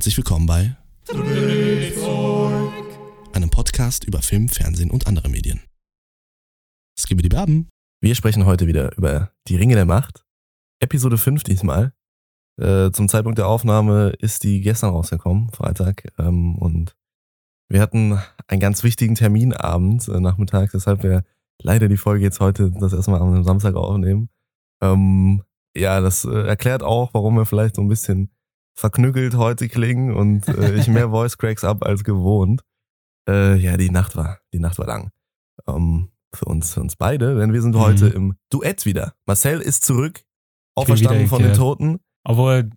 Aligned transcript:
herzlich 0.00 0.16
willkommen 0.16 0.46
bei 0.46 0.74
einem 3.34 3.50
Podcast 3.50 4.04
über 4.04 4.22
Film, 4.22 4.48
Fernsehen 4.48 4.90
und 4.90 5.06
andere 5.06 5.28
Medien. 5.28 5.60
Skibidi 6.98 7.28
Baben. 7.28 7.68
Wir 8.00 8.14
sprechen 8.14 8.46
heute 8.46 8.66
wieder 8.66 8.96
über 8.96 9.30
die 9.46 9.56
Ringe 9.56 9.74
der 9.74 9.84
Macht. 9.84 10.24
Episode 10.82 11.18
5 11.18 11.42
diesmal. 11.42 11.92
Äh, 12.58 12.92
zum 12.92 13.10
Zeitpunkt 13.10 13.36
der 13.36 13.46
Aufnahme 13.46 14.14
ist 14.20 14.42
die 14.42 14.62
gestern 14.62 14.88
rausgekommen, 14.88 15.50
Freitag. 15.50 16.10
Ähm, 16.18 16.56
und 16.56 16.96
wir 17.68 17.82
hatten 17.82 18.18
einen 18.48 18.60
ganz 18.60 18.82
wichtigen 18.82 19.16
Terminabend 19.16 20.08
äh, 20.08 20.18
Nachmittag, 20.18 20.70
deshalb 20.72 21.02
wir 21.02 21.24
leider 21.60 21.88
die 21.88 21.98
Folge 21.98 22.24
jetzt 22.24 22.40
heute 22.40 22.70
das 22.70 22.94
erstmal 22.94 23.20
am 23.20 23.44
Samstag 23.44 23.74
aufnehmen. 23.74 24.30
Ähm, 24.80 25.42
ja, 25.76 26.00
das 26.00 26.24
äh, 26.24 26.46
erklärt 26.46 26.82
auch, 26.82 27.12
warum 27.12 27.36
wir 27.36 27.44
vielleicht 27.44 27.76
so 27.76 27.82
ein 27.82 27.88
bisschen 27.88 28.30
verknüggelt 28.80 29.34
heute 29.36 29.68
klingen 29.68 30.12
und 30.14 30.48
äh, 30.48 30.74
ich 30.74 30.88
mehr 30.88 31.10
Voice 31.10 31.38
Cracks 31.38 31.64
ab 31.64 31.84
als 31.84 32.02
gewohnt. 32.02 32.62
Äh, 33.28 33.56
ja, 33.56 33.76
die 33.76 33.90
Nacht 33.90 34.16
war, 34.16 34.38
die 34.52 34.58
Nacht 34.58 34.78
war 34.78 34.86
lang. 34.86 35.10
Ähm, 35.68 36.08
für 36.34 36.46
uns, 36.46 36.74
für 36.74 36.80
uns 36.80 36.96
beide, 36.96 37.36
denn 37.38 37.52
wir 37.52 37.60
sind 37.62 37.74
Mhm. 37.74 37.80
heute 37.80 38.08
im 38.08 38.34
Duett 38.50 38.86
wieder. 38.86 39.14
Marcel 39.26 39.60
ist 39.60 39.84
zurück, 39.84 40.22
auferstanden 40.76 41.26
von 41.26 41.42
den. 41.42 41.52
Toten. 41.54 41.98
Obwohl, 42.24 42.70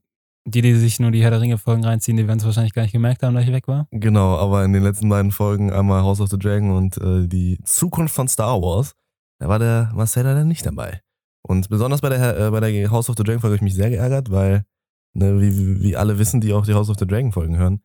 die, 0.45 0.61
die 0.61 0.75
sich 0.75 0.99
nur 0.99 1.11
die 1.11 1.21
Herr 1.23 1.29
der 1.31 1.39
Ringe-Folgen 1.39 1.85
reinziehen, 1.85 2.17
die 2.17 2.27
werden 2.27 2.39
es 2.39 2.45
wahrscheinlich 2.45 2.73
gar 2.73 2.81
nicht 2.81 2.91
gemerkt 2.91 3.23
haben, 3.23 3.33
dass 3.35 3.45
ich 3.45 3.51
weg 3.53 3.67
war. 3.67 3.87
Genau, 3.91 4.37
aber 4.37 4.65
in 4.65 4.73
den 4.73 4.83
letzten 4.83 5.07
beiden 5.07 5.31
Folgen 5.31 5.71
einmal 5.71 6.01
House 6.03 6.19
of 6.19 6.29
the 6.29 6.37
Dragon 6.37 6.71
und 6.71 6.97
äh, 6.97 7.27
die 7.27 7.59
Zukunft 7.63 8.13
von 8.13 8.27
Star 8.27 8.61
Wars, 8.61 8.93
da 9.39 9.47
war 9.47 9.59
der 9.59 9.91
Marcel 9.95 10.23
leider 10.23 10.43
nicht 10.43 10.65
dabei. 10.65 11.01
Und 11.47 11.69
besonders 11.69 12.01
bei 12.01 12.09
der, 12.09 12.37
äh, 12.39 12.51
bei 12.51 12.59
der 12.59 12.91
House 12.91 13.09
of 13.09 13.15
the 13.17 13.23
Dragon 13.23 13.39
Folge 13.39 13.53
habe 13.53 13.57
ich 13.57 13.61
mich 13.61 13.75
sehr 13.75 13.89
geärgert, 13.89 14.31
weil, 14.31 14.65
ne, 15.13 15.39
wie, 15.41 15.81
wie- 15.81 15.95
alle 15.97 16.17
wissen, 16.19 16.41
die 16.41 16.53
auch 16.53 16.65
die 16.65 16.73
House 16.73 16.89
of 16.89 16.97
the 16.99 17.07
Dragon 17.07 17.31
Folgen 17.31 17.57
hören, 17.57 17.81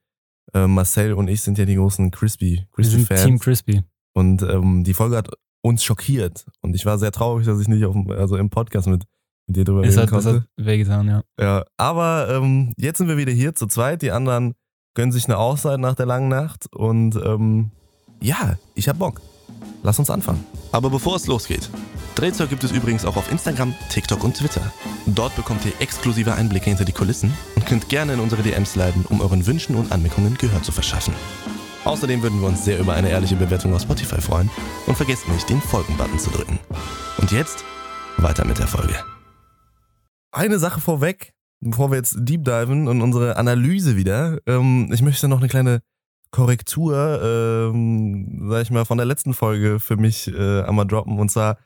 äh, 0.55 0.67
Marcel 0.67 1.13
und 1.13 1.29
ich 1.29 1.41
sind 1.43 1.59
ja 1.59 1.65
die 1.65 1.75
großen 1.77 2.11
Crispy, 2.11 2.67
Crispy 2.73 2.97
Team 3.05 3.07
Fans. 3.07 3.41
Crispy. 3.43 3.83
Und 4.15 4.43
ähm, 4.43 4.85
die 4.85 4.95
Folge 4.95 5.17
hat 5.17 5.31
uns 5.63 5.85
schockiert. 5.85 6.47
Und 6.61 6.75
ich 6.75 6.87
war 6.87 6.99
sehr 6.99 7.13
traurig, 7.13 7.47
dass 7.47 7.61
ich 7.61 7.69
nicht 7.69 7.85
auf, 7.85 7.95
also 8.11 8.37
im 8.37 8.49
Podcast 8.51 8.87
mit, 8.89 9.05
mit 9.47 9.57
dir 9.57 9.65
drüber 9.65 9.83
Es 9.83 9.91
reden 9.97 10.03
hat, 10.03 10.11
konnte. 10.11 10.35
hat 10.41 10.49
wehgetan, 10.57 11.07
ja. 11.09 11.23
Ja, 11.39 11.65
aber 11.77 12.29
ähm, 12.31 12.73
jetzt 12.77 12.99
sind 12.99 13.09
wir 13.09 13.17
wieder 13.17 13.33
hier 13.33 13.55
zu 13.55 13.67
zweit. 13.67 14.03
Die 14.03 14.11
anderen 14.11 14.55
gönnen 14.95 15.13
sich 15.13 15.27
eine 15.27 15.37
Auszeit 15.39 15.79
nach 15.81 15.95
der 15.95 16.07
langen 16.07 16.29
Nacht. 16.29 16.67
Und 16.75 17.17
ähm, 17.17 17.71
ja, 18.21 18.57
ich 18.75 18.89
hab 18.89 18.99
Bock. 18.99 19.21
Lass 19.83 19.99
uns 19.99 20.11
anfangen. 20.11 20.45
Aber 20.73 20.91
bevor 20.91 21.17
es 21.17 21.27
losgeht, 21.27 21.71
Drehzeug 22.15 22.51
gibt 22.51 22.65
es 22.65 22.73
übrigens 22.73 23.05
auch 23.05 23.17
auf 23.17 23.31
Instagram, 23.31 23.75
TikTok 23.91 24.25
und 24.25 24.37
Twitter. 24.37 24.73
Dort 25.07 25.37
bekommt 25.37 25.65
ihr 25.65 25.73
exklusive 25.81 26.35
Einblicke 26.35 26.71
hinter 26.71 26.85
die 26.85 26.93
Kulissen 26.93 27.33
und 27.55 27.65
könnt 27.67 27.89
gerne 27.89 28.15
in 28.15 28.21
unsere 28.21 28.43
DMs 28.43 28.75
leiten, 28.75 29.05
um 29.09 29.21
euren 29.21 29.47
Wünschen 29.47 29.77
und 29.77 29.93
Anmerkungen 29.93 30.37
Gehör 30.37 30.63
zu 30.63 30.73
verschaffen. 30.73 31.15
Außerdem 31.85 32.23
würden 32.23 32.41
wir 32.41 32.49
uns 32.49 32.65
sehr 32.65 32.81
über 32.81 32.95
eine 32.95 33.09
ehrliche 33.09 33.37
Bewertung 33.37 33.73
auf 33.73 33.83
Spotify 33.83 34.21
freuen 34.21 34.51
und 34.87 34.97
vergesst 34.97 35.29
nicht, 35.29 35.49
den 35.49 35.61
Folgen-Button 35.61 36.19
zu 36.19 36.31
drücken. 36.31 36.59
Und 37.19 37.31
jetzt 37.31 37.65
weiter 38.17 38.45
mit 38.45 38.59
der 38.59 38.67
Folge. 38.67 38.95
Eine 40.33 40.59
Sache 40.59 40.81
vorweg, 40.81 41.33
bevor 41.61 41.91
wir 41.91 41.97
jetzt 41.97 42.17
deep 42.19 42.45
diven 42.45 42.89
in 42.89 43.01
unsere 43.01 43.37
Analyse 43.37 43.97
wieder. 43.97 44.39
Ähm, 44.47 44.91
ich 44.93 45.03
möchte 45.03 45.29
noch 45.29 45.39
eine 45.39 45.49
kleine 45.49 45.81
Korrektur, 46.31 47.21
ähm, 47.23 48.49
sag 48.49 48.63
ich 48.63 48.71
mal, 48.71 48.85
von 48.85 48.99
der 48.99 49.07
letzten 49.07 49.35
Folge 49.35 49.81
für 49.81 49.97
mich 49.97 50.29
äh, 50.29 50.63
einmal 50.63 50.87
droppen. 50.87 51.19
Und 51.19 51.31
zwar 51.31 51.59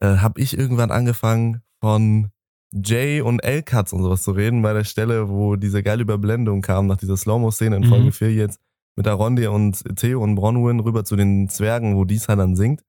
äh, 0.00 0.16
habe 0.16 0.40
ich 0.40 0.56
irgendwann 0.56 0.90
angefangen 0.90 1.62
von 1.80 2.30
Jay 2.72 3.20
und 3.20 3.40
L-Cuts 3.40 3.92
und 3.92 4.02
sowas 4.02 4.22
zu 4.22 4.32
reden, 4.32 4.62
bei 4.62 4.72
der 4.72 4.84
Stelle, 4.84 5.28
wo 5.28 5.56
diese 5.56 5.82
geile 5.82 6.02
Überblendung 6.02 6.62
kam, 6.62 6.86
nach 6.86 6.96
dieser 6.96 7.16
Slow-Mo-Szene 7.16 7.76
in 7.76 7.82
Mhm. 7.82 7.88
Folge 7.88 8.12
4 8.12 8.32
jetzt 8.32 8.60
mit 8.96 9.06
Arondi 9.06 9.46
und 9.46 9.84
Theo 9.96 10.22
und 10.22 10.34
Bronwyn 10.34 10.80
rüber 10.80 11.04
zu 11.04 11.16
den 11.16 11.48
Zwergen, 11.48 11.96
wo 11.96 12.04
Disa 12.04 12.36
dann 12.36 12.56
singt. 12.56 12.82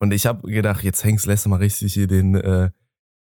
Und 0.00 0.12
ich 0.12 0.26
habe 0.26 0.48
gedacht, 0.48 0.84
jetzt 0.84 1.04
Hanks 1.04 1.26
lässt 1.26 1.46
du 1.46 1.50
mal 1.50 1.56
richtig 1.56 1.94
hier 1.94 2.06
den, 2.06 2.34
äh, 2.34 2.70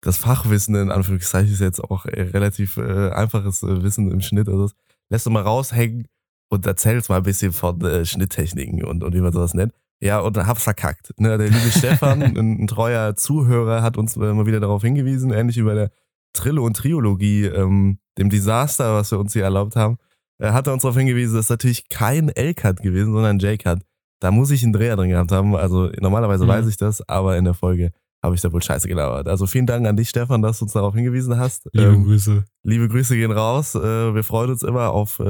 das 0.02 0.18
Fachwissen 0.18 0.76
in 0.76 0.92
Anführungszeichen 0.92 1.54
ist 1.54 1.60
jetzt 1.60 1.84
auch 1.84 2.06
äh, 2.06 2.22
relativ 2.22 2.78
äh, 2.78 3.12
einfaches 3.12 3.64
äh, 3.64 3.84
Wissen 3.84 4.10
im 4.10 4.22
Schnitt. 4.22 4.48
Also 4.48 4.64
das 4.64 4.76
lässt 5.10 5.26
du 5.26 5.30
mal 5.30 5.44
raushängen 5.44 6.08
und 6.52 6.66
erzählst 6.66 7.10
mal 7.10 7.18
ein 7.18 7.24
bisschen 7.24 7.54
von 7.54 7.80
äh, 7.82 8.06
Schnitttechniken 8.06 8.84
und, 8.84 9.04
und 9.04 9.16
wie 9.16 9.22
man 9.22 9.32
sowas 9.32 9.54
nennt. 9.54 9.74
Ja, 10.02 10.20
und 10.20 10.38
hab's 10.38 10.64
verkackt. 10.64 11.14
Ne, 11.18 11.38
der 11.38 11.48
liebe 11.48 11.72
Stefan, 11.78 12.22
ein, 12.22 12.38
ein 12.38 12.68
treuer 12.68 13.16
Zuhörer, 13.16 13.82
hat 13.82 13.98
uns 13.98 14.16
mal 14.18 14.46
wieder 14.46 14.60
darauf 14.60 14.82
hingewiesen, 14.82 15.32
ähnlich 15.32 15.58
wie 15.58 15.64
bei 15.64 15.76
der 15.76 15.92
Trille 16.34 16.62
und 16.62 16.76
Triologie, 16.76 17.46
ähm, 17.46 18.00
dem 18.18 18.30
Desaster, 18.30 18.96
was 18.96 19.12
wir 19.12 19.20
uns 19.20 19.34
hier 19.34 19.44
erlaubt 19.44 19.76
haben, 19.76 19.98
äh, 20.40 20.52
hat 20.52 20.68
er 20.68 20.74
uns 20.74 20.82
darauf 20.82 20.98
hingewiesen, 20.98 21.36
das 21.36 21.46
ist 21.46 21.50
natürlich 21.50 21.88
kein 21.90 22.30
L-Cut 22.30 22.82
gewesen, 22.82 23.14
sondern 23.14 23.38
ein 23.38 23.40
J-Cut. 23.40 23.80
Da 24.20 24.32
muss 24.32 24.52
ich 24.52 24.64
einen 24.64 24.74
Dreher 24.74 24.96
drin 24.98 25.10
gehabt 25.10 25.32
haben. 25.32 25.56
Also 25.56 25.90
normalerweise 26.00 26.44
Mhm. 26.46 26.50
weiß 26.50 26.68
ich 26.68 26.78
das, 26.78 27.08
aber 27.08 27.38
in 27.38 27.46
der 27.46 27.54
Folge 27.54 27.92
habe 28.24 28.36
ich 28.36 28.42
da 28.42 28.52
wohl 28.54 28.62
scheiße 28.62 28.88
gelabert. 28.88 29.28
Also 29.28 29.48
vielen 29.48 29.66
Dank 29.66 29.88
an 29.88 29.96
dich, 29.98 30.10
Stefan, 30.10 30.42
dass 30.42 30.60
du 30.60 30.66
uns 30.66 30.74
darauf 30.74 30.94
hingewiesen 30.94 31.38
hast. 31.38 31.68
Liebe 31.74 31.88
Ähm, 31.94 32.04
Grüße. 32.04 32.46
liebe 32.64 32.88
Grüße 32.88 33.16
gehen 33.16 33.32
raus. 33.32 33.76
Äh, 33.76 34.14
wir 34.14 34.24
freuen 34.24 34.52
uns 34.52 34.64
immer 34.64 34.92
auf 34.92 35.20
äh, 35.20 35.24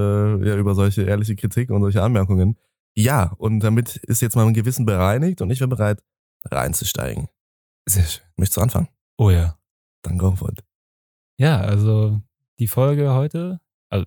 ja, 0.48 0.56
über 0.58 0.76
solche 0.76 1.04
ehrliche 1.04 1.36
Kritik 1.36 1.70
und 1.70 1.82
solche 1.82 2.04
Anmerkungen. 2.04 2.58
Ja, 2.94 3.32
und 3.38 3.62
damit 3.62 3.96
ist 3.98 4.22
jetzt 4.22 4.36
mal 4.36 4.46
ein 4.46 4.54
Gewissen 4.54 4.86
bereinigt 4.86 5.42
und 5.42 5.50
ich 5.52 5.60
bin 5.60 5.70
bereit, 5.70 6.04
reinzusteigen. 6.46 7.28
Sehr 7.88 8.04
schön. 8.04 8.24
Möchtest 8.36 8.58
du 8.58 8.62
anfangen? 8.62 8.90
Oh 9.18 9.30
ja. 9.30 9.58
Dann 10.04 10.18
go 10.18 10.36
for 10.36 10.50
it. 10.50 10.64
Ja, 11.38 11.60
also 11.62 12.22
die 12.60 12.68
Folge 12.68 13.14
heute, 13.14 13.62
also 13.90 14.06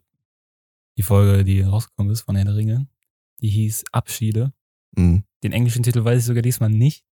die 0.98 1.02
Folge, 1.02 1.44
die 1.44 1.62
rausgekommen 1.62 2.12
ist 2.12 2.20
von 2.22 2.36
Herr 2.36 2.44
der 2.44 2.56
Ringe, 2.56 2.86
die 3.40 3.48
hieß 3.48 3.84
Abschiede. 3.92 4.52
Mhm. 4.96 5.24
Den 5.42 5.52
englischen 5.52 5.82
Titel 5.82 6.04
weiß 6.04 6.18
ich 6.20 6.26
sogar 6.26 6.42
diesmal 6.42 6.70
nicht. 6.70 7.04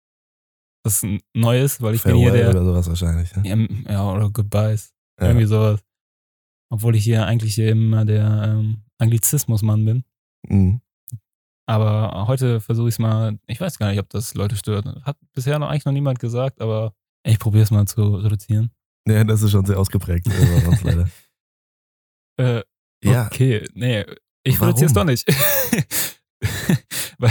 Das 0.85 1.03
ist 1.03 1.21
neu 1.35 1.61
ist, 1.63 1.81
weil 1.81 1.95
ich 1.95 2.03
bin 2.03 2.13
Farewell 2.13 2.33
hier 2.33 2.43
der. 2.43 2.51
oder 2.51 2.65
sowas 2.65 2.89
wahrscheinlich. 2.89 3.35
Ne? 3.37 3.83
Ja, 3.87 3.93
ja, 3.93 4.11
oder 4.11 4.31
Goodbyes. 4.31 4.93
Ja. 5.21 5.29
Irgendwie 5.29 5.47
sowas. 5.47 5.81
Obwohl 6.71 6.97
ich 6.97 7.05
hier 7.05 7.27
eigentlich 7.27 7.59
immer 7.59 8.05
der 8.05 8.57
ähm, 8.59 8.83
Anglizismusmann 8.99 9.85
bin. 9.85 10.05
Mhm. 10.49 10.81
Aber 11.67 12.27
heute 12.27 12.61
versuche 12.61 12.89
ich 12.89 12.95
es 12.95 12.99
mal. 12.99 13.39
Ich 13.47 13.61
weiß 13.61 13.79
gar 13.79 13.91
nicht, 13.91 14.01
ob 14.01 14.09
das 14.11 14.35
Leute 14.35 14.57
stört. 14.57 14.87
Hat 15.05 15.17
bisher 15.33 15.59
noch 15.59 15.69
eigentlich 15.69 15.85
noch 15.85 15.93
niemand 15.93 16.19
gesagt, 16.19 16.61
aber 16.61 16.95
ich 17.25 17.39
probiere 17.39 17.63
es 17.63 17.71
mal 17.71 17.87
zu 17.87 18.17
reduzieren. 18.17 18.71
Ja, 19.07 19.23
das 19.25 19.43
ist 19.43 19.53
schon 19.53 19.65
sehr 19.65 19.79
ausgeprägt 19.79 20.27
äh, 20.27 20.61
bei 20.61 20.69
uns 20.69 20.83
leider. 20.83 21.09
Äh, 22.39 22.63
Ja, 23.05 23.27
Okay, 23.27 23.69
nee, 23.75 24.07
ich 24.43 24.61
reduziere 24.61 24.87
es 24.87 24.93
doch 24.95 25.05
nicht. 25.05 25.29
Weil 27.19 27.31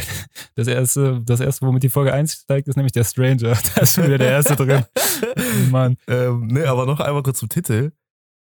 das 0.62 0.68
erste, 0.68 1.22
das 1.26 1.40
erste, 1.40 1.66
womit 1.66 1.84
die 1.84 1.90
Folge 1.90 2.14
einsteigt, 2.14 2.68
ist 2.68 2.76
nämlich 2.76 2.94
der 2.94 3.04
Stranger. 3.04 3.58
Da 3.76 3.82
ist 3.82 3.96
schon 3.96 4.06
wieder 4.06 4.18
der 4.18 4.32
erste 4.32 4.56
drin. 4.56 4.84
Mann. 5.72 5.98
ähm, 6.08 6.48
nee, 6.48 6.64
aber 6.64 6.86
noch 6.86 7.00
einmal 7.00 7.24
kurz 7.24 7.40
zum 7.40 7.50
Titel. 7.50 7.92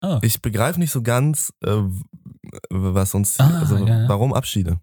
Ah. 0.01 0.19
Ich 0.23 0.41
begreife 0.43 0.79
nicht 0.79 0.93
so 0.93 1.03
ganz, 1.03 1.53
äh, 1.65 1.77
was 2.71 3.15
uns, 3.15 3.39
Ah, 3.41 3.59
also 3.61 3.77
ja, 3.79 4.03
ja. 4.03 4.09
warum 4.09 4.33
Abschiede? 4.33 4.81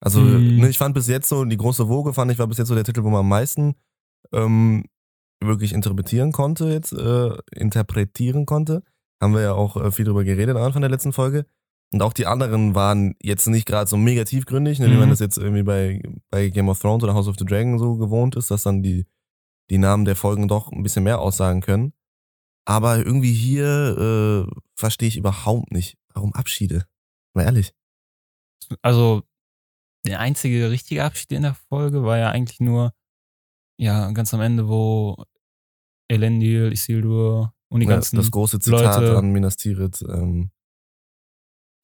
Also, 0.00 0.20
Hm. 0.20 0.58
ne, 0.58 0.68
ich 0.68 0.76
fand 0.78 0.94
bis 0.94 1.08
jetzt 1.08 1.28
so, 1.28 1.44
die 1.46 1.56
große 1.56 1.88
Woge 1.88 2.12
fand 2.12 2.30
ich, 2.30 2.38
war 2.38 2.46
bis 2.46 2.58
jetzt 2.58 2.68
so 2.68 2.74
der 2.74 2.84
Titel, 2.84 3.02
wo 3.04 3.10
man 3.10 3.20
am 3.20 3.28
meisten 3.28 3.74
ähm, 4.32 4.84
wirklich 5.42 5.72
interpretieren 5.72 6.32
konnte, 6.32 6.66
jetzt 6.68 6.92
äh, 6.92 7.30
interpretieren 7.54 8.44
konnte. 8.46 8.82
Haben 9.22 9.32
wir 9.34 9.40
ja 9.40 9.52
auch 9.54 9.76
äh, 9.76 9.90
viel 9.90 10.04
drüber 10.04 10.24
geredet 10.24 10.56
am 10.56 10.62
Anfang 10.62 10.82
der 10.82 10.90
letzten 10.90 11.12
Folge. 11.12 11.46
Und 11.94 12.02
auch 12.02 12.12
die 12.12 12.26
anderen 12.26 12.74
waren 12.74 13.14
jetzt 13.22 13.46
nicht 13.46 13.66
gerade 13.66 13.88
so 13.88 13.96
mega 13.96 14.24
tiefgründig, 14.24 14.80
ne, 14.80 14.86
wie 14.88 14.94
Mhm. 14.94 14.98
man 14.98 15.10
das 15.10 15.20
jetzt 15.20 15.38
irgendwie 15.38 15.62
bei, 15.62 16.02
bei 16.28 16.48
Game 16.48 16.68
of 16.68 16.80
Thrones 16.80 17.04
oder 17.04 17.14
House 17.14 17.28
of 17.28 17.36
the 17.38 17.44
Dragon 17.44 17.78
so 17.78 17.94
gewohnt 17.96 18.34
ist, 18.34 18.50
dass 18.50 18.64
dann 18.64 18.82
die, 18.82 19.06
die 19.70 19.78
Namen 19.78 20.04
der 20.04 20.16
Folgen 20.16 20.48
doch 20.48 20.72
ein 20.72 20.82
bisschen 20.82 21.04
mehr 21.04 21.20
aussagen 21.20 21.60
können. 21.60 21.92
Aber 22.66 22.96
irgendwie 22.98 23.32
hier 23.32 24.46
äh, 24.48 24.60
verstehe 24.74 25.06
ich 25.06 25.16
überhaupt 25.16 25.70
nicht, 25.70 25.96
warum 26.12 26.32
Abschiede. 26.34 26.84
Mal 27.32 27.44
ehrlich. 27.44 27.72
Also, 28.82 29.22
der 30.04 30.18
einzige 30.18 30.70
richtige 30.72 31.04
Abschied 31.04 31.30
in 31.30 31.42
der 31.42 31.54
Folge 31.54 32.02
war 32.02 32.18
ja 32.18 32.30
eigentlich 32.30 32.58
nur, 32.58 32.92
ja, 33.78 34.10
ganz 34.10 34.34
am 34.34 34.40
Ende, 34.40 34.66
wo 34.66 35.22
Elendil, 36.08 36.72
Isildur 36.72 37.54
und 37.68 37.80
die 37.80 37.86
Ja, 37.86 37.92
ganzen 37.92 38.16
das 38.16 38.32
große 38.32 38.58
Zitat 38.58 39.00
Leute- 39.00 39.16
an 39.16 39.30
Minas 39.32 39.56
Tirith. 39.56 40.02
Ähm, 40.08 40.50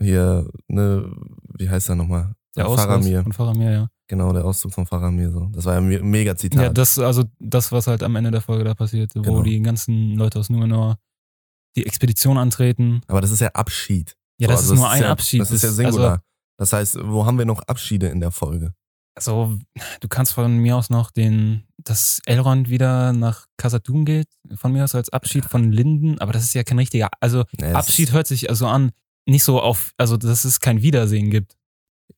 hier, 0.00 0.48
ne, 0.68 1.10
wie 1.58 1.68
heißt 1.68 1.88
er 1.88 1.94
nochmal? 1.96 2.34
der 2.56 2.66
Auszug 2.66 2.86
Faramir. 2.88 3.22
von 3.22 3.32
Faramir, 3.32 3.70
ja. 3.70 3.88
Genau, 4.08 4.32
der 4.32 4.44
Auszug 4.44 4.72
von 4.72 4.84
Faramir. 4.86 5.30
So. 5.30 5.48
Das 5.52 5.64
war 5.66 5.74
ja 5.74 5.80
ein 5.80 6.10
mega 6.10 6.34
Zitat. 6.36 6.62
Ja, 6.62 6.68
das, 6.68 6.98
also 6.98 7.24
das, 7.38 7.70
was 7.70 7.86
halt 7.86 8.02
am 8.02 8.16
Ende 8.16 8.32
der 8.32 8.40
Folge 8.40 8.64
da 8.64 8.74
passiert, 8.74 9.12
wo 9.14 9.22
Genau. 9.22 9.42
die 9.42 9.60
ganzen 9.62 10.16
Leute 10.16 10.38
aus 10.40 10.50
Numenor 10.50 10.98
die 11.76 11.86
Expedition 11.86 12.36
antreten. 12.38 13.02
Aber 13.06 13.20
das 13.20 13.30
ist 13.30 13.40
ja 13.40 13.48
Abschied. 13.54 14.16
Ja, 14.38 14.48
So, 14.48 14.52
das 14.52 14.60
also 14.62 14.74
ist 14.74 14.80
nur 14.80 14.90
ein 14.90 15.02
ja, 15.02 15.10
Abschied. 15.12 15.40
Das 15.42 15.52
ist 15.52 15.62
ja 15.62 15.70
Singular. 15.70 16.22
das 16.56 16.72
heißt, 16.72 16.98
wo 17.04 17.24
haben 17.24 17.38
wir 17.38 17.44
noch 17.44 17.62
Abschiede 17.62 18.08
in 18.08 18.18
der 18.20 18.32
Folge? 18.32 18.74
Also, 19.14 19.56
du 20.00 20.08
kannst 20.08 20.32
von 20.32 20.56
mir 20.58 20.76
aus 20.76 20.88
noch 20.90 21.10
den, 21.10 21.64
dass 21.78 22.20
Elrond 22.26 22.68
wieder 22.70 23.12
nach 23.12 23.46
Khazad-dûm 23.58 24.04
geht, 24.04 24.28
von 24.56 24.72
mir 24.72 24.84
aus 24.84 24.94
als 24.94 25.10
Abschied 25.10 25.44
von 25.44 25.70
Linden, 25.72 26.18
aber 26.20 26.32
das 26.32 26.44
ist 26.44 26.54
ja 26.54 26.62
kein 26.64 26.78
richtiger, 26.78 27.10
also 27.20 27.44
Nee, 27.60 27.72
Abschied 27.72 28.08
Ist, 28.08 28.14
hört 28.14 28.26
sich 28.26 28.48
also 28.48 28.66
an, 28.66 28.92
nicht 29.26 29.44
so 29.44 29.60
auf, 29.60 29.92
also 29.96 30.16
dass 30.16 30.44
es 30.44 30.60
kein 30.60 30.82
Wiedersehen 30.82 31.30
gibt. 31.30 31.56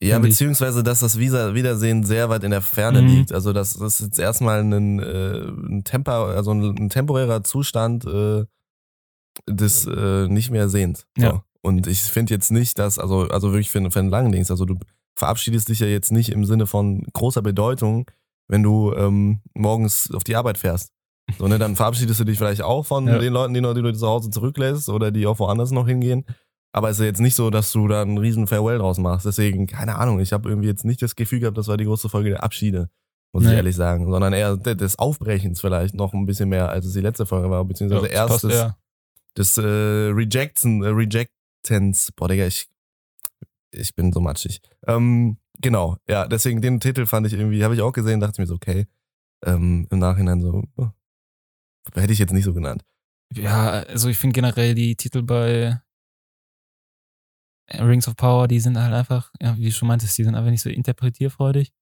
Ja, 0.02 0.19
beziehungsweise, 0.19 0.82
dass 0.82 1.00
das 1.00 1.19
Wieder- 1.19 1.54
Wiedersehen 1.54 2.02
sehr 2.02 2.28
weit 2.28 2.43
in 2.44 2.50
der 2.50 2.62
Ferne 2.62 3.02
Mhm. 3.02 3.08
liegt. 3.08 3.32
Also, 3.32 3.52
das 3.52 3.76
ist 3.76 4.00
jetzt 4.00 4.19
erstmal 4.19 4.60
ein, 4.60 4.99
äh, 4.99 5.43
ein, 5.46 5.84
Temper, 5.84 6.12
also 6.34 6.50
ein, 6.52 6.62
ein 6.76 6.88
temporärer 6.88 7.44
Zustand 7.44 8.04
äh, 8.06 8.44
des 9.49 9.87
äh, 9.87 10.26
nicht 10.28 10.50
mehr 10.50 10.69
Sehens. 10.69 11.06
So. 11.16 11.22
Ja. 11.25 11.44
Und 11.62 11.87
ich 11.87 12.00
finde 12.02 12.34
jetzt 12.34 12.50
nicht, 12.50 12.78
dass, 12.78 12.99
also, 12.99 13.28
also 13.28 13.52
wirklich 13.52 13.70
für, 13.70 13.88
für 13.90 13.99
einen 14.00 14.10
langen 14.10 14.32
Dings, 14.32 14.50
also 14.50 14.64
du 14.64 14.76
verabschiedest 15.16 15.69
dich 15.69 15.78
ja 15.81 15.87
jetzt 15.87 16.10
nicht 16.10 16.31
im 16.31 16.44
Sinne 16.44 16.66
von 16.66 17.04
großer 17.12 17.43
Bedeutung, 17.43 18.10
wenn 18.49 18.62
du 18.64 18.93
ähm, 18.94 19.40
morgens 19.54 20.10
auf 20.12 20.25
die 20.25 20.34
Arbeit 20.37 20.58
fährst. 20.58 20.90
So, 21.38 21.46
ne, 21.46 21.58
dann 21.58 21.76
verabschiedest 21.76 22.19
du 22.19 22.25
dich 22.25 22.38
vielleicht 22.38 22.62
auch 22.62 22.84
von 22.84 23.06
Ja. 23.06 23.19
den 23.19 23.32
Leuten, 23.32 23.54
die, 23.54 23.60
noch, 23.60 23.75
die 23.75 23.82
du 23.82 23.93
zu 23.94 24.06
Hause 24.08 24.31
zurücklässt 24.31 24.88
oder 24.88 25.12
die 25.12 25.26
auch 25.26 25.38
woanders 25.38 25.70
noch 25.70 25.87
hingehen. 25.87 26.25
Aber 26.75 26.89
es 26.89 26.97
ist 26.97 27.01
ja 27.01 27.07
jetzt 27.07 27.21
nicht 27.21 27.35
so, 27.35 27.51
dass 27.51 27.71
du 27.73 27.87
da 27.87 28.01
einen 28.03 28.17
riesen 28.19 28.47
Farewell 28.47 28.79
draus 28.79 28.99
machst. 28.99 29.27
Deswegen, 29.27 29.67
keine 29.67 29.97
Ahnung, 29.99 30.21
ich 30.21 30.33
habe 30.33 30.49
irgendwie 30.49 30.69
jetzt 30.69 30.85
nicht 30.85 31.03
das 31.03 31.17
Gefühl 31.17 31.41
gehabt, 31.41 31.59
das 31.59 31.69
war 31.69 31.77
die 31.77 31.85
große 31.85 32.09
Folge 32.09 32.31
der 32.31 32.43
Abschiede, 32.43 32.89
muss 33.33 33.45
ich 33.45 33.51
Nee. 33.51 33.57
ehrlich 33.57 33.77
sagen. 33.77 34.11
Sondern 34.11 34.33
eher 34.33 34.57
de- 34.57 34.75
des 34.75 34.99
Aufbrechens 34.99 35.61
vielleicht 35.61 35.95
noch 35.95 36.15
ein 36.15 36.25
bisschen 36.25 36.49
mehr, 36.49 36.71
als 36.71 36.87
es 36.87 36.95
die 36.95 37.01
letzte 37.03 37.27
Folge 37.27 37.51
war. 37.51 37.63
Beziehungsweise 37.65 38.03
das 38.05 38.11
erst 38.13 38.29
passt 38.31 38.45
des, 38.45 38.53
eher. 38.55 38.79
des 39.37 39.59
äh, 39.59 39.63
Rejecten, 40.15 40.83
äh, 40.83 40.89
Rejectance. 40.89 42.11
Boah, 42.17 42.29
Digga, 42.29 42.47
ich, 42.47 42.69
ich 43.71 43.95
bin 43.95 44.11
so 44.13 44.21
matschig. 44.21 44.63
Ähm, 44.87 45.37
genau, 45.61 45.97
ja, 46.09 46.27
deswegen 46.27 46.63
den 46.63 46.81
Titel 46.81 47.05
fand 47.05 47.27
ich 47.27 47.35
irgendwie, 47.35 47.63
habe 47.65 47.75
ich 47.75 47.83
auch 47.83 47.93
gesehen, 47.93 48.21
dachte 48.21 48.41
mir 48.41 48.47
so, 48.47 48.55
okay. 48.55 48.87
Ähm, 49.45 49.87
Im 49.91 49.99
Nachhinein 49.99 50.41
so, 50.41 50.63
oh, 50.77 50.89
hätte 51.95 52.13
ich 52.15 52.19
jetzt 52.19 52.33
nicht 52.33 52.45
so 52.45 52.55
genannt. 52.55 52.83
Ja, 53.35 53.71
also 53.71 54.09
ich 54.09 54.17
finde 54.19 54.35
generell 54.35 54.75
die 54.75 54.95
Titel 54.97 55.23
bei 55.23 55.81
Rings 57.70 58.09
of 58.09 58.17
Power, 58.17 58.49
die 58.49 58.61
sind 58.61 58.79
halt 58.79 58.93
einfach, 58.93 59.31
ja, 59.41 59.56
wie 59.56 59.64
du 59.67 59.73
schon 59.73 59.88
meintest, 59.88 60.17
die 60.19 60.25
sind 60.25 60.35
einfach 60.35 60.50
nicht 60.50 60.62
so 60.62 60.69
interpretierfreudig. 60.70 61.73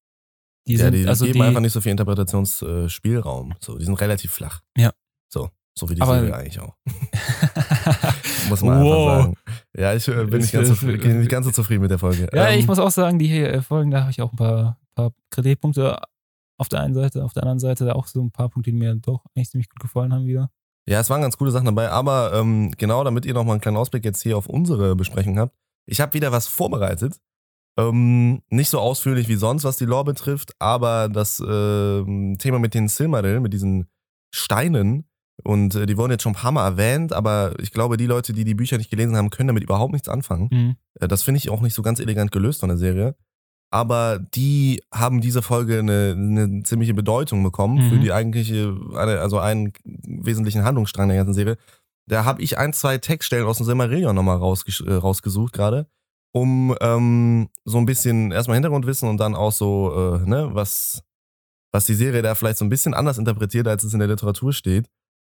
Die 0.67 0.75
ja, 0.75 0.79
sind, 0.85 0.95
die 0.95 1.07
also 1.07 1.25
geben 1.25 1.39
die, 1.41 1.45
einfach 1.45 1.61
nicht 1.61 1.73
so 1.73 1.81
viel 1.81 1.91
Interpretationsspielraum. 1.93 3.55
So, 3.61 3.79
die 3.79 3.85
sind 3.85 3.95
relativ 4.01 4.31
flach. 4.33 4.61
Ja. 4.77 4.93
So, 5.33 5.51
so 5.75 5.89
wie 5.89 5.95
die 5.95 6.03
Aber- 6.03 6.15
Serie 6.21 6.37
eigentlich 6.37 6.61
auch. 6.61 6.77
Muss 8.49 8.63
man 8.63 8.83
Wow. 8.83 9.09
einfach 9.09 9.23
sagen. 9.25 9.37
Ja, 9.77 9.95
ich 9.95 10.09
äh, 10.09 10.25
bin 10.27 10.41
nicht 10.41 10.53
ganz, 10.53 10.69
so, 10.69 10.87
nicht 10.87 11.31
ganz 11.31 11.47
so 11.47 11.53
zufrieden 11.53 11.83
mit 11.83 11.91
der 11.91 11.99
Folge. 11.99 12.29
Ja, 12.33 12.49
Ähm, 12.49 12.59
ich 12.59 12.67
muss 12.67 12.79
auch 12.79 12.91
sagen, 12.91 13.19
die 13.19 13.31
äh, 13.41 13.63
Folgen, 13.63 13.91
da 13.91 14.01
habe 14.03 14.11
ich 14.11 14.21
auch 14.21 14.33
ein 14.33 14.37
paar, 14.37 14.79
paar 14.95 15.13
Kritikpunkte 15.31 16.01
auf 16.59 16.69
der 16.69 16.81
einen 16.81 16.95
Seite, 16.95 17.25
auf 17.25 17.33
der 17.33 17.45
anderen 17.45 17.61
Seite 17.61 17.85
da 17.87 17.93
auch 17.93 18.07
so 18.07 18.21
ein 18.23 18.31
paar 18.33 18.49
Punkte, 18.51 18.71
die 18.71 18.77
mir 18.77 18.95
doch 18.97 19.25
eigentlich 19.35 19.51
ziemlich 19.51 19.69
gut 19.71 19.81
gefallen 19.81 20.13
haben 20.13 20.27
wieder. 20.27 20.51
Ja, 20.89 21.01
es 21.01 21.09
waren 21.11 21.23
ganz 21.23 21.37
coole 21.37 21.51
Sachen 21.53 21.67
dabei, 21.67 21.91
aber 21.91 22.33
ähm, 22.35 22.73
genau, 22.77 23.05
damit 23.05 23.25
ihr 23.25 23.35
nochmal 23.35 23.55
einen 23.55 23.61
kleinen 23.61 23.77
Ausblick 23.77 24.05
jetzt 24.05 24.23
hier 24.23 24.37
auf 24.37 24.47
unsere 24.49 24.97
Besprechung 24.97 25.39
habt. 25.39 25.55
Ich 25.91 26.01
habe 26.01 26.15
wieder 26.15 26.33
was 26.33 26.47
vorbereitet. 26.47 27.17
Ähm, 27.79 28.43
nicht 28.51 28.69
so 28.71 28.79
ausführlich 28.81 29.29
wie 29.29 29.37
sonst, 29.37 29.65
was 29.65 29.77
die 29.77 29.85
Lore 29.85 30.05
betrifft, 30.05 30.53
aber 30.59 31.09
das 31.09 31.41
ähm, 31.47 32.37
Thema 32.39 32.59
mit 32.59 32.75
den 32.75 32.89
Silmaril, 32.89 33.41
mit 33.41 33.53
diesen 33.53 33.87
Steinen, 34.35 35.05
und 35.43 35.75
äh, 35.75 35.87
die 35.87 35.97
wurden 35.97 36.13
jetzt 36.13 36.23
schon 36.23 36.33
ein 36.33 36.37
paar 36.43 36.53
Mal 36.53 36.67
erwähnt, 36.67 37.13
aber 37.15 37.55
ich 37.61 37.71
glaube, 37.73 37.97
die 37.97 38.07
Leute, 38.07 38.33
die 38.35 38.45
die 38.45 38.55
Bücher 38.55 38.77
nicht 38.77 38.91
gelesen 38.91 39.17
haben, 39.17 39.31
können 39.31 39.47
damit 39.47 39.63
überhaupt 39.63 39.93
nichts 39.93 40.09
anfangen. 40.09 40.49
Mhm. 40.53 40.77
Äh, 41.01 41.09
Das 41.09 41.23
finde 41.23 41.39
ich 41.39 41.49
auch 41.49 41.63
nicht 41.63 41.75
so 41.75 41.83
ganz 41.83 41.99
elegant 42.01 42.31
gelöst 42.31 42.61
von 42.61 42.69
der 42.69 42.77
Serie. 42.79 43.15
Aber 43.73 44.19
die 44.19 44.83
haben 44.93 45.21
diese 45.21 45.43
Folge 45.43 45.79
eine, 45.79 46.15
eine 46.17 46.63
ziemliche 46.65 46.93
Bedeutung 46.93 47.43
bekommen 47.43 47.89
für 47.89 47.95
Mhm. 47.95 48.01
die 48.03 48.13
eigentliche, 48.13 48.77
also 48.95 49.39
einen 49.39 49.73
wesentlichen 49.85 50.65
Handlungsstrang 50.65 51.09
der 51.09 51.19
ganzen 51.19 51.35
Serie. 51.35 51.57
Da 52.11 52.25
habe 52.25 52.43
ich 52.43 52.59
ein, 52.59 52.73
zwei 52.73 52.99
Textstellen 52.99 53.47
aus 53.47 53.59
dem 53.59 53.67
Silmarillion 53.67 54.15
nochmal 54.17 54.39
rausgesch- 54.39 54.85
äh, 54.87 54.95
rausgesucht 54.95 55.53
gerade, 55.53 55.87
um 56.33 56.77
ähm, 56.81 57.49
so 57.65 57.79
ein 57.79 57.87
bisschen 57.87 58.33
erstmal 58.33 58.57
Hintergrundwissen 58.57 59.09
und 59.09 59.19
dann 59.19 59.37
auch 59.37 59.53
so, 59.53 60.19
äh, 60.21 60.29
ne, 60.29 60.51
was, 60.53 61.03
was 61.73 61.87
die 61.87 61.95
Serie 61.95 62.23
da 62.23 62.35
vielleicht 62.35 62.59
so 62.59 62.65
ein 62.65 62.69
bisschen 62.69 62.95
anders 62.95 63.19
interpretiert, 63.19 63.69
als 63.69 63.85
es 63.85 63.93
in 63.93 64.01
der 64.01 64.09
Literatur 64.09 64.53
steht. 64.53 64.89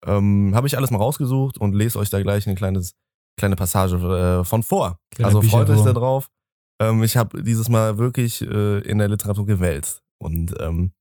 Ähm, 0.07 0.53
habe 0.55 0.69
ich 0.69 0.77
alles 0.77 0.93
mal 0.93 0.99
rausgesucht 0.99 1.59
und 1.59 1.75
lese 1.75 1.99
euch 1.99 2.11
da 2.11 2.23
gleich 2.23 2.47
eine 2.47 2.55
kleines, 2.55 2.95
kleine 3.37 3.57
Passage 3.57 3.97
äh, 3.97 4.45
von 4.45 4.63
vor. 4.63 5.01
Kleiner 5.11 5.27
also 5.27 5.43
freut 5.43 5.69
euch 5.71 5.83
da 5.83 5.93
drauf. 5.93 6.31
Ähm, 6.81 7.03
ich 7.03 7.17
habe 7.17 7.43
dieses 7.43 7.69
Mal 7.69 7.99
wirklich 7.99 8.41
äh, 8.43 8.79
in 8.81 8.99
der 8.99 9.09
Literatur 9.09 9.47
gewählt. 9.47 10.01
Und 10.21 10.55
ähm, 10.61 10.93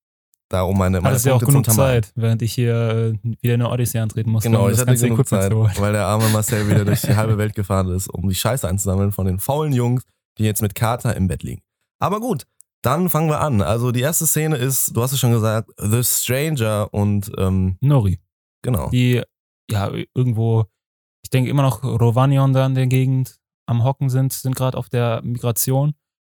da 0.49 0.63
um 0.63 0.77
meine, 0.77 1.01
meine 1.01 1.09
Hattest 1.09 1.25
ja 1.25 1.33
auch 1.33 1.39
genug. 1.39 1.69
Zeit, 1.69 2.11
während 2.15 2.41
ich 2.41 2.53
hier 2.53 3.13
äh, 3.23 3.35
wieder 3.41 3.55
eine 3.55 3.69
Odyssee 3.69 3.99
antreten 3.99 4.31
musste. 4.31 4.49
Genau, 4.49 4.65
um 4.65 4.71
ich 4.71 4.77
das 4.77 4.88
hatte 4.88 4.97
genug 4.97 5.27
Zeit, 5.27 5.53
weil 5.53 5.91
der 5.91 6.05
arme 6.05 6.29
Marcel 6.29 6.69
wieder 6.69 6.85
durch 6.85 7.01
die 7.01 7.15
halbe 7.15 7.38
Welt 7.38 7.53
gefahren 7.53 7.89
ist, 7.89 8.07
um 8.07 8.27
die 8.29 8.35
Scheiße 8.35 8.67
einzusammeln 8.67 9.11
von 9.11 9.25
den 9.25 9.39
faulen 9.39 9.73
Jungs, 9.73 10.03
die 10.38 10.44
jetzt 10.44 10.61
mit 10.61 10.75
Kater 10.75 11.15
im 11.15 11.27
Bett 11.27 11.44
liegen. 11.44 11.61
Aber 11.99 12.19
gut, 12.19 12.45
dann 12.81 13.09
fangen 13.09 13.29
wir 13.29 13.41
an. 13.41 13.61
Also 13.61 13.91
die 13.91 14.01
erste 14.01 14.25
Szene 14.27 14.55
ist, 14.55 14.95
du 14.95 15.01
hast 15.01 15.11
es 15.11 15.19
schon 15.19 15.31
gesagt, 15.31 15.69
The 15.77 16.03
Stranger 16.03 16.88
und 16.91 17.31
ähm, 17.38 17.77
Nori, 17.81 18.19
genau. 18.61 18.89
die 18.89 19.21
ja 19.69 19.91
irgendwo, 20.13 20.65
ich 21.23 21.29
denke 21.29 21.49
immer 21.49 21.63
noch 21.63 21.83
Rovanion 21.83 22.53
da 22.53 22.65
in 22.65 22.75
der 22.75 22.88
Gegend 22.88 23.38
am 23.65 23.83
Hocken 23.83 24.09
sind, 24.09 24.31
sind 24.31 24.55
gerade 24.55 24.77
auf 24.77 24.89
der 24.89 25.21
Migration. 25.23 25.94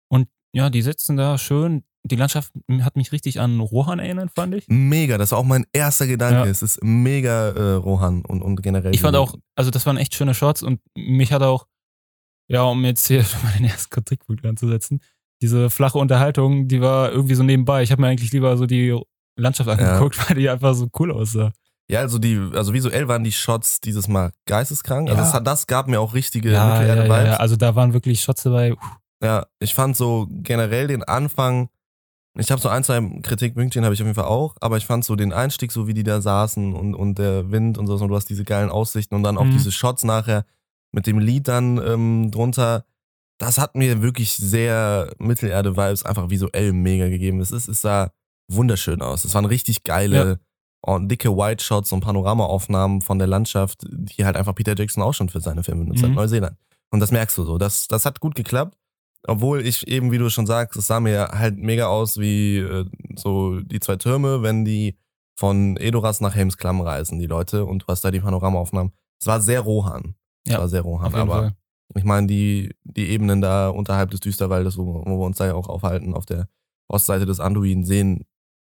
Und 0.10 0.30
ja, 0.54 0.70
die 0.70 0.82
sitzen 0.82 1.18
da 1.18 1.38
schön. 1.38 1.84
Die 2.08 2.16
Landschaft 2.16 2.52
hat 2.82 2.96
mich 2.96 3.12
richtig 3.12 3.40
an 3.40 3.60
Rohan 3.60 4.00
erinnert, 4.00 4.32
fand 4.36 4.54
ich. 4.56 4.66
Mega, 4.68 5.18
das 5.18 5.32
war 5.32 5.40
auch 5.40 5.44
mein 5.46 5.66
erster 5.74 6.08
Gedanke. 6.08 6.40
Ja. 6.40 6.46
Es 6.46 6.62
ist 6.62 6.84
mega 6.84 7.50
äh, 7.50 7.74
Rohan 7.74 8.24
und, 8.26 8.42
und 8.42 8.62
generell. 8.64 8.94
Ich 8.94 9.02
fand 9.02 9.16
auch, 9.16 9.36
also 9.56 9.72
das 9.72 9.86
waren 9.86 9.98
echt 9.98 10.14
schöne 10.16 10.34
Shots 10.34 10.64
und 10.64 10.80
mich 10.96 11.32
hat 11.32 11.42
auch, 11.44 11.68
ja, 12.50 12.64
um 12.64 12.84
jetzt 12.86 13.08
hier 13.08 13.24
schon 13.24 13.42
mal 13.44 13.52
den 13.58 13.66
ersten 13.66 13.90
Kritikpunkt 13.90 14.46
anzusetzen, 14.46 15.02
diese 15.42 15.70
flache 15.70 15.98
Unterhaltung, 16.00 16.68
die 16.68 16.82
war 16.82 17.12
irgendwie 17.12 17.36
so 17.36 17.44
nebenbei. 17.44 17.84
Ich 17.84 17.92
habe 17.92 18.02
mir 18.02 18.08
eigentlich 18.08 18.32
lieber 18.32 18.58
so 18.58 18.66
die 18.66 19.00
Landschaft 19.38 19.70
angeguckt, 19.70 20.18
weil 20.30 20.38
die 20.38 20.50
einfach 20.50 20.74
so 20.74 20.88
cool 21.00 21.12
aussah. 21.12 21.52
Ja, 21.90 22.00
also 22.02 22.18
die, 22.20 22.38
also 22.54 22.74
visuell 22.74 23.08
waren 23.08 23.24
die 23.24 23.32
Shots 23.32 23.80
dieses 23.80 24.08
Mal 24.08 24.32
geisteskrank. 24.46 25.08
Also 25.10 25.20
Ja. 25.20 25.24
das, 25.26 25.34
hat, 25.34 25.48
das 25.48 25.68
gab 25.68 25.88
mir 25.88 26.02
auch 26.02 26.14
richtige 26.14 26.52
Ja, 26.52 26.54
ja, 26.54 26.74
ja, 26.74 26.80
Mittelerde-Vibes. 26.96 27.28
ja, 27.32 27.38
also 27.38 27.56
da 27.56 27.76
waren 27.76 27.94
wirklich 27.94 28.22
Shots 28.22 28.44
dabei. 28.44 28.72
Puh, 28.74 28.86
Ja, 29.24 29.46
ich 29.60 29.74
fand 29.74 29.96
so 29.96 30.28
generell 30.30 30.88
den 30.88 31.04
Anfang, 31.04 31.70
ich 32.38 32.52
habe 32.52 32.62
so 32.62 32.70
ein, 32.70 32.84
zwei 32.84 33.00
Kritikpünktchen 33.24 33.84
habe 33.84 33.94
ich 33.94 34.02
auf 34.02 34.06
jeden 34.08 34.16
Fall 34.16 34.26
auch, 34.26 34.56
aber 34.62 34.78
ich 34.78 34.86
fand 34.86 35.04
so 35.06 35.16
den 35.16 35.34
Einstieg, 35.34 35.72
so 35.72 35.88
wie 35.88 35.94
die 35.94 36.04
da 36.04 36.22
saßen 36.22 36.74
und, 36.74 36.94
und 36.96 37.18
der 37.18 37.52
Wind 37.52 37.78
und 37.78 37.88
so, 37.88 37.96
und 37.96 38.08
du 38.08 38.16
hast 38.16 38.30
diese 38.30 38.44
geilen 38.44 38.70
Aussichten 38.70 39.16
und 39.16 39.24
dann 39.24 39.38
auch 39.38 39.46
Mhm. 39.46 39.52
diese 39.52 39.72
Shots 39.72 40.04
nachher 40.04 40.46
mit 40.92 41.08
dem 41.08 41.20
Lied 41.20 41.48
dann 41.48 41.78
ähm, 41.86 42.32
drunter, 42.32 42.86
das 43.40 43.58
hat 43.58 43.76
mir 43.76 44.02
wirklich 44.02 44.36
sehr 44.36 45.12
Mittelerde-Vibes 45.20 46.04
einfach 46.06 46.30
visuell 46.30 46.74
mega 46.74 47.08
gegeben. 47.10 47.40
Es 47.40 47.52
ist, 47.52 47.68
es 47.68 47.82
sah 47.82 48.12
wunderschön 48.52 49.02
aus. 49.02 49.26
Es 49.26 49.34
waren 49.36 49.46
richtig 49.46 49.84
geile, 49.84 50.40
oh, 50.82 50.98
dicke 51.00 51.36
White 51.36 51.64
Shots 51.64 51.92
und 51.92 52.00
Panoramaaufnahmen 52.02 53.02
von 53.02 53.20
der 53.20 53.28
Landschaft, 53.28 53.86
die 53.90 54.26
halt 54.26 54.38
einfach 54.38 54.56
Peter 54.56 54.76
Jackson 54.76 55.04
auch 55.04 55.14
schon 55.14 55.30
für 55.30 55.42
seine 55.42 55.64
Filme 55.64 55.84
benutzt 55.84 56.02
hat, 56.04 56.10
Mhm. 56.10 56.16
Neuseeland. 56.16 56.58
Und 56.90 57.00
das 57.00 57.12
merkst 57.12 57.38
du 57.38 57.44
so. 57.44 57.58
Das, 57.58 57.88
das 57.88 58.06
hat 58.06 58.20
gut 58.22 58.34
geklappt. 58.36 58.76
Obwohl 59.28 59.66
ich 59.66 59.88
eben, 59.88 60.12
wie 60.12 60.18
du 60.18 60.30
schon 60.30 60.46
sagst, 60.46 60.78
es 60.80 60.88
sah 60.88 61.00
mir 61.00 61.28
halt 61.34 61.58
mega 61.58 61.88
aus 61.88 62.18
wie 62.18 62.58
äh, 62.58 62.86
so 63.16 63.60
die 63.60 63.80
zwei 63.80 63.98
Türme, 63.98 64.42
wenn 64.42 64.66
die 64.66 64.98
von 65.36 65.78
Edoras 65.78 66.22
nach 66.22 66.34
Helmsklamm 66.34 66.82
reisen, 66.82 67.20
die 67.20 67.28
Leute, 67.28 67.66
und 67.66 67.84
du 67.84 67.88
hast 67.88 68.04
da 68.04 68.10
die 68.12 68.20
Panoramaaufnahmen. 68.22 68.92
Es 69.20 69.28
war 69.28 69.42
sehr 69.42 69.62
Rohan. 69.62 70.16
Es 70.46 70.54
Ja, 70.54 70.60
war 70.60 70.70
sehr 70.70 70.82
Rohan, 70.82 71.14
aber 71.14 71.34
Fall. 71.34 71.52
ich 71.96 72.04
meine, 72.06 72.26
die, 72.28 72.74
die 72.84 73.10
Ebenen 73.10 73.42
da 73.42 73.70
unterhalb 73.70 74.10
des 74.12 74.22
Düsterwaldes, 74.22 74.78
wo, 74.78 75.04
wo 75.06 75.20
wir 75.20 75.26
uns 75.26 75.38
da 75.38 75.46
ja 75.46 75.54
auch 75.56 75.68
aufhalten, 75.68 76.14
auf 76.16 76.26
der 76.26 76.48
Ostseite 76.88 77.26
des 77.26 77.40
Anduin, 77.40 77.84
sehen 77.84 78.26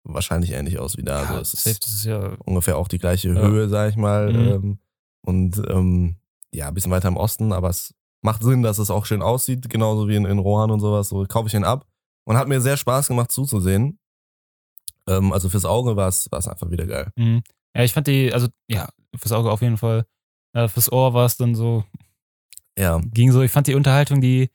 wahrscheinlich 0.04 0.52
ähnlich 0.52 0.78
aus 0.78 0.96
wie 0.96 1.02
da. 1.02 1.22
Ja, 1.24 1.28
also 1.30 1.40
es 1.40 1.66
ist 1.66 1.84
das 1.84 1.92
ist 1.94 2.04
ja 2.04 2.34
ungefähr 2.44 2.76
auch 2.78 2.88
die 2.88 2.98
gleiche 2.98 3.28
Ja. 3.30 3.40
Höhe, 3.40 3.68
sag 3.68 3.90
ich 3.90 3.96
mal. 3.96 4.32
Mhm. 4.32 4.38
Ähm, 4.52 4.78
und 5.22 5.62
ähm, 5.68 6.16
ja, 6.54 6.68
ein 6.68 6.74
bisschen 6.74 6.92
weiter 6.92 7.08
im 7.08 7.16
Osten, 7.16 7.52
aber 7.52 7.70
es 7.70 7.94
macht 8.24 8.42
Sinn, 8.42 8.62
dass 8.62 8.78
es 8.78 8.90
auch 8.90 9.06
schön 9.06 9.22
aussieht, 9.22 9.68
genauso 9.68 10.08
wie 10.08 10.16
in, 10.16 10.24
in 10.24 10.38
Rohan 10.38 10.70
und 10.70 10.80
sowas. 10.80 11.08
So 11.10 11.24
kaufe 11.28 11.48
ich 11.48 11.54
ihn 11.54 11.64
ab. 11.64 11.86
Und 12.26 12.38
hat 12.38 12.48
mir 12.48 12.60
sehr 12.60 12.78
Spaß 12.78 13.08
gemacht 13.08 13.30
zuzusehen. 13.30 13.98
Ähm, 15.06 15.32
also 15.32 15.48
fürs 15.50 15.66
Auge 15.66 15.94
war 15.96 16.08
es 16.08 16.28
einfach 16.32 16.70
wieder 16.70 16.86
geil. 16.86 17.10
Mhm. 17.16 17.42
Ja, 17.76 17.82
ich 17.84 17.92
fand 17.92 18.06
die, 18.06 18.32
also 18.32 18.48
ja, 18.68 18.88
fürs 19.14 19.32
Auge 19.32 19.50
auf 19.50 19.60
jeden 19.60 19.76
Fall. 19.76 20.06
Äh, 20.54 20.68
fürs 20.68 20.90
Ohr 20.90 21.12
war 21.12 21.26
es 21.26 21.36
dann 21.36 21.54
so, 21.54 21.84
Ja, 22.78 22.98
ging 23.12 23.30
so, 23.30 23.42
ich 23.42 23.50
fand 23.50 23.66
die 23.66 23.74
Unterhaltung, 23.74 24.22
die, 24.22 24.48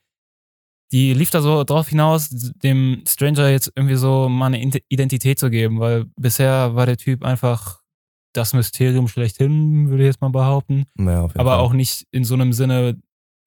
die 0.90 1.14
lief 1.14 1.30
da 1.30 1.40
so 1.42 1.62
drauf 1.62 1.88
hinaus, 1.88 2.28
dem 2.30 3.04
Stranger 3.06 3.48
jetzt 3.50 3.70
irgendwie 3.76 3.94
so 3.94 4.28
mal 4.28 4.46
eine 4.46 4.60
Ide- 4.60 4.82
Identität 4.88 5.38
zu 5.38 5.48
geben, 5.48 5.78
weil 5.78 6.06
bisher 6.16 6.74
war 6.74 6.86
der 6.86 6.96
Typ 6.96 7.22
einfach 7.24 7.80
das 8.32 8.52
Mysterium 8.52 9.06
schlechthin, 9.06 9.90
würde 9.90 10.02
ich 10.02 10.08
jetzt 10.08 10.20
mal 10.20 10.30
behaupten. 10.30 10.86
naja, 10.94 11.20
auf 11.22 11.30
jeden 11.32 11.40
Aber 11.40 11.50
Fall. 11.52 11.60
auch 11.60 11.72
nicht 11.72 12.08
in 12.10 12.24
so 12.24 12.34
einem 12.34 12.52
Sinne, 12.52 13.00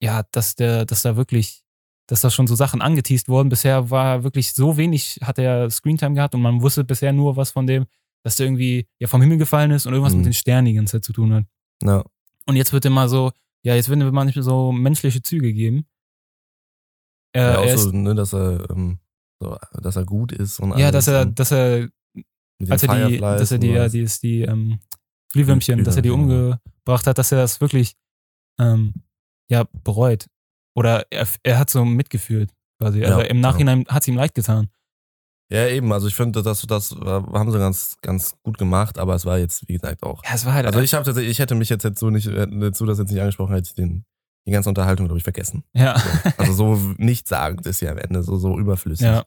ja, 0.04 0.22
dass 0.32 0.54
der, 0.54 0.84
dass 0.84 1.00
da 1.02 1.16
wirklich, 1.16 1.64
dass 2.06 2.20
da 2.20 2.30
schon 2.30 2.46
so 2.46 2.54
Sachen 2.54 2.82
angeteased 2.82 3.28
wurden. 3.28 3.48
Bisher 3.48 3.88
war 3.90 4.22
wirklich 4.22 4.52
so 4.52 4.76
wenig, 4.76 5.18
hat 5.22 5.38
er 5.38 5.70
Screentime 5.70 6.14
gehabt 6.14 6.34
und 6.34 6.42
man 6.42 6.60
wusste 6.60 6.84
bisher 6.84 7.12
nur 7.12 7.36
was 7.36 7.52
von 7.52 7.66
dem, 7.66 7.86
dass 8.22 8.36
der 8.36 8.46
irgendwie 8.46 8.86
ja 8.98 9.08
vom 9.08 9.22
Himmel 9.22 9.38
gefallen 9.38 9.70
ist 9.70 9.86
und 9.86 9.94
irgendwas 9.94 10.12
Mhm. 10.12 10.18
mit 10.18 10.26
den 10.26 10.32
Sternen 10.34 10.66
die 10.66 10.74
ganze 10.74 10.92
Zeit 10.92 11.04
zu 11.04 11.14
tun 11.14 11.32
hat. 11.32 11.44
Ja. 11.82 12.04
Und 12.46 12.56
jetzt 12.56 12.74
wird 12.74 12.84
immer 12.84 13.08
so, 13.08 13.32
ja, 13.62 13.74
jetzt 13.74 13.88
werden 13.88 14.12
manchmal 14.12 14.42
so 14.42 14.72
menschliche 14.72 15.22
Züge 15.22 15.54
geben. 15.54 15.86
Äh, 17.32 17.40
ja, 17.40 17.58
auch 17.58 17.64
er 17.64 17.78
so, 17.78 17.88
ist, 17.88 17.94
ne, 17.94 18.14
dass 18.14 18.34
er, 18.34 18.68
ähm, 18.70 18.98
so, 19.40 19.56
dass 19.80 19.96
er 19.96 20.04
gut 20.04 20.32
ist 20.32 20.60
und 20.60 20.76
ja, 20.78 20.90
dass 20.90 21.08
er, 21.08 21.24
dass 21.24 21.50
er, 21.50 21.88
als 22.68 22.82
er 22.82 23.08
die, 23.08 23.18
dass 23.18 23.50
er 23.50 23.58
die, 23.58 23.68
ja, 23.68 23.88
die, 23.88 24.00
ist 24.00 24.22
die 24.22 24.42
ähm, 24.42 24.78
Glühwürmchen, 25.32 25.82
dass 25.82 25.96
er 25.96 26.02
die 26.02 26.10
umgebracht 26.10 27.06
hat, 27.06 27.16
dass 27.16 27.32
er 27.32 27.38
das 27.38 27.60
wirklich 27.60 27.96
ähm, 28.60 28.92
ja, 29.50 29.64
bereut. 29.84 30.26
Oder 30.74 31.06
er, 31.10 31.26
er 31.42 31.58
hat 31.58 31.70
so 31.70 31.84
mitgefühlt, 31.84 32.50
quasi. 32.80 33.00
Ja, 33.00 33.14
Aber 33.14 33.30
im 33.30 33.36
ja. 33.36 33.42
Nachhinein 33.42 33.84
hat 33.88 34.02
es 34.02 34.08
ihm 34.08 34.16
leid 34.16 34.34
getan. 34.34 34.68
Ja, 35.50 35.68
eben, 35.68 35.92
also 35.92 36.08
ich 36.08 36.14
finde, 36.14 36.42
das, 36.42 36.62
das 36.62 36.92
äh, 36.92 37.04
haben 37.04 37.52
sie 37.52 37.58
ganz, 37.58 37.96
ganz 38.00 38.34
gut 38.42 38.58
gemacht, 38.58 38.98
aber 38.98 39.14
es 39.14 39.26
war 39.26 39.38
jetzt, 39.38 39.68
wie 39.68 39.74
gesagt, 39.74 40.02
auch. 40.02 40.24
Ja, 40.24 40.30
es 40.34 40.44
war 40.46 40.54
halt. 40.54 40.66
Also 40.66 40.80
ich 40.80 40.90
tatsächlich, 40.90 41.28
ich 41.30 41.38
hätte 41.38 41.54
mich 41.54 41.68
jetzt, 41.68 41.84
jetzt 41.84 42.00
so 42.00 42.10
nicht, 42.10 42.26
dazu 42.26 42.86
das 42.86 42.98
jetzt 42.98 43.10
nicht 43.10 43.20
angesprochen, 43.20 43.54
hätte 43.54 43.68
ich 43.68 43.74
den, 43.74 44.04
die 44.46 44.52
ganze 44.52 44.70
Unterhaltung, 44.70 45.06
glaube 45.06 45.18
ich, 45.18 45.24
vergessen. 45.24 45.62
ja. 45.74 45.98
So. 45.98 46.30
Also 46.38 46.52
so 46.54 46.94
nichtssagend 46.96 47.66
ist 47.66 47.80
ja 47.80 47.92
am 47.92 47.98
Ende 47.98 48.22
so, 48.22 48.36
so 48.36 48.58
überflüssig. 48.58 49.06
ja. 49.06 49.24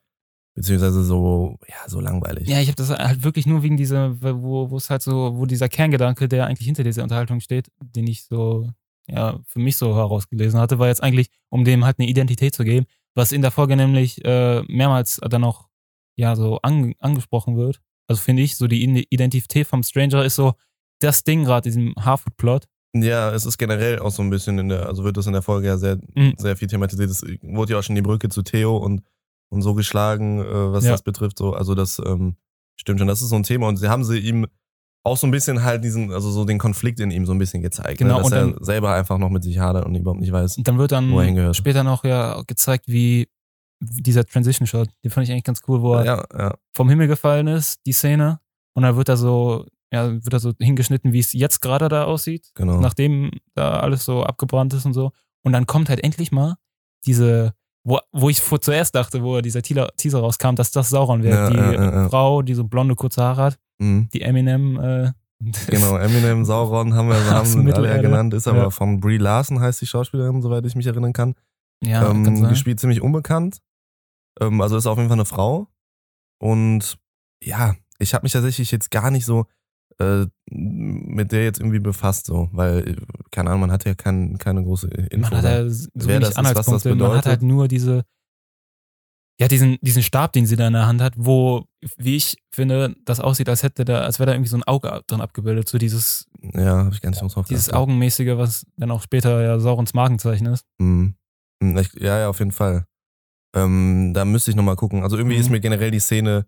Beziehungsweise 0.55 1.03
so, 1.03 1.59
ja, 1.67 1.87
so 1.87 1.99
langweilig. 1.99 2.49
Ja, 2.49 2.59
ich 2.59 2.67
habe 2.67 2.75
das 2.75 2.89
halt 2.89 3.23
wirklich 3.23 3.45
nur 3.45 3.61
wegen 3.61 3.77
dieser, 3.77 4.19
wo 4.19 4.75
es 4.75 4.89
halt 4.89 5.03
so, 5.03 5.37
wo 5.37 5.45
dieser 5.45 5.69
Kerngedanke, 5.69 6.27
der 6.27 6.47
eigentlich 6.47 6.65
hinter 6.65 6.83
dieser 6.83 7.03
Unterhaltung 7.03 7.41
steht, 7.41 7.69
den 7.79 8.07
ich 8.07 8.25
so, 8.25 8.67
ja, 9.07 9.39
für 9.45 9.59
mich 9.59 9.77
so 9.77 9.95
herausgelesen 9.95 10.59
hatte, 10.59 10.79
war 10.79 10.87
jetzt 10.87 11.01
eigentlich, 11.03 11.29
um 11.49 11.63
dem 11.63 11.85
halt 11.85 11.99
eine 11.99 12.07
Identität 12.07 12.53
zu 12.55 12.63
geben, 12.63 12.85
was 13.15 13.31
in 13.31 13.41
der 13.41 13.51
Folge 13.51 13.75
nämlich 13.75 14.23
äh, 14.25 14.61
mehrmals 14.67 15.19
dann 15.29 15.41
noch, 15.41 15.69
ja, 16.17 16.35
so 16.35 16.59
an, 16.61 16.93
angesprochen 16.99 17.57
wird. 17.57 17.79
Also 18.07 18.21
finde 18.21 18.41
ich, 18.43 18.55
so 18.57 18.67
die 18.67 18.83
Identität 19.09 19.67
vom 19.67 19.83
Stranger 19.83 20.23
ist 20.23 20.35
so 20.35 20.53
das 20.99 21.23
Ding 21.23 21.43
gerade, 21.43 21.63
diesem 21.69 21.93
Harfoot-Plot. 21.99 22.65
Ja, 22.95 23.31
es 23.33 23.45
ist 23.45 23.57
generell 23.57 23.99
auch 23.99 24.11
so 24.11 24.23
ein 24.23 24.29
bisschen 24.29 24.57
in 24.59 24.69
der, 24.69 24.87
also 24.87 25.03
wird 25.03 25.17
das 25.17 25.27
in 25.27 25.33
der 25.33 25.41
Folge 25.41 25.67
ja 25.67 25.77
sehr, 25.77 25.97
Mhm. 26.15 26.33
sehr 26.37 26.55
viel 26.57 26.67
thematisiert. 26.67 27.09
Es 27.11 27.21
wurde 27.43 27.73
ja 27.73 27.79
auch 27.79 27.83
schon 27.83 27.95
die 27.95 28.01
Brücke 28.01 28.29
zu 28.29 28.41
Theo 28.41 28.77
und, 28.77 29.03
und 29.49 29.61
so 29.61 29.73
geschlagen, 29.73 30.39
äh, 30.39 30.71
was 30.71 30.85
Ja. 30.85 30.91
das 30.91 31.03
betrifft. 31.03 31.37
So, 31.37 31.53
also 31.53 31.75
das 31.75 31.99
ähm, 32.03 32.37
stimmt 32.79 32.99
schon, 32.99 33.07
das 33.07 33.21
ist 33.21 33.29
so 33.29 33.35
ein 33.35 33.43
Thema. 33.43 33.67
Und 33.67 33.77
sie 33.77 33.89
haben 33.89 34.03
sie 34.03 34.17
ihm 34.19 34.47
auch 35.07 35.17
so 35.17 35.25
ein 35.27 35.31
bisschen 35.31 35.63
halt 35.63 35.83
diesen, 35.83 36.11
also 36.11 36.29
so 36.31 36.45
den 36.45 36.59
Konflikt 36.59 36.99
in 36.99 37.09
ihm 37.11 37.25
so 37.25 37.31
ein 37.33 37.39
bisschen 37.39 37.61
gezeigt. 37.63 37.97
Genau, 37.97 38.17
ne? 38.17 38.23
dass 38.23 38.31
und 38.31 38.37
er 38.37 38.41
dann- 38.53 38.63
selber 38.63 38.93
einfach 38.93 39.17
noch 39.17 39.29
mit 39.29 39.43
sich 39.43 39.57
hadert 39.59 39.85
und 39.85 39.95
überhaupt 39.95 40.21
nicht 40.21 40.31
weiß. 40.31 40.57
Dann 40.63 40.77
wird 40.77 40.91
dann 40.91 41.11
Wo 41.11 41.19
er 41.19 41.25
hingehört. 41.25 41.55
später 41.55 41.83
noch 41.83 42.03
ja 42.03 42.41
gezeigt, 42.47 42.85
wie 42.87 43.27
dieser 43.79 44.25
Transition-Shot, 44.25 44.89
den 45.03 45.11
fand 45.11 45.25
ich 45.25 45.31
eigentlich 45.31 45.43
ganz 45.43 45.61
cool, 45.67 45.81
wo 45.81 45.93
er 45.95 46.05
Ja, 46.05 46.25
ja. 46.37 46.53
vom 46.75 46.89
Himmel 46.89 47.07
gefallen 47.07 47.47
ist, 47.47 47.79
die 47.85 47.93
Szene. 47.93 48.39
Und 48.75 48.83
dann 48.83 48.95
wird 48.95 49.09
er 49.09 49.17
so, 49.17 49.65
ja, 49.91 50.11
wird 50.11 50.33
er 50.33 50.39
so 50.39 50.53
hingeschnitten, 50.59 51.13
wie 51.13 51.19
es 51.19 51.33
jetzt 51.33 51.61
gerade 51.61 51.87
da 51.89 52.05
aussieht, 52.05 52.49
Genau. 52.55 52.79
nachdem 52.79 53.31
da 53.55 53.79
alles 53.79 54.03
so 54.05 54.23
abgebrannt 54.23 54.73
ist 54.73 54.85
und 54.85 54.93
so. 54.93 55.11
Und 55.43 55.53
dann 55.53 55.65
kommt 55.67 55.89
halt 55.89 56.03
endlich 56.03 56.31
mal 56.31 56.55
diese, 57.05 57.53
wo, 57.83 57.99
wo 58.11 58.29
ich 58.29 58.41
vor 58.41 58.59
zuerst 58.59 58.95
dachte, 58.95 59.23
wo 59.23 59.39
dieser 59.41 59.61
Teaser, 59.61 60.19
rauskam, 60.19 60.55
dass 60.55 60.71
das 60.71 60.89
Sauron 60.89 61.23
wäre. 61.23 61.53
Ja, 61.53 62.03
die. 62.03 62.09
Frau, 62.09 62.41
die 62.41 62.53
so 62.55 62.63
blonde, 62.65 62.95
kurze 62.95 63.21
Haare 63.23 63.43
hat, 63.43 63.57
Mhm. 63.79 64.09
die 64.13 64.21
Eminem, 64.21 64.79
äh, 64.79 65.11
Genau, 65.67 65.97
Eminem, 65.97 66.45
Sauron 66.45 66.93
haben 66.95 67.09
wir 67.09 67.23
haben 67.23 67.71
alle 67.73 67.89
ja 67.89 68.01
genannt, 68.01 68.33
ist 68.33 68.47
aber 68.47 68.63
Ja. 68.63 68.69
von 68.71 68.99
Brie 68.99 69.17
Larson 69.17 69.59
heißt 69.59 69.79
die 69.81 69.85
Schauspielerin, 69.85 70.41
soweit 70.41 70.65
ich 70.65 70.75
mich 70.75 70.87
erinnern 70.87 71.13
kann. 71.13 71.35
ja, 71.83 72.01
kann 72.01 72.25
ähm, 72.25 72.37
sein. 72.37 72.49
gespielt 72.49 72.79
ziemlich 72.79 73.01
unbekannt. 73.01 73.59
Ähm, 74.39 74.61
also 74.61 74.77
ist 74.77 74.87
auf 74.87 74.97
jeden 74.97 75.09
Fall 75.09 75.17
eine 75.17 75.25
Frau. 75.25 75.67
Und 76.39 76.97
ja, 77.43 77.75
ich 77.99 78.13
habe 78.13 78.23
mich 78.23 78.31
tatsächlich 78.31 78.71
jetzt 78.71 78.89
gar 78.89 79.11
nicht 79.11 79.25
so 79.25 79.45
äh, 79.99 80.25
mit 80.49 81.31
der 81.31 81.43
jetzt 81.43 81.59
irgendwie 81.59 81.79
befasst, 81.79 82.27
so, 82.27 82.49
weil, 82.51 82.87
äh, 82.87 82.95
keine 83.31 83.49
Ahnung, 83.49 83.61
man 83.61 83.71
hat 83.71 83.85
ja 83.85 83.95
kein, 83.95 84.37
keine 84.37 84.63
große 84.63 84.87
Info. 84.87 85.29
Man 85.31 85.37
hat 85.37 85.43
ja 85.43 85.69
so 85.69 85.89
wer 85.93 86.19
das 86.19 86.29
ist, 86.29 86.37
was 86.37 86.65
das. 86.65 86.85
Man 86.85 87.01
hat 87.11 87.25
halt 87.25 87.41
nur 87.41 87.67
diese, 87.67 88.03
ja, 89.39 89.47
diesen, 89.47 89.77
diesen 89.81 90.03
Stab, 90.03 90.33
den 90.33 90.45
sie 90.45 90.55
da 90.55 90.67
in 90.67 90.73
der 90.73 90.87
Hand 90.87 91.01
hat, 91.01 91.13
wo, 91.15 91.66
wie 91.97 92.15
ich 92.15 92.37
finde, 92.49 92.95
das 93.05 93.19
aussieht, 93.19 93.49
als 93.49 93.63
hätte 93.63 93.85
da, 93.85 94.01
als 94.01 94.19
wäre 94.19 94.27
da 94.27 94.33
irgendwie 94.33 94.49
so 94.49 94.57
ein 94.57 94.63
Auge 94.63 95.01
drin 95.07 95.21
abgebildet. 95.21 95.69
So 95.69 95.77
dieses, 95.77 96.27
ja, 96.53 96.85
habe 96.85 96.93
ich 96.93 97.01
gar 97.01 97.09
nicht 97.11 97.21
drauf 97.21 97.33
dieses 97.47 97.65
geachtet. 97.67 97.73
Augenmäßige, 97.75 98.37
was 98.37 98.65
dann 98.77 98.91
auch 98.91 99.01
später 99.03 99.41
ja 99.43 99.59
Saurons 99.59 99.93
Markenzeichen 99.93 100.47
ist. 100.47 100.65
Mhm. 100.79 101.15
Ich, 101.61 101.93
ja, 101.99 102.19
ja, 102.19 102.29
auf 102.29 102.39
jeden 102.39 102.51
Fall. 102.51 102.85
Ähm, 103.55 104.11
da 104.13 104.25
müsste 104.25 104.51
ich 104.51 104.57
nochmal 104.57 104.75
gucken. 104.75 105.03
Also 105.03 105.17
irgendwie 105.17 105.35
Mhm. 105.35 105.41
ist 105.41 105.49
mir 105.49 105.59
generell 105.59 105.91
die 105.91 105.99
Szene, 105.99 106.45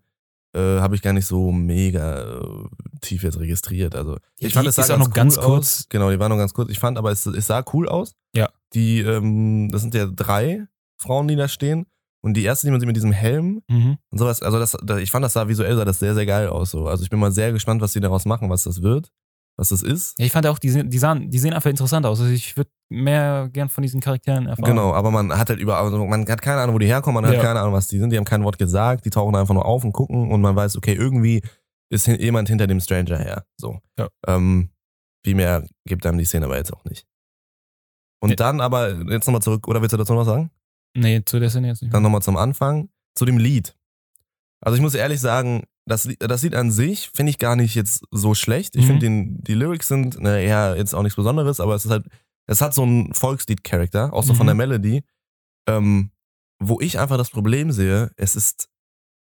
äh, 0.54 0.58
habe 0.80 0.94
ich 0.96 1.02
gar 1.02 1.12
nicht 1.12 1.26
so 1.26 1.50
mega 1.52 2.40
äh, 2.40 2.68
tief 3.00 3.22
jetzt 3.22 3.38
registriert. 3.38 3.94
Also 3.94 4.14
Ja, 4.40 4.48
ich 4.48 4.54
fand, 4.54 4.66
es 4.68 4.74
sah 4.76 4.82
ist 4.82 4.90
auch 4.90 4.96
ganz 4.96 5.06
noch 5.08 5.14
ganz 5.14 5.36
cool 5.38 5.42
kurz. 5.44 5.78
Aus. 5.80 5.86
Genau, 5.88 6.10
die 6.10 6.18
war 6.18 6.28
noch 6.28 6.36
ganz 6.36 6.52
kurz. 6.52 6.70
Ich 6.70 6.78
fand 6.80 6.98
aber, 6.98 7.10
es, 7.12 7.24
es 7.26 7.46
sah 7.46 7.64
cool 7.72 7.88
aus. 7.88 8.14
Ja. 8.34 8.50
Die, 8.74 9.00
ähm, 9.00 9.68
das 9.70 9.82
sind 9.82 9.94
ja 9.94 10.06
drei 10.06 10.66
Frauen, 11.00 11.28
die 11.28 11.36
da 11.36 11.48
stehen. 11.48 11.86
Und 12.22 12.34
die 12.34 12.44
erste, 12.44 12.66
die 12.66 12.70
man 12.70 12.80
sieht 12.80 12.86
mit 12.86 12.96
diesem 12.96 13.12
Helm 13.12 13.62
Mhm. 13.68 13.96
und 14.10 14.18
sowas, 14.18 14.42
also 14.42 14.58
das, 14.58 14.76
da, 14.82 14.98
ich 14.98 15.10
fand 15.10 15.24
das 15.24 15.32
sah 15.32 15.48
visuell 15.48 15.74
sah 15.76 15.84
das 15.84 15.98
sehr, 15.98 16.14
sehr 16.14 16.26
geil 16.26 16.48
aus. 16.48 16.70
So. 16.70 16.86
Also 16.86 17.02
ich 17.02 17.10
bin 17.10 17.18
mal 17.18 17.32
sehr 17.32 17.52
gespannt, 17.52 17.80
was 17.80 17.92
die 17.92 18.00
daraus 18.00 18.26
machen, 18.26 18.50
was 18.50 18.64
das 18.64 18.82
wird, 18.82 19.10
was 19.56 19.70
das 19.70 19.80
ist. 19.82 20.18
Ja, 20.18 20.26
ich 20.26 20.32
fand 20.32 20.46
auch, 20.46 20.58
die, 20.58 20.68
sehen- 20.68 20.90
die, 20.90 20.98
sahen, 20.98 21.30
die 21.30 21.38
sehen 21.38 21.54
einfach 21.54 21.70
interessant 21.70 22.04
aus. 22.04 22.20
Also 22.20 22.30
ich 22.32 22.56
würde 22.56 22.70
mehr 22.90 23.48
gern 23.52 23.68
von 23.70 23.82
diesen 23.82 24.00
Charakteren 24.00 24.46
erfahren. 24.46 24.66
Genau, 24.68 24.92
aber 24.92 25.10
man 25.10 25.32
hat 25.38 25.48
halt 25.48 25.60
über, 25.60 25.78
also 25.78 26.04
man 26.04 26.28
hat 26.28 26.42
keine 26.42 26.60
Ahnung, 26.60 26.74
wo 26.74 26.78
die 26.78 26.86
herkommen, 26.86 27.22
man 27.22 27.30
Ja. 27.32 27.38
hat 27.38 27.44
keine 27.46 27.60
Ahnung, 27.60 27.72
was 27.72 27.88
die 27.88 27.98
sind, 27.98 28.10
die 28.10 28.16
haben 28.18 28.24
kein 28.24 28.44
Wort 28.44 28.58
gesagt, 28.58 29.04
die 29.06 29.10
tauchen 29.10 29.34
einfach 29.36 29.54
nur 29.54 29.64
auf 29.64 29.82
und 29.84 29.92
gucken 29.92 30.30
und 30.30 30.40
man 30.42 30.54
weiß, 30.56 30.76
okay, 30.76 30.92
irgendwie 30.94 31.42
ist 31.88 32.06
jemand 32.06 32.48
hinter 32.48 32.66
dem 32.66 32.80
Stranger 32.80 33.16
her. 33.18 33.46
So. 33.56 33.78
Ja. 33.98 34.08
Ähm, 34.26 34.70
viel 35.24 35.34
mehr 35.36 35.66
gibt 35.86 36.04
einem 36.06 36.18
die 36.18 36.24
Szene 36.24 36.46
aber 36.46 36.56
jetzt 36.56 36.72
auch 36.72 36.84
nicht. 36.84 37.06
Und 38.22 38.38
dann 38.40 38.60
aber, 38.60 38.90
jetzt 39.10 39.26
nochmal 39.26 39.40
zurück, 39.42 39.66
oder 39.68 39.80
willst 39.80 39.92
du 39.92 39.96
dazu 39.96 40.12
noch 40.12 40.20
was 40.20 40.26
sagen? 40.26 40.50
Nee, 40.94 41.22
zu 41.24 41.38
der 41.38 41.50
Szene 41.50 41.68
jetzt 41.68 41.82
nicht. 41.82 41.92
Dann 41.94 42.02
nochmal 42.02 42.22
zum 42.22 42.36
Anfang, 42.36 42.88
zu 43.14 43.24
dem 43.24 43.38
Lied. 43.38 43.76
Also 44.60 44.76
ich 44.76 44.82
muss 44.82 44.94
ehrlich 44.94 45.20
sagen, 45.20 45.64
das, 45.86 46.04
Lied- 46.04 46.20
das 46.20 46.42
Lied 46.42 46.54
an 46.54 46.70
sich 46.70 47.10
finde 47.14 47.30
ich 47.30 47.38
gar 47.38 47.56
nicht 47.56 47.74
jetzt 47.74 48.04
so 48.10 48.34
schlecht. 48.34 48.76
Ich 48.76 48.86
Mhm. 48.88 49.00
finde, 49.00 49.42
die 49.42 49.54
Lyrics 49.54 49.88
sind 49.88 50.20
ne, 50.20 50.44
ja 50.46 50.74
jetzt 50.74 50.94
auch 50.94 51.02
nichts 51.02 51.16
Besonderes, 51.16 51.60
aber 51.60 51.74
es 51.74 51.84
ist 51.84 51.90
halt, 51.90 52.06
es 52.46 52.60
hat 52.60 52.74
so 52.74 52.82
einen 52.82 53.14
Volkslied-Charakter, 53.14 54.12
auch 54.12 54.22
so 54.24 54.34
von 54.34 54.44
Mhm. 54.46 54.48
der 54.48 54.54
Melodie, 54.56 55.02
ähm, 55.68 56.10
wo 56.58 56.80
ich 56.80 56.98
einfach 56.98 57.16
das 57.16 57.30
Problem 57.30 57.72
sehe, 57.72 58.10
es 58.16 58.36
ist 58.36 58.68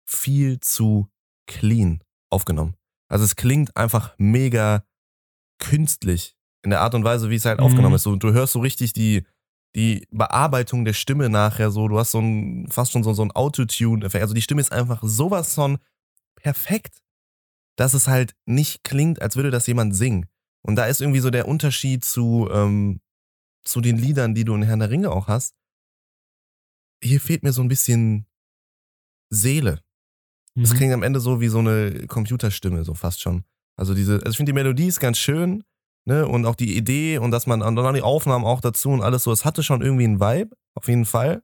viel 0.08 0.58
zu 0.60 1.08
clean 1.46 2.02
aufgenommen. 2.30 2.74
Also 3.08 3.24
es 3.24 3.36
klingt 3.36 3.76
einfach 3.76 4.14
mega 4.18 4.84
künstlich 5.58 6.36
in 6.62 6.70
der 6.70 6.80
Art 6.80 6.94
und 6.94 7.04
Weise, 7.04 7.30
wie 7.30 7.36
es 7.36 7.44
halt 7.44 7.58
Mhm. 7.60 7.66
aufgenommen 7.66 7.94
ist. 7.96 8.02
So, 8.02 8.16
du 8.16 8.32
hörst 8.32 8.52
so 8.52 8.60
richtig 8.60 8.92
die, 8.92 9.24
die 9.76 10.06
Bearbeitung 10.10 10.84
der 10.86 10.94
Stimme 10.94 11.28
nachher 11.28 11.70
so, 11.70 11.86
du 11.86 11.98
hast 11.98 12.12
so 12.12 12.18
ein, 12.20 12.66
fast 12.70 12.92
schon 12.92 13.04
so, 13.04 13.12
so 13.12 13.22
ein 13.22 13.30
Autotune-Effekt. 13.30 14.22
Also 14.22 14.34
die 14.34 14.42
Stimme 14.42 14.62
ist 14.62 14.72
einfach 14.72 15.02
sowas 15.02 15.54
von 15.54 15.78
perfekt, 16.34 17.02
dass 17.76 17.92
es 17.92 18.08
halt 18.08 18.34
nicht 18.46 18.84
klingt, 18.84 19.20
als 19.20 19.36
würde 19.36 19.50
das 19.50 19.66
jemand 19.66 19.94
singen. 19.94 20.26
Und 20.62 20.76
da 20.76 20.86
ist 20.86 21.00
irgendwie 21.02 21.20
so 21.20 21.28
der 21.30 21.46
Unterschied 21.46 22.04
zu, 22.04 22.48
ähm, 22.50 23.00
zu 23.64 23.80
den 23.82 23.98
Liedern, 23.98 24.34
die 24.34 24.44
du 24.44 24.54
in 24.54 24.62
Herrn 24.62 24.80
der 24.80 24.90
Ringe 24.90 25.10
auch 25.10 25.28
hast. 25.28 25.54
Hier 27.02 27.20
fehlt 27.20 27.42
mir 27.42 27.52
so 27.52 27.62
ein 27.62 27.68
bisschen 27.68 28.26
Seele. 29.30 29.82
Es 30.56 30.72
Mhm. 30.72 30.76
klingt 30.76 30.94
am 30.94 31.02
Ende 31.02 31.20
so 31.20 31.40
wie 31.40 31.48
so 31.48 31.58
eine 31.58 32.06
Computerstimme, 32.06 32.84
so 32.84 32.94
fast 32.94 33.20
schon. 33.20 33.44
Also 33.78 33.92
diese, 33.94 34.14
also 34.14 34.30
ich 34.30 34.36
finde 34.38 34.50
die 34.52 34.54
Melodie 34.54 34.86
ist 34.86 35.00
ganz 35.00 35.18
schön, 35.18 35.62
ne, 36.06 36.26
und 36.26 36.46
auch 36.46 36.54
die 36.54 36.76
Idee 36.76 37.18
und 37.18 37.30
dass 37.30 37.46
man, 37.46 37.62
und 37.62 37.76
dann 37.76 37.94
die 37.94 38.02
Aufnahmen 38.02 38.44
auch 38.44 38.60
dazu 38.60 38.90
und 38.90 39.02
alles 39.02 39.24
so, 39.24 39.32
es 39.32 39.44
hatte 39.44 39.62
schon 39.62 39.82
irgendwie 39.82 40.04
einen 40.04 40.20
Vibe, 40.20 40.56
auf 40.74 40.88
jeden 40.88 41.04
Fall. 41.04 41.42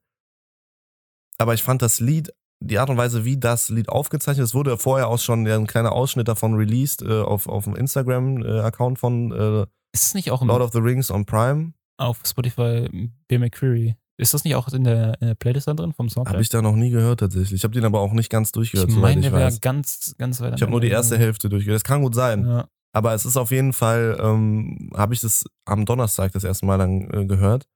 Aber 1.38 1.54
ich 1.54 1.62
fand 1.62 1.82
das 1.82 2.00
Lied, 2.00 2.32
die 2.60 2.78
Art 2.78 2.88
und 2.88 2.96
Weise, 2.96 3.24
wie 3.24 3.36
das 3.36 3.68
Lied 3.68 3.88
aufgezeichnet 3.88 4.44
ist, 4.44 4.54
wurde 4.54 4.78
vorher 4.78 5.08
auch 5.08 5.18
schon 5.18 5.46
ein 5.46 5.66
kleiner 5.66 5.92
Ausschnitt 5.92 6.28
davon 6.28 6.54
released 6.54 7.02
äh, 7.02 7.20
auf, 7.20 7.48
auf 7.48 7.64
dem 7.64 7.74
Instagram-Account 7.74 8.98
von 8.98 9.32
äh, 9.32 9.66
Ist 9.92 10.14
nicht 10.14 10.30
auch 10.30 10.42
Lord 10.42 10.62
of 10.62 10.72
the 10.72 10.78
Rings 10.78 11.10
on 11.10 11.26
Prime. 11.26 11.72
auf 11.98 12.20
Spotify 12.24 12.88
Bill 13.26 13.38
McCreary? 13.40 13.96
Ist 14.18 14.34
das 14.34 14.44
nicht 14.44 14.54
auch 14.54 14.68
in 14.68 14.84
der, 14.84 15.20
in 15.20 15.28
der 15.28 15.34
Playlist 15.34 15.66
da 15.66 15.74
drin 15.74 15.92
vom 15.92 16.08
Soundtrack? 16.08 16.34
Habe 16.34 16.42
ich 16.42 16.50
da 16.50 16.62
noch 16.62 16.76
nie 16.76 16.90
gehört 16.90 17.18
tatsächlich. 17.20 17.54
Ich 17.54 17.64
habe 17.64 17.74
den 17.74 17.84
aber 17.84 17.98
auch 17.98 18.12
nicht 18.12 18.30
ganz 18.30 18.48
ich 18.48 18.52
durchgehört, 18.52 18.90
soweit 18.90 19.02
meine, 19.02 19.20
ich 19.20 19.26
der 19.26 19.32
wäre 19.32 19.58
ganz, 19.58 20.14
ganz 20.18 20.40
weit 20.40 20.54
Ich 20.54 20.62
habe 20.62 20.70
nur 20.70 20.80
die 20.80 20.90
erste 20.90 21.18
Hälfte 21.18 21.48
durchgehört. 21.48 21.80
Das 21.80 21.84
kann 21.84 22.02
gut 22.02 22.14
sein. 22.14 22.46
Ja. 22.46 22.68
Aber 22.94 23.14
es 23.14 23.24
ist 23.24 23.36
auf 23.36 23.50
jeden 23.50 23.72
Fall, 23.72 24.18
ähm, 24.20 24.90
habe 24.94 25.14
ich 25.14 25.20
das 25.20 25.44
am 25.64 25.84
Donnerstag 25.86 26.32
das 26.32 26.44
erste 26.44 26.66
Mal 26.66 26.78
dann 26.78 27.10
äh, 27.10 27.24
gehört. 27.26 27.66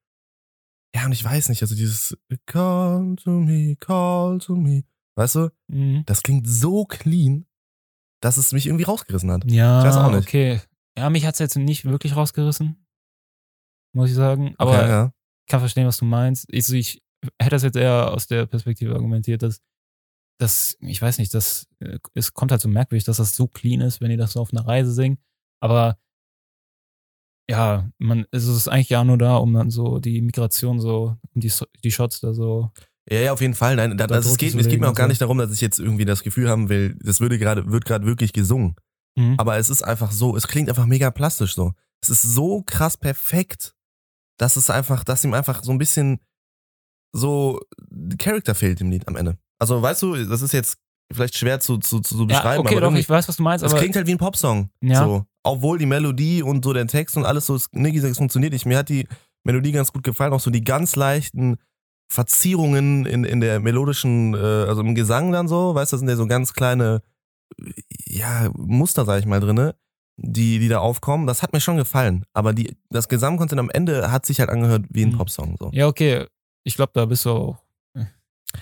Ja, 0.95 1.07
und 1.07 1.13
ich 1.13 1.25
weiß 1.25 1.49
nicht, 1.49 1.63
also 1.63 1.75
dieses 1.75 2.17
Call 2.47 3.17
to 3.17 3.31
me, 3.31 3.77
call 3.77 4.39
to 4.39 4.55
me. 4.57 4.85
Weißt 5.17 5.35
du, 5.37 5.49
Mhm. 5.69 6.03
das 6.07 6.23
klingt 6.23 6.47
so 6.49 6.85
clean, 6.85 7.47
dass 8.23 8.37
es 8.37 8.53
mich 8.53 8.67
irgendwie 8.67 8.85
rausgerissen 8.85 9.31
hat. 9.31 9.51
Ja, 9.51 9.81
Ich 9.81 9.87
weiß 9.89 9.97
auch 9.97 10.11
nicht. 10.11 10.27
okay. 10.29 10.61
Ja, 10.99 11.11
mich 11.11 11.27
hat 11.27 11.35
es 11.35 11.39
jetzt 11.41 11.57
nicht 11.57 11.85
wirklich 11.85 12.17
rausgerissen, 12.17 12.87
muss 13.95 14.11
ich 14.11 14.15
sagen. 14.17 14.55
Aber 14.59 14.73
okay, 14.73 14.89
ja. 14.89 15.13
ich 15.47 15.51
kann 15.51 15.61
verstehen, 15.61 15.87
was 15.87 15.99
du 15.99 16.05
meinst. 16.07 16.47
Ich, 16.51 16.71
ich 16.73 17.03
hätte 17.39 17.51
das 17.51 17.63
jetzt 17.63 17.77
eher 17.77 18.13
aus 18.13 18.27
der 18.27 18.47
Perspektive 18.47 18.95
argumentiert, 18.95 19.43
dass, 19.43 19.61
dass 20.39 20.77
ich 20.81 21.01
weiß 21.01 21.19
nicht, 21.19 21.33
dass 21.35 21.69
äh, 21.81 21.99
es 22.15 22.35
kommt 22.35 22.51
halt 22.51 22.61
so 22.61 22.69
merkwürdig, 22.69 23.05
dass 23.05 23.17
das 23.17 23.35
so 23.37 23.47
clean 23.47 23.81
ist, 23.81 24.01
wenn 24.01 24.11
die 24.11 24.17
das 24.17 24.33
so 24.33 24.41
auf 24.41 24.53
einer 24.53 24.67
Reise 24.67 24.93
singen. 24.93 25.19
Aber 25.61 25.99
ja, 27.49 27.89
man, 27.99 28.27
es 28.33 28.47
ist 28.47 28.69
eigentlich 28.69 28.89
ja 28.89 29.05
nur 29.05 29.19
da, 29.19 29.37
um 29.37 29.53
dann 29.53 29.71
so 29.71 29.99
die 29.99 30.21
Migration 30.21 30.81
so, 30.81 31.17
um 31.35 31.41
die, 31.41 31.53
die 31.85 31.93
Shots 31.93 32.21
da 32.21 32.35
so. 32.35 32.71
Ja, 33.09 33.21
ja, 33.21 33.33
auf 33.33 33.41
jeden 33.41 33.55
Fall. 33.55 33.77
Nein, 33.77 33.97
da, 33.97 34.07
Da 34.07 34.17
das, 34.17 34.27
es, 34.27 34.37
geht, 34.37 34.55
es 34.55 34.69
geht 34.69 34.81
mir 34.81 34.87
auch 34.87 34.91
und 34.91 34.97
gar 34.97 35.07
nicht 35.07 35.21
darum, 35.21 35.39
dass 35.39 35.53
ich 35.53 35.61
jetzt 35.61 35.79
irgendwie 35.79 36.05
das 36.05 36.25
Gefühl 36.25 36.49
haben 36.51 36.69
will, 36.69 36.97
das 37.01 37.21
würde 37.21 37.39
gerade, 37.39 37.71
wird 37.71 37.85
gerade 37.85 38.05
wirklich 38.05 38.33
gesungen. 38.33 38.75
Mhm. 39.17 39.37
Aber 39.39 39.59
es 39.59 39.71
ist 39.71 39.83
einfach 39.83 40.11
so, 40.11 40.37
es 40.37 40.49
klingt 40.49 40.69
einfach 40.69 40.87
mega 40.87 41.11
plastisch 41.13 41.55
so. 41.55 41.73
Es 42.03 42.11
ist 42.11 42.23
so 42.23 42.63
krass 42.67 42.97
perfekt, 42.97 43.75
dass 44.39 44.57
es 44.57 44.69
einfach, 44.69 45.05
dass 45.05 45.25
ihm 45.25 45.35
einfach 45.35 45.63
so 45.63 45.71
ein 45.71 45.79
bisschen 45.79 46.21
so 47.13 47.61
Charakter 48.19 48.55
fehlt 48.55 48.81
im 48.81 48.91
Lied 48.91 49.07
am 49.07 49.17
Ende. 49.17 49.39
Also 49.59 49.81
weißt 49.81 50.03
du, 50.03 50.17
das 50.27 50.43
ist 50.43 50.53
jetzt 50.53 50.79
vielleicht 51.13 51.37
schwer 51.37 51.61
zu, 51.61 51.79
zu, 51.79 52.01
zu 52.01 52.19
ja, 52.21 52.25
beschreiben, 52.25 52.61
okay, 52.61 52.77
aber 52.77 52.91
doch, 52.91 52.95
ich 52.95 53.09
weiß, 53.09 53.29
was 53.29 53.37
du 53.37 53.43
meinst, 53.43 53.65
es 53.65 53.75
klingt 53.75 53.95
halt 53.97 54.07
wie 54.07 54.13
ein 54.13 54.19
Popsong. 54.19 54.71
Ja. 54.81 55.05
So. 55.05 55.25
Obwohl 55.45 55.79
die 55.79 55.87
Melodie 55.87 56.43
und 56.43 56.65
so 56.65 56.73
der 56.73 56.87
Text 56.89 57.17
und 57.17 57.25
alles 57.25 57.47
so, 57.47 57.55
ne, 57.73 57.89
wie 57.89 57.93
gesagt, 57.93 58.11
es 58.13 58.19
funktioniert 58.19 58.53
nicht. 58.53 58.67
Mir 58.67 58.79
hat 58.79 58.89
die 58.89 59.07
Melodie 59.45 59.71
ganz 59.73 59.93
gut 59.93 60.03
gefallen, 60.03 60.33
auch 60.33 60.41
so 60.41 60.51
die 60.51 60.65
ganz 60.65 60.97
leichten 60.97 61.59
Verzierungen 62.11 63.07
in, 63.07 63.25
in 63.25 63.41
der 63.41 63.61
melodischen, 63.61 64.35
äh, 64.35 64.39
also 64.39 64.81
im 64.81 64.95
Gesang 64.95 65.33
dann 65.33 65.49
so, 65.49 65.75
weißt 65.75 65.93
du, 65.93 65.97
das 65.97 66.01
sind 66.01 66.09
ja 66.09 66.17
so 66.17 66.27
ganz 66.27 66.53
kleine, 66.53 67.03
ja, 68.07 68.51
Muster, 68.55 69.05
sag 69.05 69.21
ich 69.21 69.27
mal, 69.27 69.41
drinne, 69.41 69.75
die, 70.17 70.59
die 70.59 70.69
da 70.69 70.79
aufkommen. 70.79 71.27
Das 71.27 71.43
hat 71.43 71.53
mir 71.53 71.61
schon 71.61 71.77
gefallen. 71.77 72.25
Aber 72.33 72.53
die, 72.53 72.77
das 72.91 73.09
Gesamtcontent 73.09 73.61
am 73.61 73.71
Ende 73.71 74.11
hat 74.11 74.27
sich 74.27 74.41
halt 74.41 74.51
angehört 74.51 74.85
wie 74.89 75.05
ein 75.05 75.11
Mhm. 75.11 75.19
Popsong. 75.19 75.57
So. 75.59 75.71
ja, 75.73 75.87
okay, 75.87 76.27
ich 76.65 76.75
glaube, 76.75 76.93
da 76.95 77.05
bist 77.07 77.25
du 77.25 77.31
auch 77.31 77.59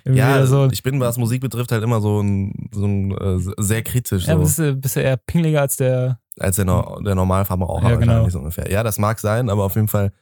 irgendwie 0.04 0.18
Ja, 0.18 0.44
so. 0.46 0.68
ich 0.70 0.82
bin, 0.82 0.98
was 1.00 1.18
Musik 1.18 1.40
betrifft, 1.40 1.70
halt 1.72 1.82
immer 1.82 2.00
so 2.00 2.20
ein, 2.20 2.68
so 2.72 2.84
ein 2.86 3.10
äh, 3.12 3.38
sehr 3.58 3.82
kritisch. 3.82 4.26
Ja, 4.26 4.34
so. 4.34 4.40
bist 4.42 4.58
du, 4.58 4.74
bist 4.76 4.96
du 4.96 5.00
eher 5.00 5.16
pingliger 5.16 5.60
als 5.60 5.76
der. 5.76 6.18
als 6.38 6.56
der, 6.56 6.64
Nor- 6.64 7.02
der 7.04 7.14
Normalverbraucher 7.14 7.90
Ja, 7.90 7.96
genau. 7.96 8.28
so 8.28 8.38
ungefähr. 8.38 8.70
Ja, 8.70 8.82
das 8.82 8.98
mag 8.98 9.18
sein, 9.20 9.48
aber 9.50 9.64
auf 9.64 9.74
jeden 9.76 9.88
Fall, 9.88 10.12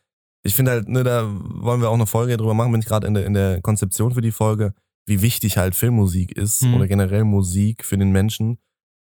ich 0.45 0.54
finde 0.54 0.73
halt, 0.73 0.88
ne, 0.88 1.04
da 1.04 1.25
wollen 1.28 1.81
wir 1.81 1.88
auch 1.88 1.95
eine 1.95 2.07
Folge 2.07 2.37
drüber 2.37 2.54
machen, 2.54 2.73
bin 2.73 2.81
ich 2.81 2.87
gerade 2.87 3.07
in 3.07 3.14
der, 3.14 3.25
in 3.26 3.35
der 3.35 3.61
Konzeption 3.62 4.12
für 4.12 4.21
die 4.21 4.33
Folge, 4.33 4.75
wie 5.07 5.23
wichtig 5.23 5.57
halt 5.57 5.75
Filmmusik 5.75 6.33
ist 6.37 6.62
Mhm. 6.62 6.75
oder 6.75 6.87
generell 6.87 7.25
Musik 7.25 7.85
für 7.85 7.97
den 7.99 8.11
Menschen. 8.11 8.59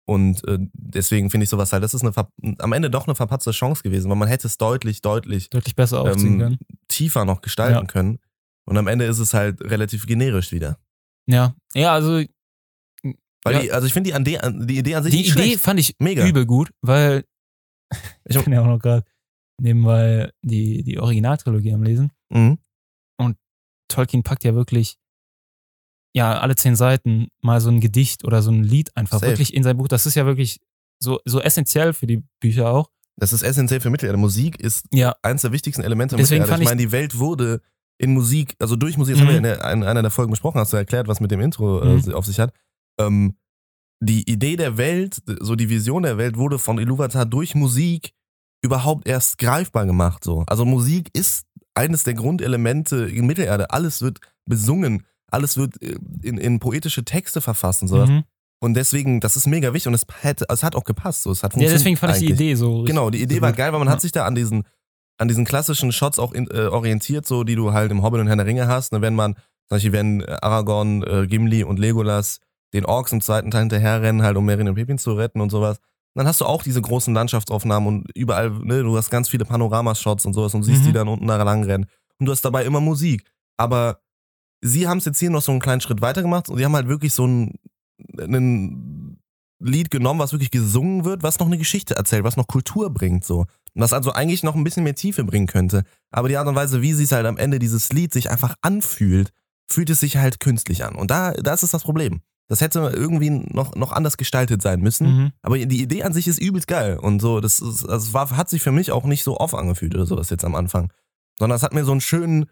Und 0.05 0.47
äh, 0.47 0.57
deswegen 0.73 1.29
finde 1.29 1.43
ich 1.43 1.49
sowas 1.51 1.71
halt, 1.71 1.83
das 1.83 1.93
ist 1.93 2.03
eine 2.03 2.13
am 2.59 2.73
Ende 2.73 2.89
doch 2.89 3.05
eine 3.05 3.13
verpatzte 3.15 3.51
Chance 3.51 3.83
gewesen, 3.83 4.09
weil 4.09 4.17
man 4.17 4.27
hätte 4.27 4.47
es 4.47 4.57
deutlich, 4.57 5.01
deutlich 5.01 5.49
deutlich 5.51 5.75
besser 5.75 6.01
aufziehen 6.01 6.33
ähm, 6.33 6.39
können. 6.39 6.57
tiefer 6.87 7.25
noch 7.25 7.41
gestalten 7.41 7.75
Ja. 7.75 7.83
können. 7.85 8.17
Und 8.69 8.77
am 8.77 8.87
Ende 8.87 9.05
ist 9.05 9.19
es 9.19 9.33
halt 9.33 9.61
relativ 9.61 10.05
generisch 10.05 10.51
wieder. 10.51 10.79
Ja, 11.27 11.55
ja, 11.73 11.93
also 11.93 12.23
Weil 13.43 13.53
Ja. 13.55 13.59
die, 13.61 13.71
also 13.71 13.87
ich 13.87 13.93
finde 13.93 14.09
die, 14.09 14.15
an 14.15 14.23
die, 14.25 14.65
die 14.67 14.77
Idee 14.79 14.95
an 14.95 15.03
sich 15.03 15.11
die 15.13 15.21
Idee 15.21 15.29
schlecht. 15.31 15.59
fand 15.61 15.79
ich 15.79 15.95
Mega. 15.99 16.25
übel 16.27 16.45
gut, 16.45 16.71
weil 16.81 17.23
Ich 18.25 18.43
bin 18.43 18.53
ja 18.53 18.61
auch 18.61 18.65
noch 18.67 18.79
gerade 18.79 19.05
nebenbei 19.61 20.31
die, 20.43 20.83
die 20.83 20.99
Originaltrilogie 20.99 21.73
am 21.73 21.83
Lesen. 21.83 22.11
Mhm. 22.29 22.57
Tolkien 23.91 24.21
packt 24.21 24.43
ja 24.43 24.53
wirklich 24.53 24.97
ja 26.15 26.39
alle 26.39 26.55
zehn 26.55 26.75
Seiten 26.75 27.29
mal 27.41 27.59
so 27.59 27.69
ein 27.71 27.79
Gedicht 27.79 28.23
oder 28.23 28.43
so 28.43 28.51
ein 28.51 28.63
Lied 28.63 28.95
einfach 28.95 29.19
Safe. 29.19 29.31
wirklich 29.31 29.53
in 29.53 29.63
sein 29.63 29.77
Buch. 29.77 29.87
Das 29.87 30.05
ist 30.05 30.13
ja 30.15 30.27
wirklich 30.27 30.59
so, 31.01 31.19
so 31.25 31.41
essentiell 31.41 31.93
für 31.93 32.05
die 32.05 32.23
Bücher 32.39 32.69
auch. 32.71 32.91
Das 33.17 33.33
ist 33.33 33.41
essentiell 33.41 33.79
für 33.79 33.89
Mittelalter. 33.89 34.17
Musik 34.19 34.59
ist 34.59 34.85
Ja, 34.93 35.15
eins 35.23 35.41
der 35.41 35.51
wichtigsten 35.51 35.81
Elemente 35.83 36.15
Deswegen 36.17 36.41
Mittelalter. 36.43 36.51
fand 36.51 36.61
Ich 36.61 36.65
ich- 36.65 36.69
meine, 36.69 36.81
die 36.87 36.91
Welt 36.91 37.17
wurde 37.17 37.61
in 37.99 38.13
Musik, 38.13 38.55
also 38.59 38.75
durch 38.75 38.97
Musik, 38.97 39.15
das 39.15 39.21
Mhm. 39.23 39.27
haben 39.27 39.31
wir 39.33 39.37
in, 39.37 39.43
der, 39.43 39.71
in 39.71 39.83
einer 39.83 40.01
der 40.01 40.09
Folgen 40.11 40.31
besprochen, 40.31 40.59
hast 40.59 40.73
du 40.73 40.77
erklärt, 40.77 41.07
was 41.07 41.19
mit 41.19 41.31
dem 41.31 41.41
Intro 41.41 41.81
äh, 41.81 41.95
Mhm. 41.97 42.13
auf 42.13 42.25
sich 42.25 42.39
hat. 42.39 42.53
Ähm, 42.99 43.35
die 44.01 44.29
Idee 44.29 44.55
der 44.55 44.77
Welt, 44.77 45.21
so 45.41 45.55
die 45.55 45.69
Vision 45.69 46.03
der 46.03 46.17
Welt 46.17 46.37
wurde 46.37 46.57
von 46.57 46.79
Iluvatar 46.79 47.25
durch 47.25 47.53
Musik 47.55 48.13
überhaupt 48.63 49.07
erst 49.07 49.37
greifbar 49.37 49.85
gemacht. 49.85 50.23
So. 50.23 50.43
Also 50.47 50.63
Musik 50.65 51.09
ist 51.13 51.45
eines 51.75 52.03
der 52.03 52.13
Grundelemente 52.13 53.07
in 53.09 53.25
Mittelerde. 53.27 53.71
Alles 53.71 54.01
wird 54.01 54.19
besungen, 54.45 55.03
alles 55.31 55.57
wird 55.57 55.81
äh, 55.81 55.97
in, 56.23 56.37
in 56.37 56.59
poetische 56.59 57.03
Texte 57.03 57.41
verfasst 57.41 57.81
und 57.81 57.89
sowas. 57.89 58.09
mhm. 58.09 58.23
Und 58.61 58.73
deswegen, 58.73 59.21
das 59.21 59.37
ist 59.37 59.47
mega 59.47 59.73
wichtig 59.73 59.87
und 59.87 59.93
es, 59.93 60.05
hätte, 60.21 60.45
es 60.49 60.63
hat 60.63 60.75
auch 60.75 60.83
gepasst. 60.83 61.23
So. 61.23 61.31
Es 61.31 61.43
hat 61.43 61.51
ja 61.51 61.53
funktioniert 61.53 61.79
deswegen 61.79 61.97
fand 61.97 62.13
ich 62.13 62.19
die 62.19 62.25
eigentlich. 62.27 62.39
Idee 62.39 62.55
so. 62.55 62.83
Genau, 62.83 63.09
die 63.09 63.21
Idee 63.21 63.35
so 63.35 63.41
war 63.41 63.51
gut. 63.51 63.57
geil, 63.57 63.71
weil 63.71 63.79
man 63.79 63.87
Ja. 63.87 63.93
hat 63.93 64.01
sich 64.01 64.11
da 64.11 64.25
an 64.25 64.35
diesen, 64.35 64.63
an 65.19 65.27
diesen 65.27 65.45
klassischen 65.45 65.91
Shots 65.91 66.17
auch 66.17 66.31
in, 66.31 66.49
äh, 66.49 66.67
orientiert, 66.67 67.27
so 67.27 67.43
die 67.43 67.55
du 67.55 67.73
halt 67.73 67.91
im 67.91 68.01
Hobbit 68.01 68.21
und 68.21 68.27
Herr 68.27 68.35
der 68.37 68.45
Ringe 68.45 68.67
hast. 68.67 68.93
Ne, 68.93 69.01
wenn 69.01 69.15
man, 69.15 69.35
zum 69.35 69.75
Beispiel, 69.75 69.91
wenn 69.91 70.21
äh, 70.21 70.37
Aragorn, 70.41 71.03
äh, 71.03 71.27
Gimli 71.27 71.63
und 71.63 71.77
Legolas 71.77 72.39
den 72.73 72.85
Orks 72.85 73.11
im 73.11 73.21
zweiten 73.21 73.51
Teil 73.51 73.61
hinterherrennen, 73.61 74.21
halt 74.23 74.37
um 74.37 74.45
Merlin 74.45 74.69
und 74.69 74.75
Pippin 74.75 74.97
zu 74.97 75.13
retten 75.13 75.41
und 75.41 75.49
sowas. 75.49 75.79
Dann 76.15 76.27
hast 76.27 76.41
du 76.41 76.45
auch 76.45 76.63
diese 76.63 76.81
großen 76.81 77.13
Landschaftsaufnahmen 77.13 77.87
und 77.87 78.07
überall, 78.15 78.49
ne, 78.49 78.81
du 78.83 78.97
hast 78.97 79.09
ganz 79.09 79.29
viele 79.29 79.45
Panoramashots 79.45 80.25
und 80.25 80.33
sowas 80.33 80.53
und 80.53 80.63
siehst 80.63 80.81
Mhm. 80.81 80.85
die 80.87 80.93
dann 80.93 81.07
unten 81.07 81.27
da 81.27 81.41
lang 81.43 81.63
rennen. 81.63 81.85
Und 82.19 82.25
du 82.25 82.31
hast 82.31 82.43
dabei 82.43 82.65
immer 82.65 82.79
Musik. 82.81 83.23
Aber 83.57 83.99
sie 84.61 84.87
haben 84.87 84.97
es 84.99 85.05
jetzt 85.05 85.19
hier 85.19 85.29
noch 85.29 85.41
so 85.41 85.51
einen 85.51 85.61
kleinen 85.61 85.81
Schritt 85.81 86.01
weiter 86.01 86.21
gemacht 86.21 86.49
und 86.49 86.57
sie 86.57 86.65
haben 86.65 86.75
halt 86.75 86.87
wirklich 86.87 87.13
so 87.13 87.25
ein, 87.25 87.55
ein 88.17 89.19
Lied 89.59 89.91
genommen, 89.91 90.19
was 90.19 90.31
wirklich 90.31 90.51
gesungen 90.51 91.03
wird, 91.05 91.21
was 91.23 91.39
noch 91.39 91.47
eine 91.47 91.57
Geschichte 91.57 91.95
erzählt, 91.95 92.23
was 92.23 92.37
noch 92.37 92.47
Kultur 92.47 92.89
bringt, 92.89 93.25
so. 93.25 93.45
Was 93.73 93.93
also 93.93 94.11
eigentlich 94.11 94.43
noch 94.43 94.55
ein 94.55 94.63
bisschen 94.63 94.83
mehr 94.83 94.95
Tiefe 94.95 95.23
bringen 95.23 95.47
könnte. 95.47 95.83
Aber 96.11 96.27
die 96.27 96.37
Art 96.37 96.47
und 96.47 96.55
Weise, 96.55 96.81
wie 96.81 96.93
sie 96.93 97.03
es 97.03 97.11
halt 97.11 97.25
am 97.25 97.37
Ende 97.37 97.59
dieses 97.59 97.89
Lied 97.91 98.13
sich 98.13 98.29
einfach 98.29 98.55
anfühlt, 98.61 99.31
fühlt 99.67 99.89
es 99.89 99.99
sich 99.99 100.17
halt 100.17 100.39
künstlich 100.39 100.83
an. 100.83 100.95
Und 100.95 101.11
da, 101.11 101.33
das 101.33 101.63
ist 101.63 101.73
das 101.73 101.83
Problem. 101.83 102.21
Das 102.49 102.61
hätte 102.61 102.79
irgendwie 102.93 103.29
noch, 103.29 103.75
noch 103.75 103.91
anders 103.91 104.17
gestaltet 104.17 104.63
sein 104.63 104.81
müssen. 104.81 105.07
Mhm. 105.07 105.31
Aber 105.43 105.57
die 105.59 105.83
Idee 105.83 106.03
an 106.03 106.13
sich 106.13 106.27
ist 106.27 106.41
übelst 106.41 106.67
geil. 106.67 106.97
Und 106.97 107.21
so, 107.21 107.39
das, 107.39 107.59
ist, 107.59 107.87
das 107.87 108.11
war, 108.13 108.35
hat 108.35 108.49
sich 108.49 108.63
für 108.63 108.71
mich 108.71 108.91
auch 108.91 109.05
nicht 109.05 109.23
so 109.23 109.37
off 109.37 109.53
angefühlt 109.53 109.93
oder 109.93 110.07
sowas 110.07 110.31
jetzt 110.31 110.43
am 110.43 110.55
Anfang. 110.55 110.91
Sondern 111.37 111.55
es 111.55 111.63
hat 111.63 111.75
mir 111.75 111.85
so 111.85 111.91
einen 111.91 112.01
schönen 112.01 112.47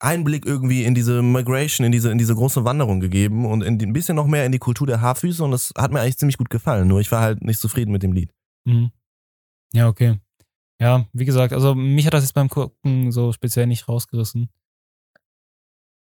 Einblick 0.00 0.46
irgendwie 0.46 0.84
in 0.84 0.94
diese 0.94 1.20
Migration, 1.20 1.84
in 1.84 1.92
diese, 1.92 2.10
in 2.10 2.16
diese 2.16 2.34
große 2.34 2.64
Wanderung 2.64 3.00
gegeben 3.00 3.44
und 3.44 3.62
in 3.62 3.80
ein 3.80 3.92
bisschen 3.92 4.16
noch 4.16 4.26
mehr 4.26 4.46
in 4.46 4.52
die 4.52 4.58
Kultur 4.58 4.86
der 4.86 5.02
Haarfüße. 5.02 5.44
Und 5.44 5.50
das 5.50 5.74
hat 5.76 5.92
mir 5.92 6.00
eigentlich 6.00 6.16
ziemlich 6.16 6.38
gut 6.38 6.48
gefallen. 6.48 6.88
Nur 6.88 7.00
ich 7.00 7.12
war 7.12 7.20
halt 7.20 7.42
nicht 7.42 7.60
zufrieden 7.60 7.92
mit 7.92 8.02
dem 8.02 8.14
Lied. 8.14 8.32
Mhm. 8.64 8.92
Ja, 9.74 9.88
okay. 9.88 10.20
Ja, 10.82 11.06
wie 11.12 11.24
gesagt, 11.24 11.52
also 11.52 11.74
mich 11.76 12.06
hat 12.06 12.12
das 12.14 12.24
jetzt 12.24 12.32
beim 12.34 12.48
Gucken 12.48 13.12
so 13.12 13.30
speziell 13.32 13.66
nicht 13.68 13.88
rausgerissen. 13.88 14.50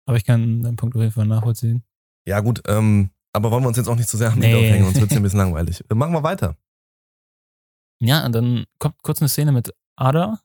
Aber 0.08 0.15
ich 0.17 0.23
kann 0.26 0.62
deinen 0.62 0.78
Punkt 0.78 0.95
auf 0.95 1.02
jeden 1.02 1.13
Fall 1.13 1.28
nachvollziehen. 1.28 1.84
Ja, 2.26 2.39
gut, 2.39 2.62
ähm, 2.67 3.10
aber 3.34 3.52
wollen 3.52 3.63
wir 3.63 3.67
uns 3.67 3.78
jetzt 3.78 3.88
auch 3.89 3.95
nicht 3.95 4.08
zu 4.10 4.15
sehr 4.17 4.32
am 4.32 4.39
Nee. 4.39 4.54
aufhängen, 4.56 4.86
sonst 4.86 5.02
wird 5.02 5.12
es 5.12 5.17
ein 5.17 5.23
bisschen 5.23 5.39
langweilig. 5.39 5.84
Äh, 5.89 5.95
Machen 5.95 6.13
wir 6.13 6.23
weiter. 6.23 6.58
Ja, 8.02 8.26
und 8.26 8.34
dann 8.34 8.65
kommt 8.80 9.02
kurz 9.04 9.21
eine 9.21 9.30
Szene 9.30 9.52
mit 9.52 9.73
Ada, 9.97 10.39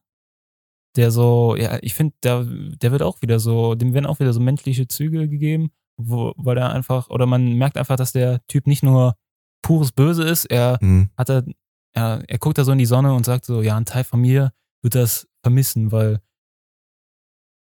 der 0.96 1.10
so, 1.10 1.54
ja, 1.56 1.78
ich 1.82 1.94
finde, 1.94 2.14
der, 2.22 2.44
der 2.44 2.90
wird 2.92 3.02
auch 3.02 3.22
wieder 3.22 3.38
so, 3.40 3.74
dem 3.74 3.94
werden 3.94 4.06
auch 4.06 4.20
wieder 4.20 4.32
so 4.32 4.40
menschliche 4.40 4.88
Züge 4.88 5.28
gegeben, 5.28 5.70
wo, 5.96 6.32
weil 6.36 6.56
er 6.58 6.72
einfach, 6.72 7.10
oder 7.10 7.26
man 7.26 7.52
merkt 7.54 7.76
einfach, 7.76 7.96
dass 7.96 8.12
der 8.12 8.44
Typ 8.48 8.66
nicht 8.66 8.82
nur 8.82 9.16
pures 9.62 9.92
Böse 9.92 10.24
ist, 10.24 10.44
er 10.46 10.78
Hm. 10.80 11.10
hat 11.16 11.28
er, 11.30 11.44
er, 11.94 12.22
er 12.26 12.38
guckt 12.38 12.58
da 12.58 12.64
so 12.64 12.72
in 12.72 12.78
die 12.78 12.86
Sonne 12.86 13.12
und 13.12 13.24
sagt 13.24 13.44
so, 13.44 13.62
ja, 13.62 13.76
ein 13.76 13.84
Teil 13.84 14.04
von 14.04 14.20
mir 14.20 14.52
wird 14.82 14.94
das 14.94 15.28
vermissen, 15.42 15.92
weil 15.92 16.20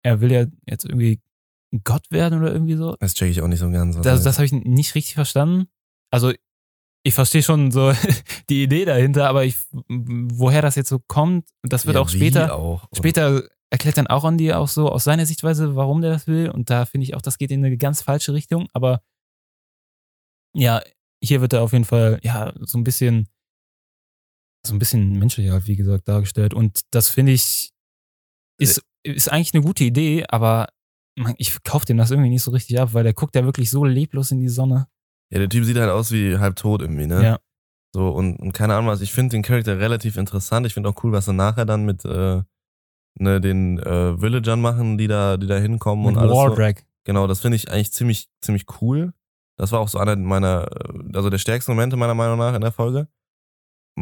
er 0.02 0.20
will 0.20 0.32
ja 0.32 0.46
jetzt 0.66 0.84
irgendwie 0.84 1.20
Gott 1.82 2.10
werden 2.10 2.40
oder 2.40 2.52
irgendwie 2.52 2.74
so. 2.74 2.96
Das 3.00 3.14
check 3.14 3.30
ich 3.30 3.40
auch 3.42 3.48
nicht 3.48 3.58
so 3.58 3.70
ganz. 3.70 3.96
Das, 3.96 4.06
heißt. 4.06 4.26
das 4.26 4.38
habe 4.38 4.46
ich 4.46 4.52
nicht 4.52 4.94
richtig 4.94 5.14
verstanden. 5.14 5.66
Also 6.10 6.32
ich 7.02 7.14
verstehe 7.14 7.42
schon 7.42 7.70
so 7.70 7.92
die 8.48 8.62
Idee 8.62 8.84
dahinter, 8.84 9.28
aber 9.28 9.44
ich, 9.44 9.56
woher 9.88 10.62
das 10.62 10.76
jetzt 10.76 10.88
so 10.88 11.00
kommt, 11.06 11.48
das 11.62 11.86
wird 11.86 11.96
Ja, 11.96 12.02
auch 12.02 12.08
später, 12.08 12.54
Auch. 12.54 12.88
später 12.92 13.42
erklärt 13.70 13.98
dann 13.98 14.06
auch 14.06 14.24
Andy 14.24 14.52
auch 14.52 14.68
so 14.68 14.88
aus 14.88 15.04
seiner 15.04 15.26
Sichtweise, 15.26 15.74
warum 15.74 16.00
der 16.00 16.10
das 16.12 16.26
will. 16.26 16.48
Und 16.48 16.70
da 16.70 16.86
finde 16.86 17.04
ich 17.04 17.14
auch, 17.14 17.22
das 17.22 17.38
geht 17.38 17.50
in 17.50 17.64
eine 17.64 17.76
ganz 17.76 18.02
falsche 18.02 18.32
Richtung. 18.32 18.68
Aber 18.72 19.02
ja, 20.54 20.80
hier 21.20 21.40
wird 21.40 21.52
er 21.52 21.62
auf 21.62 21.72
jeden 21.72 21.84
Fall, 21.84 22.20
ja, 22.22 22.52
so 22.60 22.78
ein 22.78 22.84
bisschen, 22.84 23.28
so 24.66 24.74
ein 24.74 24.78
bisschen 24.78 25.18
menschlicher, 25.18 25.52
halt, 25.52 25.66
wie 25.66 25.76
gesagt, 25.76 26.08
dargestellt. 26.08 26.54
Und 26.54 26.82
das 26.90 27.08
finde 27.08 27.32
ich, 27.32 27.70
ist, 28.58 28.82
ist 29.02 29.30
eigentlich 29.30 29.54
eine 29.54 29.62
gute 29.62 29.84
Idee, 29.84 30.24
aber 30.28 30.68
man, 31.16 31.34
ich 31.38 31.62
kaufe 31.62 31.86
dem 31.86 31.96
das 31.96 32.10
irgendwie 32.10 32.30
nicht 32.30 32.42
so 32.42 32.50
richtig 32.50 32.80
ab, 32.80 32.94
weil 32.94 33.04
der 33.04 33.14
guckt 33.14 33.34
ja 33.34 33.44
wirklich 33.44 33.70
so 33.70 33.84
leblos 33.84 34.30
in 34.30 34.40
die 34.40 34.48
Sonne. 34.48 34.88
Ja, 35.30 35.38
der 35.38 35.48
Typ 35.48 35.64
sieht 35.64 35.76
halt 35.76 35.90
aus 35.90 36.12
wie 36.12 36.38
halb 36.38 36.56
tot 36.56 36.82
irgendwie, 36.82 37.06
ne? 37.06 37.22
Ja. 37.22 37.38
So, 37.94 38.08
und, 38.08 38.36
und 38.36 38.52
keine 38.52 38.74
Ahnung 38.74 38.88
was, 38.88 39.00
ich 39.00 39.12
finde 39.12 39.36
den 39.36 39.42
Charakter 39.42 39.78
relativ 39.78 40.16
interessant. 40.16 40.66
Ich 40.66 40.74
finde 40.74 40.88
auch 40.88 41.04
cool, 41.04 41.12
was 41.12 41.26
sie 41.26 41.32
nachher 41.32 41.64
dann 41.64 41.84
mit 41.84 42.04
äh, 42.04 42.42
ne, 43.18 43.40
den 43.40 43.78
äh, 43.78 44.20
Villagern 44.20 44.60
machen, 44.60 44.98
die 44.98 45.06
da, 45.06 45.36
die 45.36 45.46
da 45.46 45.56
hinkommen 45.56 46.04
Mit 46.04 46.16
und 46.16 46.22
alles. 46.22 46.32
So. 46.32 46.36
Wardrag. 46.36 46.84
Genau, 47.04 47.26
das 47.26 47.40
finde 47.40 47.56
ich 47.56 47.70
eigentlich 47.70 47.92
ziemlich, 47.92 48.28
ziemlich 48.40 48.66
cool. 48.80 49.12
Das 49.56 49.70
war 49.70 49.80
auch 49.80 49.88
so 49.88 49.98
einer 49.98 50.16
meiner, 50.16 50.68
äh, 50.72 51.16
also 51.16 51.30
der 51.30 51.38
stärksten 51.38 51.72
Momente 51.72 51.96
meiner 51.96 52.14
Meinung 52.14 52.38
nach 52.38 52.54
in 52.54 52.60
der 52.60 52.72
Folge. 52.72 53.08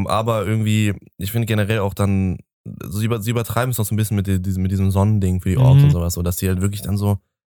Aber 0.07 0.47
irgendwie, 0.47 0.95
ich 1.19 1.33
finde 1.33 1.47
generell 1.47 1.81
auch 1.81 1.95
dann, 1.95 2.39
sie, 2.89 3.05
über, 3.05 3.21
sie 3.21 3.31
übertreiben 3.31 3.71
es 3.71 3.79
noch 3.79 3.85
so 3.87 3.95
ein 3.95 3.97
bisschen 3.97 4.17
mit, 4.17 4.27
die- 4.27 4.41
diesem, 4.41 4.63
mit 4.63 4.71
diesem 4.73 4.91
Sonnending 4.91 5.41
für 5.41 5.51
die 5.51 5.59
Orks 5.59 5.79
Mhm. 5.81 5.85
und 5.87 5.91
sowas, 5.91 6.15
so 6.15 6.23
dass 6.23 6.37
die 6.37 6.49
halt 6.49 6.61
wirklich 6.63 6.83
dann 6.83 6.97
so, 6.97 7.19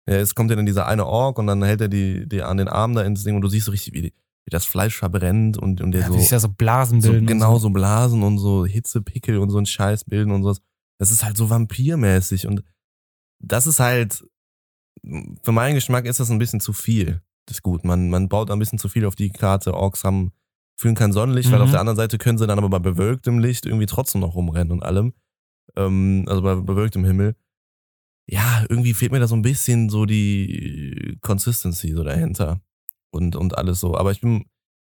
ja, 0.10 0.16
es 0.16 0.34
kommt 0.36 0.50
ja 0.50 0.56
dann 0.56 0.66
dieser 0.66 0.88
eine 0.88 1.06
Ork 1.06 1.38
und 1.40 1.48
dann 1.48 1.64
hält 1.64 1.82
er 1.82 1.88
die, 1.90 2.28
die 2.28 2.42
an 2.42 2.58
den 2.58 2.68
Arm 2.68 2.94
da 2.96 3.02
ins 3.04 3.24
Ding 3.24 3.36
und 3.36 3.42
du 3.42 3.48
siehst 3.50 3.66
so 3.66 3.72
richtig, 3.72 3.94
wie 3.94 4.02
die, 4.02 4.14
wie 4.46 4.50
das 4.52 4.66
Fleisch 4.66 4.98
verbrennt 4.98 5.58
und, 5.58 5.80
und 5.82 5.92
der 5.92 6.02
Ja, 6.02 6.08
so, 6.08 6.16
ja 6.18 6.40
so 6.40 6.50
Blasen 6.50 7.00
bilden. 7.02 7.20
und 7.22 7.28
genau 7.28 7.54
so. 7.54 7.68
so 7.68 7.70
Blasen 7.70 8.24
und 8.24 8.38
so 8.40 8.66
Hitzepickel 8.66 9.38
und 9.38 9.50
so 9.50 9.58
ein 9.58 9.66
Scheiß 9.66 10.04
bilden 10.06 10.32
und 10.32 10.44
sowas. 10.44 10.60
Das 11.00 11.12
ist 11.12 11.24
halt 11.24 11.38
so 11.38 11.50
vampirmäßig 11.50 12.48
und 12.48 12.64
das 13.40 13.68
ist 13.68 13.80
halt, 13.80 14.24
für 15.44 15.52
meinen 15.52 15.76
Geschmack 15.76 16.06
ist 16.06 16.20
das 16.20 16.30
ein 16.32 16.40
bisschen 16.40 16.60
zu 16.62 16.72
viel. 16.74 17.22
Das 17.46 17.58
ist 17.58 17.62
gut. 17.64 17.84
Man, 17.84 18.10
man 18.10 18.30
baut 18.30 18.50
ein 18.52 18.60
bisschen 18.60 18.80
zu 18.80 18.88
viel 18.88 19.06
auf 19.06 19.16
die 19.16 19.30
Karte. 19.30 19.74
Orks 19.74 20.04
haben, 20.06 20.32
fühlen 20.76 20.96
kein 20.96 21.12
Sonnenlicht, 21.14 21.52
weil 21.52 21.60
Mhm. 21.60 21.66
auf 21.66 21.72
der 21.72 21.80
anderen 21.80 21.98
Seite 21.98 22.18
können 22.18 22.38
sie 22.38 22.48
dann 22.48 22.58
aber 22.58 22.70
bei 22.70 22.80
bewölktem 22.80 23.40
Licht 23.40 23.66
irgendwie 23.66 23.86
trotzdem 23.86 24.22
noch 24.22 24.36
rumrennen 24.36 24.72
und 24.72 24.84
allem. 24.84 25.14
Ähm, 25.76 26.26
also 26.28 26.42
bei 26.42 26.56
bewölktem 26.56 27.06
Himmel. 27.06 27.36
Ja, 28.28 28.66
irgendwie 28.70 28.94
fehlt 28.94 29.12
mir 29.12 29.20
da 29.20 29.28
so 29.28 29.36
ein 29.36 29.42
bisschen 29.42 29.90
so 29.90 30.06
die 30.06 31.18
Consistency 31.22 31.92
so 31.94 32.04
dahinter. 32.04 32.62
Und, 33.12 33.36
und 33.36 33.58
alles 33.58 33.80
so. 33.80 33.96
Aber 33.98 34.12
ich 34.12 34.22
bin 34.22 34.46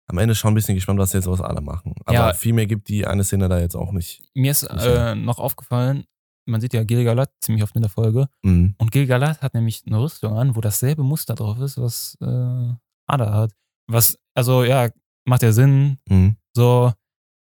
am 0.08 0.18
Ende 0.18 0.36
schon 0.36 0.52
ein 0.52 0.56
bisschen 0.56 0.76
gespannt, 0.76 1.00
was 1.00 1.12
sie 1.12 1.18
jetzt 1.18 1.28
aus 1.28 1.42
alle 1.42 1.62
machen. 1.62 1.94
Aber 2.06 2.14
Ja. 2.14 2.34
viel 2.34 2.54
mehr 2.54 2.66
gibt 2.66 2.88
die 2.90 3.06
eine 3.06 3.24
Szene 3.24 3.50
da 3.50 3.60
jetzt 3.60 3.76
auch 3.76 3.92
nicht. 3.92 4.24
Mir 4.34 4.52
ist 4.52 4.62
Sicher. 4.62 5.12
äh, 5.12 5.16
noch 5.16 5.40
aufgefallen, 5.40 6.06
man 6.48 6.62
sieht 6.62 6.74
ja 6.74 6.84
Gilgalad 6.84 7.32
ziemlich 7.42 7.64
oft 7.64 7.76
in 7.76 7.82
der 7.82 7.90
Folge. 7.90 8.28
Mhm. 8.44 8.76
Und 8.78 8.92
Gilgalad 8.92 9.42
hat 9.42 9.54
nämlich 9.54 9.84
eine 9.86 10.00
Rüstung 10.02 10.34
an, 10.38 10.56
wo 10.56 10.62
dasselbe 10.62 11.04
Muster 11.04 11.34
drauf 11.36 11.60
ist, 11.60 11.78
was 11.80 12.18
äh, 12.22 12.74
Ada 13.08 13.34
hat. 13.34 13.52
Was, 13.88 14.18
also 14.34 14.64
ja, 14.64 14.90
macht 15.26 15.44
ja 15.44 15.52
Sinn. 15.52 15.98
Mhm. 16.10 16.36
So 16.56 16.94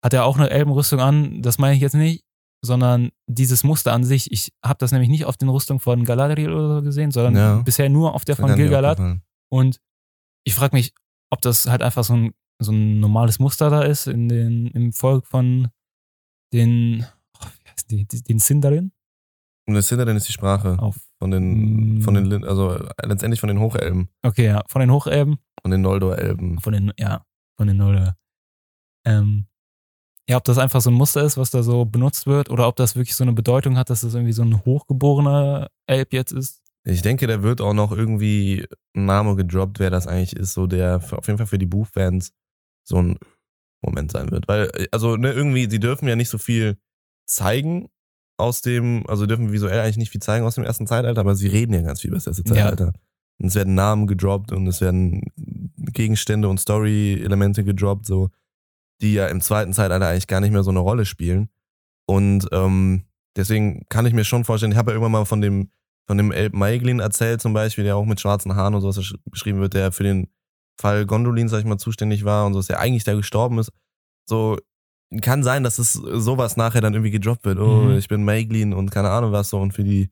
hat 0.05 0.13
er 0.13 0.25
auch 0.25 0.37
eine 0.39 0.51
Elbenrüstung 0.51 1.01
an, 1.01 1.41
das 1.43 1.59
meine 1.59 1.75
ich 1.77 1.81
jetzt 1.81 1.95
nicht, 1.95 2.25
sondern 2.65 3.11
dieses 3.27 3.63
Muster 3.65 3.93
an 3.93 4.05
sich. 4.05 4.31
Ich 4.33 4.53
habe 4.65 4.79
das 4.79 4.93
nämlich 4.93 5.11
nicht 5.11 5.25
auf 5.27 5.37
den 5.37 5.49
Rüstungen 5.49 5.81
von 5.81 6.05
Galadriel 6.05 6.53
oder 6.53 6.77
so 6.77 6.83
gesehen, 6.83 7.11
sondern 7.11 7.37
Ja. 7.37 7.57
bisher 7.63 7.89
nur 7.89 8.15
auf 8.15 8.25
der 8.25 8.37
von 8.37 8.55
Gilgalad. 8.55 8.99
Und 9.51 9.79
ich 10.45 10.55
frage 10.55 10.77
mich, 10.77 10.93
ob 11.31 11.41
das 11.43 11.67
halt 11.67 11.83
einfach 11.83 12.05
so 12.05 12.15
ein, 12.15 12.33
so 12.61 12.73
ein 12.73 13.01
normales 13.01 13.39
Muster 13.39 13.69
da 13.71 13.83
ist 13.83 14.07
in 14.07 14.29
den, 14.29 14.67
im 14.69 14.93
Volk 14.93 15.27
von 15.27 15.69
den, 16.53 17.05
oh, 17.41 17.47
wie 17.63 17.71
heißen 17.71 17.89
die, 17.89 18.23
den 18.23 18.39
Sindarin 18.39 18.93
Und 19.67 19.75
das 19.75 19.89
Sindarin 19.89 20.17
ist 20.17 20.29
die 20.29 20.33
Sprache 20.33 20.79
auf. 20.79 20.97
von 21.19 21.31
den, 21.31 21.99
Mm. 21.99 22.03
von 22.03 22.15
den, 22.15 22.45
also 22.45 22.79
letztendlich 23.03 23.41
von 23.41 23.49
den 23.49 23.59
Hochelben, 23.59 24.09
Okay, 24.23 24.47
ja, 24.47 24.63
von 24.69 24.81
den 24.81 24.91
Hochelben, 24.93 25.39
von 25.63 25.71
den 25.71 25.81
Noldor-Elben. 25.83 26.61
von 26.61 26.73
den, 26.73 26.93
ja, 26.99 27.25
von 27.57 27.67
den 27.67 27.77
Nuller. 27.77 28.17
Ähm, 29.07 29.47
ja, 30.29 30.37
ob 30.39 30.45
das 30.45 30.59
einfach 30.59 30.81
so 30.81 30.91
ein 30.91 30.95
Muster 30.95 31.23
ist, 31.23 31.37
was 31.37 31.51
da 31.51 31.63
so 31.63 31.85
benutzt 31.85 32.27
wird, 32.27 32.49
oder 32.51 32.67
ob 32.67 32.77
das 32.77 32.97
wirklich 32.97 33.15
so 33.15 33.25
eine 33.25 33.35
Bedeutung 33.35 33.77
hat, 33.77 33.91
dass 33.91 34.01
das 34.01 34.15
irgendwie 34.15 34.33
so 34.33 34.43
ein 34.43 34.65
hochgeborener 34.65 35.69
Elb 35.87 36.13
jetzt 36.13 36.33
ist. 36.33 36.63
Ich 36.87 37.03
denke, 37.03 37.27
da 37.27 37.43
wird 37.43 37.61
auch 37.61 37.75
noch 37.75 37.93
irgendwie 37.93 38.67
ein 38.95 39.07
Name 39.07 39.37
gedroppt, 39.37 39.79
wer 39.79 39.91
das 39.91 40.07
eigentlich 40.07 40.37
ist, 40.37 40.55
so 40.55 40.67
der 40.67 41.01
für, 41.01 41.19
auf 41.19 41.27
jeden 41.27 41.39
Fall 41.39 41.47
für 41.47 41.59
die 41.59 41.67
Buchfans 41.67 42.33
so 42.87 43.01
ein 43.01 43.19
Moment 43.83 44.13
sein 44.13 44.31
wird. 44.31 44.49
Weil, 44.49 44.71
äh, 44.75 44.89
also, 44.93 45.17
ne, 45.17 45.33
irgendwie, 45.33 45.69
sie 45.69 45.81
dürfen 45.81 46.09
ja 46.09 46.17
nicht 46.17 46.29
so 46.31 46.39
viel 46.39 46.79
zeigen 47.27 47.89
aus 48.39 48.63
dem, 48.63 49.07
also 49.07 49.27
dürfen 49.27 49.53
visuell 49.53 49.81
eigentlich 49.81 49.97
nicht 49.99 50.11
viel 50.11 50.23
zeigen 50.23 50.45
aus 50.45 50.57
dem 50.57 50.65
ersten 50.65 50.87
Zeitalter, 50.87 51.21
aber 51.21 51.35
sie 51.37 51.49
reden 51.49 51.73
ja 51.75 51.83
ganz 51.83 52.01
viel 52.01 52.09
über 52.09 52.17
das 52.17 52.27
erste 52.27 52.43
Ja. 52.49 52.55
Zeitalter. 52.55 52.93
Und 53.39 53.49
es 53.49 53.55
werden 53.55 53.75
Namen 53.75 54.07
gedroppt 54.07 54.53
und 54.53 54.67
es 54.67 54.81
werden 54.81 55.23
Gegenstände 55.95 56.49
und 56.49 56.59
Story-Elemente 56.61 57.65
gedroppt, 57.65 58.07
so, 58.07 58.31
die 59.01 59.15
ja 59.15 59.27
im 59.29 59.41
zweiten 59.41 59.73
Zeitalter 59.73 60.09
eigentlich 60.09 60.27
gar 60.27 60.41
nicht 60.41 60.53
mehr 60.53 60.63
so 60.63 60.71
eine 60.71 60.81
Rolle 60.81 61.05
spielen. 61.07 61.49
Und 62.07 62.47
ähm, 62.53 63.05
deswegen 63.37 63.87
kann 63.89 64.07
ich 64.07 64.13
mir 64.13 64.25
schon 64.25 64.45
vorstellen, 64.45 64.73
ich 64.73 64.79
habe 64.79 64.91
ja 64.91 64.95
irgendwann 64.95 65.13
mal 65.13 65.25
von 65.25 65.41
dem 65.41 65.71
von 66.07 66.19
dem 66.19 66.33
Elb 66.33 66.53
Maeglin 66.53 67.01
erzählt 67.01 67.41
zum 67.41 67.55
Beispiel, 67.55 67.85
der 67.85 67.97
auch 67.97 68.05
mit 68.05 68.21
schwarzen 68.21 68.55
Haaren 68.55 68.75
und 68.75 68.83
sowas 68.83 68.99
besch- 68.99 69.17
beschrieben 69.31 69.61
wird, 69.61 69.73
der 69.73 69.91
für 69.91 70.03
den 70.03 70.29
Fall 70.79 71.07
Gondolin, 71.07 71.49
sag 71.49 71.61
ich 71.61 71.65
mal, 71.65 71.79
zuständig 71.79 72.27
war 72.27 72.45
und 72.45 72.53
so, 72.53 72.59
dass 72.59 72.67
der 72.67 72.79
eigentlich 72.79 73.05
da 73.05 73.15
gestorben 73.15 73.59
ist. 73.59 73.73
So, 74.29 74.59
kann 75.23 75.43
sein, 75.43 75.63
dass 75.65 75.79
es 75.79 75.95
sowas 75.95 76.59
nachher 76.59 76.83
dann 76.83 76.93
irgendwie 76.93 77.11
gedroppt 77.11 77.47
wird. 77.47 77.59
Oh, 77.59 77.85
Mhm. 77.85 77.97
ich 77.97 78.09
bin 78.09 78.23
Maeglin 78.23 78.75
und 78.75 78.91
keine 78.91 79.09
Ahnung 79.09 79.33
was 79.33 79.49
so. 79.49 79.59
Und 79.59 79.73
für 79.73 79.83
die, 79.85 80.11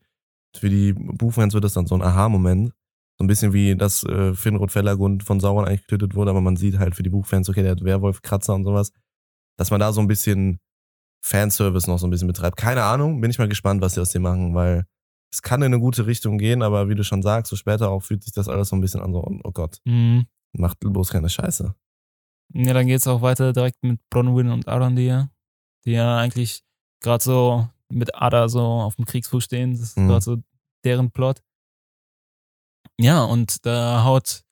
für 0.57 0.69
die 0.71 0.93
Buchfans 0.93 1.53
wird 1.53 1.63
das 1.63 1.73
dann 1.73 1.85
so 1.85 1.93
ein 1.93 2.01
Aha-Moment. 2.01 2.71
So 3.23 3.25
ein 3.25 3.27
bisschen 3.29 3.53
wie, 3.53 3.73
dass 3.77 4.03
äh, 4.03 4.33
Finrod 4.33 4.69
Fellergund 4.73 5.23
von 5.23 5.39
Sauron 5.39 5.63
eigentlich 5.65 5.87
getötet 5.87 6.13
wurde, 6.13 6.31
aber 6.31 6.41
man 6.41 6.57
sieht 6.57 6.77
halt 6.77 6.93
für 6.93 7.03
die 7.03 7.09
Buchfans, 7.09 7.47
okay, 7.47 7.61
der 7.63 7.71
hat 7.71 7.81
Werwolf-Kratzer 7.81 8.53
und 8.53 8.65
sowas. 8.65 8.91
Dass 9.57 9.71
man 9.71 9.79
da 9.79 9.93
so 9.93 10.01
ein 10.01 10.07
bisschen 10.09 10.59
Fanservice 11.25 11.87
noch 11.87 11.99
so 11.99 12.05
ein 12.05 12.09
bisschen 12.09 12.27
betreibt. 12.27 12.57
Keine 12.57 12.83
Ahnung, 12.83 13.21
bin 13.21 13.31
ich 13.31 13.39
mal 13.39 13.47
gespannt, 13.47 13.81
was 13.81 13.93
sie 13.93 14.01
aus 14.01 14.09
dem 14.09 14.23
machen, 14.23 14.53
weil 14.55 14.83
es 15.31 15.41
kann 15.41 15.61
in 15.61 15.67
eine 15.67 15.79
gute 15.79 16.05
Richtung 16.05 16.37
gehen, 16.37 16.61
aber 16.61 16.89
wie 16.89 16.95
du 16.95 17.03
schon 17.05 17.21
sagst, 17.21 17.49
so 17.49 17.55
später 17.55 17.89
auch 17.91 18.01
fühlt 18.01 18.23
sich 18.25 18.33
das 18.33 18.49
alles 18.49 18.67
so 18.67 18.75
ein 18.75 18.81
bisschen 18.81 18.99
an, 18.99 19.13
so, 19.13 19.19
oh 19.25 19.51
Gott, 19.53 19.77
Mhm. 19.85 20.25
macht 20.51 20.81
bloß 20.81 21.09
keine 21.09 21.29
Scheiße. 21.29 21.73
Ja, 22.53 22.73
dann 22.73 22.87
geht's 22.87 23.07
auch 23.07 23.21
weiter 23.21 23.53
direkt 23.53 23.77
mit 23.83 24.01
Bronwyn 24.09 24.49
und 24.51 24.67
Arondir, 24.67 25.29
die 25.85 25.91
ja 25.91 26.17
eigentlich 26.17 26.61
gerade 27.01 27.23
so 27.23 27.69
mit 27.89 28.13
Ada 28.15 28.49
so 28.49 28.61
auf 28.61 28.95
dem 28.97 29.05
Kriegsfuß 29.05 29.45
stehen. 29.45 29.71
Das 29.71 29.79
ist 29.79 29.97
Mhm. 29.97 30.07
gerade 30.09 30.21
so 30.25 30.37
deren 30.83 31.09
Plot. 31.09 31.41
Ja, 32.99 33.23
und 33.23 33.65
da 33.65 34.03
haut 34.03 34.43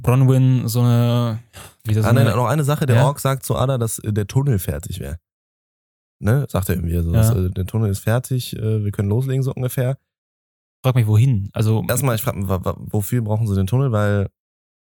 Bronwyn 0.00 0.68
so 0.68 0.80
eine. 0.80 1.38
Wieder 1.84 2.02
so 2.02 2.08
Ah, 2.08 2.12
nein, 2.12 2.26
noch 2.26 2.46
eine 2.46 2.64
Sache, 2.64 2.86
der 2.86 2.96
Ja? 2.96 3.06
Ork 3.06 3.20
sagt 3.20 3.44
zu 3.44 3.56
Ada, 3.56 3.78
dass 3.78 3.98
äh, 4.00 4.12
der 4.12 4.26
Tunnel 4.26 4.58
fertig 4.58 5.00
wäre. 5.00 5.18
Ne? 6.20 6.46
Sagt 6.48 6.68
er 6.68 6.76
irgendwie 6.76 6.98
so, 7.02 7.12
Ja. 7.12 7.32
äh, 7.36 7.50
der 7.50 7.66
Tunnel 7.66 7.90
ist 7.90 7.98
fertig, 8.00 8.56
äh, 8.56 8.84
wir 8.84 8.92
können 8.92 9.08
loslegen 9.08 9.42
so 9.42 9.52
ungefähr. 9.52 9.98
frag 10.84 10.94
mich, 10.94 11.06
wohin? 11.06 11.50
Also, 11.52 11.84
Erstmal, 11.88 12.14
ich 12.16 12.22
frage 12.22 12.38
mich, 12.38 12.48
wofür 12.48 13.22
brauchen 13.22 13.46
sie 13.46 13.54
den 13.54 13.66
Tunnel? 13.66 13.92
Weil 13.92 14.30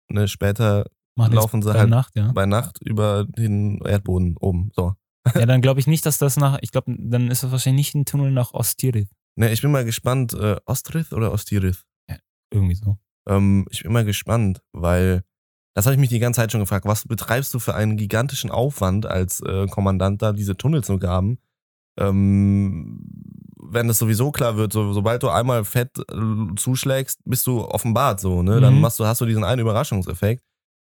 ne, 0.10 0.28
später 0.28 0.86
laufen 1.18 1.62
sie 1.62 1.72
bei 1.74 1.80
halt- 1.80 1.90
Nacht, 1.90 2.16
ja. 2.16 2.32
bei 2.32 2.46
Nacht 2.46 2.80
über 2.82 3.26
den 3.26 3.80
Erdboden 3.82 4.38
oben. 4.38 4.72
So. 4.76 4.94
ja, 5.36 5.46
dann 5.46 5.62
glaube 5.62 5.80
ich 5.80 5.88
nicht, 5.88 6.06
dass 6.06 6.18
das 6.20 6.38
nach. 6.38 6.58
Ich 6.62 6.72
glaube, 6.72 6.96
dann 6.98 7.30
ist 7.32 7.44
das 7.44 7.52
wahrscheinlich 7.52 7.94
nicht 7.94 7.96
ein 7.96 8.06
Tunnel 8.06 8.32
nach 8.32 8.54
Ostirith. 8.54 9.10
Ne, 9.36 9.52
ich 9.52 9.62
bin 9.62 9.72
mal 9.72 9.84
gespannt, 9.86 10.34
äh, 10.34 10.58
Ostrith 10.66 11.12
oder 11.12 11.32
Ostirith? 11.32 11.84
Irgendwie 12.52 12.76
so. 12.76 12.98
Ähm, 13.28 13.66
ich 13.72 13.84
bin 13.84 13.92
mal 13.94 14.06
gespannt, 14.06 14.62
weil 14.72 15.24
das 15.74 15.86
habe 15.86 15.96
ich 15.96 16.00
mich 16.00 16.10
die 16.10 16.20
ganze 16.20 16.40
Zeit 16.42 16.52
schon 16.52 16.62
gefragt. 16.62 16.86
Was 16.86 17.06
betreibst 17.08 17.54
du 17.54 17.60
für 17.60 17.76
einen 17.76 17.98
gigantischen 17.98 18.50
Aufwand 18.52 19.06
als 19.06 19.42
äh, 19.42 19.68
Kommandant 19.68 20.22
da, 20.22 20.32
diese 20.32 20.56
Tunnel 20.56 20.84
zu 20.84 20.98
graben? 21.00 21.38
Ähm, 21.98 23.00
wenn 23.58 23.90
es 23.90 23.98
sowieso 24.00 24.32
klar 24.32 24.58
wird, 24.58 24.72
so, 24.74 24.94
sobald 24.94 25.24
du 25.24 25.30
einmal 25.30 25.66
fett 25.66 25.98
äh, 26.00 26.56
zuschlägst, 26.56 27.20
bist 27.26 27.48
du 27.48 27.62
offenbart 27.66 28.20
so, 28.20 28.44
ne? 28.44 28.62
Dann 28.62 28.76
Mhm. 28.76 28.82
machst 28.82 29.00
du, 29.00 29.06
hast 29.06 29.22
du 29.22 29.26
diesen 29.26 29.44
einen 29.44 29.62
Überraschungseffekt, 29.62 30.44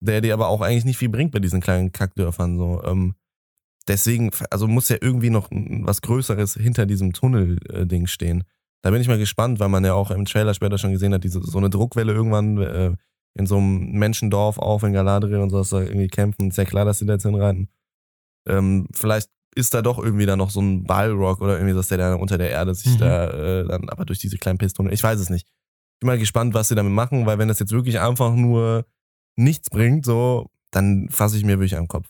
der 0.01 0.21
dir 0.21 0.35
aber 0.35 0.49
auch 0.49 0.61
eigentlich 0.61 0.85
nicht 0.85 0.99
viel 0.99 1.09
bringt 1.09 1.33
bei 1.33 1.41
diesen 1.41 1.61
kleinen 1.61 1.93
Kackdörfern 1.93 2.57
so. 2.57 2.83
Ähm, 2.85 3.15
deswegen, 3.89 4.31
also 4.51 4.67
muss 4.69 4.89
ja 4.89 4.97
irgendwie 5.01 5.31
noch 5.31 5.49
was 5.51 6.01
Größeres 6.03 6.55
hinter 6.55 6.87
diesem 6.87 7.13
Tunnel-Ding 7.13 8.07
stehen. 8.07 8.45
Da 8.83 8.91
bin 8.91 9.01
ich 9.01 9.09
mal 9.09 9.19
gespannt, 9.19 9.61
weil 9.61 9.69
man 9.69 9.85
ja 9.85 9.95
auch 9.95 10.11
im 10.11 10.25
Trailer 10.25 10.55
später 10.55 10.79
schon 10.79 10.93
gesehen 10.93 11.13
hat, 11.13 11.25
diese, 11.25 11.43
so 11.43 11.59
eine 11.59 11.71
Druckwelle 11.71 12.13
irgendwann 12.13 12.59
äh, 12.59 12.97
in 13.35 13.47
so 13.47 13.59
einem 13.59 13.93
Menschendorf 13.93 14.59
auf 14.59 14.83
in 14.83 14.93
Galadriel 14.93 15.39
und 15.39 15.51
so, 15.51 15.59
dass 15.59 15.71
da 15.71 15.81
irgendwie 15.81 16.09
kämpfen. 16.09 16.49
Ist 16.49 16.57
ja 16.59 16.65
klar, 16.65 16.85
dass 16.85 16.99
sie 16.99 17.07
da 17.07 17.15
jetzt 17.15 17.25
hinreiten. 17.25 17.69
Ähm, 18.49 18.87
vielleicht 18.93 19.31
ist 19.55 19.75
da 19.75 19.83
doch 19.83 19.99
irgendwie 19.99 20.27
da 20.27 20.37
noch 20.37 20.51
so 20.51 20.61
ein 20.61 20.85
Balrog 20.85 21.41
oder 21.41 21.59
irgendwie, 21.59 21.75
dass 21.75 21.89
der 21.89 21.99
da 21.99 22.15
unter 22.15 22.39
der 22.39 22.51
Erde 22.51 22.75
sich 22.75 22.95
Mhm. 22.95 22.99
da 22.99 23.31
äh, 23.31 23.67
dann, 23.67 23.89
aber 23.89 24.05
durch 24.05 24.19
diese 24.19 24.39
kleinen 24.39 24.59
Pistole, 24.59 24.93
ich 24.93 25.03
weiß 25.03 25.21
es 25.21 25.29
nicht. 25.31 25.47
Bin 26.01 26.07
mal 26.07 26.19
gespannt, 26.19 26.55
was 26.55 26.69
sie 26.69 26.75
damit 26.75 26.93
machen, 26.93 27.27
weil 27.27 27.39
wenn 27.39 27.49
das 27.49 27.59
jetzt 27.59 27.73
wirklich 27.73 28.01
einfach 28.01 28.35
nur 28.35 28.87
nichts 29.37 29.69
bringt, 29.69 30.07
so, 30.07 30.49
dann 30.71 31.09
fasse 31.11 31.37
ich 31.37 31.45
mir 31.45 31.59
wirklich 31.59 31.77
am 31.77 31.89
Kopf. 31.89 32.09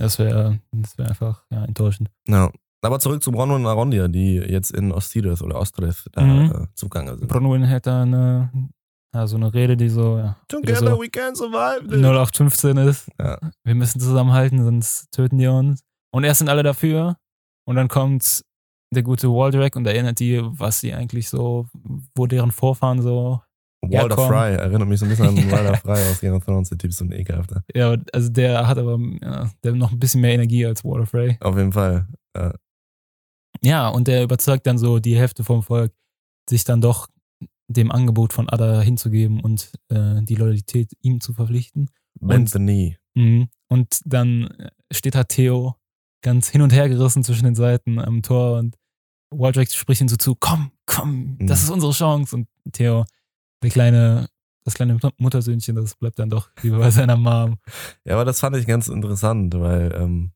Das 0.00 0.18
wäre 0.18 0.60
das 0.72 0.96
wär 0.96 1.08
einfach 1.08 1.44
ja, 1.50 1.64
enttäuschend. 1.64 2.10
Ja. 2.26 2.50
Aber 2.82 2.98
zurück 2.98 3.22
zu 3.22 3.30
Bronwyn 3.30 3.56
und 3.56 3.66
Arondir, 3.66 4.08
die 4.08 4.36
jetzt 4.36 4.70
in 4.70 4.90
Ostirith 4.92 5.42
oder 5.42 5.58
Ostrith 5.58 6.08
da 6.12 6.22
Mhm. 6.22 6.50
äh, 6.50 6.66
zugange 6.74 7.16
sind. 7.16 7.28
Bronwyn 7.28 7.64
hält 7.64 7.86
da 7.86 8.02
eine, 8.02 8.50
ja, 9.14 9.26
so 9.26 9.36
eine 9.36 9.52
Rede, 9.52 9.76
die 9.76 9.88
so, 9.88 10.16
ja, 10.18 10.36
wieder 10.62 10.76
so 10.76 11.00
we 11.00 11.08
can 11.10 11.34
survive 11.34 11.86
this. 11.88 11.98
0815 12.00 12.76
ist. 12.78 13.08
Ja. 13.18 13.38
Wir 13.64 13.74
müssen 13.74 14.00
zusammenhalten, 14.00 14.62
sonst 14.64 15.10
töten 15.12 15.38
die 15.38 15.46
uns. 15.46 15.82
Und 16.12 16.24
erst 16.24 16.38
sind 16.38 16.48
alle 16.48 16.62
dafür. 16.62 17.16
Und 17.68 17.76
dann 17.76 17.88
kommt 17.88 18.42
der 18.92 19.02
gute 19.02 19.28
Waldrek 19.28 19.76
und 19.76 19.86
erinnert 19.86 20.18
die, 20.18 20.40
was 20.42 20.80
sie 20.80 20.92
eigentlich 20.94 21.28
so, 21.28 21.66
wo 22.16 22.26
deren 22.26 22.50
Vorfahren 22.50 23.02
so. 23.02 23.40
Walder 23.82 24.14
komm. 24.16 24.28
Fry 24.28 24.54
erinnert 24.56 24.88
mich 24.88 24.98
so 25.00 25.06
ein 25.06 25.10
bisschen 25.10 25.28
an 25.28 25.36
Walder 25.50 25.76
Fry 25.76 25.92
aus 26.10 26.20
Game 26.20 26.34
of 26.34 26.44
Thrones. 26.44 26.68
Der 26.70 26.78
Typ 26.78 26.90
ist 26.90 26.98
so 26.98 27.04
ein 27.04 27.12
ekelhafter. 27.12 27.62
Ja, 27.74 27.94
also 28.12 28.28
der 28.30 28.66
hat 28.66 28.78
aber 28.78 28.98
ja, 29.22 29.50
der 29.62 29.72
hat 29.72 29.78
noch 29.78 29.92
ein 29.92 29.98
bisschen 29.98 30.20
mehr 30.22 30.32
Energie 30.34 30.66
als 30.66 30.82
Walder 30.84 31.06
Frey. 31.06 31.36
Auf 31.40 31.56
jeden 31.56 31.72
Fall. 31.72 32.06
Ja, 32.36 32.52
und 33.62 34.08
der 34.08 34.22
überzeugt 34.22 34.66
dann 34.66 34.78
so 34.78 34.98
die 34.98 35.16
Hälfte 35.16 35.44
vom 35.44 35.62
Volk, 35.62 35.92
sich 36.48 36.64
dann 36.64 36.80
doch 36.80 37.08
dem 37.68 37.90
Angebot 37.92 38.32
von 38.32 38.48
Ada 38.48 38.80
hinzugeben 38.80 39.40
und 39.40 39.70
äh, 39.88 40.22
die 40.22 40.34
Loyalität 40.34 40.92
ihm 41.02 41.20
zu 41.20 41.32
verpflichten. 41.32 41.90
Bend 42.20 42.40
Und- 42.40 42.48
the 42.52 42.58
knee. 42.58 42.96
Und 43.68 44.00
dann 44.04 44.48
steht 44.92 45.14
da 45.14 45.24
Theo 45.24 45.76
ganz 46.22 46.48
hin 46.48 46.62
und 46.62 46.72
her 46.72 46.88
gerissen 46.88 47.22
zwischen 47.24 47.44
den 47.44 47.54
Seiten 47.54 47.98
am 47.98 48.22
Tor 48.22 48.58
und 48.58 48.76
Waldreck 49.32 49.70
spricht 49.70 50.00
ihm 50.00 50.08
so 50.08 50.16
zu, 50.16 50.34
komm, 50.34 50.72
komm, 50.86 51.36
das 51.40 51.60
Mhm. 51.60 51.64
ist 51.64 51.70
unsere 51.70 51.92
Chance. 51.92 52.36
Und 52.36 52.48
Theo, 52.72 53.04
der 53.62 53.70
kleine 53.70 54.28
das 54.64 54.74
kleine 54.74 54.94
Mut- 54.94 55.14
Muttersöhnchen, 55.18 55.74
das 55.76 55.94
bleibt 55.96 56.18
dann 56.18 56.28
doch 56.30 56.50
lieber 56.62 56.78
bei 56.78 56.90
seiner 56.90 57.16
Mom. 57.16 57.56
Ja, 58.04 58.14
aber 58.14 58.24
das 58.26 58.40
fand 58.40 58.56
ich 58.56 58.66
ganz 58.66 58.88
interessant, 58.88 59.54
weil 59.58 59.92
ähm, 59.94 60.32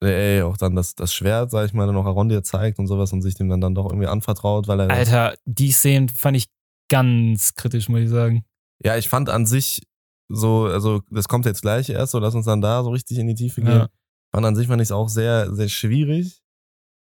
ey, 0.00 0.42
auch 0.42 0.56
dann 0.56 0.74
das, 0.74 0.94
das 0.94 1.14
Schwert, 1.14 1.50
sag 1.50 1.66
ich 1.66 1.72
mal, 1.72 1.86
dann 1.86 1.96
auch 1.96 2.06
Arondir 2.06 2.42
zeigt 2.42 2.78
und 2.78 2.86
sowas 2.86 3.12
und 3.12 3.22
sich 3.22 3.34
dem 3.34 3.48
dann, 3.48 3.60
dann 3.60 3.74
doch 3.74 3.86
irgendwie 3.86 4.06
anvertraut, 4.06 4.68
weil 4.68 4.80
er. 4.80 4.90
Alter, 4.90 5.34
die 5.44 5.72
Szenen 5.72 6.08
fand 6.08 6.36
ich 6.36 6.46
ganz 6.88 7.54
kritisch, 7.54 7.88
muss 7.88 8.00
ich 8.00 8.10
sagen. 8.10 8.44
Ja, 8.82 8.96
ich 8.96 9.08
fand 9.08 9.28
an 9.28 9.46
sich 9.46 9.82
so, 10.28 10.64
also 10.64 11.02
das 11.10 11.28
kommt 11.28 11.46
jetzt 11.46 11.62
gleich 11.62 11.90
erst, 11.90 12.12
so 12.12 12.18
lass 12.18 12.34
uns 12.34 12.46
dann 12.46 12.60
da 12.60 12.82
so 12.82 12.90
richtig 12.90 13.18
in 13.18 13.26
die 13.26 13.34
Tiefe 13.34 13.60
gehen. 13.60 13.70
Ja. 13.70 13.88
Fand 14.32 14.46
an 14.46 14.56
sich 14.56 14.66
fand 14.66 14.80
ich 14.80 14.88
es 14.88 14.92
auch 14.92 15.08
sehr, 15.08 15.54
sehr 15.54 15.68
schwierig, 15.68 16.42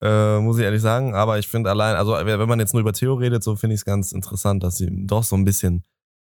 äh, 0.01 0.39
muss 0.39 0.57
ich 0.57 0.63
ehrlich 0.63 0.81
sagen. 0.81 1.15
Aber 1.15 1.39
ich 1.39 1.47
finde 1.47 1.69
allein, 1.69 1.95
also 1.95 2.13
wenn 2.13 2.49
man 2.49 2.59
jetzt 2.59 2.73
nur 2.73 2.81
über 2.81 2.93
Theo 2.93 3.13
redet, 3.13 3.43
so 3.43 3.55
finde 3.55 3.75
ich 3.75 3.81
es 3.81 3.85
ganz 3.85 4.11
interessant, 4.11 4.63
dass 4.63 4.77
sie 4.77 4.89
doch 4.91 5.23
so 5.23 5.35
ein 5.35 5.45
bisschen 5.45 5.83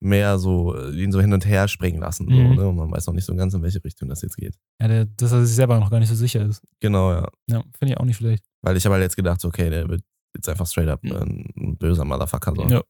mehr 0.00 0.38
so 0.38 0.74
äh, 0.76 0.90
ihn 1.02 1.10
so 1.12 1.20
hin 1.20 1.32
und 1.32 1.44
her 1.46 1.66
springen 1.68 2.00
lassen. 2.00 2.26
So, 2.28 2.34
Mhm. 2.36 2.54
ne? 2.54 2.68
Und 2.68 2.76
man 2.76 2.90
weiß 2.90 3.06
noch 3.06 3.14
nicht 3.14 3.24
so 3.24 3.34
ganz, 3.34 3.52
in 3.54 3.62
welche 3.62 3.82
Richtung 3.82 4.08
das 4.08 4.22
jetzt 4.22 4.36
geht. 4.36 4.54
Ja, 4.80 4.88
der, 4.88 5.04
dass 5.06 5.32
er 5.32 5.44
sich 5.44 5.56
selber 5.56 5.78
noch 5.80 5.90
gar 5.90 5.98
nicht 5.98 6.08
so 6.08 6.14
sicher 6.14 6.44
ist. 6.46 6.62
Genau, 6.80 7.10
ja. 7.12 7.28
Ja, 7.48 7.62
finde 7.78 7.94
ich 7.94 7.98
auch 7.98 8.04
nicht 8.04 8.16
schlecht. 8.16 8.44
Weil 8.62 8.76
ich 8.76 8.84
habe 8.84 8.94
halt 8.94 9.02
jetzt 9.02 9.16
gedacht, 9.16 9.44
okay, 9.44 9.70
der 9.70 9.88
wird 9.88 10.02
jetzt 10.36 10.48
einfach 10.48 10.66
straight 10.66 10.88
up 10.88 11.02
Mhm. 11.02 11.12
ein, 11.16 11.52
ein 11.56 11.76
böser 11.78 12.04
Motherfucker. 12.04 12.54
So. 12.54 12.62
Ja. 12.68 12.82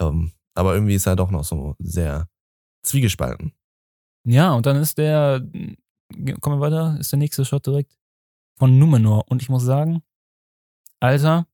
Ähm, 0.00 0.32
aber 0.54 0.74
irgendwie 0.74 0.94
ist 0.94 1.06
er 1.06 1.16
doch 1.16 1.30
noch 1.30 1.44
so 1.44 1.76
sehr 1.78 2.28
zwiegespalten. 2.82 3.52
Ja, 4.24 4.52
und 4.54 4.66
dann 4.66 4.76
ist 4.76 4.98
der, 4.98 5.40
kommen 6.40 6.58
wir 6.58 6.60
weiter, 6.60 6.96
ist 6.98 7.12
der 7.12 7.18
nächste 7.18 7.44
Shot 7.44 7.66
direkt 7.66 7.96
von 8.58 8.78
Numenor. 8.78 9.24
Und 9.30 9.42
ich 9.42 9.48
muss 9.48 9.62
sagen, 9.62 10.02
Alter, 11.00 11.46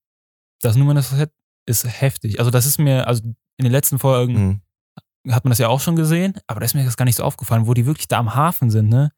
das 0.60 0.76
Numenor-Set 0.76 1.30
ist 1.66 1.84
heftig. 2.00 2.38
Also 2.38 2.50
das 2.50 2.64
ist 2.66 2.78
mir, 2.78 3.06
also 3.06 3.22
in 3.62 3.64
den 3.64 3.72
letzten 3.72 3.98
Folgen 3.98 4.60
Mhm. 5.24 5.32
hat 5.32 5.44
man 5.44 5.50
das 5.50 5.58
ja 5.58 5.68
auch 5.68 5.80
schon 5.80 5.96
gesehen, 5.96 6.34
aber 6.46 6.60
da 6.60 6.66
ist 6.66 6.74
mir 6.74 6.84
das 6.84 6.96
gar 6.96 7.04
nicht 7.04 7.16
so 7.16 7.22
aufgefallen, 7.22 7.66
wo 7.66 7.74
die 7.74 7.86
wirklich 7.86 8.08
da 8.08 8.18
am 8.18 8.34
Hafen 8.34 8.70
sind, 8.70 8.88
ne? 8.88 9.10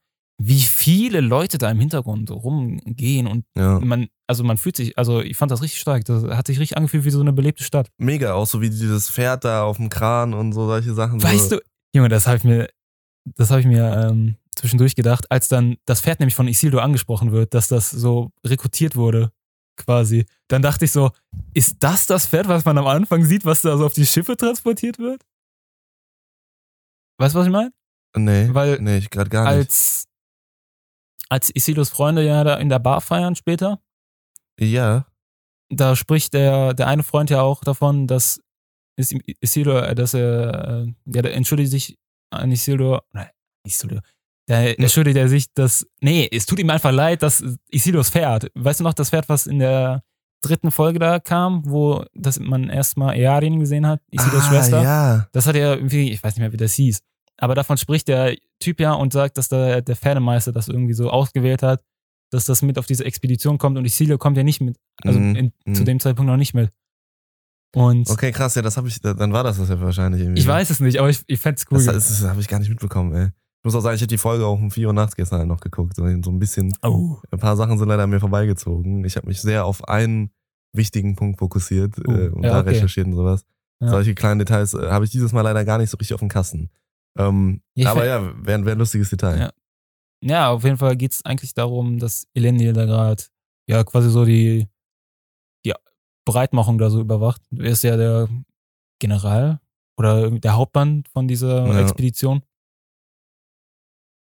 Wie 0.43 0.61
viele 0.61 1.21
Leute 1.21 1.59
da 1.59 1.71
im 1.71 1.79
Hintergrund 1.79 2.31
rumgehen 2.31 3.27
und 3.29 3.45
Ja. 3.57 3.79
man, 3.81 4.09
also 4.27 4.43
man 4.45 4.57
fühlt 4.57 4.77
sich, 4.77 4.99
also 4.99 5.21
ich 5.21 5.37
fand 5.37 5.51
das 5.53 5.63
richtig 5.63 5.81
stark. 5.81 6.05
Das 6.07 6.25
hat 6.25 6.47
sich 6.49 6.59
richtig 6.59 6.77
angefühlt 6.77 7.05
wie 7.05 7.11
so 7.11 7.21
eine 7.21 7.33
belebte 7.33 7.63
Stadt. 7.63 7.89
Mega, 7.99 8.35
auch 8.35 8.47
so 8.47 8.61
wie 8.61 8.69
dieses 8.69 9.11
Pferd 9.11 9.45
da 9.45 9.63
auf 9.65 9.77
dem 9.77 9.89
Kran 9.91 10.35
und 10.35 10.53
so 10.53 10.67
solche 10.67 10.93
Sachen. 10.93 11.23
Weißt 11.23 11.51
so. 11.51 11.57
du, 11.57 11.63
Junge, 11.95 12.09
das 12.09 12.27
habe 12.27 12.37
ich 12.39 12.45
mir, 12.45 12.69
das 13.37 13.51
habe 13.51 13.61
ich 13.61 13.67
mir 13.67 14.09
ähm, 14.11 14.35
zwischendurch 14.57 14.97
gedacht, 14.97 15.31
als 15.31 15.49
dann 15.49 15.77
das 15.87 16.01
Pferd 16.01 16.19
nämlich 16.21 16.35
von 16.35 16.49
Isildur 16.49 16.83
angesprochen 16.83 17.31
wird, 17.33 17.55
dass 17.55 17.69
das 17.69 17.91
so 17.91 18.31
rekrutiert 18.45 18.97
wurde, 18.97 19.31
quasi. 19.77 20.27
Dann 20.49 20.63
dachte 20.63 20.85
ich 20.85 20.93
so, 20.93 21.11
ist 21.55 21.77
das 21.83 22.07
das 22.07 22.27
Pferd, 22.27 22.49
was 22.49 22.65
man 22.65 22.79
am 22.79 22.87
Anfang 22.87 23.25
sieht, 23.25 23.45
was 23.45 23.63
da 23.63 23.77
so 23.77 23.87
auf 23.87 23.93
die 23.95 24.07
Schiffe 24.07 24.37
transportiert 24.37 24.99
wird? 24.99 25.23
Weißt 27.19 27.35
du, 27.35 27.39
was 27.39 27.47
ich 27.47 27.53
meine? 27.53 27.73
Nee, 28.17 28.49
Weil 28.53 28.81
nee, 28.81 28.99
ich 28.99 29.11
gerade 29.11 29.31
gar 29.31 29.45
nicht. 29.45 29.53
Als, 29.67 30.07
als 31.29 31.55
Isildurs 31.55 31.89
Freunde 31.91 32.25
ja 32.25 32.45
da 32.45 32.57
in 32.57 32.69
der 32.69 32.79
Bar 32.79 33.01
feiern 33.01 33.35
später, 33.37 33.81
Ja, 34.59 35.07
da 35.69 35.97
spricht 35.97 36.35
der, 36.35 36.75
der 36.75 36.87
eine 36.87 37.03
Freund 37.03 37.31
ja 37.31 37.43
auch 37.43 37.63
davon, 37.65 38.07
dass 38.07 38.41
Is- 38.97 39.15
Isildur, 39.41 39.89
äh, 39.89 39.95
dass 39.97 40.15
er, 40.15 40.85
äh, 40.87 40.95
ja, 41.07 41.23
der 41.23 41.35
entschuldigt 41.35 41.71
sich 41.71 41.99
an 42.31 42.53
Isildur, 42.53 43.05
nein, 43.13 43.31
Isildur, 43.67 44.01
da 44.47 44.63
entschuldigt 44.63 45.17
er 45.17 45.29
sich, 45.29 45.53
dass, 45.55 45.87
nee, 46.01 46.29
es 46.31 46.47
tut 46.47 46.59
ihm 46.59 46.71
einfach 46.71 46.93
leid, 46.93 47.23
dass 47.23 47.43
Isildurs 47.71 48.11
Pferd, 48.11 48.51
weißt 48.55 48.81
du 48.81 48.85
noch, 48.85 48.95
das 48.95 49.11
Pferd, 49.11 49.29
was 49.29 49.47
in 49.47 49.59
der 49.59 50.03
dritten 50.43 50.71
Folge 50.71 50.99
da 50.99 51.19
kam, 51.19 51.63
wo 51.65 52.05
das 52.13 52.39
man 52.39 52.69
erstmal 52.69 53.17
Earin 53.17 53.61
gesehen 53.61 53.87
hat, 53.87 54.01
Isildurs 54.11 54.45
ah, 54.45 54.49
Schwester, 54.49 54.83
Ja, 54.83 55.29
das 55.33 55.47
hat 55.47 55.57
er 55.57 55.77
irgendwie, 55.77 56.11
ich 56.11 56.23
weiß 56.23 56.35
nicht 56.35 56.41
mehr, 56.41 56.53
wie 56.53 56.59
das 56.59 56.75
hieß, 56.75 57.01
aber 57.39 57.55
davon 57.55 57.79
spricht 57.79 58.09
der 58.09 58.37
Typ 58.61 58.81
ja 58.81 58.93
und 58.93 59.13
sagt, 59.13 59.39
dass 59.39 59.49
der, 59.49 59.81
der 59.81 59.97
Pferdemeister 59.97 60.53
das 60.53 60.69
irgendwie 60.69 60.95
so 60.95 61.11
ausgewählt 61.11 61.63
hat, 61.63 61.83
dass 62.31 62.45
das 62.45 62.63
mit 62.63 62.79
auf 62.79 62.87
diese 62.87 63.05
Expedition 63.05 63.59
kommt 63.59 63.79
und 63.79 63.85
Isildur 63.85 64.19
kommt 64.19 64.37
ja 64.37 64.43
nicht 64.43 64.61
mit, 64.61 64.77
also 65.03 65.19
Mhm, 65.19 65.37
in, 65.37 65.53
mhm. 65.65 65.75
zu 65.75 65.85
dem 65.85 66.01
Zeitpunkt 66.01 66.31
noch 66.31 66.37
nicht 66.37 66.53
mit. 66.53 66.71
Und 67.75 68.09
okay, 68.09 68.31
krass, 68.31 68.55
ja, 68.55 68.63
das 68.63 68.77
habe 68.77 68.87
ich, 68.89 69.01
dann 69.01 69.33
war 69.33 69.43
das 69.43 69.59
das 69.59 69.69
ja 69.69 69.81
wahrscheinlich 69.81 70.23
irgendwie. 70.23 70.41
ich 70.41 70.47
weiß 70.47 70.71
es 70.71 70.81
nicht, 70.81 70.99
aber 70.99 71.11
ich, 71.11 71.23
ich 71.27 71.41
fände 71.41 71.59
es 71.59 71.67
cool. 71.71 71.79
Das, 71.79 71.87
das, 71.87 72.21
das 72.21 72.29
habe 72.29 72.41
ich 72.41 72.47
gar 72.49 72.61
nicht 72.61 72.69
mitbekommen, 72.69 73.15
ey. 73.15 73.31
Ich 73.65 73.67
muss 73.67 73.77
auch 73.77 73.81
sagen, 73.81 73.95
ich 73.95 74.03
habe 74.03 74.09
die 74.09 74.19
Folge 74.19 74.45
auch 74.45 74.59
um 74.59 74.71
4 74.71 74.89
Uhr 74.89 74.93
nachts 74.93 75.17
gestern 75.17 75.39
halt 75.39 75.49
noch 75.49 75.61
geguckt. 75.61 75.97
So, 75.97 76.05
ein 76.05 76.39
bisschen, 76.39 76.77
oh. 76.83 77.17
ein 77.31 77.39
paar 77.39 77.57
Sachen 77.57 77.79
sind 77.79 77.89
leider 77.89 78.03
an 78.03 78.11
mir 78.11 78.21
vorbeigezogen. 78.21 79.03
Ich 79.07 79.17
habe 79.17 79.27
mich 79.27 79.41
sehr 79.41 79.65
auf 79.65 79.89
einen 79.89 80.31
wichtigen 80.75 81.17
Punkt 81.17 81.39
fokussiert 81.39 81.95
Oh, 82.07 82.13
äh, 82.13 82.29
und 82.29 82.43
ja, 82.43 82.51
da 82.51 82.61
okay. 82.61 82.71
recherchiert 82.71 83.07
und 83.07 83.15
sowas. 83.15 83.47
Ja. 83.81 83.89
Solche 83.89 84.15
kleinen 84.15 84.39
Details 84.39 84.75
äh, 84.75 84.91
habe 84.91 85.07
ich 85.07 85.13
dieses 85.13 85.33
Mal 85.33 85.41
leider 85.41 85.65
gar 85.65 85.79
nicht 85.79 85.89
so 85.89 85.97
richtig 85.97 86.13
auf 86.13 86.21
dem 86.21 86.29
Kasten. 86.29 86.69
Ähm, 87.17 87.63
Ja, 87.75 87.93
aber 87.93 88.05
ja, 88.05 88.23
wäre 88.45 88.67
wär 88.67 88.73
ein 88.75 88.79
lustiges 88.79 89.09
Detail. 89.09 89.51
Ja. 90.23 90.51
Auf 90.51 90.63
jeden 90.65 90.77
Fall 90.77 90.95
geht 90.97 91.13
es 91.13 91.25
eigentlich 91.25 91.55
darum, 91.55 91.99
dass 91.99 92.27
Elendil 92.35 92.75
da 92.75 92.85
gerade 92.85 93.23
ja 93.67 93.83
quasi 93.83 94.11
so 94.11 94.27
die, 94.27 94.69
die 95.65 95.73
Breitmachung 96.27 96.77
da 96.77 96.91
so 96.91 97.01
überwacht. 97.01 97.41
Er 97.51 97.71
ist 97.71 97.83
ja 97.83 97.97
der 97.97 98.29
General 98.99 99.59
oder 99.97 100.31
der 100.31 100.55
Hauptmann 100.55 101.05
von 101.11 101.27
dieser. 101.29 101.81
Expedition. 101.81 102.43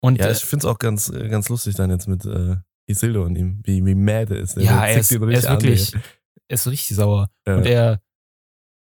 Und 0.08 0.17
Ja, 0.20 0.28
äh, 0.28 0.32
ich 0.32 0.39
finde 0.46 0.65
es 0.67 0.72
auch 0.72 0.80
ganz, 0.80 1.10
äh, 1.10 1.28
ganz 1.30 1.50
lustig 1.50 1.76
dann 1.76 1.89
jetzt 1.91 2.08
mit 2.08 2.26
äh, 2.26 2.56
Isildur 2.89 3.26
und 3.26 3.36
ihm, 3.36 3.62
wie, 3.63 3.86
wie 3.86 3.96
mad 3.96 4.34
er 4.34 4.41
ist. 4.41 4.56
ja, 4.58 4.86
er 4.86 5.00
ist, 5.00 5.12
er 5.12 5.22
ist 5.30 5.46
an, 5.46 5.62
wirklich, 5.62 5.93
ey. 5.93 6.02
er 6.48 6.54
ist 6.56 6.67
richtig 6.67 6.96
sauer. 6.98 7.30
Ja. 7.46 7.58
Und 7.58 7.65
er, 7.65 8.02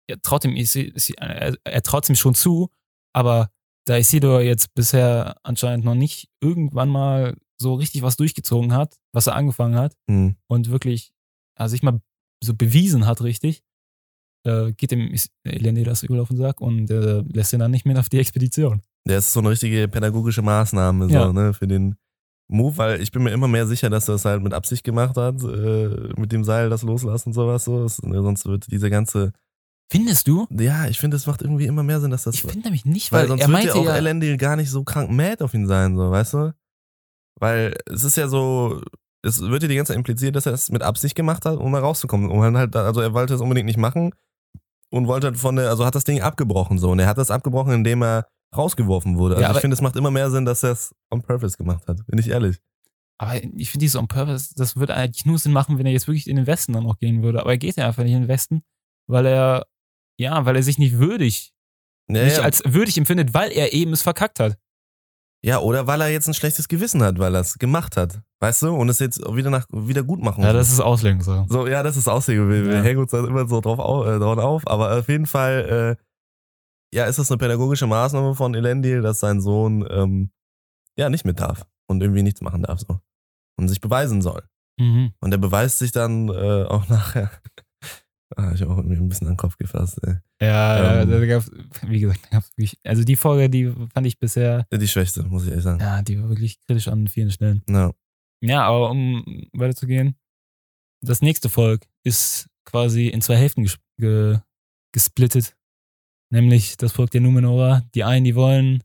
er 0.09 0.21
traut 0.21 0.45
ihm, 0.45 0.55
er, 0.55 1.55
er 1.63 1.83
traut 1.83 2.07
ihm 2.09 2.15
schon 2.15 2.33
zu, 2.33 2.69
aber 3.13 3.49
da 3.85 3.97
Isidor 3.97 4.41
jetzt 4.41 4.73
bisher 4.75 5.35
anscheinend 5.43 5.83
noch 5.85 5.95
nicht 5.95 6.29
irgendwann 6.41 6.89
mal 6.89 7.35
so 7.59 7.73
richtig 7.75 8.01
was 8.03 8.15
durchgezogen 8.17 8.73
hat, 8.73 8.95
was 9.13 9.27
er 9.27 9.35
angefangen 9.35 9.75
hat 9.75 9.95
Hm. 10.09 10.35
und 10.47 10.69
wirklich 10.69 11.11
also 11.55 11.71
sich 11.71 11.81
mal 11.83 11.99
so 12.43 12.53
bewiesen 12.53 13.05
hat, 13.07 13.21
richtig, 13.23 13.63
äh, 14.45 14.71
geht 14.73 14.91
dem 14.91 15.11
Is- 15.11 15.31
Elendil 15.43 15.83
das 15.85 16.03
übel 16.03 16.19
auf 16.19 16.27
den 16.27 16.37
Sack 16.37 16.61
und 16.61 16.89
äh, 16.91 17.21
lässt 17.33 17.51
ihn 17.53 17.59
dann 17.59 17.71
nicht 17.71 17.85
mehr 17.85 17.99
auf 17.99 18.09
die 18.09 18.19
Expedition. 18.19 18.83
Der 19.07 19.19
ist 19.19 19.31
so 19.31 19.39
eine 19.39 19.49
richtige 19.49 19.87
pädagogische 19.87 20.41
Maßnahme 20.41 21.07
so, 21.07 21.13
Ja. 21.13 21.33
ne, 21.33 21.53
für 21.53 21.67
den 21.67 21.95
Move, 22.49 22.77
weil 22.77 23.01
ich 23.01 23.11
bin 23.11 23.23
mir 23.23 23.31
immer 23.31 23.47
mehr 23.47 23.67
sicher, 23.67 23.89
dass 23.89 24.07
er 24.07 24.13
das 24.13 24.25
halt 24.25 24.41
mit 24.41 24.53
Absicht 24.53 24.83
gemacht 24.83 25.17
hat, 25.17 25.43
äh, 25.43 26.13
mit 26.17 26.31
dem 26.31 26.43
Seil 26.43 26.69
das 26.69 26.81
loslassen 26.83 27.29
und 27.29 27.33
sowas. 27.33 27.65
So. 27.65 27.83
Das, 27.83 28.01
ne, 28.01 28.21
sonst 28.21 28.45
wird 28.45 28.71
diese 28.71 28.89
ganze. 28.89 29.33
Findest 29.89 30.27
du? 30.27 30.47
Ja, 30.49 30.87
ich 30.87 30.99
finde, 30.99 31.15
es 31.17 31.27
macht 31.27 31.41
irgendwie 31.41 31.65
immer 31.65 31.83
mehr 31.83 31.99
Sinn, 32.01 32.11
dass 32.11 32.23
das. 32.23 32.35
Ich 32.35 32.41
finde 32.41 32.61
nämlich 32.61 32.85
nicht, 32.85 33.11
weil 33.11 33.21
weil, 33.21 33.27
sonst 33.29 33.41
er 33.41 33.49
wird 33.49 33.63
ja 33.65 33.73
auch 33.73 33.85
ja, 33.85 33.95
Elendil 33.95 34.37
gar 34.37 34.55
nicht 34.55 34.69
so 34.69 34.83
krank 34.83 35.09
mad 35.11 35.43
auf 35.43 35.53
ihn 35.53 35.67
sein, 35.67 35.95
so, 35.95 36.11
weißt 36.11 36.33
du? 36.33 36.53
Weil 37.39 37.75
es 37.85 38.03
ist 38.03 38.17
ja 38.17 38.27
so, 38.27 38.81
es 39.21 39.41
wird 39.41 39.63
ja 39.63 39.69
die 39.69 39.75
ganze 39.75 39.91
Zeit 39.91 39.97
impliziert, 39.97 40.35
dass 40.35 40.45
er 40.45 40.53
es 40.53 40.69
mit 40.71 40.83
Absicht 40.83 41.15
gemacht 41.15 41.45
hat, 41.45 41.57
um 41.57 41.71
da 41.71 41.79
rauszukommen. 41.79 42.29
Um 42.29 42.41
halt, 42.41 42.75
also 42.75 43.01
er 43.01 43.13
wollte 43.13 43.33
es 43.33 43.41
unbedingt 43.41 43.67
nicht 43.67 43.77
machen 43.77 44.11
und 44.89 45.07
wollte 45.07 45.27
halt 45.27 45.37
von 45.37 45.55
der, 45.55 45.69
also 45.69 45.85
hat 45.85 45.95
das 45.95 46.03
Ding 46.03 46.21
abgebrochen 46.21 46.79
so. 46.79 46.91
Und 46.91 46.99
er 46.99 47.07
hat 47.07 47.17
das 47.17 47.31
abgebrochen, 47.31 47.73
indem 47.73 48.03
er 48.03 48.27
rausgeworfen 48.55 49.17
wurde. 49.17 49.35
Also 49.35 49.47
Ja, 49.47 49.53
ich 49.55 49.61
finde, 49.61 49.75
es 49.75 49.81
macht 49.81 49.95
immer 49.95 50.11
mehr 50.11 50.29
Sinn, 50.31 50.45
dass 50.45 50.63
er 50.63 50.71
es 50.71 50.95
on 51.11 51.21
purpose 51.21 51.57
gemacht 51.57 51.87
hat. 51.87 52.05
Bin 52.07 52.19
ich 52.19 52.29
ehrlich. 52.29 52.57
aber 53.19 53.35
ich 53.43 53.71
finde 53.71 53.83
dieses 53.83 53.95
on 53.95 54.07
purpose, 54.07 54.53
das 54.55 54.75
würde 54.75 54.93
eigentlich 54.95 55.25
nur 55.25 55.37
Sinn 55.39 55.51
machen, 55.51 55.77
wenn 55.77 55.85
er 55.85 55.91
jetzt 55.91 56.07
wirklich 56.07 56.27
in 56.27 56.35
den 56.35 56.47
Westen 56.47 56.73
dann 56.73 56.83
noch 56.83 56.99
gehen 56.99 57.23
würde. 57.23 57.41
Aber 57.41 57.51
er 57.51 57.57
geht 57.57 57.75
ja 57.77 57.87
einfach 57.87 58.03
nicht 58.03 58.13
in 58.13 58.21
den 58.23 58.27
Westen, 58.27 58.61
weil 59.07 59.25
er, 59.25 59.65
ja, 60.19 60.45
weil 60.45 60.55
er 60.55 60.63
sich 60.63 60.77
nicht 60.77 60.97
würdig, 60.97 61.53
Ja, 62.09 62.23
nicht 62.23 62.37
ja. 62.37 62.43
als 62.43 62.61
würdig 62.65 62.97
empfindet, 62.97 63.33
weil 63.33 63.51
er 63.51 63.73
eben 63.73 63.91
es 63.93 64.01
verkackt 64.01 64.39
hat. 64.39 64.57
ja, 65.43 65.59
oder 65.59 65.85
weil 65.87 66.01
er 66.01 66.09
jetzt 66.09 66.27
ein 66.27 66.33
schlechtes 66.33 66.67
Gewissen 66.67 67.03
hat, 67.03 67.19
weil 67.19 67.35
er 67.35 67.41
es 67.41 67.57
gemacht 67.59 67.97
hat. 67.97 68.21
Weißt 68.39 68.61
du? 68.63 68.75
Und 68.75 68.89
es 68.89 68.99
jetzt 68.99 69.19
wieder 69.35 69.49
nach 69.49 69.65
wieder 69.71 70.03
gut 70.03 70.21
machen 70.21 70.41
Ja, 70.43 70.49
muss. 70.53 70.57
das 70.61 70.71
ist 70.71 70.79
Auslegen 70.79 71.21
so. 71.21 71.45
So, 71.49 71.67
ja, 71.67 71.81
das 71.83 71.97
ist 71.97 72.07
Aussehen. 72.07 72.47
Wir, 72.49 72.65
wir 72.65 72.73
Ja. 72.75 72.81
hängen 72.83 72.99
uns 72.99 73.11
da 73.11 73.19
immer 73.25 73.47
so 73.47 73.61
drauf 73.61 73.79
auf, 73.79 74.05
äh, 74.05 74.19
drauf 74.19 74.37
auf. 74.37 74.67
Aber 74.67 74.95
auf 74.97 75.07
jeden 75.09 75.25
Fall, 75.25 75.97
äh, 75.99 76.03
ja, 76.93 77.05
ist 77.05 77.19
das 77.19 77.31
eine 77.31 77.37
pädagogische 77.37 77.87
Maßnahme 77.87 78.35
von 78.35 78.55
Elendil, 78.55 79.01
dass 79.01 79.19
sein 79.19 79.41
Sohn 79.41 79.85
ähm, 79.89 80.31
ja 80.97 81.09
nicht 81.09 81.25
mit 81.25 81.39
darf 81.39 81.65
und 81.87 82.01
irgendwie 82.01 82.23
nichts 82.23 82.41
machen 82.41 82.63
darf 82.63 82.79
so. 82.79 82.99
Und 83.59 83.67
sich 83.69 83.81
beweisen 83.81 84.21
soll. 84.21 84.43
Mhm. 84.79 85.13
Und 85.19 85.31
er 85.31 85.37
beweist 85.39 85.79
sich 85.79 85.91
dann 85.91 86.29
äh, 86.29 86.63
auch 86.65 86.87
nachher. 86.89 87.31
ah, 88.35 88.51
ich 88.53 88.61
habe 88.61 88.73
auch 88.73 88.77
irgendwie 88.77 88.97
ein 88.97 89.09
bisschen 89.09 89.27
an 89.27 89.33
den 89.33 89.37
Kopf 89.37 89.57
gefasst. 89.57 89.99
Ey. 90.03 90.17
Ja, 90.41 91.01
Ähm. 91.01 91.09
da 91.09 91.25
gab's, 91.25 91.49
wie 91.87 91.99
gesagt, 91.99 92.19
da 92.25 92.29
gab's 92.37 92.51
wirklich, 92.51 92.79
also 92.83 93.03
die 93.03 93.15
Folge, 93.15 93.49
die 93.49 93.73
fand 93.93 94.05
ich 94.05 94.19
bisher, 94.19 94.67
Die 94.71 94.87
schwächste, 94.87 95.23
muss 95.23 95.43
ich 95.43 95.49
ehrlich 95.49 95.63
sagen. 95.63 95.79
ja, 95.79 96.01
die 96.03 96.21
war 96.21 96.29
wirklich 96.29 96.59
kritisch 96.61 96.87
an 96.87 97.07
vielen 97.07 97.31
Stellen. 97.31 97.63
Ja. 97.67 97.91
Ja, 98.41 98.67
aber 98.67 98.91
um 98.91 99.47
weiterzugehen, 99.53 100.15
das 101.01 101.23
nächste 101.23 101.49
Volk 101.49 101.87
ist 102.03 102.47
quasi 102.65 103.07
in 103.07 103.21
zwei 103.23 103.35
Hälften 103.35 103.63
ges 103.63 103.79
ge 103.99 104.39
gesplittet. 104.93 105.56
Nämlich 106.29 106.77
das 106.77 106.91
Volk 106.91 107.11
der 107.11 107.21
Numenorer. 107.21 107.83
Die 107.95 108.03
einen, 108.03 108.25
die 108.25 108.35
wollen, 108.35 108.83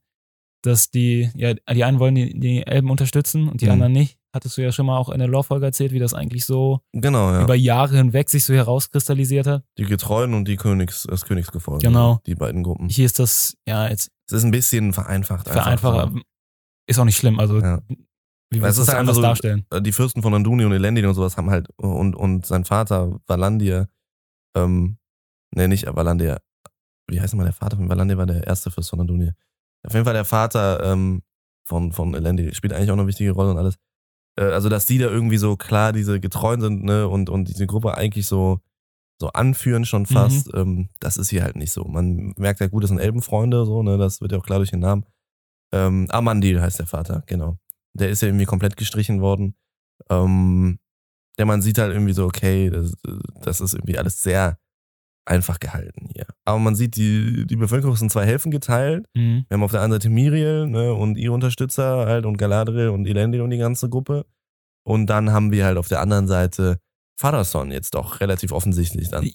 dass 0.62 0.90
die, 0.90 1.30
ja, 1.34 1.54
die 1.54 1.84
einen 1.84 1.98
wollen 1.98 2.14
die, 2.14 2.38
die 2.38 2.64
Elben 2.66 2.90
unterstützen 2.90 3.48
und 3.48 3.60
die 3.60 3.66
Mhm. 3.66 3.72
anderen 3.72 3.92
nicht. 3.92 4.18
hattest 4.34 4.56
du 4.56 4.62
ja 4.62 4.72
schon 4.72 4.86
mal 4.86 4.96
auch 4.96 5.10
in 5.10 5.18
der 5.18 5.28
Lore-Folge 5.28 5.66
erzählt, 5.66 5.92
wie 5.92 5.98
das 5.98 6.14
eigentlich 6.14 6.46
so 6.46 6.80
Genau, 6.92 7.30
ja. 7.32 7.42
über 7.42 7.54
Jahre 7.54 7.98
hinweg 7.98 8.30
sich 8.30 8.46
so 8.46 8.54
herauskristallisiert 8.54 9.46
hat. 9.46 9.62
Die 9.76 9.84
Getreuen 9.84 10.32
und 10.32 10.48
die 10.48 10.56
Königs, 10.56 11.02
das 11.06 11.26
Königsgefolge. 11.26 11.86
Genau. 11.86 12.18
Die 12.24 12.34
beiden 12.34 12.62
Gruppen. 12.62 12.88
Hier 12.88 13.04
ist 13.04 13.18
das, 13.18 13.58
ja, 13.68 13.88
jetzt 13.90 14.10
Es 14.26 14.32
ist 14.38 14.44
ein 14.44 14.50
bisschen 14.50 14.94
vereinfacht. 14.94 15.48
so. 15.48 16.20
Ist 16.86 16.98
auch 16.98 17.04
nicht 17.04 17.18
schlimm. 17.18 17.38
Also, 17.40 17.58
Ja. 17.60 17.82
wie 18.50 18.62
willst 18.62 18.70
es 18.70 18.76
du 18.76 18.80
das 18.80 18.88
ist 18.88 18.94
anders 18.94 19.16
so- 19.16 19.20
darstellen? 19.22 19.66
Äh, 19.70 19.82
Die 19.82 19.92
Fürsten 19.92 20.22
von 20.22 20.32
Anduni 20.32 20.64
und 20.64 20.72
Elendil 20.72 21.04
und 21.06 21.12
sowas 21.14 21.36
haben 21.36 21.50
halt, 21.50 21.68
und, 21.76 22.16
und 22.16 22.46
sein 22.46 22.64
Vater, 22.64 23.20
Valandir, 23.26 23.88
ähm, 24.56 24.96
nee, 25.54 25.68
nicht 25.68 25.84
Valandir, 25.94 26.40
wie 27.12 27.20
heißt 27.20 27.34
mal 27.34 27.44
der 27.44 27.52
Vater 27.52 27.76
von 27.76 27.88
Valandir, 27.88 28.18
war 28.18 28.26
der 28.26 28.46
erste 28.46 28.70
Fürst 28.70 28.90
von 28.90 29.00
Anduni. 29.00 29.30
Auf 29.84 29.92
jeden 29.92 30.04
Fall 30.04 30.14
der 30.14 30.24
Vater 30.24 30.82
ähm, 30.84 31.22
von, 31.64 31.92
von 31.92 32.14
Elendil 32.14 32.54
spielt 32.54 32.72
eigentlich 32.72 32.90
auch 32.90 32.96
eine 32.96 33.06
wichtige 33.06 33.32
Rolle 33.32 33.50
und 33.50 33.58
alles. 33.58 33.76
Äh, 34.36 34.44
also, 34.44 34.68
dass 34.68 34.86
die 34.86 34.98
da 34.98 35.06
irgendwie 35.06 35.38
so 35.38 35.56
klar 35.56 35.92
diese 35.92 36.20
Getreuen 36.20 36.60
sind, 36.60 36.84
ne, 36.84 37.08
und, 37.08 37.30
und 37.30 37.48
diese 37.48 37.66
Gruppe 37.66 37.96
eigentlich 37.96 38.26
so, 38.26 38.60
so 39.20 39.28
anführen 39.28 39.84
schon 39.84 40.06
fast, 40.06 40.52
ähm, 40.54 40.88
das 41.00 41.16
ist 41.16 41.30
hier 41.30 41.44
halt 41.44 41.56
nicht 41.56 41.72
so. 41.72 41.84
Man 41.84 42.32
merkt 42.36 42.60
ja 42.60 42.66
gut, 42.66 42.82
das 42.82 42.88
sind 42.88 42.98
Elbenfreunde, 42.98 43.64
so, 43.66 43.82
ne, 43.82 43.98
das 43.98 44.20
wird 44.20 44.32
ja 44.32 44.38
auch 44.38 44.46
klar 44.46 44.58
durch 44.58 44.70
den 44.70 44.80
Namen. 44.80 45.04
Ähm, 45.72 46.06
Amandil 46.10 46.60
heißt 46.60 46.78
der 46.78 46.86
Vater, 46.86 47.22
genau. 47.26 47.58
Der 47.94 48.10
ist 48.10 48.22
ja 48.22 48.28
irgendwie 48.28 48.46
komplett 48.46 48.76
gestrichen 48.76 49.20
worden. 49.20 49.54
Ähm, 50.10 50.78
ja, 51.38 51.44
man 51.44 51.62
sieht 51.62 51.78
halt 51.78 51.92
irgendwie 51.92 52.12
so, 52.12 52.24
okay, 52.24 52.70
das, 52.70 52.94
das 53.42 53.60
ist 53.60 53.74
irgendwie 53.74 53.98
alles 53.98 54.22
sehr 54.22 54.58
einfach 55.24 55.60
gehalten 55.60 56.08
hier. 56.12 56.26
Aber 56.44 56.58
man 56.58 56.74
sieht, 56.74 56.96
die, 56.96 57.46
die 57.46 57.56
Bevölkerung 57.56 57.94
ist 57.94 58.02
in 58.02 58.10
zwei 58.10 58.26
Hälften 58.26 58.50
geteilt. 58.50 59.06
Mhm. 59.14 59.44
Wir 59.48 59.54
haben 59.54 59.62
auf 59.62 59.70
der 59.70 59.82
einen 59.82 59.92
Seite 59.92 60.10
Miriel 60.10 60.66
ne, 60.66 60.92
und 60.94 61.16
ihre 61.16 61.32
Unterstützer 61.32 62.06
halt 62.06 62.26
und 62.26 62.36
Galadriel 62.38 62.88
und 62.88 63.06
Elendil 63.06 63.40
und 63.42 63.50
die 63.50 63.58
ganze 63.58 63.88
Gruppe. 63.88 64.26
Und 64.84 65.06
dann 65.06 65.30
haben 65.32 65.52
wir 65.52 65.64
halt 65.64 65.78
auf 65.78 65.88
der 65.88 66.00
anderen 66.00 66.26
Seite 66.26 66.78
Pharason 67.20 67.70
jetzt 67.70 67.94
doch 67.94 68.20
relativ 68.20 68.50
offensichtlich 68.52 69.10
dann. 69.10 69.30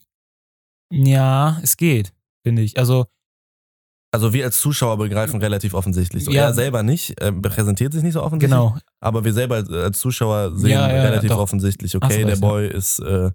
Ja, 0.91 1.59
es 1.63 1.77
geht, 1.77 2.13
finde 2.45 2.61
ich. 2.61 2.77
Also, 2.77 3.05
Also 4.13 4.33
wir 4.33 4.45
als 4.45 4.59
Zuschauer 4.59 4.97
begreifen 4.97 5.39
relativ 5.41 5.73
offensichtlich. 5.73 6.25
So, 6.25 6.31
Ja. 6.31 6.43
er 6.47 6.53
selber 6.53 6.83
nicht, 6.83 7.19
er 7.21 7.31
präsentiert 7.33 7.93
sich 7.93 8.03
nicht 8.03 8.13
so 8.13 8.23
offensichtlich. 8.23 8.57
genau. 8.57 8.77
Aber 8.99 9.23
wir 9.25 9.33
selber 9.33 9.55
als, 9.55 9.69
als 9.69 9.99
Zuschauer 9.99 10.55
sehen 10.57 10.71
Ja, 10.71 10.89
ja, 10.93 11.03
relativ 11.03 11.29
doch. 11.31 11.39
offensichtlich, 11.39 11.95
okay, 11.95 12.21
du 12.21 12.27
der. 12.27 12.35
Boy 12.37 12.67
ist 12.69 12.99
äh, 12.99 13.31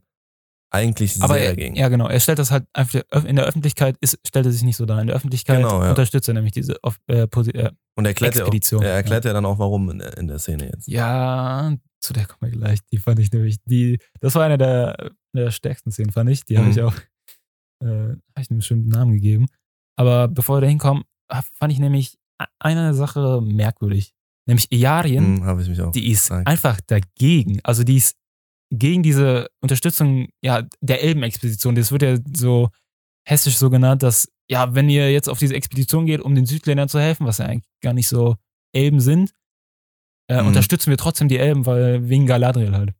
eigentlich 0.73 1.15
sehr 1.15 1.25
Aber 1.25 1.39
er, 1.39 1.51
dagegen. 1.51 1.77
ja, 1.77 1.89
genau. 1.89 2.09
Er 2.09 2.19
stellt 2.21 2.39
das 2.39 2.51
halt 2.51 2.65
einfach 2.73 3.03
in 3.25 3.37
der 3.37 3.45
Öffentlichkeit 3.45 3.97
ist, 4.01 4.19
stellt 4.27 4.47
er 4.47 4.53
sich 4.53 4.63
nicht 4.63 4.77
so 4.77 4.87
dar. 4.87 5.01
In 5.01 5.07
der 5.07 5.17
Öffentlichkeit 5.17 5.59
Genau, 5.59 5.83
ja. 5.83 5.91
unterstützt 5.91 6.29
er 6.29 6.35
nämlich 6.35 6.53
diese 6.53 6.75
äh, 7.09 7.23
äh, 7.23 7.27
Und 7.95 8.05
er 8.05 8.09
erklärt, 8.09 8.35
ja, 8.35 8.43
auch, 8.43 8.47
Expedition, 8.47 8.83
er 8.83 8.93
erklärt 8.95 9.25
ja. 9.25 9.33
dann 9.33 9.45
auch, 9.45 9.59
warum 9.59 9.91
in 9.91 9.99
der, 9.99 10.17
in 10.17 10.29
der 10.29 10.39
Szene 10.39 10.71
jetzt. 10.73 10.89
Ja, 10.89 11.75
zu 12.01 12.13
der 12.13 12.27
kommen 12.27 12.51
wir 12.53 12.59
gleich. 12.59 12.79
Die 12.91 12.99
fand 12.99 13.19
ich 13.19 13.31
nämlich, 13.33 13.59
die, 13.65 13.99
das 14.21 14.35
war 14.35 14.45
eine 14.45 14.57
der, 14.59 15.11
der 15.37 15.51
stärksten 15.51 15.91
Szenen, 15.93 16.11
fand 16.11 16.31
ich. 16.31 16.45
Die 16.47 16.57
habe 16.57 16.67
Mhm. 16.67 16.73
ich 16.73 16.83
auch, 16.83 16.95
äh, 17.85 17.87
habe 17.87 18.21
ich 18.41 18.51
einem 18.51 18.59
bestimmten 18.59 18.89
Namen 18.89 19.13
gegeben. 19.13 19.47
Aber 19.97 20.27
bevor 20.29 20.57
wir 20.57 20.63
da 20.63 20.67
hinkommen, 20.69 21.05
fand 21.59 21.73
ich 21.73 21.79
nämlich 21.79 22.19
eine 22.59 22.95
Sache 22.95 23.41
merkwürdig. 23.43 24.15
Nämlich 24.49 24.73
Iarien, 24.73 25.37
Hm, 25.37 25.45
Habe 25.45 25.63
auch. 25.85 25.93
die 25.93 26.11
ist 26.11 26.33
einfach 26.33 26.81
dagegen. 26.87 27.61
Also 27.63 27.85
die 27.85 27.99
ist 27.99 28.17
gegen 28.75 29.03
diese 29.03 29.49
Unterstützung 29.61 30.29
ja, 30.43 30.67
der 30.81 31.03
Elbenexpedition. 31.03 31.75
Das 31.75 31.93
wird 31.93 32.03
ja 32.03 32.17
so 32.35 32.71
hessisch 33.29 33.57
so 33.57 33.71
genannt, 33.71 34.03
dass, 34.03 34.29
ja, 34.51 34.75
wenn 34.75 34.89
ihr 34.89 35.13
jetzt 35.13 35.29
auf 35.29 35.39
diese 35.39 35.55
Expedition 35.55 36.07
geht, 36.07 36.21
um 36.21 36.35
den 36.35 36.47
Südländern 36.47 36.89
zu 36.89 36.99
helfen, 36.99 37.27
was 37.27 37.39
ja 37.39 37.47
eigentlich 37.47 37.71
gar 37.83 37.93
nicht 37.93 38.09
so 38.09 38.37
Elben 38.75 39.01
sind, 39.01 39.33
äh, 40.29 40.41
Mhm. 40.41 40.49
unterstützen 40.49 40.91
wir 40.91 40.97
trotzdem 40.97 41.29
die 41.29 41.37
Elben, 41.39 41.67
weil 41.67 42.09
wegen 42.09 42.27
Galadriel 42.27 42.73
halt. 42.75 42.95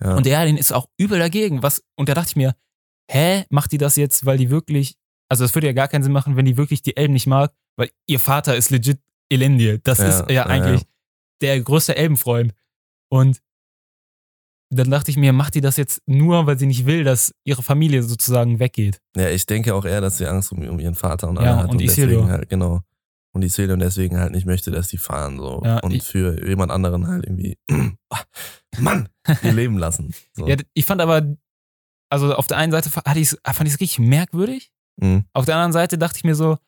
ja. 0.00 0.14
Und 0.16 0.26
Erlin 0.26 0.56
ist 0.56 0.72
auch 0.72 0.88
übel 0.98 1.18
dagegen. 1.18 1.62
Was, 1.62 1.82
und 1.96 2.08
da 2.08 2.14
dachte 2.14 2.28
ich 2.30 2.36
mir, 2.36 2.54
hä, 3.10 3.44
macht 3.50 3.72
die 3.72 3.78
das 3.78 3.96
jetzt, 3.96 4.24
weil 4.24 4.38
die 4.38 4.50
wirklich, 4.50 4.96
also 5.28 5.44
das 5.44 5.54
würde 5.54 5.66
ja 5.66 5.72
gar 5.72 5.88
keinen 5.88 6.02
Sinn 6.04 6.12
machen, 6.12 6.36
wenn 6.36 6.44
die 6.44 6.56
wirklich 6.56 6.82
die 6.82 6.96
Elben 6.96 7.12
nicht 7.12 7.26
mag, 7.26 7.52
weil 7.76 7.90
ihr 8.06 8.20
Vater 8.20 8.56
ist 8.56 8.70
legit 8.70 9.00
Elendil. 9.30 9.80
Das 9.82 9.98
Ja, 9.98 10.08
ist 10.08 10.20
ja, 10.28 10.34
ja, 10.34 10.46
eigentlich 10.46 10.82
der 11.40 11.60
größte 11.60 11.96
Elbenfreund. 11.96 12.54
Und 13.10 13.40
dann 14.74 14.90
dachte 14.90 15.10
ich 15.10 15.16
mir, 15.16 15.32
macht 15.32 15.54
die 15.54 15.60
das 15.60 15.76
jetzt 15.76 16.00
nur, 16.06 16.46
weil 16.46 16.58
sie 16.58 16.66
nicht 16.66 16.86
will, 16.86 17.04
dass 17.04 17.34
ihre 17.44 17.62
Familie 17.62 18.02
sozusagen 18.02 18.58
weggeht. 18.58 19.00
ja, 19.16 19.28
ich 19.28 19.46
denke 19.46 19.74
auch 19.74 19.84
eher, 19.84 20.00
dass 20.00 20.18
sie 20.18 20.26
Angst 20.26 20.50
um, 20.52 20.66
um 20.66 20.80
ihren 20.80 20.94
Vater 20.94 21.28
und 21.28 21.36
Ja, 21.36 21.42
alle 21.42 21.56
hat 21.56 21.64
und 21.66 21.70
und 21.72 21.80
deswegen 21.82 22.28
halt, 22.28 22.48
genau. 22.48 22.80
Und 23.34 23.42
Isildur 23.42 23.74
und 23.74 23.80
deswegen 23.80 24.18
halt 24.18 24.32
nicht 24.32 24.44
möchte, 24.46 24.70
dass 24.70 24.88
die 24.88 24.98
fahren 24.98 25.38
so 25.38 25.62
Ja, 25.64 25.78
und 25.78 26.02
für 26.02 26.46
jemand 26.46 26.70
anderen 26.70 27.06
halt 27.06 27.24
irgendwie 27.24 27.56
Mann, 28.78 29.08
ihr 29.42 29.52
Leben 29.52 29.78
lassen. 29.78 30.14
So. 30.34 30.46
Ja, 30.46 30.56
ich 30.74 30.84
fand 30.84 31.00
aber, 31.00 31.22
also 32.10 32.34
auf 32.34 32.46
der 32.46 32.58
einen 32.58 32.72
Seite 32.72 32.90
fand 32.90 33.16
ich 33.16 33.32
es 33.32 33.80
richtig 33.80 33.98
merkwürdig. 33.98 34.70
Mhm. 34.96 35.24
Auf 35.32 35.46
der 35.46 35.54
anderen 35.56 35.72
Seite 35.72 35.96
dachte 35.96 36.18
ich 36.18 36.24
mir 36.24 36.34
so, 36.34 36.58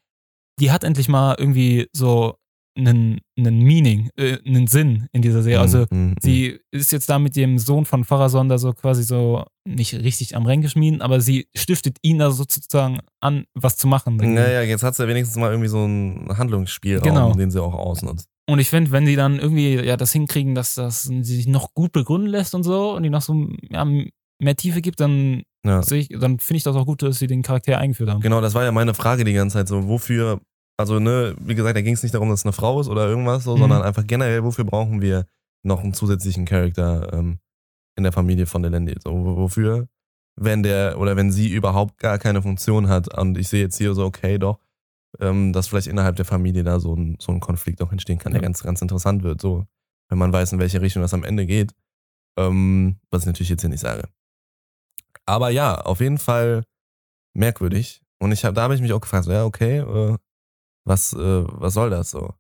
die 0.59 0.71
hat 0.71 0.85
endlich 0.85 1.09
mal 1.09 1.35
irgendwie 1.39 1.89
so 1.93 2.39
einen, 2.77 3.21
einen 3.39 3.59
Meaning, 3.63 4.11
äh, 4.17 4.39
einen 4.47 4.67
Sinn 4.67 5.07
in 5.13 5.23
dieser 5.23 5.43
Serie. 5.43 5.61
Also 5.61 5.87
Mhm, 5.91 6.07
mhm, 6.09 6.15
sie 6.21 6.59
ist 6.73 6.93
jetzt 6.93 7.09
da 7.09 7.19
mit 7.19 7.37
dem 7.37 7.59
Sohn 7.59 7.85
von 7.85 8.05
Pharason 8.05 8.49
da 8.49 8.59
so 8.59 8.73
quasi 8.73 9.03
so 9.05 9.45
nicht 9.67 9.95
richtig 9.95 10.37
am 10.37 10.45
Ränke 10.47 10.69
schmieden, 10.69 11.01
aber 11.01 11.21
sie 11.21 11.47
stiftet 11.57 11.99
ihn 12.03 12.19
da 12.19 12.31
sozusagen 12.31 12.99
an, 13.21 13.45
was 13.55 13.77
zu 13.77 13.87
machen. 13.87 14.17
Naja, 14.17 14.63
jetzt 14.63 14.83
hat 14.83 14.95
sie 14.97 15.03
ja 15.05 15.09
wenigstens 15.09 15.37
mal 15.37 15.51
irgendwie 15.51 15.69
so 15.69 15.85
einen 15.85 16.29
Handlungsspielraum, 16.37 17.05
Genau. 17.05 17.33
den 17.35 17.51
sie 17.51 17.63
auch 17.63 17.75
ausnutzt. 17.75 18.27
Und 18.47 18.59
ich 18.59 18.69
finde, 18.69 18.91
wenn 18.93 19.07
die 19.07 19.17
dann 19.17 19.39
irgendwie 19.39 19.75
ja 19.77 19.97
das 19.97 20.13
hinkriegen, 20.13 20.55
dass 20.55 20.75
das 20.75 21.03
sie 21.05 21.23
sich 21.23 21.47
noch 21.47 21.73
gut 21.75 21.93
begründen 21.93 22.29
lässt 22.29 22.55
und 22.55 22.63
so 22.63 22.95
und 22.95 23.03
die 23.05 23.11
noch 23.11 23.23
so 23.23 23.49
ja, 23.71 23.85
mehr 23.85 24.57
Tiefe 24.57 24.83
gibt, 24.83 25.01
dann 25.01 25.43
Ja. 25.65 25.83
sehe 25.83 26.01
ich, 26.01 26.09
dann 26.09 26.39
finde 26.41 26.59
ich 26.59 26.63
das 26.65 26.77
auch 26.77 26.85
gut, 26.85 27.01
dass 27.03 27.19
sie 27.21 27.27
den 27.27 27.43
Charakter 27.43 27.79
eingeführt 27.79 28.11
haben. 28.11 28.21
Genau, 28.21 28.43
das 28.43 28.53
war 28.55 28.65
ja 28.65 28.73
meine 28.73 28.93
Frage 28.93 29.25
die 29.25 29.33
ganze 29.33 29.55
Zeit 29.55 29.69
so, 29.69 29.89
wofür, 29.89 30.41
also 30.77 30.99
ne, 30.99 31.35
wie 31.39 31.55
gesagt, 31.55 31.77
da 31.77 31.83
ging 31.83 31.95
es 31.95 32.03
nicht 32.03 32.15
darum, 32.15 32.29
dass 32.31 32.41
es 32.41 32.47
eine 32.47 32.53
Frau 32.53 32.81
ist 32.81 32.89
oder 32.89 33.07
irgendwas 33.09 33.45
so, 33.45 33.55
Mhm. 33.55 33.61
sondern 33.61 33.83
einfach 33.83 34.07
generell, 34.07 34.43
wofür 34.45 34.65
brauchen 34.65 35.01
wir 35.01 35.27
noch 35.63 35.81
einen 35.83 35.95
zusätzlichen 35.95 36.45
Charakter 36.45 37.13
ähm, 37.13 37.39
in 37.97 38.03
der 38.05 38.13
Familie 38.13 38.47
von 38.47 38.65
Elendil? 38.65 38.99
So, 39.03 39.11
wo- 39.13 39.37
wofür? 39.37 39.89
Wenn 40.37 40.63
der 40.65 40.99
oder 40.99 41.17
wenn 41.17 41.31
sie 41.31 41.49
überhaupt 41.49 41.99
gar 41.99 42.19
keine 42.19 42.43
Funktion 42.43 42.89
hat 42.89 43.17
und 43.17 43.39
ich 43.39 43.49
sehe 43.49 43.61
jetzt 43.63 43.79
hier 43.79 43.95
so, 43.95 44.05
okay, 44.05 44.39
doch, 44.39 44.59
ähm, 45.21 45.53
dass 45.53 45.69
vielleicht 45.69 45.87
innerhalb 45.87 46.17
der 46.17 46.25
Familie 46.25 46.65
da 46.65 46.81
so 46.81 46.95
ein, 46.97 47.17
so 47.21 47.31
ein 47.31 47.39
Konflikt 47.39 47.81
auch 47.83 47.93
entstehen 47.93 48.19
kann, 48.19 48.33
der 48.33 48.41
Ja. 48.43 48.47
ganz, 48.49 48.63
ganz 48.65 48.83
interessant 48.83 49.23
wird, 49.23 49.41
so, 49.41 49.65
wenn 50.09 50.19
man 50.19 50.33
weiß, 50.33 50.53
in 50.53 50.59
welche 50.59 50.81
Richtung 50.81 51.03
das 51.03 51.15
am 51.15 51.23
Ende 51.25 51.47
geht. 51.47 51.73
Ähm, 52.37 52.97
was 53.13 53.23
ich 53.23 53.27
natürlich 53.27 53.49
jetzt 53.51 53.61
hier 53.61 53.71
nicht 53.71 53.79
sage. 53.81 54.09
Aber 55.25 55.51
ja, 55.51 55.77
auf 55.81 56.01
jeden 56.01 56.19
Fall 56.19 56.65
merkwürdig. 57.33 58.03
Und 58.19 58.33
ich 58.33 58.45
hab, 58.45 58.55
da 58.55 58.63
habe 58.63 58.75
ich 58.75 58.81
mich 58.81 58.93
auch 58.93 59.01
gefragt, 59.01 59.25
so, 59.25 59.33
ja, 59.33 59.45
okay, 59.45 59.79
äh, 59.79 60.17
was, 60.87 61.13
äh, 61.13 61.45
was 61.49 61.75
soll 61.75 61.91
das 61.91 62.11
so? 62.11 62.35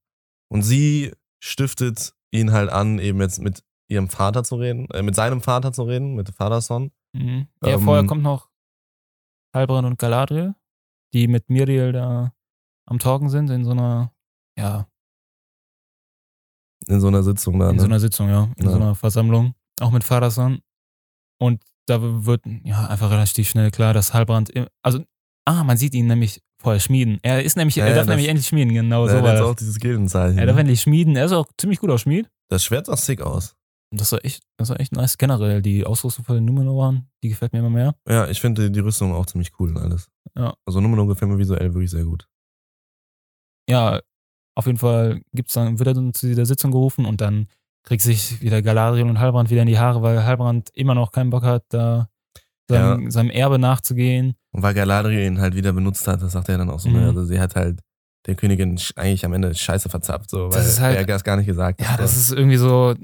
Und 0.50 0.62
sie 0.62 1.12
stiftet 1.42 2.14
ihn 2.32 2.52
halt 2.52 2.70
an, 2.70 2.98
eben 2.98 3.20
jetzt 3.20 3.40
mit 3.40 3.62
ihrem 3.90 4.08
Vater 4.08 4.44
zu 4.44 4.56
reden, 4.56 4.88
äh, 4.90 5.02
mit 5.02 5.14
seinem 5.14 5.40
Vater 5.42 5.72
zu 5.72 5.82
reden, 5.84 6.14
mit 6.14 6.30
Vaterson. 6.30 6.90
Mhm. 7.14 7.48
Ja, 7.62 7.74
Ähm, 7.74 7.80
vorher 7.80 8.06
kommt 8.06 8.22
noch 8.22 8.50
Halbrand 9.54 9.86
und 9.86 9.98
Galadriel, 9.98 10.54
die 11.12 11.28
mit 11.28 11.48
Miriel 11.48 11.92
da 11.92 12.32
am 12.86 12.98
Talken 12.98 13.28
sind 13.30 13.50
in 13.50 13.64
so 13.64 13.70
einer, 13.72 14.12
ja, 14.58 14.88
In 16.86 17.00
so 17.00 17.08
einer 17.08 17.22
Sitzung 17.22 17.58
da. 17.58 17.70
in 17.70 17.76
Ne? 17.76 17.80
so 17.80 17.86
einer 17.86 18.00
Sitzung, 18.00 18.28
ja, 18.28 18.44
in 18.56 18.64
Ja. 18.64 18.70
so 18.70 18.76
einer 18.76 18.94
Versammlung, 18.94 19.54
auch 19.80 19.90
mit 19.90 20.04
Pharason. 20.04 20.60
Und 21.40 21.62
da 21.86 21.98
wird 22.26 22.44
ja 22.64 22.86
einfach 22.88 23.10
relativ 23.10 23.48
schnell 23.48 23.70
klar, 23.70 23.94
dass 23.94 24.12
Halbrand, 24.12 24.52
also, 24.82 25.02
ah, 25.46 25.64
man 25.64 25.76
sieht 25.78 25.94
ihn 25.94 26.06
nämlich 26.06 26.42
vorher 26.64 26.80
schmieden. 26.80 27.18
Er 27.22 27.42
ist 27.44 27.56
nämlich, 27.56 27.76
Ja, 27.76 27.84
er 27.86 27.90
darf 27.94 28.00
das- 28.02 28.08
nämlich 28.08 28.28
endlich 28.28 28.46
schmieden, 28.48 28.74
genau 28.74 29.06
ja, 29.06 29.16
so 29.16 29.22
war 29.22 29.32
hat 29.32 29.40
auch 29.40 29.54
dieses 29.54 29.78
Gildenzeichen. 29.78 30.38
Er 30.38 30.46
darf 30.46 30.56
ne? 30.56 30.62
endlich 30.62 30.80
schmieden. 30.80 31.14
Er 31.16 31.26
ist 31.26 31.32
auch 31.32 31.46
ziemlich 31.58 31.78
gut 31.78 31.90
aus 31.90 32.00
Schmied. 32.00 32.28
Das 32.50 32.64
Schwert 32.64 32.86
sah 32.86 32.96
sick 32.96 33.20
aus. 33.22 33.54
Das 33.92 34.10
war 34.10 34.24
echt, 34.24 34.42
das 34.56 34.70
war 34.70 34.80
echt 34.80 34.92
nice. 34.92 35.16
Generell, 35.18 35.62
die 35.62 35.86
Ausrüstung 35.86 36.24
von 36.24 36.34
den 36.34 36.44
Numenoran, 36.44 37.06
die 37.22 37.28
gefällt 37.28 37.52
mir 37.52 37.60
immer 37.60 37.70
mehr. 37.70 37.94
Ja, 38.08 38.26
ich 38.26 38.40
finde 38.40 38.70
die 38.70 38.80
Rüstung 38.80 39.12
auch 39.14 39.26
ziemlich 39.26 39.52
cool 39.60 39.68
und 39.70 39.76
alles. 39.78 40.08
Ja. 40.36 40.54
Also 40.66 40.80
Numenor 40.80 41.06
gefällt 41.06 41.30
mir 41.30 41.38
visuell 41.38 41.72
wirklich 41.74 41.90
sehr 41.92 42.04
gut. 42.04 42.26
ja, 43.70 44.00
auf 44.56 44.66
jeden 44.66 44.78
Fall 44.78 45.20
gibt's 45.32 45.54
dann, 45.54 45.78
wird 45.78 45.86
er 45.88 45.94
dann 45.94 46.12
zu 46.14 46.26
dieser 46.26 46.46
Sitzung 46.46 46.70
gerufen 46.70 47.06
und 47.06 47.20
dann 47.20 47.48
kriegt 47.82 48.02
sich 48.02 48.40
wieder 48.40 48.62
Galadriel 48.62 49.04
und 49.06 49.18
Halbrand 49.18 49.50
wieder 49.50 49.62
in 49.62 49.68
die 49.68 49.78
Haare, 49.78 50.00
weil 50.02 50.24
Halbrand 50.24 50.70
immer 50.74 50.94
noch 50.94 51.10
keinen 51.12 51.30
Bock 51.30 51.42
hat, 51.42 51.64
da 51.70 52.08
seinem, 52.68 53.10
seinem 53.10 53.30
Erbe 53.30 53.58
nachzugehen. 53.58 54.34
Und 54.52 54.62
weil 54.62 54.74
Galadriel 54.74 55.26
ihn 55.26 55.40
halt 55.40 55.54
wieder 55.54 55.72
benutzt 55.72 56.06
hat, 56.08 56.22
das 56.22 56.32
sagt 56.32 56.48
er 56.48 56.58
dann 56.58 56.70
auch 56.70 56.80
so, 56.80 56.88
ne? 56.90 57.00
Mhm. 57.00 57.06
Also 57.08 57.24
sie 57.24 57.40
hat 57.40 57.56
halt 57.56 57.80
der 58.26 58.34
Königin 58.36 58.80
eigentlich 58.96 59.24
am 59.24 59.32
Ende 59.34 59.54
Scheiße 59.54 59.88
verzapft, 59.88 60.30
so, 60.30 60.48
Das 60.48 60.56
weil 60.56 60.66
ist 60.66 60.80
halt- 60.80 60.96
er 60.96 61.04
das 61.04 61.24
gar 61.24 61.36
nicht 61.36 61.46
gesagt 61.46 61.80
Ja, 61.80 61.88
hat. 61.88 62.00
das 62.00 62.16
ist 62.16 62.32
irgendwie 62.32 62.56
so 62.56 62.94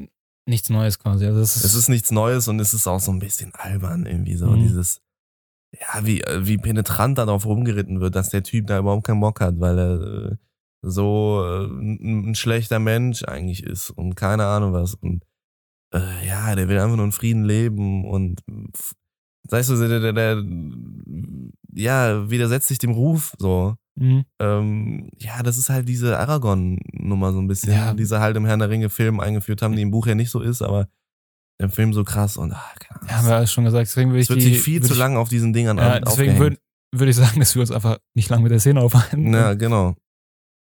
nichts 0.46 0.70
Neues 0.70 0.98
quasi. 0.98 1.26
Also 1.26 1.40
das 1.40 1.56
ist, 1.56 1.64
Es 1.64 1.74
ist 1.74 1.88
nichts 1.88 2.10
Neues 2.10 2.48
und 2.48 2.58
es 2.58 2.72
ist 2.72 2.86
auch 2.86 3.00
so 3.00 3.12
ein 3.12 3.18
bisschen 3.18 3.54
albern 3.54 4.06
irgendwie 4.06 4.34
so. 4.36 4.46
Mhm. 4.46 4.62
Dieses, 4.62 5.00
ja, 5.78 6.04
wie, 6.06 6.22
wie 6.38 6.56
penetrant 6.56 7.18
darauf 7.18 7.44
rumgeritten 7.44 8.00
wird, 8.00 8.14
dass 8.14 8.30
der 8.30 8.42
Typ 8.42 8.66
da 8.66 8.78
überhaupt 8.78 9.06
keinen 9.06 9.20
Bock 9.20 9.40
hat, 9.40 9.60
weil 9.60 9.78
er 9.78 10.00
äh, 10.32 10.36
so 10.82 11.44
äh, 11.44 11.66
ein, 11.66 12.30
ein 12.30 12.34
schlechter 12.34 12.78
Mensch 12.78 13.22
eigentlich 13.24 13.62
ist 13.62 13.90
und 13.90 14.14
keine 14.16 14.46
Ahnung 14.46 14.72
was. 14.72 14.94
Und 14.94 15.24
äh, 15.94 16.26
ja, 16.26 16.54
der 16.56 16.68
will 16.68 16.78
einfach 16.78 16.96
nur 16.96 17.04
in 17.04 17.12
Frieden 17.12 17.44
leben 17.44 18.06
und 18.06 18.40
weißt 19.48 19.70
du, 19.70 19.76
der, 19.88 20.00
der, 20.00 20.12
der, 20.12 20.44
ja, 21.74 22.30
widersetzt 22.30 22.68
sich 22.68 22.78
dem 22.78 22.90
Ruf 22.92 23.32
so. 23.38 23.76
Mhm. 23.96 24.24
Ähm, 24.38 25.10
ja, 25.18 25.42
das 25.42 25.58
ist 25.58 25.68
halt 25.68 25.88
diese 25.88 26.18
Aragon-Nummer 26.18 27.32
so 27.32 27.38
ein 27.38 27.48
bisschen, 27.48 27.72
Ja. 27.72 27.92
die 27.94 28.04
sie 28.04 28.20
halt 28.20 28.36
im 28.36 28.46
Herrn 28.46 28.60
der 28.60 28.70
Ringe-Film 28.70 29.20
eingeführt 29.20 29.62
haben, 29.62 29.76
die 29.76 29.82
im 29.82 29.90
Buch 29.90 30.06
ja 30.06 30.14
nicht 30.14 30.30
so 30.30 30.40
ist, 30.40 30.62
aber 30.62 30.88
im 31.58 31.70
Film 31.70 31.92
so 31.92 32.04
krass 32.04 32.36
und 32.36 32.52
ach, 32.52 32.74
keine 32.78 33.00
Ahnung. 33.00 33.08
Ja, 33.10 33.16
haben 33.18 33.26
wir 33.26 33.40
ja 33.40 33.46
schon 33.46 33.64
gesagt, 33.64 33.86
deswegen 33.88 34.10
würde 34.10 34.20
ich 34.20 34.24
es 34.26 34.30
wird 34.30 34.40
die, 34.40 34.54
sich 34.54 34.62
viel 34.62 34.82
zu 34.82 34.94
ich, 34.94 34.98
lang 34.98 35.16
auf 35.16 35.28
diesen 35.28 35.52
Dingern 35.52 35.76
Ja, 35.76 36.00
deswegen 36.00 36.38
würde 36.38 36.56
würd 36.92 37.10
ich 37.10 37.16
sagen, 37.16 37.38
dass 37.38 37.54
wir 37.54 37.60
uns 37.60 37.70
einfach 37.70 37.98
nicht 38.14 38.30
lang 38.30 38.42
mit 38.42 38.50
der 38.50 38.60
Szene 38.60 38.80
aufhalten. 38.80 39.32
Ja, 39.32 39.54
genau. 39.54 39.94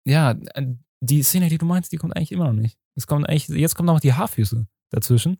ja, 0.05 0.31
äh, 0.31 0.65
die 0.99 1.21
Szene, 1.21 1.49
die 1.49 1.59
du 1.59 1.65
meinst, 1.67 1.91
die 1.91 1.97
kommt 1.97 2.15
eigentlich 2.15 2.31
immer 2.31 2.45
noch 2.51 2.59
nicht. 2.59 2.77
Es 2.95 3.05
kommt 3.05 3.29
eigentlich, 3.29 3.47
jetzt 3.49 3.75
kommen 3.75 3.85
noch 3.85 3.99
die 3.99 4.13
Haarfüße 4.13 4.67
dazwischen. 4.89 5.37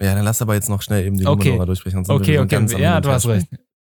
Ja, 0.00 0.14
dann 0.14 0.24
lass 0.24 0.40
aber 0.42 0.54
jetzt 0.54 0.68
noch 0.68 0.82
schnell 0.82 1.04
eben 1.06 1.16
die 1.18 1.26
Okay. 1.26 1.48
Numenora 1.48 1.66
durchsprechen. 1.66 1.98
Okay, 2.08 2.38
okay, 2.38 2.56
am 2.56 2.66
ja, 2.68 2.96
und 2.96 3.04
du 3.04 3.10
hast 3.10 3.26
recht. 3.26 3.48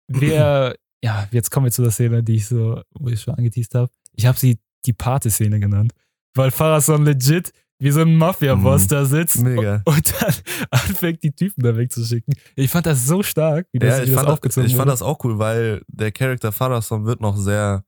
Wir, 0.09 0.77
ja, 1.03 1.27
jetzt 1.33 1.51
kommen 1.51 1.67
wir 1.67 1.73
zu 1.73 1.83
der 1.83 1.91
Szene, 1.91 2.23
die 2.23 2.37
ich 2.37 2.47
so, 2.47 2.81
wo 2.95 3.09
ich 3.09 3.21
schon 3.21 3.35
angeteased 3.35 3.75
habe. 3.75 3.91
Ich 4.15 4.25
habe 4.27 4.39
sie 4.39 4.59
die 4.87 4.93
Pate-Szene 4.93 5.59
genannt, 5.59 5.93
weil 6.35 6.51
Farason 6.53 7.05
legit 7.05 7.53
wie 7.79 7.91
so 7.91 8.01
ein 8.01 8.17
Mafia-Boss 8.17 8.85
Mhm. 8.85 8.89
da 8.89 9.05
sitzt 9.05 9.43
Mega. 9.43 9.83
und 9.85 10.15
dann 10.23 10.35
anfängt, 10.71 11.23
die 11.25 11.33
Typen 11.33 11.63
da 11.63 11.77
wegzuschicken. 11.77 12.35
Ich 12.55 12.71
fand 12.71 12.87
das 12.87 13.05
so 13.05 13.23
stark, 13.23 13.67
wie 13.73 13.79
das, 13.81 13.91
Ja, 13.91 13.99
wie 13.99 14.03
ich, 14.05 14.11
das 14.11 14.15
fand, 14.17 14.29
das, 14.29 14.33
aufgezogen 14.33 14.67
ich 14.71 14.77
fand 14.77 14.89
das 14.91 15.03
auch 15.03 15.23
cool, 15.25 15.39
weil 15.39 15.83
der 15.89 16.13
Charakter 16.13 16.53
Farason 16.53 17.05
wird 17.05 17.21
noch 17.21 17.37
sehr, 17.37 17.85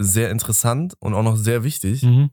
sehr 0.00 0.30
interessant 0.30 0.94
und 1.00 1.14
auch 1.14 1.22
noch 1.22 1.36
sehr 1.36 1.64
wichtig. 1.64 2.02
Mhm. 2.02 2.30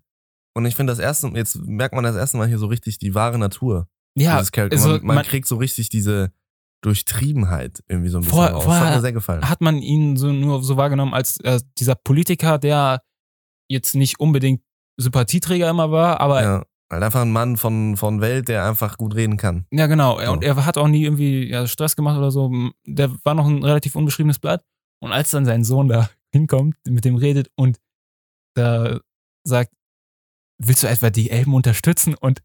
Und 0.53 0.65
ich 0.65 0.75
finde 0.75 0.91
das 0.91 0.99
erste, 0.99 1.27
jetzt 1.35 1.55
merkt 1.65 1.95
man 1.95 2.03
das 2.03 2.15
erste 2.15 2.37
Mal 2.37 2.47
hier 2.47 2.57
so 2.57 2.67
richtig 2.67 2.97
die 2.97 3.13
wahre 3.15 3.37
Natur 3.37 3.87
Ja, 4.17 4.37
also 4.37 4.89
man, 4.89 5.05
man, 5.05 5.15
man- 5.17 5.25
kriegt 5.25 5.47
so 5.47 5.57
richtig 5.57 5.89
diese 5.89 6.31
Durchtriebenheit 6.81 7.83
irgendwie 7.87 8.09
so 8.09 8.17
ein 8.17 8.21
bisschen 8.21 8.35
Vorher- 8.37 8.53
raus. 8.53 8.63
vorher 8.63 8.85
hat 8.85 8.95
mir 8.95 9.01
sehr 9.01 9.11
gefallen. 9.13 9.49
hat 9.49 9.61
man 9.61 9.79
ihn 9.79 10.17
so 10.17 10.31
nur 10.31 10.63
so 10.63 10.77
wahrgenommen 10.77 11.13
als 11.13 11.39
äh, 11.41 11.59
dieser 11.77 11.95
Politiker, 11.95 12.57
der 12.59 13.01
jetzt 13.69 13.95
nicht 13.95 14.19
unbedingt 14.19 14.61
Sympathieträger 14.97 15.69
immer 15.69 15.91
war, 15.91 16.19
aber 16.21 16.41
ja, 16.43 16.57
Ja, 16.59 16.63
halt 16.91 17.03
einfach 17.03 17.21
ein 17.21 17.31
Mann 17.31 17.57
von, 17.57 17.97
von 17.97 18.21
Welt, 18.21 18.47
der 18.47 18.65
einfach 18.65 18.97
gut 18.97 19.15
reden 19.15 19.37
kann. 19.37 19.65
genau. 19.71 20.21
So. 20.23 20.31
Und 20.31 20.43
er 20.43 20.63
hat 20.65 20.77
auch 20.77 20.87
nie 20.87 21.03
irgendwie 21.03 21.49
ja, 21.49 21.65
Stress 21.67 21.95
gemacht 21.95 22.17
oder 22.17 22.31
so. 22.31 22.51
Der 22.85 23.11
war 23.23 23.33
noch 23.33 23.47
ein 23.47 23.63
relativ 23.63 23.95
unbeschriebenes 23.95 24.39
Blatt. 24.39 24.63
Und 25.01 25.11
als 25.11 25.31
dann 25.31 25.45
sein 25.45 25.63
Sohn 25.63 25.87
da 25.89 26.09
hinkommt, 26.31 26.75
mit 26.87 27.03
dem 27.03 27.15
redet 27.15 27.49
und 27.55 27.79
da 28.55 28.99
sagt, 29.43 29.73
willst 30.61 30.83
du 30.83 30.87
etwa 30.87 31.09
die 31.09 31.29
Elben 31.31 31.53
unterstützen? 31.53 32.13
Und 32.15 32.41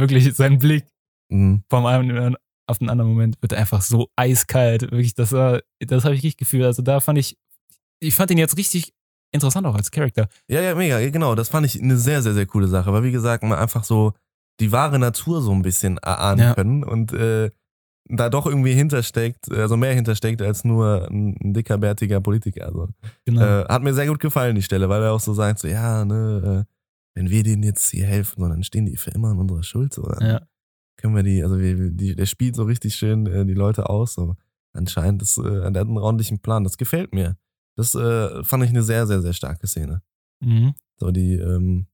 wirklich 0.00 0.34
sein 0.34 0.58
Blick 0.58 0.84
Mhm. 1.30 1.62
vom 1.68 1.84
einen 1.84 2.36
auf 2.66 2.78
den 2.78 2.88
anderen 2.90 3.10
Moment 3.10 3.36
wird 3.40 3.54
einfach 3.54 3.82
so 3.82 4.08
eiskalt. 4.16 4.82
Wirklich, 4.82 5.14
das 5.14 5.32
war, 5.32 5.60
das 5.80 6.04
habe 6.04 6.14
ich 6.14 6.22
richtig 6.22 6.36
gefühlt. 6.38 6.64
Also 6.64 6.82
da 6.82 7.00
fand 7.00 7.18
ich, 7.18 7.36
ich 8.00 8.14
fand 8.14 8.30
ihn 8.30 8.38
jetzt 8.38 8.56
richtig 8.58 8.92
interessant 9.32 9.66
auch 9.66 9.74
als 9.74 9.90
Charakter. 9.90 10.28
Ja, 10.48 10.60
ja, 10.62 10.74
mega, 10.74 10.98
genau. 11.10 11.34
Das 11.34 11.48
fand 11.48 11.66
ich 11.66 11.82
eine 11.82 11.96
sehr, 11.96 12.22
sehr, 12.22 12.34
sehr 12.34 12.46
coole 12.46 12.68
Sache. 12.68 12.92
Weil, 12.92 13.02
wie 13.04 13.12
gesagt, 13.12 13.42
man 13.42 13.58
einfach 13.58 13.84
so 13.84 14.12
die 14.60 14.72
wahre 14.72 14.98
Natur 14.98 15.40
so 15.42 15.52
ein 15.52 15.62
bisschen 15.62 15.98
erahnen 15.98 16.40
Ja. 16.40 16.54
können 16.54 16.84
und 16.84 17.12
äh, 17.12 17.50
da 18.10 18.30
doch 18.30 18.46
irgendwie 18.46 18.72
hintersteckt, 18.72 19.50
also 19.52 19.76
mehr 19.76 19.92
hintersteckt 19.94 20.40
als 20.40 20.64
nur 20.64 21.08
ein, 21.10 21.36
ein 21.42 21.52
dicker, 21.54 21.76
bärtiger 21.78 22.20
Politiker. 22.22 22.66
Also, 22.66 22.88
Genau. 23.26 23.42
äh, 23.42 23.64
hat 23.68 23.82
mir 23.82 23.92
sehr 23.94 24.06
gut 24.06 24.18
gefallen, 24.20 24.54
die 24.56 24.62
Stelle, 24.62 24.88
weil 24.88 25.02
er 25.02 25.12
auch 25.12 25.20
so 25.20 25.34
sagt, 25.34 25.58
so, 25.58 25.68
ja, 25.68 26.04
ne, 26.06 26.64
äh, 26.66 26.72
wenn 27.18 27.30
wir 27.30 27.42
denen 27.42 27.64
jetzt 27.64 27.90
hier 27.90 28.06
helfen, 28.06 28.48
dann 28.48 28.62
stehen 28.62 28.86
die 28.86 28.96
für 28.96 29.10
immer 29.10 29.30
an 29.30 29.40
unserer 29.40 29.64
Schuld. 29.64 29.92
So, 29.92 30.02
dann 30.02 30.24
ja. 30.24 30.40
können 30.96 31.16
wir 31.16 31.24
die, 31.24 31.42
also 31.42 31.58
wir, 31.58 31.90
die, 31.90 32.14
der 32.14 32.26
spielt 32.26 32.54
so 32.54 32.62
richtig 32.62 32.94
schön 32.94 33.26
äh, 33.26 33.44
die 33.44 33.54
Leute 33.54 33.88
aus. 33.90 34.14
So. 34.14 34.36
Anscheinend, 34.72 35.22
das, 35.22 35.36
äh, 35.36 35.42
der 35.42 35.80
hat 35.80 35.88
einen 35.88 35.98
ordentlichen 35.98 36.38
Plan. 36.38 36.62
Das 36.62 36.78
gefällt 36.78 37.12
mir. 37.12 37.36
Das 37.74 37.96
äh, 37.96 38.44
fand 38.44 38.62
ich 38.62 38.70
eine 38.70 38.84
sehr, 38.84 39.08
sehr, 39.08 39.20
sehr 39.20 39.32
starke 39.32 39.66
Szene. 39.66 40.02
Mhm. 40.40 40.74
So, 40.96 41.10
die, 41.10 41.34
ähm, 41.34 41.88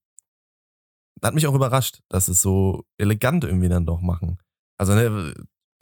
hat 1.22 1.35
mich 1.35 1.47
auch 1.47 1.55
überrascht, 1.55 2.03
dass 2.11 2.29
es 2.29 2.43
so 2.43 2.85
elegant 2.99 3.45
irgendwie 3.45 3.70
dann 3.70 3.87
doch 3.87 4.03
machen. 4.03 4.37
Also, 4.77 4.95
ne, 4.95 5.33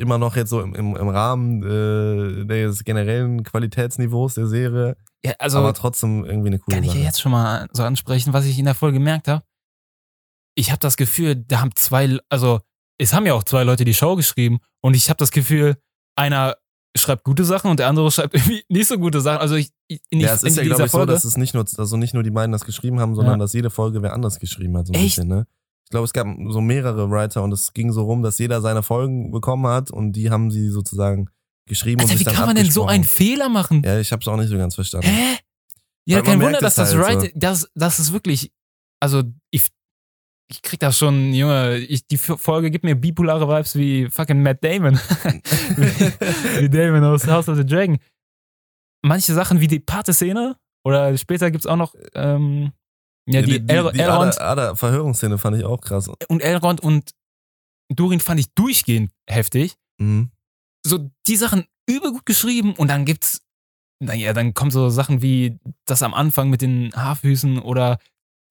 immer 0.03 0.19
noch 0.19 0.37
jetzt 0.37 0.51
so 0.51 0.61
im, 0.61 0.75
im, 0.75 0.97
im 0.97 1.09
Rahmen 1.09 1.63
äh, 1.63 2.45
des 2.45 2.85
generellen 2.85 3.43
Qualitätsniveaus 3.43 4.35
der 4.35 4.47
Serie, 4.47 4.97
ja 5.25 5.33
also 5.39 5.59
aber 5.59 5.73
trotzdem 5.75 6.25
irgendwie 6.25 6.49
eine 6.49 6.59
coole 6.59 6.75
kann 6.77 6.85
ich 6.85 6.91
ja 6.91 6.95
Sache. 6.97 7.05
jetzt 7.05 7.21
schon 7.21 7.33
mal 7.33 7.69
so 7.73 7.83
ansprechen, 7.85 8.33
was 8.33 8.45
ich 8.45 8.59
in 8.59 8.65
der 8.67 8.75
Folge 8.75 8.99
gemerkt 8.99 9.29
habe. 9.29 9.45
Ich 10.55 10.71
habe 10.71 10.81
das 10.81 10.97
Gefühl, 10.97 11.37
da 11.37 11.61
haben 11.61 11.71
zwei, 11.75 12.19
also 12.29 12.61
es 12.99 13.15
haben 13.15 13.25
ja 13.27 13.35
auch 13.35 13.45
zwei 13.45 13.65
Leute 13.65 13.85
die 13.85 13.95
Show 13.95 14.17
geschrieben 14.17 14.59
und 14.83 14.95
ich 14.95 15.09
habe 15.09 15.17
das 15.17 15.31
Gefühl, 15.31 15.77
einer 16.17 16.57
schreibt 16.95 17.25
gute 17.25 17.45
Sachen 17.45 17.71
und 17.71 17.79
der 17.81 17.89
andere 17.89 18.11
schreibt 18.11 18.35
irgendwie 18.35 18.63
nicht 18.69 18.87
so 18.89 18.99
gute 18.99 19.21
Sachen. 19.23 19.41
Also 19.41 19.55
ich, 19.55 19.71
ich 19.89 20.01
in, 20.11 20.21
ja, 20.21 20.35
es 20.35 20.43
ist 20.43 20.57
ja, 20.59 20.63
glaube 20.65 20.85
ich, 20.85 20.91
so, 20.91 20.99
Folge. 20.99 21.13
dass 21.13 21.25
es 21.25 21.37
nicht 21.39 21.55
nur, 21.55 21.65
also 21.79 21.97
nicht 21.97 22.13
nur 22.13 22.23
die 22.23 22.31
beiden 22.31 22.53
das 22.53 22.65
geschrieben 22.67 23.01
haben, 23.01 23.15
sondern 23.15 23.35
Ja. 23.35 23.45
dass 23.45 23.55
jede 23.55 23.71
Folge 23.71 24.03
wer 24.03 24.13
anders 24.13 24.39
geschrieben 24.39 24.77
hat. 24.77 24.89
So 24.89 24.93
ein 24.93 24.97
Echt? 24.97 25.17
bisschen, 25.17 25.29
ne? 25.29 25.47
Ich 25.85 25.91
glaube, 25.91 26.05
es 26.05 26.13
gab 26.13 26.27
so 26.49 26.61
mehrere 26.61 27.11
Writer 27.11 27.43
und 27.43 27.53
es 27.53 27.73
ging 27.73 27.93
so 27.93 28.05
rum, 28.05 28.23
dass 28.23 28.39
jeder 28.39 28.61
seine 28.61 28.83
Folgen 28.83 29.31
bekommen 29.31 29.67
hat 29.67 29.91
und 29.91 30.13
die 30.13 30.31
haben 30.31 30.51
sie 30.51 30.69
sozusagen 30.69 31.29
geschrieben 31.67 32.01
Alter, 32.01 32.13
und 32.13 32.15
wie 32.15 32.19
sich 32.19 32.25
dann 32.25 32.35
kann 32.35 32.47
man 32.47 32.57
denn 32.57 32.71
so 32.71 32.87
einen. 32.87 33.05
Fehler 33.05 33.49
machen? 33.49 33.83
Ja, 33.85 33.99
ich 34.01 34.13
habe 34.13 34.21
es 34.21 34.29
auch 34.29 34.37
nicht 34.37 34.49
so 34.49 34.57
ganz 34.57 34.75
verstanden. 34.75 35.09
Hä? 35.09 35.37
Ja, 36.05 36.17
Weil 36.17 36.25
kein 36.25 36.41
Wunder, 36.41 36.59
dass 36.59 36.75
das 36.75 36.95
halt 36.95 37.05
right, 37.05 37.33
das, 37.35 37.71
das 37.75 38.01
ist 38.01 38.13
wirklich, 38.13 38.53
also 39.01 39.23
ich, 39.51 39.69
ich 40.51 40.63
krieg 40.63 40.81
das 40.81 40.99
schon, 40.99 41.33
Junge, 41.33 41.79
ich, 41.79 42.07
die 42.07 42.19
Folge 42.19 42.71
gibt 42.71 42.85
mir 42.85 42.97
bipolare 42.97 43.49
Vibes 43.49 43.77
wie 43.77 44.11
fucking 44.11 44.43
Matt 44.43 44.65
Damon. 44.65 44.97
wie, 45.77 46.63
wie 46.63 46.69
Damon 46.69 47.05
aus 47.05 47.27
House 47.27 47.49
of 47.49 47.57
the 47.57 47.65
Dragon. 47.65 47.99
Manche 49.03 49.33
Sachen 49.33 49.61
wie 49.61 49.69
die 49.69 49.81
Pate-Szene 49.81 50.57
oder 50.85 51.17
später 51.17 51.51
gibt's 51.51 51.67
auch 51.67 51.77
noch, 51.77 51.95
ähm, 52.15 52.73
ja, 53.27 53.43
die, 53.43 53.61
die, 53.61 53.67
die 53.67 53.73
Elrond 53.73 54.41
Ada, 54.41 54.51
Ada 54.51 54.75
Verhörungsszene 54.75 55.39
fand 55.39 55.57
ich 55.57 55.65
auch 55.65 55.81
krass. 55.81 56.11
und 56.29 56.41
Elrond 56.43 56.81
und 56.81 57.11
Durin 57.89 58.21
fand 58.21 58.41
ich 58.41 58.53
durchgehend 58.55 59.13
heftig. 59.29 59.77
Mhm. 59.99 60.31
so 60.85 61.11
die 61.27 61.37
Sachen 61.37 61.65
übel 61.89 62.13
gut 62.13 62.27
geschrieben 62.27 62.75
und 62.75 62.89
dann 62.89 63.05
gibt's, 63.05 63.43
naja, 64.01 64.33
dann 64.33 64.55
kommen 64.55 64.71
so 64.71 64.89
Sachen 64.89 65.23
wie 65.23 65.59
das 65.85 66.03
am 66.03 66.15
Anfang 66.15 66.51
mit 66.51 66.63
den 66.63 66.93
Haarfüßen 66.95 67.59
oder 67.59 67.99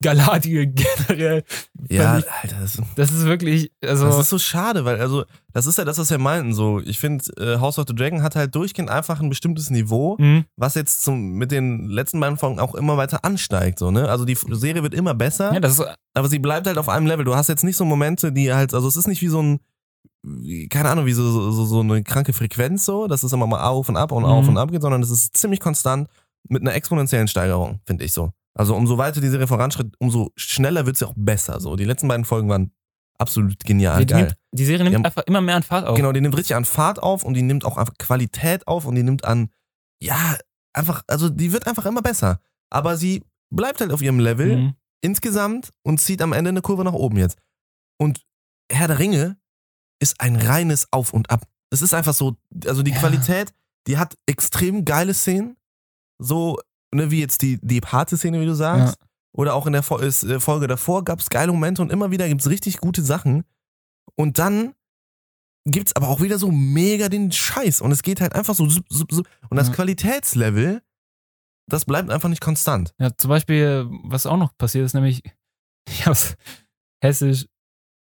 Galadriel 0.02 0.68
generell. 1.08 1.44
Ja, 1.90 2.18
ich, 2.20 2.26
Alter, 2.32 2.58
das, 2.62 2.82
das 2.96 3.12
ist 3.12 3.26
wirklich, 3.26 3.72
also, 3.84 4.06
das 4.06 4.20
ist 4.20 4.30
so 4.30 4.40
schade, 4.40 4.84
weil, 4.86 5.00
also, 5.00 5.24
das 5.54 5.66
ist 5.66 5.78
ja 5.78 5.86
das, 5.86 5.98
was 5.98 6.10
wir 6.10 6.18
meinten. 6.18 6.54
So, 6.54 6.80
ich 6.80 7.00
finde, 7.00 7.24
äh, 7.38 7.60
House 7.60 7.78
of 7.80 7.86
the 7.88 7.96
Dragon 7.96 8.24
hat 8.24 8.36
halt 8.36 8.54
durchgehend 8.56 8.90
einfach 8.90 9.20
ein 9.22 9.30
bestimmtes 9.30 9.70
Niveau, 9.70 10.16
Mhm. 10.20 10.46
was 10.56 10.76
jetzt 10.76 11.04
zum, 11.04 11.34
mit 11.34 11.52
den 11.52 11.86
letzten 11.90 12.20
beiden 12.20 12.38
Folgen 12.38 12.60
auch 12.60 12.76
immer 12.76 12.98
weiter 12.98 13.24
ansteigt. 13.24 13.80
So, 13.80 13.92
ne? 13.92 14.10
Also 14.10 14.26
die 14.26 14.36
Serie 14.36 14.84
wird 14.84 14.94
immer 14.94 15.14
besser, 15.14 15.54
ja, 15.54 15.60
das 15.60 15.80
ist, 15.80 15.86
aber 16.14 16.28
sie 16.30 16.40
bleibt 16.40 16.68
halt 16.68 16.78
auf 16.78 16.90
einem 16.90 17.08
Level. 17.08 17.26
Du 17.26 17.36
hast 17.36 17.48
jetzt 17.50 17.64
nicht 17.64 17.78
so 17.78 17.86
Momente, 17.86 18.32
die 18.32 18.54
halt, 18.54 18.74
also 18.74 18.88
es 18.88 18.96
ist 18.96 19.08
nicht 19.08 19.22
wie 19.22 19.28
so 19.30 19.42
ein, 19.42 19.60
keine 20.70 20.90
Ahnung, 20.90 21.06
wie 21.06 21.14
so, 21.14 21.52
so, 21.52 21.66
so 21.66 21.80
eine 21.80 22.04
kranke 22.04 22.34
Frequenz 22.34 22.86
so, 22.86 23.08
dass 23.08 23.24
es 23.24 23.34
immer 23.34 23.48
mal 23.48 23.64
auf 23.68 23.90
und 23.90 23.98
ab 23.98 24.12
und 24.12 24.24
auf 24.24 24.44
Mhm. 24.44 24.50
und 24.50 24.58
ab 24.58 24.72
geht, 24.72 24.82
sondern 24.82 25.02
es 25.02 25.10
ist 25.10 25.36
ziemlich 25.36 25.60
konstant 25.60 26.08
mit 26.48 26.62
einer 26.62 26.74
exponentiellen 26.76 27.28
Steigerung, 27.28 27.80
finde 27.86 28.04
ich 28.06 28.14
so. 28.14 28.32
Also 28.54 28.76
umso 28.76 28.98
weiter 28.98 29.22
die 29.22 29.30
Serie 29.30 29.48
voranschritt, 29.48 29.96
umso 30.00 30.32
schneller 30.36 30.86
wird 30.86 30.98
sie 30.98 31.08
auch 31.08 31.14
besser. 31.16 31.60
So, 31.60 31.76
die 31.76 31.86
letzten 31.86 32.08
beiden 32.08 32.26
Folgen 32.26 32.50
waren 32.50 32.72
absolut 33.18 33.60
genial, 33.64 34.06
die, 34.06 34.14
nimmt, 34.14 34.36
die 34.52 34.66
Serie 34.66 34.80
nimmt 34.84 34.92
Die 34.92 34.96
haben- 34.98 35.06
einfach 35.06 35.24
immer 35.28 35.42
mehr 35.42 35.56
an 35.56 35.64
Fahrt 35.64 35.86
auf. 35.88 35.96
Genau, 35.96 36.12
die 36.12 36.22
nimmt 36.22 36.36
richtig 36.36 36.56
an 36.56 36.66
Fahrt 36.66 37.02
auf 37.02 37.24
und 37.24 37.34
die 37.36 37.44
nimmt 37.44 37.66
auch 37.66 37.78
einfach 37.78 37.94
Qualität 37.98 38.68
auf 38.68 38.86
und 38.86 38.96
die 38.96 39.04
nimmt 39.04 39.26
an, 39.26 39.52
ja, 40.02 40.38
einfach, 40.74 41.04
also 41.08 41.30
die 41.30 41.54
wird 41.54 41.68
einfach 41.68 41.86
immer 41.86 42.02
besser. 42.02 42.42
Aber 42.70 42.98
sie 42.98 43.24
bleibt 43.54 43.80
halt 43.82 43.92
auf 43.92 44.02
ihrem 44.02 44.20
Level 44.20 44.58
Mhm. 44.58 44.74
insgesamt 45.02 45.70
und 45.84 46.00
zieht 46.00 46.22
am 46.22 46.34
Ende 46.34 46.50
eine 46.50 46.62
Kurve 46.62 46.84
nach 46.84 46.94
oben 46.94 47.18
jetzt. 47.18 47.38
Und 48.00 48.22
Herr 48.72 48.88
der 48.88 49.00
Ringe 49.00 49.38
ist 50.02 50.20
ein 50.20 50.36
reines 50.36 50.88
Auf 50.92 51.14
und 51.14 51.30
Ab. 51.30 51.46
Es 51.70 51.82
ist 51.82 51.94
einfach 51.94 52.14
so, 52.14 52.38
also 52.66 52.82
die 52.84 52.92
Ja. 52.92 52.98
Qualität, 52.98 53.54
die 53.88 53.98
hat 53.98 54.16
extrem 54.26 54.84
geile 54.84 55.14
Szenen, 55.14 55.58
so 56.18 56.58
ne, 56.94 57.12
wie 57.12 57.20
jetzt 57.20 57.42
die, 57.42 57.60
die 57.62 57.82
Pate-Szene, 57.82 58.40
wie 58.42 58.46
du 58.46 58.56
sagst. 58.56 58.96
Oder 59.34 59.54
auch 59.54 59.66
in 59.66 59.74
der 59.74 59.84
ist, 60.02 60.24
äh, 60.24 60.40
Folge 60.40 60.68
davor 60.68 61.06
gab 61.06 61.20
es 61.20 61.30
geile 61.30 61.52
Momente 61.52 61.82
und 61.82 61.92
immer 61.92 62.12
wieder 62.12 62.28
gibt 62.28 62.42
es 62.42 62.50
richtig 62.50 62.78
gute 62.80 63.02
Sachen. 63.02 63.46
Und 64.16 64.40
dann 64.40 64.74
gibt 65.66 65.88
es 65.88 65.96
aber 65.96 66.10
auch 66.10 66.22
wieder 66.22 66.38
so 66.38 66.52
mega 66.52 67.08
den 67.08 67.32
Scheiß. 67.32 67.82
Und 67.82 67.92
es 67.92 68.04
geht 68.04 68.20
halt 68.20 68.34
einfach 68.34 68.56
so. 68.56 68.68
Sup, 68.68 68.86
sup, 68.90 69.12
sup. 69.12 69.28
Und 69.50 69.58
das 69.58 69.68
Ja. 69.70 69.74
Qualitätslevel, 69.76 70.82
das 71.70 71.86
bleibt 71.86 72.10
einfach 72.10 72.30
nicht 72.30 72.42
konstant. 72.42 72.94
Ja, 73.00 73.16
zum 73.16 73.30
Beispiel, 73.30 73.88
was 74.04 74.26
auch 74.26 74.38
noch 74.38 74.58
passiert 74.58 74.86
ist, 74.86 74.94
nämlich, 74.94 75.24
ich 75.90 76.06
hab's 76.06 76.36
hessisch, 77.02 77.46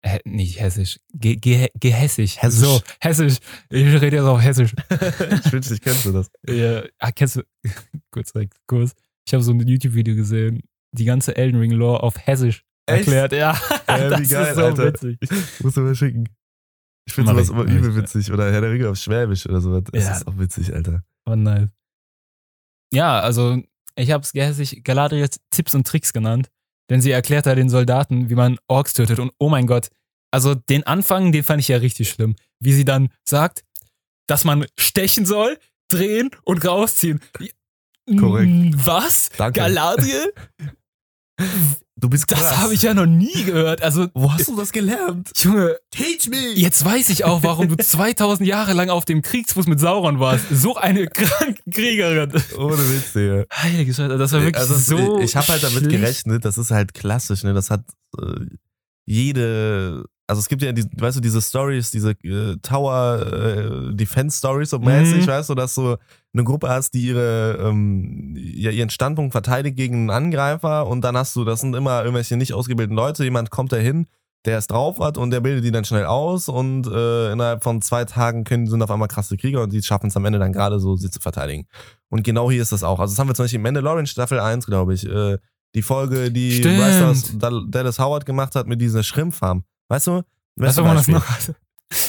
hä, 0.06 0.20
nicht 0.26 0.60
hessisch, 0.60 1.00
ge, 1.14 1.36
ge, 1.36 1.70
gehässig. 1.80 2.42
Hessisch. 2.42 2.60
So, 2.68 2.82
hessisch. 3.02 3.38
Ich 3.70 3.86
rede 4.02 4.18
jetzt 4.18 4.26
auch 4.26 4.42
hessisch. 4.42 4.74
ich 4.90 5.52
wünschte, 5.52 5.74
ich 5.74 5.82
kennst 5.82 6.06
du 6.06 6.12
das. 6.12 6.30
Ja, 6.48 6.84
ah, 7.00 7.12
kennst 7.12 7.38
du, 7.38 7.42
kurz, 8.12 8.32
kurz. 8.68 8.94
Ich 9.28 9.34
habe 9.34 9.44
so 9.44 9.52
ein 9.52 9.60
YouTube-Video 9.68 10.16
gesehen, 10.16 10.62
die 10.92 11.06
ganze 11.06 11.36
Elden 11.36 11.60
Ring 11.60 11.72
Lore 11.72 12.04
auf 12.04 12.16
Hessisch. 12.26 12.64
Echt? 12.88 13.08
erklärt. 13.08 13.32
Ja, 13.34 13.60
Äh, 13.88 14.10
das 14.10 14.20
wie 14.22 14.28
geil, 14.28 14.48
ist 14.50 14.56
so 14.56 14.64
Alter. 14.66 14.86
witzig. 14.86 15.18
Musst 15.62 15.78
du 15.78 15.82
mal 15.82 15.96
schicken. 15.96 16.26
Ich 17.08 17.14
finde 17.14 17.32
sowas 17.32 17.46
ich, 17.48 17.52
immer 17.52 17.66
ich, 17.66 17.72
übel 17.74 17.96
witzig. 17.96 18.32
Oder 18.32 18.52
Herr 18.52 18.62
der 18.62 18.72
Ringe 18.72 18.90
auf 18.90 18.98
Schwäbisch 18.98 19.48
oder 19.48 19.62
sowas. 19.62 19.84
Das 19.92 20.04
Ja. 20.04 20.12
ist 20.18 20.28
auch 20.28 20.38
witzig, 20.38 20.74
Alter. 20.74 21.04
Oh, 21.28 21.36
nice. 21.36 21.70
Ja, 22.94 23.20
also 23.20 23.62
ich 23.96 24.12
habe 24.12 24.24
es 24.24 24.32
gehässig 24.34 24.84
Galadriels 24.84 25.40
Tipps 25.50 25.74
und 25.76 25.86
Tricks 25.88 26.14
genannt, 26.14 26.50
denn 26.90 27.02
sie 27.02 27.12
erklärt 27.12 27.46
da 27.46 27.56
den 27.56 27.70
Soldaten, 27.70 28.30
wie 28.30 28.36
man 28.36 28.58
Orks 28.68 28.94
tötet 28.94 29.20
und 29.20 29.32
oh 29.38 29.50
mein 29.50 29.68
Gott, 29.68 29.90
also 30.32 30.56
den 30.56 30.84
Anfang, 30.84 31.32
den 31.32 31.44
fand 31.44 31.62
ich 31.62 31.68
ja 31.68 31.78
richtig 31.78 32.10
schlimm, 32.10 32.36
wie 32.60 32.74
sie 32.74 32.86
dann 32.86 33.10
sagt, 33.24 33.64
dass 34.28 34.44
man 34.44 34.66
stechen 34.78 35.26
soll, 35.26 35.58
drehen 35.88 36.32
und 36.44 36.66
rausziehen. 36.66 37.22
Korrekt. 38.20 38.52
Was? 38.86 39.30
Danke. 39.38 39.62
Galadriel? 39.62 40.34
Du 41.98 42.10
bist 42.10 42.28
krass. 42.28 42.40
Das 42.42 42.58
habe 42.58 42.74
ich 42.74 42.82
ja 42.82 42.94
noch 42.94 43.06
nie 43.06 43.44
gehört. 43.44 43.82
Also, 43.82 44.08
Wo 44.14 44.32
hast 44.32 44.48
du 44.50 44.56
das 44.58 44.72
gelernt? 44.72 45.32
Junge, 45.38 45.78
Teach 45.92 46.30
me! 46.30 46.54
jetzt 46.56 46.84
weiß 46.84 47.10
ich 47.10 47.24
auch, 47.24 47.42
warum 47.44 47.70
du 47.70 47.78
2000 47.84 48.48
Jahre 48.48 48.74
lang 48.74 48.90
auf 48.90 49.06
dem 49.06 49.22
Kriegsfuß 49.22 49.68
mit 49.68 49.80
Sauron 49.80 50.20
warst. 50.20 50.46
So 50.52 50.76
eine 50.76 51.08
kranke 51.08 51.62
Kriegerin. 51.72 52.32
Ohne 52.58 52.78
Witz, 52.78 53.14
Digga. 53.14 53.46
Heilige 53.52 53.94
Scheiße, 53.94 54.18
das 54.18 54.32
war 54.34 54.42
wirklich 54.42 54.58
also, 54.62 54.76
so. 54.76 55.20
Ich 55.20 55.36
habe 55.36 55.48
halt 55.48 55.64
damit 55.64 55.80
schlicht. 55.80 55.90
gerechnet, 56.02 56.44
das 56.46 56.58
ist 56.58 56.72
halt 56.72 56.94
klassisch, 56.94 57.44
ne? 57.44 57.54
Das 57.54 57.70
hat 57.70 57.82
äh, 58.22 58.46
jede. 59.06 60.06
Also 60.28 60.40
es 60.40 60.50
gibt 60.50 60.64
ja, 60.64 60.72
die, 60.72 60.84
weißt 60.98 61.18
du, 61.18 61.22
diese 61.22 61.40
Stories, 61.40 61.92
diese 61.92 62.12
äh, 62.24 62.58
Tower 62.64 63.20
äh, 63.92 63.96
Defense 63.96 64.40
Stories 64.40 64.72
so 64.72 64.80
mäßig, 64.80 65.22
Mhm. 65.24 65.28
weißt 65.28 65.50
du, 65.52 65.56
dass 65.56 65.76
du 65.76 65.98
eine 66.34 66.44
Gruppe 66.44 66.68
hast, 66.68 66.96
die 66.96 67.08
ihre 67.08 67.60
ähm, 67.62 68.34
ja, 68.36 68.72
ihren 68.72 68.90
Standpunkt 68.90 69.34
verteidigt 69.34 69.78
gegen 69.78 69.96
einen 69.96 70.10
Angreifer 70.10 70.88
und 70.88 71.02
dann 71.02 71.16
hast 71.16 71.36
du, 71.36 71.44
das 71.46 71.62
sind 71.62 71.76
immer 71.76 72.00
irgendwelche 72.04 72.38
nicht 72.38 72.54
ausgebildeten 72.54 72.96
Leute, 72.96 73.24
jemand 73.24 73.52
kommt 73.52 73.72
da 73.72 73.78
hin, 73.78 74.08
der 74.46 74.58
es 74.58 74.66
drauf 74.66 75.00
hat 75.00 75.20
und 75.20 75.30
der 75.30 75.42
bildet 75.42 75.64
die 75.64 75.72
dann 75.72 75.86
schnell 75.86 76.06
aus 76.06 76.50
und 76.50 76.88
äh, 76.88 77.32
innerhalb 77.32 77.64
von 77.64 77.84
zwei 77.84 78.04
Tagen 78.06 78.46
können, 78.46 78.66
sind 78.66 78.82
auf 78.82 78.90
einmal 78.90 79.08
krasse 79.08 79.38
Krieger 79.38 79.62
und 79.62 79.74
die 79.74 79.84
schaffen 79.84 80.08
es 80.08 80.18
am 80.18 80.26
Ende 80.26 80.40
dann 80.40 80.54
gerade 80.54 80.80
so, 80.80 80.96
sie 80.96 81.12
zu 81.12 81.20
verteidigen. 81.20 81.68
Und 82.10 82.24
genau 82.24 82.50
hier 82.50 82.64
ist 82.64 82.72
das 82.72 82.84
auch. 82.84 83.00
Also 83.00 83.12
das 83.14 83.20
haben 83.20 83.28
wir 83.28 83.36
zum 83.36 83.44
Beispiel 83.44 83.58
in 83.58 83.64
Mandalorian 83.64 84.08
Staffel 84.08 84.40
1, 84.40 84.66
glaube 84.66 84.96
ich, 84.96 85.06
äh, 85.08 85.38
die 85.76 85.82
Folge, 85.84 86.32
die. 86.32 86.62
Bryce 86.62 87.38
Dallas- 87.38 88.00
Howard 88.00 88.26
gemacht 88.26 88.56
hat 88.56 88.66
mit 88.68 88.82
dieser 88.82 89.04
Shrimp-Farm. 89.04 89.64
Weißt 89.90 90.08
du? 90.08 90.24
Weißt 90.56 90.78
du, 90.78 90.84
man 90.84 90.96
das 90.96 91.08
noch 91.08 91.26
hatte? 91.28 91.56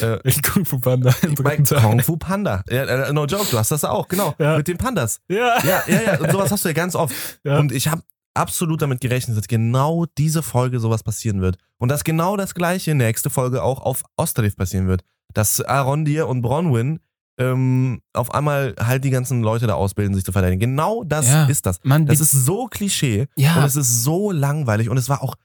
Äh, 0.01 0.33
Kung 0.53 0.65
Fu 0.65 0.79
Panda. 0.79 1.13
bei. 1.43 1.57
Kung 1.59 2.01
Fu 2.01 2.17
Panda. 2.17 2.63
Ja, 2.71 2.85
äh, 2.85 3.13
no 3.13 3.27
joke, 3.27 3.47
du 3.51 3.59
hast 3.59 3.71
das 3.71 3.85
auch, 3.85 4.09
genau. 4.09 4.35
Ja. 4.39 4.57
Mit 4.57 4.69
den 4.69 4.79
Pandas. 4.79 5.21
Ja. 5.29 5.59
Ja, 5.65 5.83
ja, 5.87 6.03
ja. 6.03 6.19
Und 6.19 6.33
sowas 6.33 6.51
hast 6.51 6.65
du 6.65 6.69
ja 6.71 6.73
ganz 6.75 6.95
oft. 6.95 7.15
Ja. 7.45 7.59
Und 7.59 7.73
ich 7.73 7.89
habe 7.89 8.03
absolut 8.35 8.81
damit 8.83 9.01
gerechnet, 9.01 9.37
dass 9.37 9.49
genau 9.49 10.07
diese 10.17 10.43
Folge 10.43 10.81
sowas 10.81 11.03
passieren 11.03 11.41
wird. 11.41 11.59
Und 11.79 11.91
dass 11.91 12.05
genau 12.05 12.37
das 12.37 12.55
gleiche 12.55 12.95
nächste 12.95 13.31
Folge 13.31 13.63
auch 13.63 13.81
auf 13.81 14.03
Osterif 14.17 14.57
passieren 14.57 14.87
wird. 14.89 15.03
Dass 15.35 15.61
Arondir 15.61 16.29
und 16.29 16.41
Bronwyn 16.41 17.01
ähm, 17.39 18.01
auf 18.15 18.33
einmal 18.35 18.75
halt 18.81 19.05
die 19.05 19.11
ganzen 19.11 19.43
Leute 19.43 19.67
da 19.67 19.75
ausbilden, 19.75 20.15
sich 20.15 20.25
zu 20.25 20.33
verteidigen. 20.33 20.61
Genau 20.61 21.05
das 21.05 21.29
Ja. 21.29 21.47
ist 21.47 21.67
das. 21.67 21.79
Mann, 21.83 22.07
Das 22.07 22.21
ist 22.21 22.31
so 22.33 22.67
Klischee 22.67 23.27
Ja. 23.37 23.57
und 23.59 23.65
es 23.65 23.77
ist 23.77 24.03
so 24.05 24.31
langweilig 24.31 24.89
und 24.89 24.97
es 24.97 25.09
war 25.09 25.23
auch, 25.23 25.37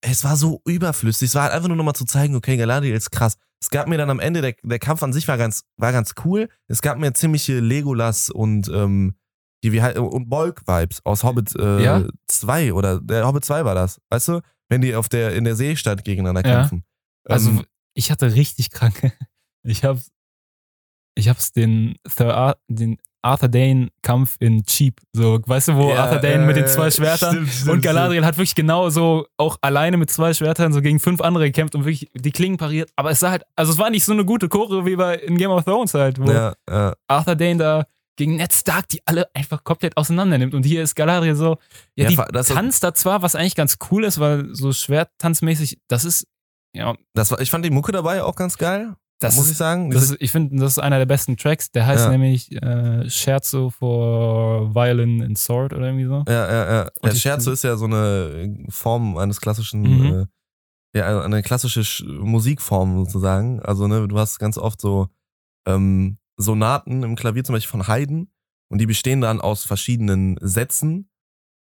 es 0.00 0.24
war 0.24 0.36
so 0.36 0.60
überflüssig. 0.66 1.28
Es 1.28 1.34
war 1.34 1.44
halt 1.44 1.52
einfach 1.52 1.68
nur 1.68 1.76
nochmal 1.76 1.94
zu 1.94 2.04
zeigen, 2.04 2.34
okay, 2.36 2.56
Galadriel 2.56 2.94
ist 2.94 3.10
krass. 3.10 3.34
Es 3.60 3.70
gab 3.70 3.88
mir 3.88 3.98
dann 3.98 4.10
am 4.10 4.20
Ende, 4.20 4.40
der, 4.40 4.54
der 4.62 4.78
Kampf 4.78 5.02
an 5.02 5.12
sich 5.12 5.26
war 5.26 5.36
ganz, 5.36 5.62
war 5.76 5.92
ganz 5.92 6.14
cool. 6.24 6.48
Es 6.68 6.82
gab 6.82 6.98
mir 6.98 7.12
ziemliche 7.14 7.58
Legolas 7.58 8.30
und, 8.30 8.68
ähm, 8.68 9.16
die 9.64 9.72
wie 9.72 9.82
halt, 9.82 9.98
und 9.98 10.28
Bolk-Vibes 10.28 11.00
aus 11.04 11.24
Hobbit 11.24 11.56
äh, 11.56 11.82
Ja. 11.82 12.04
2 12.28 12.72
oder 12.74 13.00
der 13.00 13.26
Hobbit 13.26 13.44
2 13.44 13.64
war 13.64 13.74
das, 13.74 14.00
weißt 14.10 14.28
du? 14.28 14.40
Wenn 14.68 14.82
die 14.82 14.94
auf 14.94 15.08
der, 15.08 15.34
in 15.34 15.42
der 15.44 15.56
Seestadt 15.56 16.04
gegeneinander 16.04 16.42
kämpfen. 16.44 16.84
Also, 17.24 17.50
Ähm, 17.50 17.64
ich 17.94 18.10
hatte 18.12 18.34
richtig 18.34 18.70
kranke. 18.70 19.12
Ich 19.64 19.82
hab's, 19.84 20.10
ich 21.18 21.28
hab's 21.28 21.52
den, 21.52 21.96
den 22.68 22.98
Arthur 23.22 23.48
Dane-Kampf 23.48 24.36
in 24.38 24.64
Cheap. 24.64 25.00
So, 25.12 25.40
weißt 25.44 25.68
du, 25.68 25.76
wo 25.76 25.90
ja, 25.90 26.04
Arthur 26.04 26.20
Dane 26.20 26.46
mit 26.46 26.56
den 26.56 26.64
äh, 26.64 26.68
zwei 26.68 26.90
Schwertern 26.90 27.34
stimmt, 27.34 27.52
stimmt, 27.52 27.70
und 27.70 27.82
Galadriel 27.82 28.24
hat 28.24 28.36
wirklich 28.36 28.54
genau 28.54 28.88
so 28.90 29.26
auch 29.36 29.58
alleine 29.60 29.96
mit 29.96 30.10
zwei 30.10 30.32
Schwertern 30.32 30.72
so 30.72 30.80
gegen 30.80 31.00
fünf 31.00 31.20
andere 31.20 31.46
gekämpft 31.46 31.74
und 31.74 31.84
wirklich 31.84 32.08
die 32.14 32.30
Klingen 32.30 32.56
pariert. 32.56 32.90
Aber 32.94 33.10
es 33.10 33.20
sah 33.20 33.30
halt, 33.30 33.42
also 33.56 33.72
es 33.72 33.78
war 33.78 33.90
nicht 33.90 34.04
so 34.04 34.12
eine 34.12 34.24
gute 34.24 34.48
Choreo 34.48 34.86
wie 34.86 34.96
bei 34.96 35.16
in 35.16 35.36
Game 35.36 35.50
of 35.50 35.64
Thrones 35.64 35.94
halt, 35.94 36.18
wo 36.18 36.26
stimmt. 36.26 36.38
Ja, 36.38 36.54
ja. 36.70 36.94
Arthur 37.08 37.34
Dane 37.34 37.56
da 37.56 37.84
gegen 38.16 38.36
Ned 38.36 38.52
Stark 38.52 38.88
die 38.88 39.00
alle 39.04 39.26
einfach 39.34 39.64
komplett 39.64 39.96
auseinander 39.96 40.38
nimmt. 40.38 40.54
Und 40.54 40.64
hier 40.64 40.82
ist 40.82 40.94
Galadriel 40.94 41.34
so, 41.34 41.58
ja, 41.96 42.08
die 42.08 42.16
tanzt 42.16 42.84
da 42.84 42.94
zwar, 42.94 43.22
was 43.22 43.34
eigentlich 43.34 43.56
ganz 43.56 43.78
cool 43.90 44.04
ist, 44.04 44.20
weil 44.20 44.54
so 44.54 44.72
schwertanzmäßig, 44.72 45.80
das 45.88 46.04
ist, 46.04 46.26
ja, 46.74 46.94
Das 47.14 47.30
war, 47.30 47.40
ich 47.40 47.50
fand 47.50 47.64
die 47.64 47.70
Mucke 47.70 47.92
dabei 47.92 48.22
auch 48.22 48.36
ganz 48.36 48.58
geil, 48.58 48.94
das 49.20 49.36
muss 49.36 49.46
ist, 49.46 49.52
ich 49.52 49.56
sagen. 49.58 49.90
ist, 49.92 50.16
ich 50.20 50.30
finde, 50.30 50.56
das 50.56 50.72
ist 50.72 50.78
einer 50.78 50.98
der 50.98 51.06
besten 51.06 51.36
Tracks. 51.36 51.70
Der 51.72 51.86
heißt 51.86 52.04
Ja. 52.06 52.10
nämlich 52.10 52.52
äh, 52.62 53.08
Scherzo 53.10 53.70
for 53.70 54.74
Violin 54.74 55.22
and 55.22 55.36
Sword 55.38 55.72
oder 55.72 55.86
irgendwie 55.86 56.04
so. 56.06 56.24
Ja, 56.28 56.50
ja, 56.52 56.74
ja. 56.84 56.90
Die- 57.10 57.16
Scherzo 57.18 57.50
ist 57.50 57.64
ja 57.64 57.76
so 57.76 57.86
eine 57.86 58.64
Form 58.68 59.16
eines 59.18 59.40
klassischen, 59.40 59.82
Mhm. 59.82 60.28
äh, 60.94 60.98
ja, 60.98 61.20
eine 61.22 61.42
klassische 61.42 61.80
Sch- 61.80 62.06
Musikform 62.06 63.04
sozusagen. 63.04 63.60
Also, 63.60 63.86
ne, 63.88 64.06
du 64.08 64.18
hast 64.18 64.38
ganz 64.38 64.56
oft 64.58 64.80
so 64.80 65.08
ähm, 65.66 66.18
Sonaten 66.38 67.02
im 67.02 67.14
Klavier, 67.16 67.44
zum 67.44 67.54
Beispiel 67.54 67.70
von 67.70 67.88
Haydn, 67.88 68.30
und 68.70 68.78
die 68.80 68.86
bestehen 68.86 69.20
dann 69.20 69.40
aus 69.40 69.64
verschiedenen 69.64 70.36
Sätzen. 70.40 71.10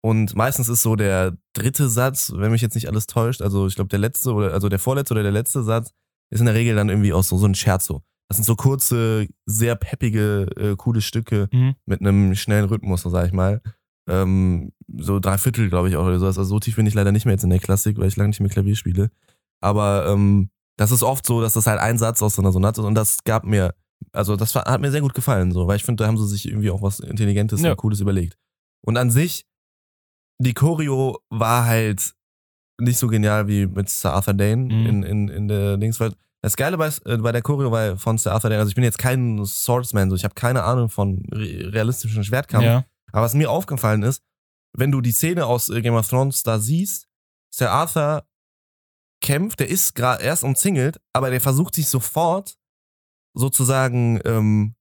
Und 0.01 0.35
meistens 0.35 0.67
ist 0.67 0.81
so 0.81 0.95
der 0.97 1.37
dritte 1.53 1.87
Satz, 1.87 2.33
wenn 2.35 2.51
mich 2.51 2.61
jetzt 2.61 2.75
nicht 2.75 2.87
alles 2.89 3.07
täuscht, 3.07 3.41
also 3.41 3.67
ich 3.67 3.75
glaube 3.75 3.87
der 3.89 3.99
letzte 3.99 4.33
oder 4.33 4.51
also 4.53 4.67
der 4.67 4.79
vorletzte 4.79 5.13
oder 5.13 5.23
der 5.23 5.31
letzte 5.31 5.63
Satz 5.63 5.91
ist 6.33 6.39
in 6.39 6.45
der 6.45 6.55
Regel 6.55 6.75
dann 6.75 6.89
irgendwie 6.89 7.13
aus 7.13 7.29
so, 7.29 7.37
so 7.37 7.45
ein 7.45 7.55
Scherzo. 7.55 8.03
Das 8.29 8.37
sind 8.37 8.45
so 8.45 8.55
kurze, 8.55 9.27
sehr 9.45 9.75
peppige, 9.75 10.47
äh, 10.57 10.75
coole 10.75 11.01
Stücke, 11.01 11.49
Mhm. 11.51 11.75
mit 11.85 12.01
einem 12.01 12.35
schnellen 12.35 12.65
Rhythmus, 12.65 13.01
so 13.01 13.09
sag 13.09 13.27
ich 13.27 13.33
mal. 13.33 13.61
Ähm, 14.09 14.71
so 14.97 15.19
drei 15.19 15.37
Viertel, 15.37 15.69
glaube 15.69 15.89
ich, 15.89 15.95
auch 15.95 16.05
oder 16.05 16.19
sowas. 16.19 16.37
Also 16.37 16.49
so 16.49 16.59
tief 16.59 16.75
bin 16.75 16.85
ich 16.85 16.93
leider 16.93 17.11
nicht 17.11 17.25
mehr 17.25 17.33
jetzt 17.35 17.43
in 17.43 17.49
der 17.49 17.59
Klassik, 17.59 17.97
weil 17.97 18.07
ich 18.07 18.15
lange 18.17 18.29
nicht 18.29 18.39
mehr 18.39 18.49
Klavier 18.49 18.75
spiele. 18.75 19.11
Aber 19.61 20.07
ähm, 20.07 20.49
das 20.77 20.91
ist 20.91 21.03
oft 21.03 21.25
so, 21.25 21.39
dass 21.41 21.53
das 21.53 21.67
halt 21.67 21.79
ein 21.79 21.97
Satz 21.97 22.21
aus 22.21 22.35
so 22.35 22.41
einer 22.41 22.51
Sonate 22.51 22.81
ist 22.81 22.87
und 22.87 22.95
das 22.95 23.23
gab 23.23 23.45
mir, 23.45 23.75
also 24.11 24.35
das 24.35 24.55
hat 24.55 24.81
mir 24.81 24.91
sehr 24.91 25.01
gut 25.01 25.13
gefallen, 25.13 25.51
so, 25.51 25.67
weil 25.67 25.77
ich 25.77 25.83
finde, 25.83 26.03
da 26.03 26.07
haben 26.07 26.17
sie 26.17 26.27
sich 26.27 26.47
irgendwie 26.47 26.71
auch 26.71 26.81
was 26.81 26.99
Intelligentes 26.99 27.61
Ja. 27.61 27.71
und 27.71 27.77
Cooles 27.77 27.99
überlegt. 28.01 28.37
Und 28.85 28.97
an 28.97 29.09
sich, 29.11 29.45
die 30.39 30.53
Choreo 30.53 31.19
war 31.29 31.65
halt 31.65 32.13
nicht 32.79 32.97
so 32.97 33.07
genial 33.07 33.47
wie 33.47 33.65
mit 33.67 33.89
Sir 33.89 34.13
Arthur 34.13 34.33
Dane 34.33 34.63
Mhm. 34.65 34.85
in, 34.85 35.03
in, 35.03 35.27
in 35.29 35.47
der 35.47 35.77
Dings, 35.77 35.99
weil 35.99 36.13
das 36.41 36.55
Geile 36.57 36.77
bei, 36.77 36.89
äh, 37.05 37.17
bei 37.17 37.31
der 37.31 37.41
Choreo 37.41 37.71
war 37.71 37.97
von 37.97 38.17
Sir 38.17 38.31
Arthur 38.33 38.49
Dane, 38.49 38.59
also 38.59 38.69
ich 38.69 38.75
bin 38.75 38.83
jetzt 38.83 38.97
kein 38.97 39.43
Swordsman, 39.45 40.09
so 40.09 40.15
ich 40.15 40.23
habe 40.23 40.33
keine 40.35 40.63
Ahnung 40.63 40.89
von 40.89 41.23
re 41.31 41.71
realistischen 41.71 42.23
Schwertkampf, 42.23 42.65
Ja. 42.65 42.85
aber 43.11 43.21
was 43.23 43.33
mir 43.33 43.49
aufgefallen 43.51 44.03
ist, 44.03 44.21
wenn 44.75 44.91
du 44.91 45.01
die 45.01 45.11
Szene 45.11 45.45
aus 45.45 45.69
äh, 45.69 45.81
Game 45.81 45.93
of 45.95 46.07
Thrones 46.07 46.43
da 46.43 46.59
siehst, 46.59 47.07
Sir 47.53 47.69
Arthur 47.71 48.25
kämpft, 49.21 49.59
der 49.61 49.69
ist 49.69 49.93
gerade 49.95 50.23
erst 50.23 50.43
umzingelt, 50.43 50.99
aber 51.13 51.29
der 51.29 51.39
versucht 51.39 51.75
sich 51.75 51.87
sofort 51.87 52.55
sozusagen 53.35 54.19
ähm, 54.25 54.75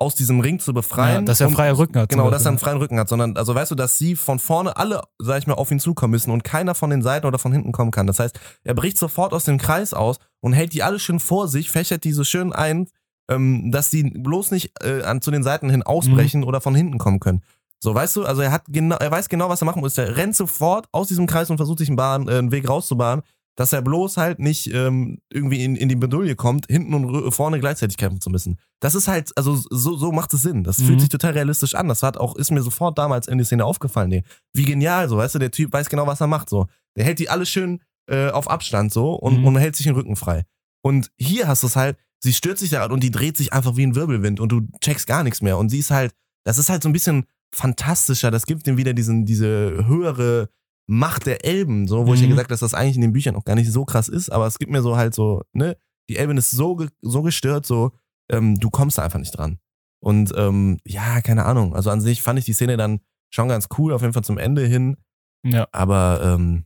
aus 0.00 0.14
diesem 0.14 0.40
Ring 0.40 0.58
zu 0.58 0.72
befreien. 0.72 1.14
ja, 1.16 1.20
dass 1.22 1.40
er 1.40 1.48
und- 1.48 1.54
freie 1.54 1.76
Rücken 1.76 1.98
hat. 1.98 2.08
Genau, 2.08 2.30
dass 2.30 2.42
er 2.44 2.48
einen 2.48 2.56
Beispiel. 2.56 2.64
freien 2.70 2.78
Rücken 2.78 2.98
hat, 2.98 3.08
sondern, 3.08 3.36
also 3.36 3.54
weißt 3.54 3.70
du, 3.70 3.74
dass 3.74 3.98
sie 3.98 4.16
von 4.16 4.38
vorne 4.38 4.76
alle, 4.76 5.02
sag 5.18 5.38
ich 5.38 5.46
mal, 5.46 5.54
auf 5.54 5.70
ihn 5.70 5.78
zukommen 5.78 6.10
müssen 6.12 6.30
und 6.30 6.42
keiner 6.42 6.74
von 6.74 6.90
den 6.90 7.02
Seiten 7.02 7.26
oder 7.26 7.38
von 7.38 7.52
hinten 7.52 7.70
kommen 7.72 7.90
kann. 7.90 8.06
Das 8.06 8.18
heißt, 8.18 8.38
er 8.64 8.74
bricht 8.74 8.98
sofort 8.98 9.32
aus 9.32 9.44
dem 9.44 9.58
Kreis 9.58 9.92
aus 9.94 10.16
und 10.40 10.54
hält 10.54 10.72
die 10.72 10.82
alle 10.82 10.98
schön 10.98 11.20
vor 11.20 11.48
sich, 11.48 11.70
fächert 11.70 12.04
die 12.04 12.12
so 12.12 12.24
schön 12.24 12.52
ein, 12.52 12.88
ähm, 13.30 13.70
dass 13.70 13.90
die 13.90 14.02
bloß 14.04 14.50
nicht 14.50 14.72
äh, 14.82 15.02
an, 15.02 15.20
zu 15.20 15.30
den 15.30 15.42
Seiten 15.42 15.68
hin 15.70 15.82
ausbrechen 15.82 16.44
oder 16.44 16.60
von 16.60 16.74
hinten 16.74 16.98
kommen 16.98 17.20
können. 17.20 17.42
So, 17.78 17.94
weißt 17.94 18.16
du, 18.16 18.24
also 18.24 18.42
er 18.42 18.52
hat 18.52 18.64
genau, 18.68 18.96
er 18.96 19.10
weiß 19.10 19.28
genau, 19.28 19.48
was 19.48 19.62
er 19.62 19.66
machen 19.66 19.80
muss. 19.80 19.96
Er 19.96 20.16
rennt 20.16 20.34
sofort 20.36 20.86
aus 20.92 21.08
diesem 21.08 21.26
Kreis 21.26 21.48
und 21.50 21.56
versucht 21.58 21.78
sich 21.78 21.88
einen, 21.88 21.96
Bahn, 21.96 22.26
äh, 22.28 22.32
einen 22.38 22.52
Weg 22.52 22.68
rauszubahnen, 22.68 23.22
dass 23.60 23.74
er 23.74 23.82
bloß 23.82 24.16
halt 24.16 24.38
nicht 24.38 24.72
ähm, 24.72 25.18
irgendwie 25.30 25.62
in, 25.62 25.76
in 25.76 25.90
die 25.90 25.94
Bedulie 25.96 26.34
kommt, 26.34 26.66
hinten 26.68 26.94
und 26.94 27.30
vorne 27.30 27.60
gleichzeitig 27.60 27.98
kämpfen 27.98 28.22
zu 28.22 28.30
müssen. 28.30 28.58
Das 28.80 28.94
ist 28.94 29.06
halt, 29.06 29.30
also 29.36 29.54
so, 29.68 29.96
so 29.96 30.12
macht 30.12 30.32
es 30.32 30.40
Sinn. 30.40 30.64
Das 30.64 30.78
Mhm. 30.78 30.84
fühlt 30.86 31.00
sich 31.00 31.08
total 31.10 31.32
realistisch 31.32 31.74
an. 31.74 31.86
Das 31.88 32.02
hat 32.02 32.16
auch, 32.16 32.36
ist 32.36 32.50
mir 32.50 32.62
sofort 32.62 32.96
damals 32.96 33.28
in 33.28 33.36
die 33.36 33.44
Szene 33.44 33.66
aufgefallen. 33.66 34.08
Nee. 34.08 34.22
Wie 34.54 34.64
genial, 34.64 35.10
so, 35.10 35.18
weißt 35.18 35.34
du, 35.34 35.38
der 35.38 35.50
Typ 35.50 35.72
weiß 35.74 35.90
genau, 35.90 36.06
was 36.06 36.22
er 36.22 36.26
macht. 36.26 36.48
So. 36.48 36.68
Der 36.96 37.04
hält 37.04 37.18
die 37.18 37.28
alle 37.28 37.44
schön 37.44 37.80
äh, 38.10 38.30
auf 38.30 38.48
Abstand 38.50 38.92
so 38.92 39.12
und, 39.12 39.40
Mhm. 39.40 39.46
und 39.46 39.56
hält 39.58 39.76
sich 39.76 39.84
den 39.84 39.94
Rücken 39.94 40.16
frei. 40.16 40.44
Und 40.82 41.10
hier 41.18 41.46
hast 41.46 41.62
du 41.62 41.66
es 41.66 41.76
halt, 41.76 41.98
sie 42.24 42.32
stürzt 42.32 42.60
sich 42.60 42.70
da 42.70 42.86
und 42.86 43.02
die 43.04 43.10
dreht 43.10 43.36
sich 43.36 43.52
einfach 43.52 43.76
wie 43.76 43.84
ein 43.86 43.94
Wirbelwind 43.94 44.40
und 44.40 44.48
du 44.50 44.62
checkst 44.80 45.06
gar 45.06 45.22
nichts 45.22 45.42
mehr. 45.42 45.58
Und 45.58 45.68
sie 45.68 45.78
ist 45.80 45.90
halt, 45.90 46.12
das 46.44 46.56
ist 46.56 46.70
halt 46.70 46.82
so 46.82 46.88
ein 46.88 46.94
bisschen 46.94 47.26
fantastischer. 47.54 48.30
Das 48.30 48.46
gibt 48.46 48.66
ihm 48.66 48.78
wieder 48.78 48.94
diesen, 48.94 49.26
diese 49.26 49.84
höhere 49.86 50.48
Macht 50.92 51.26
der 51.26 51.44
Elben, 51.44 51.86
so, 51.86 52.06
wo 52.08 52.14
ich 52.14 52.20
ja 52.20 52.26
Mhm. 52.26 52.30
gesagt 52.30 52.46
habe, 52.46 52.52
dass 52.54 52.60
das 52.60 52.74
eigentlich 52.74 52.96
in 52.96 53.02
den 53.02 53.12
Büchern 53.12 53.36
auch 53.36 53.44
gar 53.44 53.54
nicht 53.54 53.70
so 53.70 53.84
krass 53.84 54.08
ist, 54.08 54.30
aber 54.30 54.46
es 54.48 54.58
gibt 54.58 54.72
mir 54.72 54.82
so 54.82 54.96
halt 54.96 55.14
so, 55.14 55.42
ne, 55.52 55.76
die 56.08 56.16
Elbin 56.16 56.36
ist 56.36 56.50
so, 56.50 56.74
ge 56.74 56.88
so 57.00 57.22
gestört, 57.22 57.64
so, 57.64 57.92
ähm, 58.28 58.58
du 58.58 58.70
kommst 58.70 58.98
da 58.98 59.02
einfach 59.04 59.20
nicht 59.20 59.30
dran. 59.36 59.58
Und 60.02 60.32
ähm, 60.36 60.78
ja, 60.84 61.20
keine 61.20 61.44
Ahnung. 61.44 61.76
Also 61.76 61.90
an 61.90 62.00
sich 62.00 62.22
fand 62.22 62.38
ich 62.40 62.44
die 62.44 62.54
Szene 62.54 62.76
dann 62.76 63.00
schon 63.32 63.48
ganz 63.48 63.68
cool, 63.78 63.92
auf 63.92 64.00
jeden 64.00 64.14
Fall 64.14 64.24
zum 64.24 64.38
Ende 64.38 64.66
hin. 64.66 64.96
Ja. 65.44 65.68
Aber 65.72 66.20
ähm, 66.24 66.64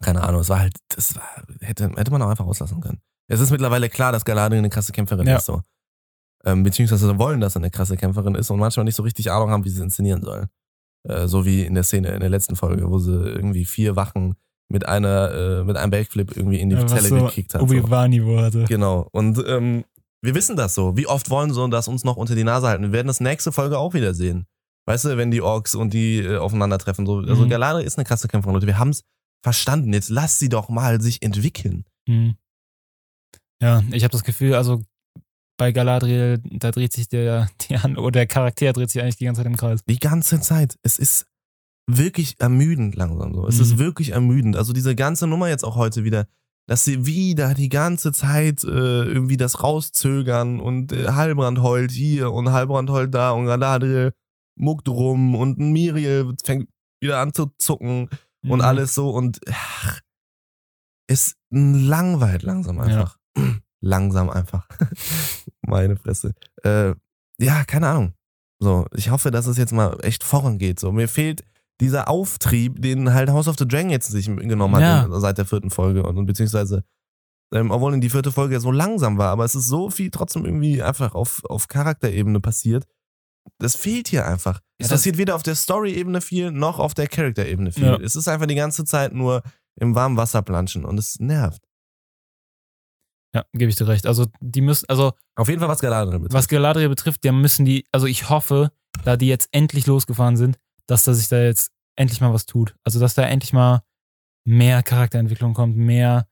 keine 0.00 0.22
Ahnung, 0.22 0.40
es 0.40 0.48
war 0.48 0.58
halt, 0.60 0.74
das 0.88 1.14
war, 1.16 1.44
hätte, 1.60 1.90
hätte 1.96 2.10
man 2.10 2.22
auch 2.22 2.28
einfach 2.30 2.46
auslassen 2.46 2.80
können. 2.80 3.00
Es 3.28 3.38
ist 3.40 3.50
mittlerweile 3.50 3.88
klar, 3.88 4.12
dass 4.12 4.24
Galadriel 4.24 4.58
eine 4.58 4.70
krasse 4.70 4.92
Kämpferin 4.92 5.26
Ja. 5.28 5.36
ist, 5.36 5.44
so. 5.46 5.62
Ähm, 6.44 6.62
beziehungsweise 6.62 7.18
wollen, 7.18 7.40
dass 7.40 7.54
er 7.54 7.60
eine 7.60 7.70
krasse 7.70 7.96
Kämpferin 7.96 8.34
ist 8.34 8.50
und 8.50 8.58
manchmal 8.58 8.84
nicht 8.84 8.96
so 8.96 9.02
richtig 9.02 9.30
Ahnung 9.30 9.50
haben, 9.50 9.64
wie 9.64 9.68
sie 9.68 9.76
es 9.76 9.82
inszenieren 9.82 10.22
sollen. 10.22 10.48
Äh, 11.08 11.26
so 11.28 11.44
wie 11.44 11.62
in 11.64 11.74
der 11.74 11.84
Szene, 11.84 12.08
in 12.08 12.20
der 12.20 12.28
letzten 12.28 12.56
Folge, 12.56 12.90
wo 12.90 12.98
sie 12.98 13.12
irgendwie 13.12 13.64
vier 13.64 13.96
Wachen 13.96 14.34
mit 14.68 14.86
einer, 14.86 15.32
äh, 15.32 15.64
mit 15.64 15.76
einem 15.76 15.90
Backflip 15.90 16.36
irgendwie 16.36 16.60
in 16.60 16.70
die 16.70 16.76
Ja, 16.76 16.86
Zelle 16.86 17.08
so 17.08 17.24
gekickt 17.24 17.54
hat. 17.54 17.60
So. 17.60 17.64
Obi-Wan-Niveau 17.66 18.38
hatte. 18.38 18.64
Genau. 18.64 19.08
Und 19.12 19.42
ähm, 19.46 19.84
wir 20.22 20.34
wissen 20.34 20.56
das 20.56 20.74
so. 20.74 20.96
Wie 20.96 21.06
oft 21.06 21.30
wollen 21.30 21.52
sie 21.52 21.68
das 21.70 21.88
uns 21.88 22.04
noch 22.04 22.16
unter 22.16 22.34
die 22.34 22.44
Nase 22.44 22.68
halten? 22.68 22.84
Wir 22.84 22.92
werden 22.92 23.06
das 23.08 23.20
nächste 23.20 23.50
Folge 23.52 23.78
auch 23.78 23.94
wieder 23.94 24.14
sehen. 24.14 24.46
Weißt 24.86 25.04
du, 25.06 25.16
wenn 25.16 25.30
die 25.30 25.40
Orks 25.42 25.74
und 25.74 25.92
die 25.92 26.18
äh, 26.18 26.36
aufeinandertreffen. 26.36 27.06
So. 27.06 27.18
Also 27.18 27.44
Mhm. 27.44 27.48
Galadriel 27.48 27.86
ist 27.86 27.98
eine 27.98 28.04
krasse 28.04 28.28
Kämpferin, 28.28 28.54
Leute. 28.54 28.66
Wir 28.66 28.78
haben 28.78 28.90
es 28.90 29.02
verstanden. 29.42 29.92
Jetzt 29.92 30.10
lass 30.10 30.38
sie 30.38 30.48
doch 30.48 30.68
mal 30.68 31.00
sich 31.00 31.22
entwickeln. 31.22 31.84
Mhm. 32.06 32.34
Ja, 33.62 33.82
ich 33.92 34.04
habe 34.04 34.12
das 34.12 34.24
Gefühl, 34.24 34.54
also 34.54 34.82
bei 35.60 35.72
Galadriel, 35.72 36.40
da 36.44 36.70
dreht 36.70 36.94
sich 36.94 37.06
der, 37.08 37.48
Hand, 37.82 37.98
oder 37.98 38.12
der 38.12 38.26
Charakter 38.26 38.72
dreht 38.72 38.90
sich 38.90 39.02
eigentlich 39.02 39.16
die 39.16 39.26
ganze 39.26 39.40
Zeit 39.42 39.46
im 39.46 39.56
Kreis. 39.56 39.80
Die 39.86 39.98
ganze 39.98 40.40
Zeit. 40.40 40.76
Es 40.82 40.98
ist 40.98 41.26
wirklich 41.86 42.40
ermüdend 42.40 42.94
langsam 42.94 43.34
so. 43.34 43.46
Es 43.46 43.56
Mhm. 43.56 43.62
ist 43.62 43.78
wirklich 43.78 44.10
ermüdend. 44.12 44.56
Also 44.56 44.72
diese 44.72 44.94
ganze 44.96 45.26
Nummer 45.26 45.48
jetzt 45.50 45.64
auch 45.64 45.76
heute 45.76 46.02
wieder, 46.02 46.26
dass 46.66 46.84
sie 46.84 47.04
wieder 47.04 47.52
die 47.52 47.68
ganze 47.68 48.10
Zeit 48.12 48.64
äh, 48.64 48.68
irgendwie 49.04 49.36
das 49.36 49.62
rauszögern 49.62 50.60
und 50.60 50.92
äh, 50.92 51.08
Halbrand 51.08 51.60
heult 51.62 51.90
hier 51.90 52.32
und 52.32 52.50
Halbrand 52.52 52.88
heult 52.88 53.12
da 53.14 53.32
und 53.32 53.44
Galadriel 53.44 54.12
muckt 54.56 54.88
rum 54.88 55.34
und 55.34 55.58
Miriel 55.58 56.32
fängt 56.42 56.68
wieder 57.02 57.18
an 57.18 57.34
zu 57.34 57.52
zucken 57.58 58.08
und 58.44 58.58
Mhm. 58.58 58.64
alles 58.64 58.94
so 58.94 59.10
und 59.10 59.40
ach, 59.50 60.00
es 61.06 61.34
langweilt 61.50 62.44
langsam 62.44 62.78
einfach. 62.80 63.18
Langsam 63.82 64.30
einfach. 64.30 64.68
Meine 65.62 65.96
Fresse. 65.96 66.34
Äh, 66.62 66.94
ja, 67.38 67.64
keine 67.64 67.88
Ahnung. 67.88 68.12
So, 68.58 68.86
ich 68.94 69.10
hoffe, 69.10 69.30
dass 69.30 69.46
es 69.46 69.56
jetzt 69.56 69.72
mal 69.72 69.96
echt 70.02 70.22
vorangeht. 70.22 70.78
So, 70.78 70.92
mir 70.92 71.08
fehlt 71.08 71.42
dieser 71.80 72.08
Auftrieb, 72.08 72.82
den 72.82 73.14
halt 73.14 73.30
House 73.30 73.48
of 73.48 73.56
the 73.58 73.66
Dragon 73.66 73.88
jetzt 73.90 74.08
sich 74.10 74.26
genommen 74.26 74.74
hat 74.76 74.82
Ja. 74.82 75.04
in, 75.04 75.20
seit 75.20 75.38
der 75.38 75.46
vierten 75.46 75.70
Folge 75.70 76.02
und, 76.02 76.18
und 76.18 76.26
beziehungsweise 76.26 76.84
ähm, 77.52 77.70
obwohl 77.72 77.94
in 77.94 78.00
die 78.00 78.10
vierte 78.10 78.30
Folge 78.30 78.54
ja 78.54 78.60
so 78.60 78.70
langsam 78.70 79.18
war, 79.18 79.30
aber 79.30 79.44
es 79.44 79.54
ist 79.56 79.66
so 79.66 79.90
viel 79.90 80.10
trotzdem 80.10 80.44
irgendwie 80.44 80.82
einfach 80.82 81.14
auf, 81.14 81.42
auf 81.46 81.66
Charakterebene 81.68 82.38
passiert. 82.38 82.86
Das 83.58 83.74
fehlt 83.74 84.06
hier 84.08 84.26
einfach. 84.26 84.60
Es 84.78 84.88
Ja, 84.88 84.94
passiert 84.94 85.16
weder 85.16 85.34
auf 85.34 85.42
der 85.42 85.54
Story-Ebene 85.56 86.20
viel, 86.20 86.52
noch 86.52 86.78
auf 86.78 86.94
der 86.94 87.08
Charakterebene 87.08 87.72
viel. 87.72 87.86
Ja. 87.86 87.96
Es 87.96 88.14
ist 88.14 88.28
einfach 88.28 88.46
die 88.46 88.54
ganze 88.54 88.84
Zeit 88.84 89.12
nur 89.14 89.42
im 89.80 89.94
warmen 89.96 90.16
Wasser 90.16 90.42
planschen 90.42 90.84
und 90.84 90.98
es 90.98 91.18
nervt. 91.18 91.62
Ja, 93.34 93.44
gebe 93.52 93.70
ich 93.70 93.76
dir 93.76 93.86
recht. 93.86 94.06
Also 94.06 94.26
die 94.40 94.60
müssen, 94.60 94.86
also 94.88 95.12
Auf 95.36 95.48
jeden 95.48 95.60
Fall 95.60 95.68
was 95.68 95.80
Galadriel 95.80 96.18
betrifft. 96.18 96.34
was 96.34 96.48
Galadriel 96.48 96.88
betrifft, 96.88 97.24
da 97.24 97.32
müssen 97.32 97.64
die, 97.64 97.84
also 97.92 98.06
ich 98.06 98.28
hoffe, 98.28 98.72
da 99.04 99.16
die 99.16 99.28
jetzt 99.28 99.48
endlich 99.52 99.86
losgefahren 99.86 100.36
sind, 100.36 100.58
dass 100.86 101.04
da 101.04 101.14
sich 101.14 101.28
da 101.28 101.40
jetzt 101.40 101.70
endlich 101.96 102.20
mal 102.20 102.32
was 102.32 102.46
tut. 102.46 102.74
Also 102.84 102.98
dass 102.98 103.14
da 103.14 103.22
endlich 103.22 103.52
mal 103.52 103.82
mehr 104.44 104.82
Charakterentwicklung 104.82 105.54
kommt, 105.54 105.76
mehr, 105.76 106.26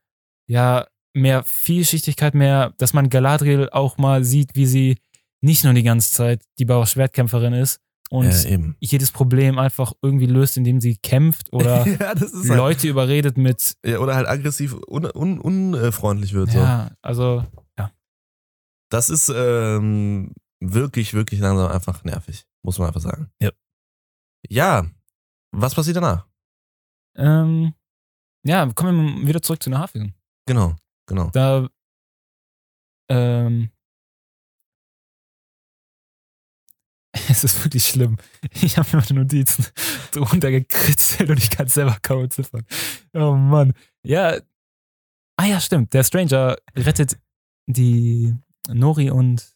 ja, 0.49 0.86
mehr 1.14 1.44
Vielschichtigkeit, 1.44 2.34
mehr, 2.34 2.74
dass 2.78 2.94
man 2.94 3.11
Galadriel 3.11 3.68
auch 3.70 3.99
mal 3.99 4.24
sieht, 4.24 4.55
wie 4.55 4.66
sie 4.66 4.99
nicht 5.40 5.64
nur 5.64 5.74
die 5.74 5.82
ganze 5.84 6.12
Zeit 6.12 6.42
die 6.59 6.64
Bauer-Schwertkämpferin 6.64 7.53
ist 7.53 7.80
und 8.11 8.45
ja, 8.45 8.59
jedes 8.81 9.11
Problem 9.11 9.59
einfach 9.59 9.93
irgendwie 10.03 10.27
löst, 10.27 10.57
indem 10.57 10.81
sie 10.81 10.97
kämpft 10.97 11.53
oder 11.53 11.87
ja, 11.87 11.99
halt, 12.09 12.21
Leute 12.45 12.89
überredet 12.89 13.37
mit, 13.37 13.77
ja, 13.85 13.99
oder 13.99 14.15
halt 14.15 14.27
aggressiv 14.27 14.75
un, 14.87 15.05
un, 15.05 15.39
unfreundlich 15.39 16.33
wird. 16.33 16.51
So. 16.51 16.59
ja, 16.59 16.91
also 17.03 17.45
Das 18.91 19.11
ist 19.11 19.31
ähm, 19.35 20.33
wirklich, 20.61 21.13
wirklich 21.13 21.41
langsam 21.41 21.71
einfach 21.71 22.05
nervig, 22.05 22.47
muss 22.63 22.79
man 22.79 22.89
einfach 22.89 23.03
sagen. 23.03 23.31
Ja. 23.43 23.51
Ja, 24.49 24.87
was 25.53 25.75
passiert 25.75 25.97
danach? 25.97 26.27
ähm, 27.19 27.75
ja, 28.47 28.67
kommen 28.73 29.21
wir 29.21 29.29
wieder 29.29 29.43
zurück 29.43 29.63
zu 29.63 29.71
den 29.71 29.79
Hafigen. 29.79 30.15
Genau, 30.47 30.77
genau. 31.07 31.31
Da, 31.31 31.69
ähm, 33.11 33.71
es 37.31 37.45
ist 37.45 37.64
wirklich 37.64 37.85
schlimm. 37.87 38.16
Ich 38.62 38.76
habe 38.79 38.89
mir 38.97 39.03
meine 39.09 39.20
Notizen 39.20 39.66
drunter 40.12 40.51
gekritzelt 40.51 41.31
und 41.31 41.39
ich 41.39 41.51
kann 41.51 41.68
selber 41.68 41.97
kaum 42.03 42.31
ziffern. 42.31 42.64
Oh 43.14 43.35
Mann. 43.35 43.72
Ja. 44.03 44.39
Ah 45.37 45.45
ja, 45.47 45.61
stimmt. 45.61 45.93
Der 45.95 46.03
Stranger 46.05 46.57
rettet 46.76 47.18
die 47.66 48.35
Nori 48.68 49.11
und 49.11 49.55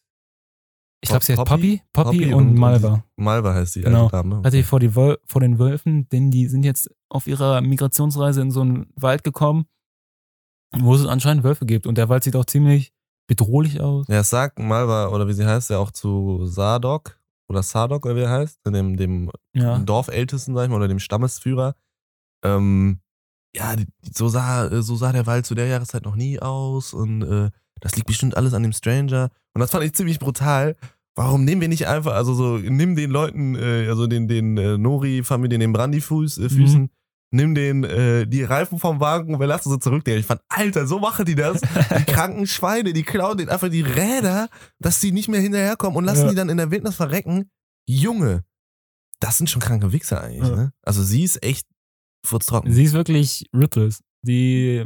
ich 1.05 1.09
glaube, 1.09 1.25
sie 1.25 1.33
heißt 1.33 1.39
Poppy, 1.45 1.51
Poppy? 1.51 1.83
Poppy, 1.93 2.19
Poppy 2.21 2.35
und, 2.35 2.49
und- 2.51 2.55
Malva. 2.55 3.05
Malva 3.17 3.55
heißt 3.55 3.75
die 3.75 3.81
Genau. 3.81 4.05
alte 4.05 4.17
Dame. 4.19 4.39
Rettet 4.39 4.55
die 4.55 4.63
vor, 4.63 4.79
die 4.79 4.91
vor 4.91 5.41
den 5.41 5.59
Wölfen, 5.59 6.09
denn 6.11 6.31
die 6.31 6.47
sind 6.47 6.63
jetzt 6.65 6.89
auf 7.09 7.27
ihrer 7.27 7.61
Migrationsreise 7.61 8.41
in 8.41 8.53
so 8.53 8.61
einen 8.61 8.93
Wald 8.95 9.25
gekommen, 9.25 9.67
wo 10.77 10.95
es 10.95 11.05
anscheinend 11.05 11.43
Wölfe 11.43 11.67
gibt. 11.67 11.87
Und 11.89 11.99
der 11.99 12.09
Wald 12.09 12.23
sieht 12.23 12.37
auch 12.37 12.45
ziemlich 12.45 12.93
bedrohlich 13.27 13.81
aus. 13.81 14.07
Ja, 14.09 14.21
es 14.21 14.31
sagt 14.31 14.61
Malva, 14.61 15.09
oder 15.09 15.27
wie 15.27 15.33
sie 15.33 15.45
heißt, 15.45 15.71
ja 15.71 15.79
auch 15.79 15.91
zu 15.91 16.47
Sadok 16.47 17.19
oder 17.53 17.63
Sadok, 17.63 18.05
oder 18.07 18.17
wie 18.17 18.21
er 18.21 18.31
heißt, 18.31 18.61
dem, 18.67 18.97
dem 18.97 19.31
Ja. 19.55 19.79
Dorfältesten, 19.79 20.55
sag 20.55 20.65
ich 20.65 20.71
mal, 20.71 20.77
oder 20.77 20.89
dem 20.89 20.99
Stammesführer. 20.99 21.75
Ähm, 22.45 22.99
ja, 23.55 23.75
so, 24.13 24.29
sah, 24.29 24.67
äh, 24.67 24.83
so 24.83 24.97
sah 24.97 25.13
der 25.13 25.27
Wald 25.27 25.47
zu 25.47 25.55
der 25.55 25.67
Jahreszeit 25.67 26.05
noch 26.05 26.17
nie 26.17 26.41
aus 26.41 26.95
und 26.95 27.23
äh, 27.23 27.51
das 27.81 27.95
liegt 27.97 28.07
bestimmt 28.07 28.37
alles 28.37 28.55
an 28.55 28.63
dem 28.63 28.73
Stranger. 28.73 29.29
Und 29.55 29.61
das 29.61 29.71
fand 29.71 29.85
ich 29.85 29.93
ziemlich 29.93 30.19
brutal. 30.19 30.77
Warum 31.15 31.45
nehmen 31.45 31.61
wir 31.61 31.69
nicht 31.69 31.87
einfach, 31.87 32.15
also 32.15 32.33
so, 32.35 32.57
nimm 32.57 32.97
den 32.97 33.11
Leuten, 33.11 33.55
äh, 33.55 33.87
also 33.89 34.07
den, 34.07 34.29
den 34.29 34.57
äh, 34.57 34.79
Nori-Familien, 34.79 35.61
den 35.61 35.73
Brandyfuß, 35.73 36.39
äh, 36.39 36.49
Füßen, 36.49 36.91
nimm 37.33 37.55
den, 37.55 37.83
äh, 37.85 38.27
die 38.27 38.45
Reifen 38.45 38.79
vom 38.79 39.01
Wagen 39.01 39.35
und 39.35 39.41
wir 39.41 39.47
lassen 39.47 39.71
sie 39.71 39.79
zurück. 39.79 40.07
Ich 40.07 40.27
fand, 40.27 40.41
Alter, 40.49 40.87
so 40.87 40.99
machen 41.01 41.25
die 41.25 41.35
das. 41.35 41.61
Die 41.61 42.05
kranken 42.13 42.47
Schweine, 42.47 42.93
die 42.93 43.03
klauen 43.03 43.37
denen 43.39 43.49
einfach 43.51 43.69
die 43.71 43.83
Räder, 43.83 44.49
dass 44.79 45.01
die 45.01 45.13
nicht 45.13 45.29
mehr 45.29 45.41
hinterherkommen 45.41 45.97
und 45.97 46.05
lassen 46.05 46.25
Ja. 46.25 46.29
die 46.31 46.37
dann 46.37 46.49
in 46.51 46.57
der 46.59 46.71
Wildnis 46.71 46.95
verrecken. 46.95 47.51
Junge, 47.89 48.45
das 49.21 49.39
sind 49.39 49.51
schon 49.51 49.61
kranke 49.63 49.93
Wichser 49.93 50.23
eigentlich, 50.23 50.49
Ja. 50.49 50.57
ne? 50.57 50.73
Also 50.83 51.03
sie 51.03 51.25
ist 51.25 51.43
echt 51.43 51.67
furztrocken. 52.25 52.73
Sie 52.73 52.85
ist 52.85 52.93
wirklich 52.93 53.47
ruthless. 53.55 54.01
Die 54.25 54.85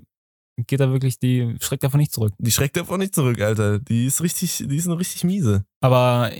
geht 0.66 0.80
da 0.80 0.90
wirklich, 0.90 1.18
die 1.18 1.56
schreckt 1.60 1.82
davon 1.84 2.00
nicht 2.00 2.12
zurück. 2.12 2.32
Die 2.38 2.50
schreckt 2.50 2.76
davon 2.76 2.98
nicht 3.00 3.14
zurück, 3.14 3.38
Alter. 3.40 3.78
Die 3.78 4.06
ist 4.06 4.22
richtig, 4.22 4.64
die 4.66 4.76
ist 4.76 4.86
eine 4.86 4.98
richtig 4.98 5.22
miese. 5.24 5.64
Aber 5.82 6.30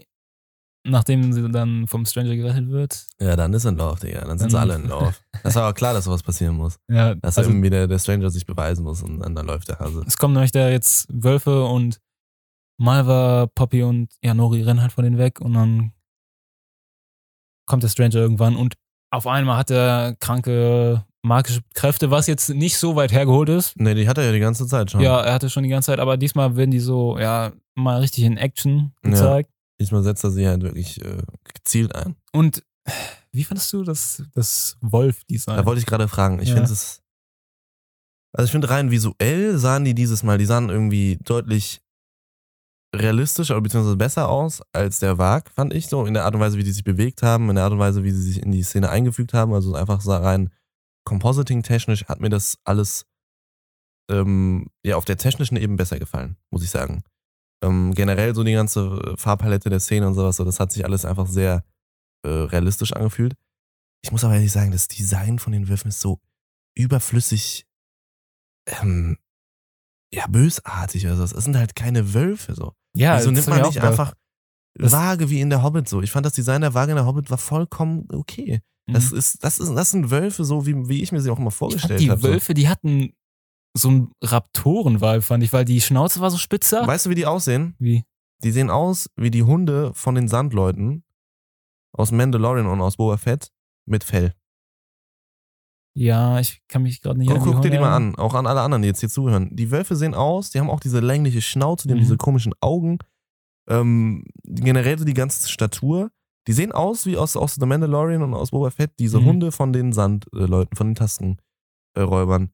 nachdem 0.89 1.33
sie 1.33 1.49
dann 1.51 1.87
vom 1.87 2.05
Stranger 2.07 2.35
gerettet 2.37 2.69
wird, 2.71 3.07
Ja, 3.21 3.37
dann 3.37 3.53
ist 3.53 3.65
er 3.65 3.71
in 3.73 3.77
Lauf, 3.79 4.01
Digga. 4.01 4.25
Dann 4.25 4.39
sind 4.39 4.51
sie 4.51 4.57
Dann- 4.57 4.71
alle 4.71 4.83
in 4.83 4.89
Lauf. 4.89 5.23
Das 5.43 5.55
war 5.55 5.65
aber 5.65 5.75
klar, 5.75 5.93
dass 5.95 6.05
sowas 6.05 6.23
passieren 6.23 6.57
muss. 6.57 6.77
ja, 6.89 7.15
Dass 7.15 7.37
also, 7.39 7.51
irgendwie 7.51 7.71
der, 7.71 7.87
der 7.87 7.99
Stranger 7.99 8.31
sich 8.31 8.47
beweisen 8.47 8.85
muss 8.85 9.03
und 9.03 9.21
dann, 9.21 9.35
dann 9.35 9.47
läuft 9.47 9.69
der 9.69 9.79
Hase. 9.79 10.03
es 10.07 10.17
kommen 10.17 10.35
nämlich 10.35 10.53
da 10.53 10.69
jetzt 10.71 11.07
Wölfe 11.11 11.65
und 11.65 12.01
Malva, 12.79 13.47
Poppy 13.55 13.83
und 13.83 14.09
ja, 14.23 14.35
Nori 14.35 14.63
rennen 14.63 14.83
halt 14.83 14.93
von 14.93 15.05
denen 15.05 15.19
weg 15.19 15.41
und 15.41 15.55
dann 15.55 15.93
kommt 17.67 17.83
der 17.83 17.89
Stranger 17.89 18.15
irgendwann 18.17 18.57
und 18.57 18.75
auf 19.11 19.27
einmal 19.27 19.57
hat 19.57 19.71
er 19.71 20.15
kranke 20.21 21.05
magische 21.23 21.61
Kräfte, 21.75 22.11
was 22.13 22.29
jetzt 22.29 22.51
nicht 22.51 22.79
so 22.79 22.95
weit 22.95 23.11
hergeholt 23.13 23.49
ist. 23.49 23.75
Nee, 23.77 23.95
die 23.95 24.09
hat 24.09 24.17
er 24.19 24.25
ja 24.27 24.33
die 24.33 24.39
ganze 24.39 24.67
Zeit 24.67 24.91
schon. 24.93 25.01
Ja, 25.01 25.21
er 25.23 25.33
hatte 25.35 25.51
schon 25.51 25.65
die 25.65 25.69
ganze 25.69 25.87
Zeit, 25.87 25.99
aber 25.99 26.17
diesmal 26.17 26.55
werden 26.57 26.71
die 26.71 26.79
so, 26.79 27.19
ja, 27.19 27.51
mal 27.75 27.99
richtig 28.01 28.23
in 28.25 28.37
Action 28.37 28.93
gezeigt. 29.03 29.51
Diesmal 29.81 30.03
setzt 30.03 30.25
er 30.25 30.31
sie 30.31 30.47
halt 30.49 30.63
wirklich 30.63 31.05
äh, 31.05 31.23
gezielt 31.55 31.95
ein. 31.95 32.17
Und 32.33 32.65
wie 33.33 33.45
fandest 33.45 33.73
du 33.73 33.83
das, 33.83 34.23
das 34.33 34.77
Wolf-Design? 34.81 35.57
Da 35.57 35.67
wollte 35.67 35.81
ich 35.81 35.87
gerade 35.87 36.09
fragen. 36.09 36.41
Ich 36.41 36.49
Ja. 36.49 36.55
finde 36.57 36.73
es. 36.73 37.03
Also 38.33 38.47
ich 38.47 38.53
finde 38.53 38.71
rein 38.71 38.91
visuell 38.91 39.59
sahen 39.59 39.85
die 39.85 39.95
dieses 39.95 40.23
Mal, 40.23 40.39
die 40.39 40.45
sahen 40.47 40.69
irgendwie 40.69 41.19
deutlich 41.25 41.81
realistischer 42.95 43.55
oder 43.55 43.63
beziehungsweise 43.63 43.97
besser 43.97 44.29
aus 44.29 44.63
als 44.73 44.99
der 45.01 45.19
Wag, 45.19 45.51
fand 45.51 45.75
ich 45.75 45.89
so. 45.89 46.07
In 46.07 46.15
der 46.15 46.25
Art 46.25 46.35
und 46.35 46.41
Weise, 46.41 46.57
wie 46.59 46.65
die 46.65 46.73
sich 46.73 46.85
bewegt 46.85 47.23
haben, 47.23 47.49
in 47.49 47.57
der 47.57 47.65
Art 47.65 47.73
und 47.73 47.79
Weise, 47.79 48.05
wie 48.05 48.11
sie 48.11 48.23
sich 48.23 48.43
in 48.43 48.53
die 48.53 48.63
Szene 48.63 48.89
eingefügt 48.91 49.35
haben. 49.35 49.53
Also 49.53 49.75
einfach 49.75 50.01
so 50.01 50.13
rein 50.13 50.51
Compositing-technisch 51.05 52.05
hat 52.07 52.21
mir 52.21 52.31
das 52.31 52.59
alles 52.65 53.07
ähm, 54.11 54.69
ja 54.85 54.97
auf 54.97 55.05
der 55.05 55.17
technischen 55.19 55.57
Ebene 55.57 55.77
besser 55.77 55.99
gefallen, 55.99 56.37
muss 56.51 56.63
ich 56.63 56.71
sagen. 56.71 57.05
Ähm, 57.63 57.95
generell 57.95 58.35
so 58.35 58.45
die 58.45 58.53
ganze 58.53 59.15
Farbpalette 59.17 59.71
der 59.71 59.81
Szene 59.81 60.07
und 60.07 60.15
sowas, 60.15 60.37
so, 60.37 60.45
das 60.45 60.61
hat 60.61 60.73
sich 60.73 60.85
alles 60.85 61.05
einfach 61.05 61.27
sehr 61.27 61.65
äh, 62.25 62.29
realistisch 62.29 62.93
angefühlt. 62.93 63.35
Ich 64.05 64.13
muss 64.13 64.25
aber 64.25 64.35
ehrlich 64.35 64.53
sagen, 64.53 64.73
das 64.73 64.89
Design 64.89 65.39
von 65.39 65.53
den 65.53 65.69
Würfen 65.69 65.89
ist 65.89 66.01
so 66.01 66.21
überflüssig, 66.77 67.67
ähm, 68.69 69.17
ja, 70.13 70.27
bösartig. 70.29 71.09
Also 71.09 71.25
es 71.25 71.31
sind 71.31 71.57
halt 71.57 71.75
keine 71.75 72.15
Wölfe 72.15 72.55
so. 72.55 72.73
ja, 72.95 73.19
Wieso 73.19 73.31
das 73.31 73.47
nimmt 73.47 73.57
hab 73.57 73.63
man 73.63 73.69
nicht 73.73 73.83
einfach 73.83 74.15
Das- 74.75 74.93
Waage 74.93 75.31
wie 75.31 75.41
in 75.41 75.51
der 75.51 75.63
Hobbit 75.63 75.89
so. 75.89 76.03
Ich 76.03 76.11
fand 76.13 76.27
das 76.27 76.35
Design 76.35 76.61
der 76.61 76.75
Waage 76.75 76.93
in 76.93 76.97
der 76.97 77.07
Hobbit 77.07 77.31
war 77.31 77.39
vollkommen 77.39 78.07
okay. 78.13 78.61
Das 78.87 79.11
Mhm. 79.11 79.19
ist, 79.19 79.43
das 79.43 79.59
ist, 79.59 79.75
das 79.75 79.91
sind 79.91 80.11
Wölfe 80.11 80.45
so, 80.45 80.67
wie, 80.67 80.89
wie 80.89 81.03
ich 81.03 81.11
mir 81.11 81.21
sie 81.21 81.31
auch 81.31 81.39
immer 81.39 81.51
vorgestellt 81.51 82.01
die 82.01 82.11
habe. 82.11 82.21
So. 82.21 82.29
Wölfe, 82.29 82.55
die 82.55 82.69
hatten 82.69 83.15
so 83.77 83.89
einen 83.89 84.13
Raptoren-Vibe, 84.23 85.23
fand 85.23 85.43
ich, 85.45 85.53
weil 85.53 85.65
die 85.65 85.81
Schnauze 85.81 86.21
war 86.21 86.31
so 86.31 86.39
spitzer. 86.39 86.87
Weißt 86.87 87.07
du, 87.07 87.11
wie 87.11 87.15
die 87.15 87.27
aussehen? 87.27 87.75
Wie? 87.79 88.05
Die 88.43 88.51
sehen 88.51 88.71
aus 88.71 89.09
wie 89.17 89.31
die 89.31 89.43
Hunde 89.43 89.93
von 89.95 90.15
den 90.15 90.29
Sandleuten 90.29 91.05
aus 91.97 92.13
Mandalorian 92.13 92.67
und 92.67 92.81
aus 92.81 92.97
Boba 92.97 93.17
Fett 93.17 93.51
mit 93.87 94.05
Fell. 94.05 94.35
Ja, 95.95 96.39
ich 96.41 96.61
kann 96.69 96.83
mich 96.83 97.01
gerade 97.01 97.19
nicht 97.19 97.31
an 97.31 97.39
guck 97.41 97.63
dir 97.63 97.71
die 97.71 97.79
mal 97.79 97.91
erinnern. 97.93 98.15
an, 98.15 98.17
auch 98.17 98.35
an 98.35 98.47
alle 98.47 98.61
anderen, 98.61 98.83
die 98.83 98.89
jetzt 98.89 99.01
hier 99.01 99.09
zuhören. 99.09 99.49
Die 99.57 99.71
Wölfe 99.71 99.97
sehen 99.97 100.15
aus, 100.15 100.51
die 100.51 100.61
haben 100.61 100.69
auch 100.69 100.81
diese 100.81 101.01
längliche 101.01 101.41
Schnauze, 101.41 101.89
die 101.89 101.93
haben 101.93 101.99
Mhm. 102.01 102.03
diese 102.05 102.17
komischen 102.19 102.53
Augen, 102.61 102.99
ähm, 103.69 104.25
generell 104.45 104.99
so 104.99 105.07
die 105.07 105.15
ganze 105.15 105.49
Statur. 105.49 106.11
Die 106.49 106.53
sehen 106.53 106.71
aus 106.73 107.07
wie 107.07 107.17
aus, 107.17 107.35
aus 107.35 107.55
The 107.55 107.65
Mandalorian 107.67 108.23
und 108.23 108.35
aus 108.35 108.51
Boba 108.51 108.71
Fett, 108.71 108.93
diese 108.99 109.21
Mhm. 109.21 109.25
Hunde 109.25 109.53
von 109.53 109.73
den 109.73 109.93
Sandleuten, 109.95 110.77
von 110.77 110.89
den 110.89 110.95
Tastenräubern. 110.97 112.51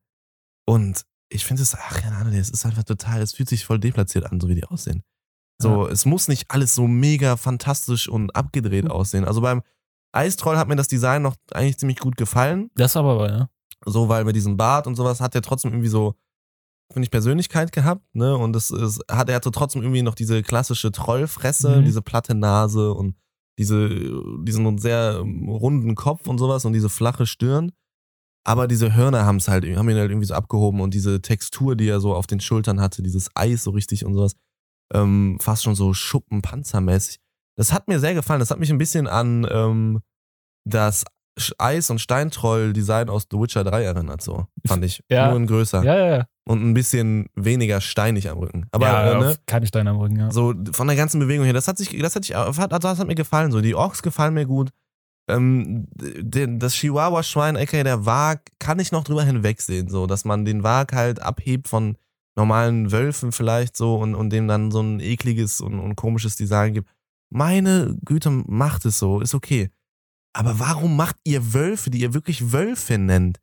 Und 0.64 1.02
ich 1.32 1.44
finde 1.44 1.62
es, 1.62 1.74
ach 1.74 2.00
keine 2.00 2.16
Ahnung, 2.16 2.32
es 2.34 2.50
ist 2.50 2.64
einfach 2.66 2.84
total, 2.84 3.20
es 3.22 3.32
fühlt 3.32 3.48
sich 3.48 3.64
voll 3.64 3.78
deplatziert 3.78 4.30
an, 4.30 4.40
so 4.40 4.48
wie 4.48 4.54
die 4.54 4.64
aussehen. 4.64 5.02
So, 5.60 5.86
es 5.86 6.06
muss 6.06 6.26
nicht 6.26 6.50
alles 6.50 6.74
so 6.74 6.88
mega 6.88 7.36
fantastisch 7.36 8.08
und 8.08 8.34
abgedreht 8.34 8.90
aussehen. 8.90 9.24
Also 9.24 9.40
beim 9.42 9.62
Eistroll 10.10 10.56
hat 10.56 10.66
mir 10.66 10.74
das 10.76 10.88
Design 10.88 11.22
noch 11.22 11.36
eigentlich 11.52 11.78
ziemlich 11.78 11.98
gut 12.00 12.16
gefallen. 12.16 12.70
Das 12.74 12.96
aber 12.96 13.16
war, 13.18 13.30
ja. 13.30 13.48
So, 13.84 14.08
weil 14.08 14.24
mit 14.24 14.34
diesem 14.34 14.56
Bart 14.56 14.86
und 14.88 14.96
sowas 14.96 15.20
hat 15.20 15.34
er 15.36 15.42
trotzdem 15.42 15.70
irgendwie 15.70 15.88
so, 15.88 16.16
finde 16.92 17.04
ich, 17.06 17.10
Persönlichkeit 17.12 17.70
gehabt, 17.70 18.02
ne? 18.12 18.36
Und 18.36 18.56
es, 18.56 18.70
es 18.70 18.98
hat 19.08 19.28
er 19.28 19.36
hatte 19.36 19.52
trotzdem 19.52 19.82
irgendwie 19.82 20.02
noch 20.02 20.14
diese 20.16 20.42
klassische 20.42 20.90
Trollfresse, 20.90 21.76
Mhm. 21.80 21.84
diese 21.84 22.02
platte 22.02 22.34
Nase 22.34 22.92
und 22.92 23.14
diese, 23.58 23.88
diesen 24.42 24.78
sehr 24.78 25.18
runden 25.20 25.94
Kopf 25.94 26.26
und 26.26 26.38
sowas 26.38 26.64
und 26.64 26.72
diese 26.72 26.88
flache 26.88 27.26
Stirn. 27.26 27.70
Aber 28.44 28.66
diese 28.66 28.94
Hörner 28.94 29.24
haben 29.24 29.36
es 29.36 29.48
halt, 29.48 29.64
haben 29.64 29.88
ihn 29.88 29.96
halt 29.96 30.10
irgendwie 30.10 30.26
so 30.26 30.34
abgehoben 30.34 30.80
und 30.80 30.94
diese 30.94 31.22
Textur, 31.22 31.76
die 31.76 31.88
er 31.88 32.00
so 32.00 32.14
auf 32.14 32.26
den 32.26 32.40
Schultern 32.40 32.80
hatte, 32.80 33.02
dieses 33.02 33.30
Eis 33.34 33.62
so 33.62 33.70
richtig 33.70 34.04
und 34.04 34.14
sowas, 34.14 34.34
ähm, 34.92 35.38
fast 35.40 35.62
schon 35.62 35.74
so 35.74 35.94
Schuppenpanzermäßig. 35.94 37.18
Das 37.56 37.72
hat 37.72 37.88
mir 37.88 38.00
sehr 38.00 38.14
gefallen. 38.14 38.40
Das 38.40 38.50
hat 38.50 38.58
mich 38.58 38.70
ein 38.70 38.78
bisschen 38.78 39.06
an 39.06 39.46
ähm, 39.50 40.00
das 40.64 41.04
Eis- 41.58 41.90
und 41.90 41.98
Steintroll-Design 41.98 43.08
aus 43.08 43.26
The 43.30 43.38
Witcher 43.38 43.64
3 43.64 43.84
erinnert, 43.84 44.22
so, 44.22 44.46
fand 44.66 44.84
ich. 44.84 45.02
Ja. 45.10 45.28
Nur 45.28 45.38
in 45.38 45.46
größer. 45.46 45.82
Ja, 45.82 45.96
ja, 45.96 46.16
ja. 46.16 46.26
Und 46.44 46.62
ein 46.62 46.74
bisschen 46.74 47.26
weniger 47.34 47.80
steinig 47.80 48.28
am 48.28 48.38
Rücken. 48.38 48.66
Aber 48.72 48.86
ja, 48.86 49.12
äh, 49.12 49.18
ne, 49.18 49.36
keine 49.46 49.66
Steine 49.66 49.90
am 49.90 49.96
Rücken, 49.96 50.18
ja. 50.18 50.30
so 50.30 50.54
von 50.72 50.88
der 50.88 50.96
ganzen 50.96 51.20
Bewegung 51.20 51.44
her, 51.44 51.54
das 51.54 51.68
hat 51.68 51.78
sich, 51.78 51.96
das 51.98 52.16
hat, 52.16 52.28
ich, 52.28 52.34
das 52.34 52.98
hat 52.98 53.06
mir 53.06 53.14
gefallen. 53.14 53.52
So, 53.52 53.60
die 53.60 53.74
Orks 53.74 54.02
gefallen 54.02 54.34
mir 54.34 54.46
gut. 54.46 54.70
Ähm, 55.28 55.86
den, 55.94 56.58
das 56.58 56.74
Chihuahua-Schwein, 56.74 57.56
aka 57.56 57.82
der 57.82 58.04
Wag, 58.06 58.40
kann 58.58 58.80
ich 58.80 58.92
noch 58.92 59.04
drüber 59.04 59.24
hinwegsehen, 59.24 59.88
so, 59.88 60.06
dass 60.06 60.24
man 60.24 60.44
den 60.44 60.62
Wag 60.62 60.92
halt 60.92 61.20
abhebt 61.20 61.68
von 61.68 61.96
normalen 62.36 62.90
Wölfen 62.90 63.32
vielleicht 63.32 63.76
so 63.76 63.96
und, 63.96 64.14
und 64.14 64.30
dem 64.30 64.48
dann 64.48 64.70
so 64.70 64.80
ein 64.80 65.00
ekliges 65.00 65.60
und, 65.60 65.78
und 65.78 65.96
komisches 65.96 66.36
Design 66.36 66.74
gibt. 66.74 66.88
Meine 67.30 67.96
Güte, 68.04 68.30
macht 68.30 68.84
es 68.84 68.98
so, 68.98 69.20
ist 69.20 69.34
okay. 69.34 69.70
Aber 70.34 70.58
warum 70.58 70.96
macht 70.96 71.16
ihr 71.24 71.54
Wölfe, 71.54 71.90
die 71.90 72.00
ihr 72.00 72.14
wirklich 72.14 72.52
Wölfe 72.52 72.98
nennt, 72.98 73.40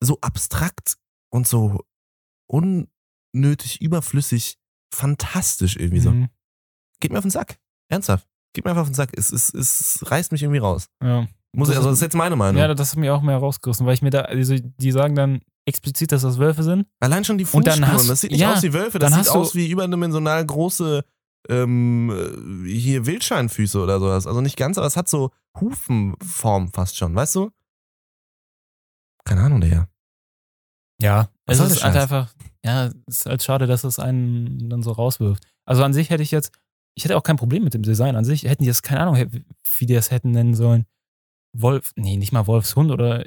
so 0.00 0.18
abstrakt 0.20 0.96
und 1.30 1.46
so 1.46 1.84
unnötig, 2.48 3.80
überflüssig, 3.80 4.58
fantastisch 4.94 5.76
irgendwie 5.76 6.00
so? 6.00 6.12
Mhm. 6.12 6.28
Geht 7.00 7.12
mir 7.12 7.18
auf 7.18 7.24
den 7.24 7.30
Sack. 7.30 7.58
Ernsthaft. 7.88 8.28
Geht 8.54 8.64
mir 8.64 8.70
einfach 8.72 8.82
auf 8.82 8.88
den 8.88 8.94
Sack. 8.94 9.10
Es, 9.16 9.30
es, 9.32 9.52
es 9.54 10.04
reißt 10.10 10.32
mich 10.32 10.42
irgendwie 10.42 10.58
raus. 10.60 10.86
ja. 11.02 11.26
Muss 11.54 11.68
ich, 11.68 11.76
also 11.76 11.90
das 11.90 11.98
ist 11.98 12.02
jetzt 12.02 12.14
meine 12.16 12.34
Meinung. 12.34 12.58
Ja, 12.62 12.72
das 12.72 12.92
hat 12.92 12.98
mir 12.98 13.14
auch 13.14 13.20
mehr 13.20 13.36
rausgerissen, 13.36 13.84
weil 13.84 13.92
ich 13.92 14.00
mir 14.00 14.08
da, 14.08 14.22
also 14.22 14.56
die 14.58 14.90
sagen 14.90 15.14
dann 15.14 15.40
explizit, 15.66 16.10
dass 16.10 16.22
das 16.22 16.38
Wölfe 16.38 16.62
sind. 16.62 16.86
Allein 16.98 17.26
schon 17.26 17.36
die 17.36 17.44
Und 17.44 17.66
dann 17.66 17.74
Fußspuren. 17.80 17.92
hast- 17.98 18.08
das 18.08 18.20
sieht 18.22 18.30
nicht 18.30 18.40
ja, 18.40 18.54
aus 18.54 18.62
wie 18.62 18.72
Wölfe, 18.72 18.98
das 18.98 19.12
sieht 19.12 19.28
aus 19.28 19.54
wie 19.54 19.68
überdimensional 19.70 20.46
große 20.46 21.04
ähm, 21.50 22.08
äh, 22.64 22.68
hier 22.70 23.04
Wildscheinfüße 23.04 23.78
oder 23.82 24.00
sowas. 24.00 24.26
Also 24.26 24.40
nicht 24.40 24.56
ganz, 24.56 24.78
aber 24.78 24.86
es 24.86 24.96
hat 24.96 25.10
so 25.10 25.30
Hufenform 25.60 26.72
fast 26.72 26.96
schon, 26.96 27.14
weißt 27.14 27.34
du? 27.34 27.50
Keine 29.26 29.42
Ahnung, 29.42 29.60
Digga. 29.60 29.88
Ja, 31.00 31.28
Was 31.46 31.58
es 31.58 31.72
ist 31.72 31.82
der 31.82 31.92
halt 31.92 31.96
einfach, 32.02 32.34
ja, 32.64 32.86
es 32.86 32.94
ist 33.18 33.26
halt 33.26 33.42
schade, 33.42 33.66
dass 33.66 33.84
es 33.84 33.98
einen 33.98 34.70
dann 34.70 34.82
so 34.82 34.92
rauswirft. 34.92 35.44
Also 35.64 35.82
an 35.84 35.92
sich 35.92 36.10
hätte 36.10 36.22
ich 36.22 36.30
jetzt, 36.30 36.52
ich 36.94 37.04
hätte 37.04 37.16
auch 37.16 37.22
kein 37.22 37.36
Problem 37.36 37.64
mit 37.64 37.74
dem 37.74 37.82
Design. 37.82 38.16
An 38.16 38.24
sich 38.24 38.44
hätten 38.44 38.62
die 38.62 38.68
das, 38.68 38.82
keine 38.82 39.00
Ahnung, 39.00 39.16
wie 39.78 39.86
die 39.86 39.94
das 39.94 40.10
hätten 40.10 40.30
nennen 40.32 40.54
sollen. 40.54 40.86
Wolf, 41.54 41.92
nee, 41.96 42.16
nicht 42.16 42.32
mal 42.32 42.46
Wolfshund 42.46 42.90
oder 42.90 43.24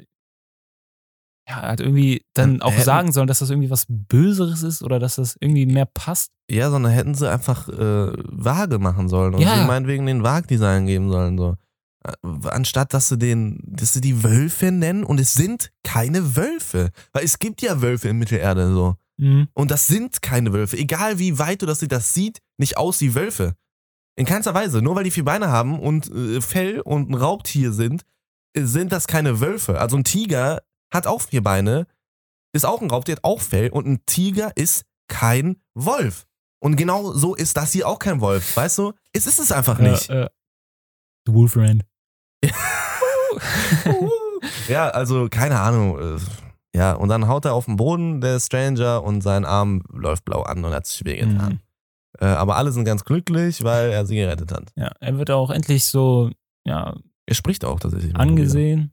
ja, 1.48 1.62
halt 1.62 1.80
irgendwie 1.80 2.22
dann 2.34 2.60
auch 2.60 2.72
hätten- 2.72 2.82
sagen 2.82 3.12
sollen, 3.12 3.28
dass 3.28 3.38
das 3.38 3.50
irgendwie 3.50 3.70
was 3.70 3.86
Böseres 3.88 4.62
ist 4.64 4.82
oder 4.82 4.98
dass 4.98 5.16
das 5.16 5.36
irgendwie 5.40 5.66
mehr 5.66 5.86
passt. 5.86 6.32
Ja, 6.50 6.70
sondern 6.70 6.90
hätten 6.92 7.14
sie 7.14 7.30
einfach 7.30 7.68
äh, 7.68 8.12
Waage 8.32 8.78
machen 8.78 9.08
sollen 9.08 9.34
und 9.34 9.40
Ja. 9.42 9.54
sie 9.60 9.64
meinetwegen 9.66 10.06
den 10.06 10.24
Waag-Design 10.24 10.86
geben 10.86 11.08
sollen. 11.10 11.38
So. 11.38 11.56
Äh, 12.04 12.48
Anstatt 12.48 12.94
dass 12.94 13.08
sie 13.08 13.18
den, 13.18 13.60
dass 13.64 13.92
sie 13.92 14.00
die 14.00 14.24
Wölfe 14.24 14.72
nennen 14.72 15.04
und 15.04 15.20
es 15.20 15.34
sind 15.34 15.70
keine 15.84 16.34
Wölfe. 16.36 16.90
Weil 17.12 17.24
es 17.24 17.38
gibt 17.38 17.62
ja 17.62 17.80
Wölfe 17.80 18.08
in 18.08 18.18
Mittelerde 18.18 18.72
so. 18.72 18.96
Mhm. 19.18 19.48
Und 19.54 19.70
das 19.70 19.86
sind 19.86 20.22
keine 20.22 20.52
Wölfe. 20.52 20.76
Egal 20.76 21.18
wie 21.18 21.38
weit 21.38 21.62
du 21.62 21.66
das 21.66 21.80
siehst, 21.80 21.92
das 21.92 22.14
sieht 22.14 22.40
nicht 22.58 22.76
aus 22.76 23.00
wie 23.00 23.14
Wölfe. 23.14 23.54
In 24.16 24.26
keinster 24.26 24.54
Weise. 24.54 24.82
Nur 24.82 24.96
weil 24.96 25.04
die 25.04 25.10
vier 25.10 25.24
Beine 25.24 25.48
haben 25.48 25.78
und 25.78 26.10
äh, 26.10 26.40
Fell 26.40 26.80
und 26.80 27.10
ein 27.10 27.14
Raubtier 27.14 27.72
sind, 27.72 28.04
äh, 28.54 28.62
sind 28.62 28.92
das 28.92 29.06
keine 29.06 29.40
Wölfe. 29.40 29.80
Also 29.80 29.96
ein 29.96 30.04
Tiger 30.04 30.62
hat 30.92 31.06
auch 31.06 31.22
vier 31.22 31.42
Beine, 31.42 31.86
ist 32.52 32.64
auch 32.64 32.80
ein 32.80 32.90
Raubtier, 32.90 33.16
hat 33.16 33.24
auch 33.24 33.40
Fell 33.40 33.70
und 33.70 33.86
ein 33.86 34.06
Tiger 34.06 34.52
ist 34.56 34.84
kein 35.08 35.60
Wolf. 35.74 36.26
Und 36.60 36.76
genau 36.76 37.12
so 37.12 37.34
ist 37.34 37.56
das 37.56 37.72
hier 37.72 37.86
auch 37.86 37.98
kein 37.98 38.20
Wolf. 38.20 38.56
Weißt 38.56 38.78
du? 38.78 38.92
Es 39.12 39.26
ist 39.26 39.38
es 39.38 39.52
einfach 39.52 39.78
nicht. 39.78 40.08
Äh, 40.10 40.22
äh, 40.22 40.28
The 41.26 41.34
Wolfrand. 41.34 41.84
ja, 44.68 44.88
also 44.88 45.28
keine 45.28 45.60
Ahnung. 45.60 46.20
Ja, 46.76 46.92
und 46.92 47.08
dann 47.08 47.26
haut 47.26 47.46
er 47.46 47.54
auf 47.54 47.64
den 47.64 47.76
Boden, 47.76 48.20
der 48.20 48.38
Stranger, 48.38 49.02
und 49.02 49.22
sein 49.22 49.46
Arm 49.46 49.82
läuft 49.90 50.26
blau 50.26 50.42
an 50.42 50.62
und 50.62 50.72
hat 50.74 50.86
sich 50.86 51.04
wehgetan. 51.06 51.52
Mhm. 51.54 51.60
Äh, 52.20 52.26
aber 52.26 52.56
alle 52.56 52.70
sind 52.70 52.84
ganz 52.84 53.02
glücklich, 53.04 53.64
weil 53.64 53.90
er 53.90 54.04
sie 54.04 54.16
gerettet 54.16 54.52
hat. 54.52 54.72
Ja, 54.76 54.92
er 55.00 55.18
wird 55.18 55.30
auch 55.30 55.50
endlich 55.50 55.84
so, 55.84 56.30
ja, 56.66 56.94
Er 57.26 57.34
spricht 57.34 57.64
auch 57.64 57.80
tatsächlich. 57.80 58.14
angesehen 58.14 58.92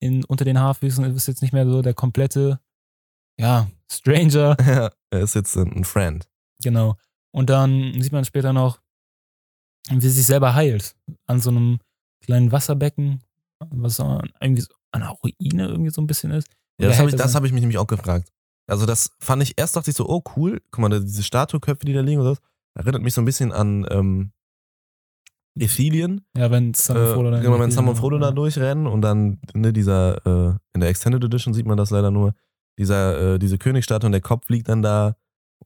in, 0.00 0.24
unter 0.24 0.46
den 0.46 0.58
Haarfüßen. 0.58 1.04
Er 1.04 1.10
ist 1.14 1.28
jetzt 1.28 1.42
nicht 1.42 1.52
mehr 1.52 1.66
so 1.66 1.82
der 1.82 1.92
komplette, 1.94 2.58
ja, 3.38 3.68
Stranger. 3.92 4.56
Ja, 4.66 4.90
er 5.10 5.20
ist 5.20 5.34
jetzt 5.34 5.56
ein 5.56 5.84
Friend. 5.84 6.26
Genau. 6.62 6.96
Und 7.32 7.50
dann 7.50 8.00
sieht 8.00 8.12
man 8.12 8.24
später 8.24 8.52
noch, 8.54 8.80
wie 9.90 10.00
sie 10.00 10.08
sich 10.10 10.26
selber 10.26 10.54
heilt. 10.54 10.96
An 11.26 11.40
so 11.40 11.50
einem 11.50 11.80
kleinen 12.22 12.50
Wasserbecken, 12.50 13.22
was 13.58 13.98
irgendwie 13.98 14.62
so 14.62 14.72
an 14.92 15.02
einer 15.02 15.10
Ruine 15.10 15.68
irgendwie 15.68 15.90
so 15.90 16.00
ein 16.00 16.06
bisschen 16.06 16.30
ist. 16.30 16.48
Ja, 16.80 16.88
das 16.88 16.98
habe 16.98 17.08
ich, 17.10 17.16
das 17.16 17.34
hab 17.34 17.44
ich 17.44 17.52
mich 17.52 17.60
nämlich 17.60 17.78
auch 17.78 17.86
gefragt. 17.86 18.32
Also 18.66 18.86
das 18.86 19.10
fand 19.20 19.42
ich, 19.42 19.54
erst 19.58 19.76
dachte 19.76 19.90
ich 19.90 19.96
so, 19.96 20.08
oh 20.08 20.22
cool, 20.36 20.60
guck 20.70 20.80
mal, 20.80 21.00
diese 21.00 21.22
Statueköpfe, 21.22 21.84
die 21.84 21.92
da 21.92 22.00
liegen 22.00 22.20
oder 22.20 22.34
so, 22.36 22.40
erinnert 22.74 23.02
mich 23.02 23.14
so 23.14 23.20
ein 23.20 23.24
bisschen 23.24 23.52
an 23.52 23.86
ähm, 23.90 24.32
Ethylien. 25.58 26.24
Ja, 26.36 26.50
wenn 26.50 26.72
Sam 26.74 26.96
Äh, 26.96 27.00
und 27.00 27.06
Frodo 27.14 27.30
dann 27.32 27.42
genau, 27.42 27.58
wenn 27.58 27.70
Sam 27.70 27.88
und 27.88 27.96
Frodo 27.96 28.18
da 28.18 28.30
durchrennen 28.30 28.86
und 28.86 29.02
dann 29.02 29.40
ne, 29.54 29.72
dieser, 29.72 30.24
äh, 30.26 30.54
in 30.74 30.80
der 30.80 30.88
Extended 30.90 31.22
Edition 31.24 31.52
sieht 31.54 31.66
man 31.66 31.76
das 31.76 31.90
leider 31.90 32.10
nur, 32.10 32.34
dieser, 32.78 33.34
äh, 33.34 33.38
diese 33.38 33.58
Königsstatue 33.58 34.06
und 34.06 34.12
der 34.12 34.20
Kopf 34.20 34.48
liegt 34.48 34.68
dann 34.68 34.82
da 34.82 35.16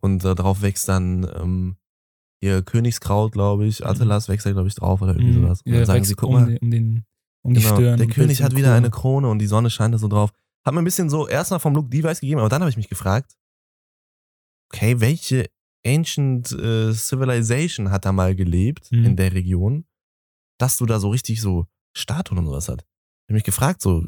und 0.01 0.25
äh, 0.25 0.35
drauf 0.35 0.63
wächst 0.63 0.89
dann 0.89 1.29
ähm, 1.39 1.77
ihr 2.43 2.63
Königskraut, 2.63 3.33
glaube 3.33 3.67
ich, 3.67 3.87
Atelas 3.87 4.29
wächst 4.29 4.47
da, 4.47 4.53
glaube 4.53 4.69
ich, 4.69 4.75
drauf 4.75 5.01
oder 5.03 5.13
irgendwie 5.15 5.35
sowas. 5.35 5.61
Und 5.61 5.67
Mhm. 5.67 5.73
Ja, 5.75 5.79
dann 5.81 5.87
sagen 5.87 6.05
sie, 6.05 6.15
guck 6.15 6.29
um, 6.31 6.35
mal, 6.35 6.47
den- 6.47 6.59
um, 6.59 6.71
den, 6.71 7.05
um 7.43 7.55
die 7.55 7.61
Genau, 7.61 7.75
Stirn. 7.77 7.99
Der 7.99 8.07
König 8.09 8.43
hat 8.43 8.57
wieder 8.57 8.75
eine 8.75 8.91
Krone 8.91 9.29
und 9.29 9.39
die 9.39 9.47
Sonne 9.47 9.71
scheint 9.71 9.95
da 9.95 9.99
so 9.99 10.09
drauf. 10.09 10.31
Hat 10.65 10.73
mir 10.75 10.81
ein 10.81 10.85
bisschen 10.85 11.11
so 11.11 11.29
erstmal 11.29 11.61
vom 11.61 11.75
Look 11.75 11.91
Device 11.91 12.21
gegeben, 12.21 12.41
aber 12.41 12.49
dann 12.49 12.63
habe 12.63 12.71
ich 12.71 12.77
mich 12.77 12.89
gefragt, 12.89 13.35
okay, 14.73 15.01
welche 15.01 15.47
Ancient 15.87 16.51
äh, 16.53 16.93
Civilization 16.95 17.91
hat 17.91 18.05
da 18.05 18.13
mal 18.13 18.35
gelebt 18.35 18.91
Mhm. 18.91 19.05
in 19.05 19.17
der 19.17 19.33
Region, 19.35 19.87
dass 20.59 20.79
du 20.79 20.87
da 20.87 20.99
so 20.99 21.11
richtig 21.11 21.41
so 21.41 21.67
Statuen 21.97 22.39
und 22.39 22.47
sowas 22.47 22.69
hat? 22.69 22.81
Ich 22.83 23.29
habe 23.31 23.35
mich 23.35 23.45
gefragt, 23.45 23.83
so, 23.83 24.05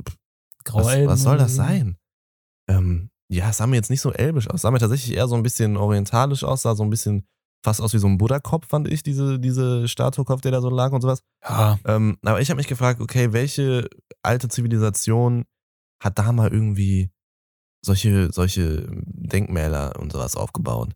was, 0.78 0.86
was 1.06 1.22
soll 1.22 1.36
das 1.38 1.54
sein? 1.54 1.96
Ähm, 2.68 3.10
ja, 3.28 3.50
es 3.50 3.58
sah 3.58 3.66
mir 3.66 3.76
jetzt 3.76 3.90
nicht 3.90 4.00
so 4.00 4.12
elbisch 4.12 4.48
aus. 4.48 4.56
Es 4.56 4.62
sah 4.62 4.70
mir 4.70 4.78
tatsächlich 4.78 5.16
eher 5.16 5.28
so 5.28 5.34
ein 5.36 5.42
bisschen 5.42 5.76
orientalisch 5.76 6.44
aus, 6.44 6.62
sah 6.62 6.74
so 6.74 6.82
ein 6.84 6.90
bisschen 6.90 7.26
fast 7.64 7.80
aus 7.80 7.92
wie 7.92 7.98
so 7.98 8.06
ein 8.06 8.18
Buddha-Kopf, 8.18 8.68
fand 8.68 8.88
ich, 8.88 9.02
diese, 9.02 9.38
diese 9.40 9.88
Statuekopf, 9.88 10.40
der 10.40 10.52
da 10.52 10.60
so 10.60 10.70
lag 10.70 10.92
und 10.92 11.00
sowas. 11.02 11.22
Ja, 11.42 11.78
Ähm, 11.84 12.16
aber 12.22 12.40
ich 12.40 12.48
habe 12.50 12.56
mich 12.58 12.68
gefragt, 12.68 13.00
okay, 13.00 13.32
welche 13.32 13.88
alte 14.22 14.48
Zivilisation 14.48 15.44
hat 16.00 16.18
da 16.18 16.32
mal 16.32 16.52
irgendwie 16.52 17.10
solche, 17.84 18.32
solche 18.32 18.86
Denkmäler 18.90 19.98
und 19.98 20.12
sowas 20.12 20.36
aufgebaut? 20.36 20.94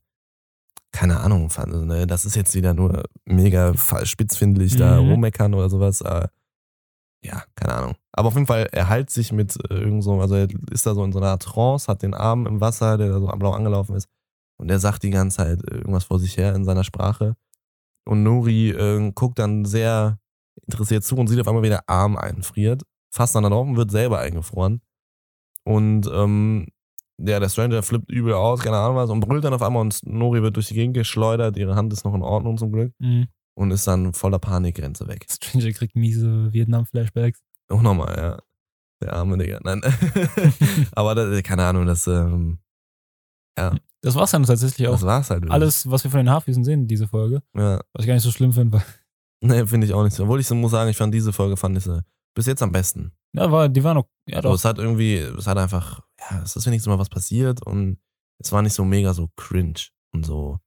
keine 0.93 1.21
Ahnung, 1.21 1.51
fand, 1.51 1.87
ne? 1.87 2.05
das 2.07 2.25
ist 2.25 2.35
jetzt 2.35 2.55
wieder 2.57 2.75
nur 2.75 3.05
mega 3.25 3.75
spitzfindlich 4.03 4.77
da 4.77 5.01
Mhm. 5.01 5.11
rummeckern 5.11 5.55
oder 5.55 5.71
sowas. 5.71 6.03
Aber 6.03 6.31
ja, 7.25 7.45
keine 7.55 7.75
Ahnung. 7.75 7.95
Aber 8.13 8.29
auf 8.29 8.35
jeden 8.35 8.47
Fall, 8.47 8.69
er 8.73 8.89
heilt 8.89 9.09
sich 9.11 9.31
mit 9.31 9.57
äh, 9.71 9.75
irgend 9.75 10.03
so, 10.03 10.21
also 10.21 10.35
er 10.35 10.49
ist 10.73 10.87
da 10.87 10.95
so 10.95 11.05
in 11.05 11.13
so 11.13 11.21
einer 11.21 11.39
Trance, 11.39 11.87
hat 11.87 12.03
den 12.03 12.13
Arm 12.15 12.47
im 12.47 12.61
Wasser, 12.61 12.99
der 12.99 13.09
da 13.09 13.21
so 13.21 13.27
blau 13.27 13.53
angelaufen 13.53 13.95
ist. 13.95 14.09
Und 14.59 14.69
er 14.69 14.81
sagt 14.81 15.05
die 15.05 15.11
ganze 15.11 15.37
Zeit 15.37 15.63
irgendwas 15.71 16.05
vor 16.05 16.19
sich 16.19 16.37
her 16.37 16.55
in 16.57 16.65
seiner 16.65 16.83
Sprache. 16.83 17.37
Und 18.05 18.25
Nuri 18.25 18.71
äh, 18.71 19.13
guckt 19.13 19.39
dann 19.39 19.65
sehr 19.65 20.19
interessiert 20.67 21.05
zu 21.05 21.17
und 21.17 21.29
sieht 21.29 21.41
auf 21.41 21.47
einmal, 21.47 21.63
wie 21.63 21.69
der 21.69 21.89
Arm 21.89 22.17
einfriert. 22.17 22.83
Fasst 23.13 23.37
dann 23.37 23.45
drauf 23.45 23.67
und 23.69 23.77
wird 23.77 23.93
selber 23.93 24.19
eingefroren. 24.19 24.81
Und 25.71 26.09
ähm, 26.13 26.67
ja, 27.23 27.39
der 27.39 27.49
Stranger 27.49 27.83
flippt 27.83 28.11
übel 28.11 28.33
aus, 28.33 28.61
keine 28.61 28.79
Ahnung 28.79 28.97
was, 28.97 29.11
und 29.11 29.21
brüllt 29.21 29.45
dann 29.45 29.53
auf 29.55 29.63
einmal 29.63 29.83
und 29.83 30.01
Nori 30.07 30.43
wird 30.43 30.57
durch 30.57 30.69
die 30.69 30.75
Gegend 30.75 30.95
geschleudert. 30.95 31.57
Ihre 31.57 31.75
Hand 31.77 31.93
ist 31.93 32.05
noch 32.05 32.15
in 32.15 32.23
Ordnung 32.23 32.57
zum 32.59 32.73
Glück 32.73 32.93
Mhm. 32.99 33.29
und 33.55 33.71
ist 33.71 33.87
dann 33.87 34.13
voller 34.15 34.39
Panikgrenze 34.39 35.07
weg. 35.07 35.27
Stranger 35.31 35.71
kriegt 35.73 35.95
miese 35.97 36.53
Vietnam-Flashbacks. 36.53 37.41
Auch 37.69 37.83
nochmal, 37.83 38.17
ja. 38.17 38.39
Der 39.03 39.13
arme 39.15 39.39
Digga. 39.39 39.61
Nein. 39.63 39.81
Aber 40.93 41.15
das, 41.15 41.43
keine 41.43 41.65
Ahnung, 41.65 41.87
das, 41.87 42.07
ähm, 42.07 42.59
Das 44.03 44.15
war's 44.15 44.31
dann 44.31 44.45
tatsächlich 44.45 44.89
auch. 44.89 44.93
das 44.93 45.03
war's 45.05 45.31
halt. 45.31 45.43
wirklich. 45.43 45.53
Alles, 45.53 45.91
was 45.91 46.05
wir 46.05 46.11
von 46.11 46.19
den 46.19 46.31
Haarfüßen 46.31 46.65
sehen, 46.65 46.87
diese 46.87 47.07
Folge. 47.07 47.43
Ja. 47.55 47.77
Was 47.93 48.01
ich 48.05 48.07
gar 48.07 48.15
nicht 48.15 48.23
so 48.23 48.31
schlimm 48.31 48.53
finde, 48.53 48.83
Nee, 49.43 49.67
finde 49.67 49.87
ich 49.87 49.95
auch 49.95 50.03
nicht 50.05 50.15
so. 50.15 50.25
Obwohl 50.25 50.41
ich 50.41 50.47
so 50.47 50.55
muss 50.55 50.71
sagen, 50.73 50.91
ich 50.91 50.97
fand 50.99 51.15
diese 51.15 51.33
Folge 51.33 51.57
fand 51.57 51.77
ich 51.79 51.85
sie 51.85 52.03
bis 52.35 52.47
jetzt 52.47 52.63
am 52.63 52.73
besten. 52.73 53.13
ja, 53.33 53.51
war, 53.51 53.69
die 53.69 53.83
waren 53.85 53.97
auch, 53.99 54.09
ja 54.29 54.43
So, 54.43 54.49
doch. 54.49 54.55
es 54.55 54.65
hat 54.65 54.79
irgendwie, 54.79 55.17
es 55.17 55.47
hat 55.47 55.59
einfach, 55.59 56.01
ja, 56.19 56.43
es 56.43 56.57
ist 56.57 56.67
wenigstens 56.67 56.89
mal 56.91 56.99
was 56.99 57.09
passiert 57.09 57.65
und 57.67 57.99
es 58.39 58.53
war 58.53 58.63
nicht 58.63 58.75
so 58.75 58.85
mega 58.85 59.13
so 59.15 59.29
cringe 59.37 59.81
und 60.13 60.25
so 60.27 60.59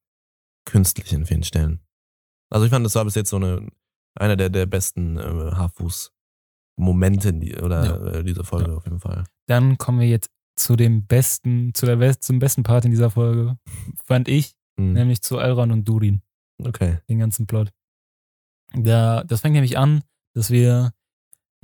künstlich 0.66 1.12
in 1.12 1.26
vielen 1.26 1.42
Stellen. 1.42 1.80
Also 2.50 2.64
ich 2.66 2.70
fand, 2.70 2.84
das 2.86 2.94
war 2.94 3.04
bis 3.04 3.14
jetzt 3.16 3.30
so 3.30 3.36
eine, 3.36 3.68
einer 4.18 4.36
der, 4.36 4.48
der 4.50 4.66
besten 4.66 5.16
äh, 5.18 5.22
Haarfuß-Momente 6.78 7.32
die, 7.34 7.56
oder 7.56 7.84
Ja. 7.84 8.06
äh, 8.18 8.24
diese 8.24 8.44
Folge 8.44 8.76
auf 8.76 8.84
jeden 8.84 9.00
Fall. 9.00 9.24
Dann 9.46 9.76
kommen 9.78 10.00
wir 10.00 10.08
jetzt 10.08 10.30
zu 10.56 10.76
dem 10.76 11.06
besten, 11.06 11.74
zu 11.74 11.84
der 11.86 11.96
Best, 11.96 12.22
zum 12.22 12.38
besten 12.38 12.62
Part 12.62 12.84
in 12.84 12.90
dieser 12.92 13.10
Folge, 13.10 13.58
fand 14.04 14.28
ich, 14.28 14.54
Hm. 14.78 14.92
nämlich 14.92 15.22
zu 15.22 15.38
Elrond 15.38 15.72
und 15.72 15.84
Durin, 15.88 16.22
Okay. 16.62 16.98
den 17.08 17.18
ganzen 17.18 17.46
Plot. 17.46 17.70
Da, 18.72 19.22
das 19.24 19.40
fängt 19.40 19.54
nämlich 19.54 19.78
an, 19.78 20.02
dass 20.34 20.50
wir 20.50 20.92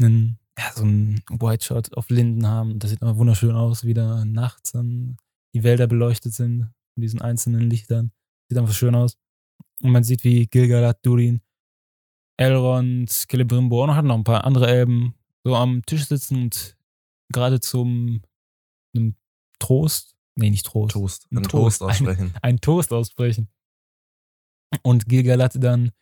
einen, 0.01 0.38
ja, 0.59 0.72
so 0.74 0.82
einen 0.82 1.22
White 1.28 1.64
Shot 1.64 1.94
auf 1.96 2.11
Linden 2.11 2.46
haben. 2.46 2.78
Das 2.78 2.90
sieht 2.90 3.03
immer 3.03 3.16
wunderschön 3.16 3.53
aus, 3.55 3.84
wie 3.84 3.94
da 3.94 4.24
nachts 4.24 4.72
dann 4.72 5.16
die 5.55 5.62
Wälder 5.62 5.86
beleuchtet 5.86 6.34
sind 6.34 6.70
von 6.94 7.03
diesen 7.03 7.20
einzelnen 7.20 7.68
Lichtern. 7.68 8.12
Sieht 8.48 8.59
einfach 8.59 8.74
schön 8.74 8.94
aus. 8.94 9.16
Und 9.82 9.92
man 9.92 10.05
sieht, 10.05 10.24
wie 10.24 10.46
Gilgalad, 10.46 10.98
Durin, 11.05 11.40
Elrond, 12.36 13.11
Celebrimbo 13.11 13.84
und 13.84 14.07
noch 14.07 14.14
ein 14.16 14.24
paar 14.24 14.44
andere 14.44 14.68
Elben 14.68 15.14
so 15.44 15.57
am 15.57 15.82
Tisch 15.86 16.07
sitzen 16.07 16.42
und 16.42 16.76
gerade 17.32 17.61
zum 17.61 18.22
einem 18.94 19.16
Trost, 19.59 20.16
nee, 20.36 20.51
nicht 20.51 20.66
Trost, 20.66 20.92
Toast. 20.92 21.26
Ein 21.30 21.38
Ein 21.38 21.42
Toast. 21.44 21.78
Toast 21.78 21.82
aussprechen. 21.82 22.34
einen 22.42 22.61
Toast 22.61 22.92
aussprechen. 22.92 23.48
Und 24.82 25.07
Gilgalad 25.09 25.62
dann, 25.62 25.92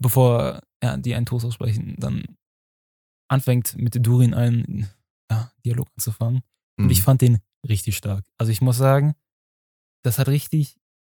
bevor 0.00 0.62
ja, 0.82 0.96
die 0.96 1.14
einen 1.14 1.26
Toast 1.26 1.44
aussprechen, 1.46 1.96
dann 1.98 2.24
anfängt 3.28 3.76
mit 3.76 3.94
Durin 4.06 4.34
einen 4.34 4.88
ja, 5.30 5.50
Dialog 5.64 5.88
anzufangen. 5.96 6.42
Und 6.78 6.84
Hm. 6.86 6.90
ich 6.90 7.02
fand 7.02 7.22
den 7.22 7.38
richtig 7.68 7.96
stark. 7.96 8.24
Also 8.38 8.50
ich 8.52 8.60
muss 8.60 8.76
sagen, 8.76 9.14
das 10.04 10.18
hat 10.18 10.28
richtig, 10.28 10.76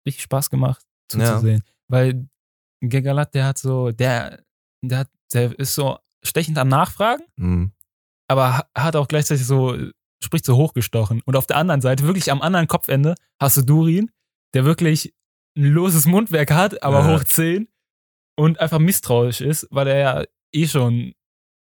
richtig 0.06 0.22
Spaß 0.24 0.50
gemacht 0.50 0.84
zuzusehen. 1.10 1.62
Weil 1.88 2.28
Gilgalad, 2.82 3.34
der 3.34 3.46
hat 3.46 3.58
so, 3.58 3.90
der, 3.92 4.42
der 4.84 4.98
hat, 5.00 5.10
der 5.32 5.58
ist 5.58 5.74
so 5.74 5.98
stechend 6.24 6.58
am 6.58 6.68
Nachfragen, 6.68 7.22
Hm. 7.38 7.72
aber 8.28 8.58
ha- 8.58 8.68
hat 8.76 8.96
auch 8.96 9.08
gleichzeitig 9.08 9.46
so, 9.46 9.76
spricht 10.22 10.44
so 10.44 10.56
hochgestochen. 10.56 11.22
Und 11.24 11.36
auf 11.36 11.46
der 11.46 11.56
anderen 11.56 11.80
Seite, 11.80 12.04
wirklich 12.04 12.30
am 12.30 12.42
anderen 12.42 12.66
Kopfende, 12.66 13.14
hast 13.40 13.56
du 13.58 13.62
Durin, 13.62 14.10
der 14.54 14.64
wirklich 14.64 15.14
ein 15.56 15.64
loses 15.66 16.06
Mundwerk 16.06 16.50
hat, 16.50 16.82
aber 16.82 17.00
Ja. 17.08 17.14
hoch 17.18 17.24
10 17.24 17.68
und 18.36 18.58
einfach 18.60 18.78
misstrauisch 18.80 19.40
ist, 19.40 19.66
weil 19.70 19.86
er 19.86 19.98
ja 19.98 20.24
eh 20.52 20.66
schon 20.66 21.14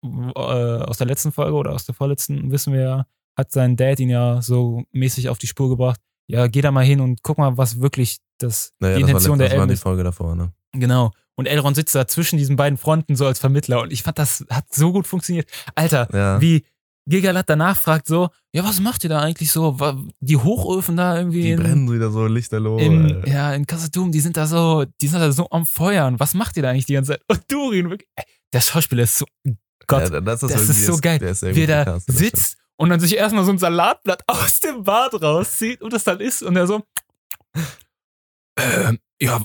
äh, 0.02 0.08
aus 0.38 0.98
der 0.98 1.06
letzten 1.06 1.32
Folge 1.32 1.54
oder 1.56 1.72
aus 1.72 1.84
der 1.86 1.94
vorletzten, 1.94 2.50
wissen 2.50 2.72
wir 2.72 2.80
ja, 2.80 3.06
hat 3.36 3.52
sein 3.52 3.76
Dad 3.76 4.00
ihn 4.00 4.10
ja 4.10 4.42
so 4.42 4.82
mäßig 4.92 5.28
auf 5.28 5.38
die 5.38 5.46
Spur 5.46 5.68
gebracht. 5.68 6.00
Ja, 6.26 6.46
geh 6.46 6.60
da 6.60 6.70
mal 6.70 6.84
hin 6.84 7.00
und 7.00 7.22
guck 7.22 7.38
mal, 7.38 7.56
was 7.56 7.80
wirklich 7.80 8.18
das, 8.38 8.72
Naja, 8.78 8.96
die 8.96 9.02
das 9.02 9.08
war, 9.08 9.16
Intention 9.16 9.38
das 9.38 9.48
der 9.48 9.56
war 9.58 9.62
Elben 9.62 9.68
die 9.70 9.74
ist. 9.74 9.82
Folge 9.82 10.04
davor, 10.04 10.34
ne? 10.36 10.52
Genau. 10.72 11.10
Und 11.34 11.46
Elrond 11.46 11.76
sitzt 11.76 11.94
da 11.94 12.06
zwischen 12.06 12.36
diesen 12.38 12.56
beiden 12.56 12.76
Fronten 12.78 13.16
so 13.16 13.26
als 13.26 13.38
Vermittler 13.38 13.80
und 13.82 13.92
ich 13.92 14.02
fand, 14.02 14.18
das 14.18 14.44
hat 14.50 14.72
so 14.72 14.92
gut 14.92 15.06
funktioniert. 15.06 15.48
Alter, 15.74 16.08
Ja. 16.12 16.40
wie 16.40 16.64
Gilgalad 17.06 17.48
danach 17.48 17.76
fragt 17.76 18.06
so, 18.06 18.28
ja, 18.52 18.62
was 18.64 18.80
macht 18.80 19.02
ihr 19.02 19.10
da 19.10 19.20
eigentlich 19.20 19.50
so? 19.50 19.76
Die 20.20 20.36
Hochöfen 20.36 20.96
da 20.96 21.16
irgendwie 21.18 21.42
Die 21.42 21.50
in, 21.50 21.60
brennen 21.60 21.92
wieder 21.92 22.10
so 22.12 22.26
lichterloh. 22.26 22.78
in, 22.78 23.22
ja, 23.26 23.52
in 23.54 23.66
Kassadum, 23.66 24.12
die 24.12 24.20
sind 24.20 24.36
da 24.36 24.46
so, 24.46 24.84
die 25.00 25.08
sind 25.08 25.18
da 25.20 25.32
so 25.32 25.48
am 25.50 25.66
Feuern. 25.66 26.20
Was 26.20 26.34
macht 26.34 26.56
ihr 26.56 26.62
da 26.62 26.70
eigentlich 26.70 26.86
die 26.86 26.92
ganze 26.94 27.12
Zeit? 27.12 27.22
Und 27.28 27.40
Durin, 27.50 27.90
wirklich, 27.90 28.08
ey, 28.14 28.24
der 28.52 28.60
Schauspieler 28.60 29.02
ist 29.02 29.18
so, 29.18 29.26
Gott, 29.86 30.10
ja, 30.12 30.20
das, 30.20 30.40
das 30.40 30.50
irgendwie- 30.50 30.70
ist 30.70 30.86
so 30.86 30.96
geil. 30.98 31.18
Der 31.18 31.30
ist 31.30 31.42
wie 31.42 31.60
gut 31.60 31.68
er 31.68 31.84
da 31.84 31.92
das 31.94 32.04
sitzt 32.06 32.56
und 32.76 32.90
dann 32.90 33.00
sich 33.00 33.16
erstmal 33.16 33.44
so 33.44 33.50
ein 33.52 33.58
Salatblatt 33.58 34.22
aus 34.26 34.60
dem 34.60 34.84
Bart 34.84 35.20
rauszieht 35.20 35.82
und 35.82 35.92
das 35.92 36.04
dann 36.04 36.20
isst 36.20 36.42
und 36.42 36.56
er 36.56 36.66
so, 36.66 36.82
ähm, 38.58 38.98
ja, 39.20 39.40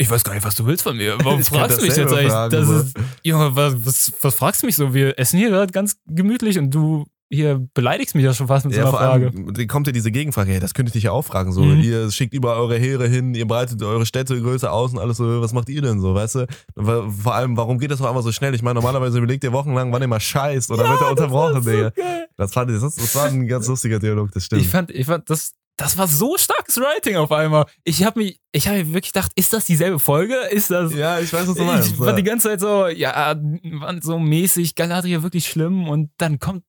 ich 0.00 0.08
weiß 0.08 0.22
gar 0.24 0.34
nicht, 0.34 0.44
was 0.44 0.54
du 0.54 0.64
willst 0.66 0.82
von 0.84 0.96
mir. 0.96 1.16
Warum 1.24 1.40
Ich 1.40 1.46
fragst 1.48 1.78
du 1.80 1.86
mich 1.86 1.96
jetzt 1.96 2.12
eigentlich? 2.12 2.28
fragen, 2.30 2.52
das 2.52 2.68
ist, 2.68 2.96
Junge, 3.22 3.54
was, 3.56 3.74
was, 3.84 4.12
was 4.22 4.34
fragst 4.34 4.62
du 4.62 4.66
mich 4.66 4.76
so? 4.76 4.94
Wir 4.94 5.18
essen 5.18 5.38
hier 5.38 5.50
gerade 5.50 5.72
ganz 5.72 5.96
gemütlich 6.06 6.58
und 6.58 6.70
du 6.70 7.06
hier 7.30 7.66
beleidigst 7.74 8.14
mich 8.14 8.24
ja 8.24 8.32
schon 8.32 8.46
fast 8.46 8.64
mit 8.64 8.74
so 8.74 8.80
Ja, 8.80 8.84
einer 8.86 8.90
vor 8.90 9.00
Frage. 9.00 9.26
allem 9.26 9.68
kommt 9.68 9.86
ja 9.86 9.92
diese 9.92 10.10
Gegenfrage, 10.10 10.52
hey, 10.52 10.60
das 10.60 10.72
könnte 10.74 10.88
ich 10.90 10.94
dich 10.94 11.02
ja 11.04 11.12
auch 11.12 11.22
fragen. 11.22 11.52
So, 11.52 11.62
Mhm. 11.62 11.80
ihr 11.82 12.10
schickt 12.10 12.32
überall 12.32 12.58
eure 12.58 12.78
Heere 12.78 13.06
hin, 13.06 13.34
ihr 13.34 13.46
breitet 13.46 13.82
eure 13.82 14.06
Städte 14.06 14.40
größer 14.40 14.72
aus 14.72 14.92
und 14.92 14.98
alles 14.98 15.18
so, 15.18 15.40
was 15.42 15.52
macht 15.52 15.68
ihr 15.68 15.82
denn 15.82 16.00
so, 16.00 16.14
weißt 16.14 16.34
du? 16.36 16.46
Vor 16.76 17.34
allem, 17.34 17.56
warum 17.56 17.78
geht 17.78 17.90
das 17.90 18.00
auf 18.00 18.06
einmal 18.06 18.22
so 18.22 18.32
schnell? 18.32 18.54
Ich 18.54 18.62
meine, 18.62 18.74
normalerweise 18.74 19.18
überlegt 19.18 19.44
ihr 19.44 19.52
wochenlang, 19.52 19.92
wann 19.92 20.00
ihr 20.02 20.08
mal 20.08 20.20
scheißt 20.20 20.70
oder 20.70 20.88
wird 20.88 21.00
er 21.00 21.10
unterbrochen, 21.10 21.64
Digga. 21.64 21.92
so. 21.94 22.02
Das, 22.36 22.52
fand 22.52 22.70
ich, 22.70 22.80
das, 22.80 22.94
das 22.96 23.14
war 23.14 23.26
ein 23.26 23.46
ganz 23.46 23.66
lustiger 23.68 23.98
Dialog, 23.98 24.30
das 24.32 24.44
stimmt. 24.44 24.62
Ich 24.62 24.68
fand, 24.68 24.90
ich 24.90 25.06
fand, 25.06 25.28
das, 25.28 25.52
das 25.76 25.96
war 25.98 26.08
so 26.08 26.36
starkes 26.38 26.76
Writing 26.78 27.16
auf 27.16 27.30
einmal. 27.30 27.66
Ich 27.84 28.02
habe 28.04 28.20
mich, 28.20 28.40
ich 28.52 28.66
habe 28.68 28.78
wirklich 28.94 29.12
gedacht, 29.12 29.32
ist 29.36 29.52
das 29.52 29.64
dieselbe 29.66 29.98
Folge? 29.98 30.34
Ist 30.50 30.70
das? 30.70 30.92
ja, 30.94 31.20
ich 31.20 31.32
weiß, 31.32 31.46
was 31.46 31.54
du 31.56 31.62
meinst. 31.64 31.92
Ich 31.92 31.98
war 32.00 32.14
die 32.14 32.22
ganze 32.24 32.48
Zeit 32.48 32.60
so, 32.60 32.88
ja, 32.88 33.36
so 34.00 34.18
mäßig, 34.18 34.74
Galadriel 34.74 35.22
wirklich 35.22 35.46
schlimm 35.46 35.88
und 35.88 36.10
dann 36.18 36.38
kommt, 36.38 36.64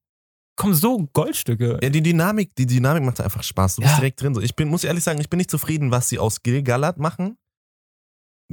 kommen 0.60 0.74
so 0.76 1.08
Goldstücke. 1.14 1.80
Ja, 1.82 1.90
die 1.90 2.04
Dynamik, 2.04 2.54
die 2.56 2.66
Dynamik 2.66 3.04
macht 3.04 3.22
einfach 3.22 3.42
Spaß. 3.44 3.78
Du 3.78 3.82
bist 3.82 3.94
Ja. 3.94 4.00
direkt 4.00 4.22
drin. 4.22 4.36
So, 4.36 4.42
ich 4.42 4.56
bin, 4.56 4.68
muss 4.68 4.84
ehrlich 4.84 5.04
sagen, 5.04 5.20
ich 5.22 5.30
bin 5.30 5.38
nicht 5.38 5.50
zufrieden, 5.50 5.90
was 5.90 6.10
sie 6.10 6.20
aus 6.20 6.44
Gilgalad 6.44 6.98
machen. 7.00 7.38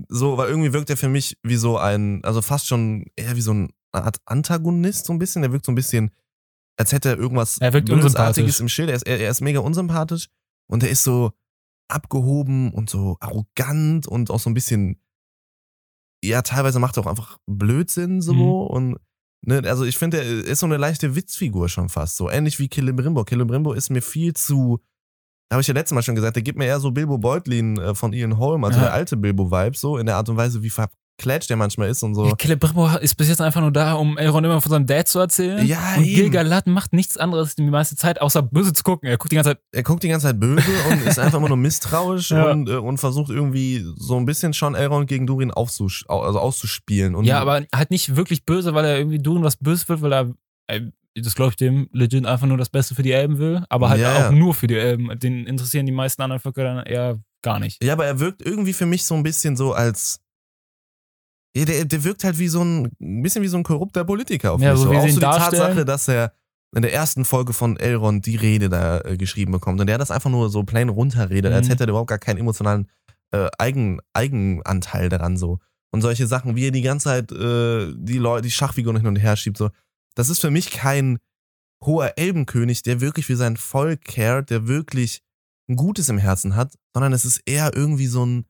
So, 0.09 0.37
weil 0.37 0.49
irgendwie 0.49 0.73
wirkt 0.73 0.91
er 0.91 0.97
für 0.97 1.09
mich 1.09 1.37
wie 1.43 1.57
so 1.57 1.79
ein, 1.79 2.23
also 2.25 2.43
fast 2.43 2.67
schon 2.67 3.07
eher 3.17 3.35
wie 3.37 3.41
so 3.41 3.51
eine 3.51 3.69
Art 3.93 4.19
Antagonist, 4.27 5.07
so 5.07 5.13
ein 5.13 5.19
bisschen. 5.19 5.43
Der 5.43 5.53
wirkt 5.53 5.65
so 5.67 5.73
ein 5.73 5.75
bisschen, 5.75 6.11
als 6.79 6.93
hätte 6.93 7.09
er 7.11 7.19
irgendwas 7.19 7.59
Er 7.59 7.73
wirkt 7.73 7.89
Bösartiges 7.89 8.61
im 8.61 8.69
Schild. 8.69 8.91
Er 8.91 8.97
ist, 8.97 9.07
er, 9.07 9.19
er 9.21 9.31
ist 9.31 9.41
mega 9.41 9.61
unsympathisch 9.61 10.29
und 10.71 10.83
er 10.83 10.91
ist 10.91 11.03
so 11.03 11.33
abgehoben 11.89 12.73
und 12.73 12.91
so 12.91 13.17
arrogant 13.21 14.07
und 14.07 14.31
auch 14.31 14.41
so 14.41 14.51
ein 14.51 14.55
bisschen, 14.55 15.01
ja, 16.23 16.43
teilweise 16.43 16.79
macht 16.79 16.97
er 16.99 17.05
auch 17.05 17.07
einfach 17.07 17.39
Blödsinn 17.47 18.21
so 18.21 18.35
Mhm. 18.35 18.43
und 18.75 18.97
Ne, 19.49 19.63
also 19.65 19.85
ich 19.85 19.97
finde, 19.97 20.19
er 20.19 20.45
ist 20.45 20.59
so 20.59 20.67
eine 20.67 20.77
leichte 20.77 21.15
Witzfigur 21.15 21.69
schon 21.69 21.89
fast. 21.89 22.17
So 22.17 22.29
ähnlich 22.29 22.59
wie 22.59 22.69
Celebrimbo. 22.69 23.25
Celebrimbo 23.25 23.73
ist 23.75 23.91
mir 23.91 24.03
viel 24.03 24.35
zu, 24.35 24.81
habe 25.53 25.61
ich 25.63 25.69
ja 25.69 25.75
letztes 25.75 25.95
Mal 25.95 26.03
schon 26.03 26.17
gesagt, 26.17 26.35
der 26.35 26.43
gibt 26.43 26.59
mir 26.59 26.67
eher 26.67 26.81
so 26.81 26.91
Bilbo 26.91 27.17
Beutlin 27.17 27.77
äh, 27.79 27.95
von 27.95 28.13
Ian 28.13 28.39
Holm, 28.39 28.65
also 28.65 28.79
Ja. 28.81 28.87
der 28.87 28.95
alte 28.95 29.17
Bilbo-Vibe, 29.17 29.77
so 29.77 29.99
in 29.99 30.07
der 30.07 30.17
Art 30.17 30.29
und 30.29 30.37
Weise, 30.37 30.63
wie 30.65 30.71
verklätscht 31.19 31.49
der 31.51 31.57
manchmal 31.57 31.89
ist 31.89 32.03
und 32.03 32.15
so. 32.15 32.35
Celebrimbor 32.41 33.01
ist 33.01 33.15
bis 33.17 33.29
jetzt 33.29 33.41
einfach 33.41 33.61
nur 33.61 33.73
da, 33.73 33.95
um 33.95 34.19
Elrond 34.19 34.45
immer 34.45 34.61
von 34.61 34.71
seinem 34.71 34.87
Dad 34.87 35.09
zu 35.09 35.19
erzählen. 35.19 35.67
Ja, 35.67 35.95
und 35.97 36.05
eben. 36.05 36.15
Gilgalad 36.15 36.67
macht 36.67 36.93
nichts 36.93 37.17
anderes 37.17 37.55
die 37.55 37.63
meiste 37.63 37.97
Zeit, 37.97 38.21
außer 38.21 38.43
böse 38.43 38.73
zu 38.73 38.83
gucken. 38.83 39.09
Er 39.09 39.17
guckt 39.17 39.33
die 39.33 39.37
ganze 39.37 39.51
Zeit, 39.51 39.61
Er 39.73 39.83
guckt 39.83 40.03
die 40.03 40.09
ganze 40.09 40.27
Zeit 40.27 40.39
böse 40.39 40.63
und 40.91 41.03
ist 41.07 41.19
einfach 41.19 41.39
immer 41.39 41.49
nur 41.49 41.57
misstrauisch 41.57 42.31
Ja. 42.37 42.51
und, 42.51 42.69
äh, 42.69 42.77
und 42.77 42.99
versucht 42.99 43.31
irgendwie 43.31 43.85
so 43.97 44.17
ein 44.17 44.27
bisschen 44.27 44.53
schon 44.53 44.75
Elrond 44.75 45.09
gegen 45.09 45.27
Durin 45.27 45.51
aufzusch 45.51 46.05
au- 46.09 46.21
also 46.23 46.39
auszuspielen. 46.39 47.15
Und 47.15 47.25
ja, 47.25 47.41
aber 47.41 47.63
halt 47.75 47.91
nicht 47.91 48.15
wirklich 48.17 48.45
böse, 48.45 48.75
weil 48.75 48.85
er 48.85 48.99
irgendwie 48.99 49.19
Durin 49.19 49.43
was 49.43 49.57
böse 49.57 49.89
wird, 49.89 50.03
weil 50.03 50.13
er, 50.13 50.35
äh, 50.67 50.81
das 51.19 51.35
glaube 51.35 51.51
ich 51.51 51.57
dem, 51.57 51.89
legit 51.93 52.27
einfach 52.27 52.47
nur 52.47 52.59
das 52.59 52.69
Beste 52.69 52.95
für 52.95 53.03
die 53.03 53.13
Elben 53.13 53.39
will, 53.39 53.65
aber 53.71 53.89
halt 53.89 54.03
Ja, 54.03 54.29
auch 54.29 54.33
nur 54.33 54.53
für 54.53 54.67
die 54.67 54.77
Elben. 54.77 55.19
Den 55.19 55.47
interessieren 55.47 55.87
die 55.87 55.93
meisten 55.93 56.21
anderen 56.21 56.41
Völker 56.41 56.63
dann 56.63 56.85
eher 56.85 57.19
gar 57.43 57.59
nicht. 57.59 57.83
Ja, 57.83 57.95
aber 57.95 58.05
er 58.05 58.21
wirkt 58.21 58.43
irgendwie 58.45 58.75
für 58.75 58.85
mich 58.85 59.05
so 59.07 59.15
ein 59.15 59.23
bisschen 59.23 59.57
so 59.57 59.73
als. 59.73 60.21
Ja, 61.57 61.65
der, 61.65 61.85
der 61.87 62.05
wirkt 62.05 62.23
halt 62.25 62.39
wie 62.39 62.49
so 62.49 62.63
ein, 62.63 62.91
ein 63.01 63.23
bisschen 63.23 63.43
wie 63.43 63.49
so 63.49 63.57
ein 63.57 63.63
korrupter 63.63 64.05
Politiker 64.05 64.53
auf 64.53 64.61
Ja, 64.61 64.73
mich. 64.73 64.81
so 64.83 64.91
wie 64.91 64.97
auch 64.97 65.03
so 65.09 65.15
die 65.15 65.21
darstellen. 65.21 65.63
Tatsache, 65.63 65.85
dass 65.85 66.09
er 66.09 66.33
in 66.75 66.83
der 66.83 66.93
ersten 66.93 67.25
Folge 67.25 67.53
von 67.53 67.77
Elrond 67.79 68.27
die 68.27 68.37
Rede 68.37 68.69
da 68.69 69.01
äh, 69.01 69.17
geschrieben 69.17 69.53
bekommt 69.53 69.81
und 69.81 69.87
der 69.87 69.97
das 69.99 70.11
einfach 70.11 70.29
nur 70.31 70.51
so 70.51 70.65
plain 70.65 70.89
runterredet, 70.91 71.53
als 71.53 71.67
Mhm. 71.67 71.71
hätte 71.71 71.85
er 71.85 71.89
überhaupt 71.89 72.09
gar 72.11 72.19
keinen 72.19 72.39
emotionalen 72.39 72.91
äh, 73.33 73.49
Eigen, 73.59 74.01
Eigenanteil 74.13 75.09
daran 75.09 75.37
so. 75.37 75.59
Und 75.93 76.03
solche 76.03 76.27
Sachen, 76.27 76.57
wie 76.57 76.67
er 76.67 76.71
die 76.73 76.83
ganze 76.83 77.05
Zeit 77.05 77.33
äh, 77.33 77.93
die 77.97 78.19
Leute, 78.19 78.43
die 78.43 78.51
Schachfiguren 78.51 78.99
hin 78.99 79.07
und 79.07 79.17
her 79.17 79.37
schiebt, 79.37 79.57
so. 79.57 79.71
Das 80.15 80.29
ist 80.29 80.41
für 80.41 80.51
mich 80.51 80.71
kein 80.71 81.19
hoher 81.85 82.13
Elbenkönig, 82.17 82.83
der 82.83 83.01
wirklich 83.01 83.27
für 83.27 83.37
sein 83.37 83.57
Volk 83.57 84.05
cared, 84.05 84.51
der 84.51 84.67
wirklich 84.67 85.23
ein 85.69 85.77
Gutes 85.77 86.09
im 86.09 86.19
Herzen 86.19 86.55
hat, 86.57 86.75
sondern 86.95 87.13
es 87.13 87.25
ist 87.25 87.41
eher 87.47 87.71
irgendwie 87.75 88.07
so 88.07 88.25
ein 88.25 88.45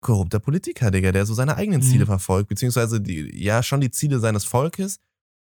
korrupter 0.00 0.38
Politiker, 0.40 0.90
Digga, 0.90 1.12
der 1.12 1.26
so 1.26 1.34
seine 1.34 1.56
eigenen 1.56 1.82
Ziele 1.82 2.04
Mhm. 2.04 2.08
verfolgt, 2.08 2.48
beziehungsweise 2.48 3.00
die, 3.00 3.30
ja, 3.42 3.62
schon 3.62 3.80
die 3.80 3.90
Ziele 3.90 4.20
seines 4.20 4.44
Volkes, 4.44 4.98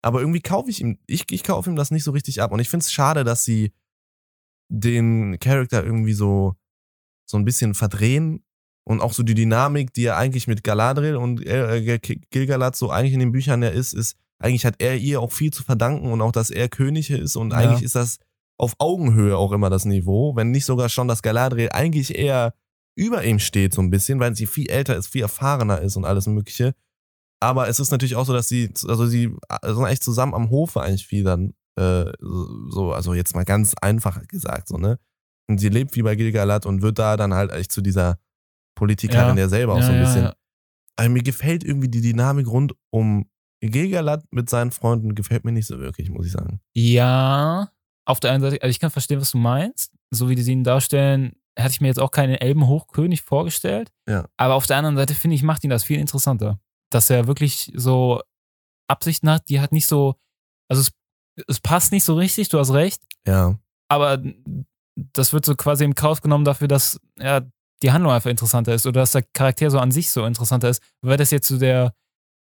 aber 0.02 0.20
irgendwie 0.20 0.40
kaufe 0.40 0.68
ich 0.70 0.80
ihm, 0.80 0.98
ich, 1.06 1.24
ich 1.30 1.42
kaufe 1.44 1.70
ihm 1.70 1.76
das 1.76 1.90
nicht 1.90 2.04
so 2.04 2.10
richtig 2.10 2.42
ab. 2.42 2.52
Und 2.52 2.60
ich 2.60 2.68
finde 2.68 2.82
es 2.84 2.92
schade, 2.92 3.24
dass 3.24 3.44
sie 3.44 3.72
den 4.68 5.38
Charakter 5.38 5.84
irgendwie 5.84 6.12
so, 6.14 6.54
so 7.26 7.36
ein 7.36 7.44
bisschen 7.44 7.74
verdrehen 7.74 8.44
und 8.84 9.00
auch 9.00 9.12
so 9.12 9.22
die 9.22 9.34
Dynamik, 9.34 9.92
die 9.92 10.04
er 10.06 10.16
eigentlich 10.16 10.48
mit 10.48 10.64
Galadriel 10.64 11.16
und 11.16 11.44
äh, 11.46 11.98
Gilgalad 12.30 12.74
so 12.76 12.90
eigentlich 12.90 13.12
in 13.14 13.20
den 13.20 13.32
Büchern 13.32 13.62
ja 13.62 13.68
ist, 13.68 13.92
ist, 13.92 14.16
eigentlich 14.38 14.66
hat 14.66 14.76
er 14.82 14.96
ihr 14.96 15.20
auch 15.20 15.30
viel 15.32 15.52
zu 15.52 15.62
verdanken 15.62 16.10
und 16.10 16.20
auch, 16.20 16.32
dass 16.32 16.50
er 16.50 16.68
König 16.68 17.10
ist 17.10 17.36
und 17.36 17.52
Ja. 17.52 17.58
eigentlich 17.58 17.82
ist 17.82 17.94
das 17.94 18.18
auf 18.58 18.74
Augenhöhe 18.78 19.36
auch 19.36 19.52
immer 19.52 19.70
das 19.70 19.84
Niveau, 19.84 20.34
wenn 20.36 20.50
nicht 20.50 20.64
sogar 20.64 20.88
schon, 20.88 21.08
dass 21.08 21.22
Galadriel 21.22 21.70
eigentlich 21.70 22.16
eher 22.18 22.54
über 22.94 23.24
ihm 23.24 23.38
steht 23.38 23.74
so 23.74 23.80
ein 23.82 23.90
bisschen, 23.90 24.20
weil 24.20 24.34
sie 24.36 24.46
viel 24.46 24.70
älter 24.70 24.96
ist, 24.96 25.08
viel 25.08 25.22
erfahrener 25.22 25.80
ist 25.80 25.96
und 25.96 26.04
alles 26.04 26.26
mögliche. 26.26 26.74
Aber 27.40 27.68
es 27.68 27.80
ist 27.80 27.90
natürlich 27.90 28.16
auch 28.16 28.26
so, 28.26 28.32
dass 28.32 28.48
sie, 28.48 28.72
also 28.86 29.06
sie 29.06 29.34
sind 29.64 29.84
eigentlich 29.84 30.00
zusammen 30.00 30.34
am 30.34 30.50
Hofe 30.50 30.80
eigentlich 30.80 31.06
viel 31.06 31.24
dann, 31.24 31.54
äh, 31.76 32.04
so, 32.20 32.92
also 32.92 33.14
jetzt 33.14 33.34
mal 33.34 33.44
ganz 33.44 33.74
einfach 33.80 34.26
gesagt, 34.28 34.68
so, 34.68 34.76
ne? 34.76 34.98
Und 35.48 35.58
sie 35.58 35.68
lebt 35.70 35.96
wie 35.96 36.02
bei 36.02 36.14
Gilgalad 36.14 36.66
und 36.66 36.82
wird 36.82 36.98
da 36.98 37.16
dann 37.16 37.34
halt 37.34 37.50
echt 37.50 37.72
zu 37.72 37.80
dieser 37.80 38.18
Politikerin 38.76 39.36
Ja. 39.36 39.44
ja 39.44 39.48
selber 39.48 39.74
auch 39.74 39.78
Ja, 39.80 39.86
so 39.86 39.92
ein 39.92 39.98
ja, 39.98 40.04
bisschen. 40.04 40.30
Aber 40.96 41.08
mir 41.08 41.22
gefällt 41.22 41.64
irgendwie 41.64 41.88
die 41.88 42.00
Dynamik 42.00 42.46
rund 42.46 42.74
um 42.90 43.28
Gilgalad 43.60 44.24
mit 44.30 44.48
seinen 44.50 44.70
Freunden, 44.70 45.14
gefällt 45.14 45.44
mir 45.44 45.52
nicht 45.52 45.66
so 45.66 45.78
wirklich, 45.78 46.10
muss 46.10 46.26
ich 46.26 46.32
sagen. 46.32 46.60
Ja, 46.74 47.70
auf 48.04 48.20
der 48.20 48.32
einen 48.32 48.42
Seite, 48.42 48.62
also 48.62 48.70
ich 48.70 48.80
kann 48.80 48.90
verstehen, 48.90 49.20
was 49.20 49.30
du 49.30 49.38
meinst. 49.38 49.92
So 50.10 50.28
wie 50.28 50.34
die 50.34 50.42
sie 50.42 50.52
ihn 50.52 50.64
darstellen, 50.64 51.32
hätte 51.58 51.70
ich 51.72 51.80
mir 51.80 51.88
jetzt 51.88 52.00
auch 52.00 52.10
keinen 52.10 52.34
Elbenhochkönig 52.34 53.22
vorgestellt. 53.22 53.90
Ja. 54.08 54.26
Aber 54.36 54.54
auf 54.54 54.66
der 54.66 54.76
anderen 54.78 54.96
Seite, 54.96 55.14
finde 55.14 55.34
ich, 55.36 55.42
macht 55.42 55.64
ihn 55.64 55.70
das 55.70 55.84
viel 55.84 55.98
interessanter. 56.00 56.58
Dass 56.90 57.10
er 57.10 57.26
wirklich 57.26 57.72
so 57.74 58.20
Absichten 58.88 59.30
hat, 59.30 59.48
die 59.48 59.60
hat 59.60 59.72
nicht 59.72 59.86
so, 59.86 60.14
also 60.70 60.80
es, 60.82 60.92
es 61.48 61.60
passt 61.60 61.92
nicht 61.92 62.04
so 62.04 62.14
richtig, 62.14 62.48
du 62.48 62.58
hast 62.58 62.72
recht, 62.72 63.02
Ja. 63.26 63.58
aber 63.88 64.22
das 65.14 65.32
wird 65.32 65.44
so 65.46 65.54
quasi 65.54 65.84
im 65.84 65.94
Kauf 65.94 66.20
genommen 66.20 66.44
dafür, 66.44 66.68
dass 66.68 67.00
ja, 67.18 67.40
die 67.82 67.92
Handlung 67.92 68.12
einfach 68.12 68.30
interessanter 68.30 68.74
ist 68.74 68.86
oder 68.86 69.00
dass 69.00 69.12
der 69.12 69.24
Charakter 69.32 69.70
so 69.70 69.78
an 69.78 69.90
sich 69.90 70.10
so 70.10 70.24
interessanter 70.26 70.68
ist. 70.68 70.82
Wäre 71.02 71.16
das 71.16 71.30
jetzt 71.30 71.48
so 71.48 71.58
der, 71.58 71.94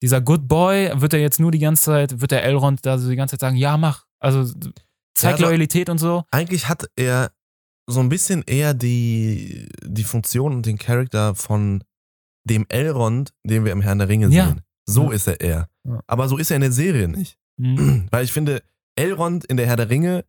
dieser 0.04 0.22
Good 0.22 0.48
Boy, 0.48 0.92
wird 1.02 1.14
er 1.14 1.20
jetzt 1.20 1.40
nur 1.40 1.52
die 1.52 1.60
ganze 1.60 1.84
Zeit, 1.84 2.22
wird 2.22 2.32
der 2.32 2.44
Elrond 2.44 2.86
da 2.86 2.98
so 3.00 3.10
die 3.10 3.16
ganze 3.16 3.34
Zeit 3.34 3.42
sagen, 3.42 3.56
ja, 3.58 3.78
mach. 3.78 4.06
Also 4.20 4.44
zeig 5.16 5.32
Ja, 5.32 5.32
also- 5.32 5.46
Loyalität 5.46 5.90
und 5.90 5.98
so. 5.98 6.24
Eigentlich 6.32 6.70
hat 6.70 6.88
er 6.96 7.32
so 7.90 8.00
ein 8.02 8.10
bisschen 8.10 8.44
eher 8.44 8.74
die, 8.74 9.70
die 9.84 10.04
Funktion 10.04 10.54
und 10.54 10.66
den 10.66 10.78
Charakter 10.78 11.36
von 11.36 11.84
dem 12.44 12.66
Elrond, 12.70 13.34
den 13.46 13.66
wir 13.66 13.72
im 13.72 13.82
Herrn 13.82 14.00
der 14.00 14.10
Ringe 14.10 14.28
Ja. 14.30 14.48
sehen. 14.48 14.62
So 14.86 15.06
Ja. 15.10 15.12
ist 15.16 15.28
er 15.28 15.40
eher. 15.42 15.70
Ja. 15.86 16.02
Aber 16.08 16.28
so 16.30 16.38
ist 16.38 16.50
er 16.52 16.56
in 16.56 16.62
der 16.62 16.72
Serie 16.72 17.08
nicht. 17.08 17.38
Mhm. 17.58 18.08
Weil 18.12 18.24
ich 18.26 18.32
finde, 18.34 18.62
Elrond 18.96 19.46
in 19.46 19.58
der 19.58 19.68
Herr 19.68 19.76
der 19.78 19.90
Ringe, 19.90 20.26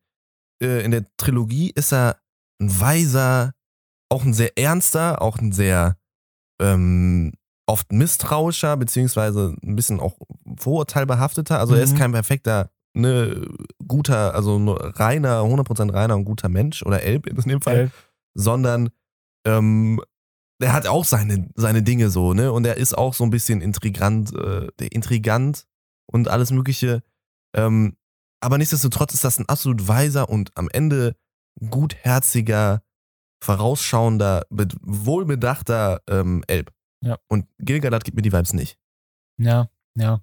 äh, 0.62 0.84
in 0.84 0.90
der 0.90 1.04
Trilogie 1.16 1.70
ist 1.74 1.92
er 1.92 2.18
ein 2.60 2.80
weiser, 2.80 3.54
auch 4.10 4.24
ein 4.24 4.34
sehr 4.34 4.56
ernster, 4.58 5.20
auch 5.22 5.38
ein 5.38 5.52
sehr 5.52 5.96
ähm, 6.60 7.32
oft 7.66 7.92
misstrauischer, 7.92 8.76
beziehungsweise 8.76 9.54
ein 9.62 9.76
bisschen 9.76 10.00
auch 10.00 10.16
vorurteilbehafteter. 10.56 11.58
Also 11.60 11.74
er 11.74 11.82
ist 11.82 11.92
Mhm. 11.94 11.98
kein 11.98 12.12
perfekter, 12.12 12.70
ne, 12.94 13.46
guter, 13.86 14.34
also 14.34 14.58
nur 14.58 14.98
reiner, 14.98 15.40
100% 15.42 15.92
reiner 15.92 16.16
und 16.16 16.24
guter 16.24 16.48
Mensch 16.48 16.82
oder 16.82 17.02
Elb 17.02 17.26
in 17.26 17.36
dem 17.36 17.60
Fall, 17.62 17.76
Elb. 17.76 17.92
sondern 18.34 18.90
ähm, 19.46 20.00
der 20.60 20.72
hat 20.72 20.86
auch 20.88 21.04
seine, 21.04 21.48
seine 21.54 21.82
Dinge 21.82 22.10
so, 22.10 22.34
ne? 22.34 22.52
Und 22.52 22.66
er 22.66 22.76
ist 22.76 22.96
auch 22.98 23.14
so 23.14 23.22
ein 23.24 23.30
bisschen 23.30 23.60
intrigant, 23.60 24.34
äh, 24.34 24.66
der 24.80 24.90
intrigant 24.92 25.64
und 26.10 26.26
alles 26.28 26.50
Mögliche. 26.50 27.02
Ähm, 27.54 27.96
aber 28.40 28.58
nichtsdestotrotz 28.58 29.14
ist 29.14 29.24
das 29.24 29.38
ein 29.38 29.48
absolut 29.48 29.86
weiser 29.86 30.28
und 30.28 30.50
am 30.56 30.68
Ende 30.72 31.14
gutherziger, 31.70 32.82
vorausschauender, 33.42 34.46
be- 34.50 34.68
wohlbedachter 34.82 36.02
ähm, 36.08 36.42
Elb. 36.46 36.72
Ja. 37.04 37.18
Und 37.28 37.46
Gilgalad 37.58 38.04
gibt 38.04 38.16
mir 38.16 38.22
die 38.22 38.32
Vibes 38.32 38.52
nicht. 38.52 38.78
Ja, 39.38 39.68
ja. 39.96 40.20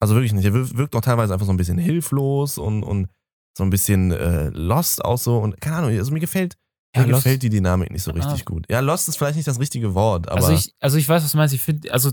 Also 0.00 0.14
wirklich 0.14 0.32
nicht. 0.32 0.44
Er 0.44 0.54
wir- 0.54 0.76
wirkt 0.76 0.94
auch 0.94 1.00
teilweise 1.00 1.32
einfach 1.32 1.46
so 1.46 1.52
ein 1.52 1.56
bisschen 1.56 1.78
hilflos 1.78 2.58
und, 2.58 2.82
und 2.82 3.08
so 3.56 3.64
ein 3.64 3.70
bisschen 3.70 4.10
äh, 4.12 4.48
lost 4.50 5.04
auch 5.04 5.18
so. 5.18 5.38
Und 5.38 5.60
keine 5.60 5.76
Ahnung, 5.76 5.90
also 5.96 6.12
mir 6.12 6.20
gefällt, 6.20 6.56
Ja, 6.94 7.02
mir 7.02 7.12
Lost- 7.12 7.24
gefällt 7.24 7.42
die 7.42 7.50
Dynamik 7.50 7.90
nicht 7.90 8.02
so 8.02 8.10
Ah. 8.10 8.14
richtig 8.14 8.44
gut. 8.44 8.66
Ja, 8.70 8.80
lost 8.80 9.08
ist 9.08 9.16
vielleicht 9.16 9.36
nicht 9.36 9.48
das 9.48 9.58
richtige 9.58 9.94
Wort, 9.94 10.28
aber 10.28 10.36
Also 10.36 10.52
ich, 10.52 10.74
also 10.80 10.96
ich 10.98 11.08
weiß, 11.08 11.22
was 11.24 11.32
du 11.32 11.36
meinst. 11.38 11.54
Ich 11.54 11.62
finde, 11.62 11.92
also 11.92 12.10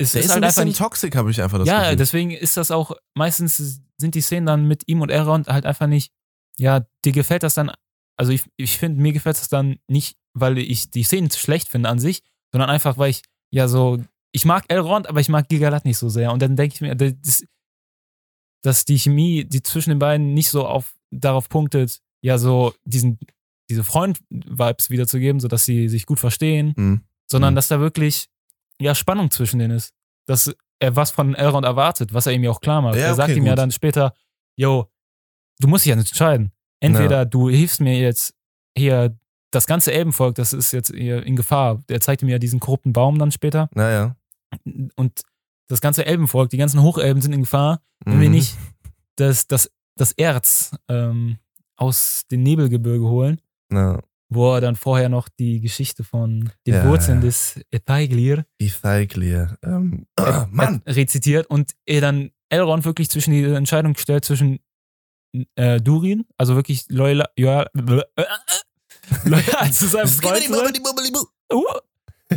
es 0.00 0.12
der 0.12 0.20
ist, 0.20 0.26
ist, 0.26 0.30
halt 0.30 0.38
ein 0.38 0.44
einfach 0.44 0.54
bisschen 0.56 0.68
nicht. 0.68 0.78
toxisch, 0.78 1.14
habe 1.16 1.30
ich 1.30 1.42
einfach 1.42 1.58
das 1.58 1.66
Ja, 1.68 1.82
Gefühl. 1.82 1.96
deswegen 1.96 2.30
ist 2.30 2.56
das 2.56 2.70
auch, 2.70 2.92
meistens 3.14 3.80
sind 3.96 4.14
die 4.14 4.20
Szenen 4.20 4.46
dann 4.46 4.66
mit 4.68 4.86
ihm 4.86 5.00
und 5.00 5.10
Elrond 5.10 5.48
halt 5.48 5.66
einfach 5.66 5.88
nicht, 5.88 6.12
ja, 6.56 6.86
dir 7.04 7.12
gefällt 7.12 7.42
das 7.42 7.54
dann, 7.54 7.72
also 8.16 8.30
ich, 8.32 8.44
ich 8.56 8.78
finde, 8.78 9.02
mir 9.02 9.12
gefällt 9.12 9.36
das 9.38 9.48
dann 9.48 9.78
nicht, 9.88 10.16
weil 10.34 10.58
ich 10.58 10.90
die 10.90 11.02
Szenen 11.02 11.30
schlecht 11.30 11.68
finde 11.68 11.88
an 11.88 11.98
sich, 11.98 12.22
sondern 12.52 12.70
einfach, 12.70 12.96
weil 12.98 13.10
ich, 13.10 13.22
ja, 13.52 13.66
so, 13.66 13.98
ich 14.32 14.44
mag 14.44 14.64
Elrond, 14.68 15.08
aber 15.08 15.20
ich 15.20 15.28
mag 15.28 15.48
Gilgalad 15.48 15.84
nicht 15.84 15.98
so 15.98 16.08
sehr. 16.08 16.32
Und 16.32 16.42
dann 16.42 16.56
denke 16.56 16.74
ich 16.74 16.80
mir, 16.80 16.94
das, 16.94 17.44
dass 18.62 18.84
die 18.84 18.98
Chemie, 18.98 19.44
die 19.44 19.62
zwischen 19.62 19.90
den 19.90 19.98
beiden 19.98 20.34
nicht 20.34 20.50
so 20.50 20.66
auf, 20.66 20.94
darauf 21.10 21.48
punktet, 21.48 22.00
ja, 22.22 22.36
so 22.38 22.74
diesen, 22.84 23.18
diese 23.70 23.84
Freund-Vibes 23.84 24.90
wiederzugeben, 24.90 25.40
sodass 25.40 25.64
sie 25.64 25.88
sich 25.88 26.06
gut 26.06 26.18
verstehen, 26.20 26.74
Mhm. 26.76 27.00
sondern 27.30 27.54
Mhm. 27.54 27.56
dass 27.56 27.68
da 27.68 27.80
wirklich 27.80 28.28
ja 28.80 28.94
Spannung 28.94 29.30
zwischen 29.30 29.58
denen 29.58 29.76
ist. 29.76 29.92
Dass 30.26 30.54
er 30.80 30.94
was 30.96 31.10
von 31.10 31.34
Elrond 31.34 31.64
erwartet, 31.64 32.12
was 32.12 32.26
er 32.26 32.32
ihm 32.32 32.44
ja 32.44 32.50
auch 32.50 32.60
klar 32.60 32.82
macht. 32.82 32.96
Ja, 32.96 33.06
er 33.06 33.14
sagt 33.14 33.30
okay, 33.30 33.38
ihm 33.38 33.46
ja 33.46 33.52
gut. 33.52 33.58
dann 33.58 33.70
später, 33.72 34.14
yo, 34.56 34.90
du 35.60 35.68
musst 35.68 35.84
dich 35.84 35.90
ja 35.90 35.96
nicht 35.96 36.08
entscheiden. 36.10 36.52
Entweder 36.80 37.24
du 37.26 37.48
hilfst 37.48 37.80
mir 37.80 37.98
jetzt 37.98 38.34
hier, 38.76 39.16
das 39.50 39.66
ganze 39.66 39.92
Elbenvolk, 39.92 40.34
das 40.34 40.52
ist 40.52 40.72
jetzt 40.72 40.94
hier 40.94 41.22
in 41.24 41.34
Gefahr. 41.34 41.82
Er 41.88 42.00
zeigt 42.02 42.22
ihm 42.22 42.28
ja 42.28 42.38
diesen 42.38 42.60
korrupten 42.60 42.92
Baum 42.92 43.18
dann 43.18 43.32
später. 43.32 43.68
Naja. 43.74 44.14
Und 44.96 45.22
das 45.68 45.80
ganze 45.80 46.06
Elbenvolk, 46.06 46.50
die 46.50 46.56
ganzen 46.56 46.82
Hochelben 46.82 47.20
sind 47.22 47.32
in 47.32 47.40
Gefahr, 47.42 47.80
wenn 48.04 48.20
wir 48.20 48.28
Mhm. 48.28 48.34
nicht 48.34 48.56
das, 49.16 49.46
das, 49.46 49.70
das 49.96 50.12
Erz 50.12 50.70
ähm, 50.88 51.38
aus 51.76 52.22
dem 52.30 52.42
Nebelgebirge 52.42 53.04
holen 53.04 53.40
Na, 53.70 54.00
wo 54.30 54.54
er 54.54 54.60
dann 54.60 54.76
vorher 54.76 55.08
noch 55.08 55.28
die 55.28 55.60
Geschichte 55.60 56.04
von 56.04 56.50
den 56.66 56.74
Ja, 56.74 56.84
Wurzeln 56.86 57.18
ja. 57.18 57.24
des 57.26 57.60
Thaiglir. 57.84 58.44
Ähm, 59.62 60.06
äh, 60.18 60.44
Mann! 60.50 60.82
äh, 60.84 60.92
rezitiert 60.92 61.46
und 61.48 61.72
er 61.86 62.00
dann 62.00 62.30
Elrond 62.50 62.84
wirklich 62.84 63.10
zwischen 63.10 63.32
die 63.32 63.42
Entscheidung 63.44 63.96
stellt 63.96 64.24
zwischen 64.24 64.60
äh, 65.56 65.80
Durin, 65.80 66.24
also 66.38 66.56
wirklich 66.56 66.86
loyal, 66.88 67.26
loyal, 67.36 67.68
loyal 69.24 69.72
zu 69.72 69.86
seinem 69.88 70.08
Freund 70.22 70.44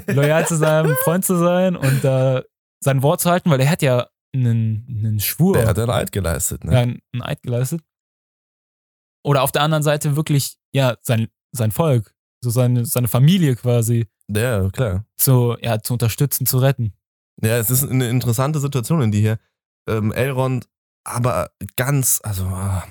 loyal 0.07 0.47
zu 0.47 0.55
seinem 0.57 0.95
Freund 1.03 1.25
zu 1.25 1.37
sein 1.37 1.75
und 1.75 2.03
äh, 2.03 2.41
sein 2.83 3.03
Wort 3.03 3.21
zu 3.21 3.29
halten, 3.29 3.49
weil 3.49 3.59
er 3.59 3.69
hat 3.69 3.81
ja 3.81 4.07
einen, 4.33 4.85
einen 4.89 5.19
Schwur, 5.19 5.53
Der 5.53 5.67
hat 5.67 5.77
einen 5.77 5.89
Eid 5.89 6.11
geleistet, 6.11 6.63
ja, 6.63 6.69
ne? 6.71 6.77
einen 6.77 7.01
einen 7.13 7.23
Eid 7.23 7.43
geleistet. 7.43 7.81
Oder 9.23 9.43
auf 9.43 9.51
der 9.51 9.61
anderen 9.61 9.83
Seite 9.83 10.15
wirklich, 10.15 10.57
ja, 10.73 10.97
sein, 11.01 11.27
sein 11.51 11.71
Volk, 11.71 12.15
so 12.43 12.49
seine, 12.49 12.85
seine 12.85 13.07
Familie 13.07 13.55
quasi 13.55 14.07
Ja, 14.29 14.69
klar. 14.69 15.05
zu, 15.17 15.57
ja, 15.61 15.79
zu 15.81 15.93
unterstützen, 15.93 16.45
zu 16.45 16.57
retten. 16.57 16.93
Ja, 17.43 17.57
es 17.57 17.69
ist 17.69 17.83
eine 17.83 18.09
interessante 18.09 18.59
Situation, 18.59 19.01
in 19.01 19.11
die 19.11 19.19
hier 19.21 19.37
ähm, 19.87 20.11
Elrond 20.11 20.67
aber 21.03 21.51
ganz, 21.75 22.21
also 22.23 22.45
ah. 22.45 22.83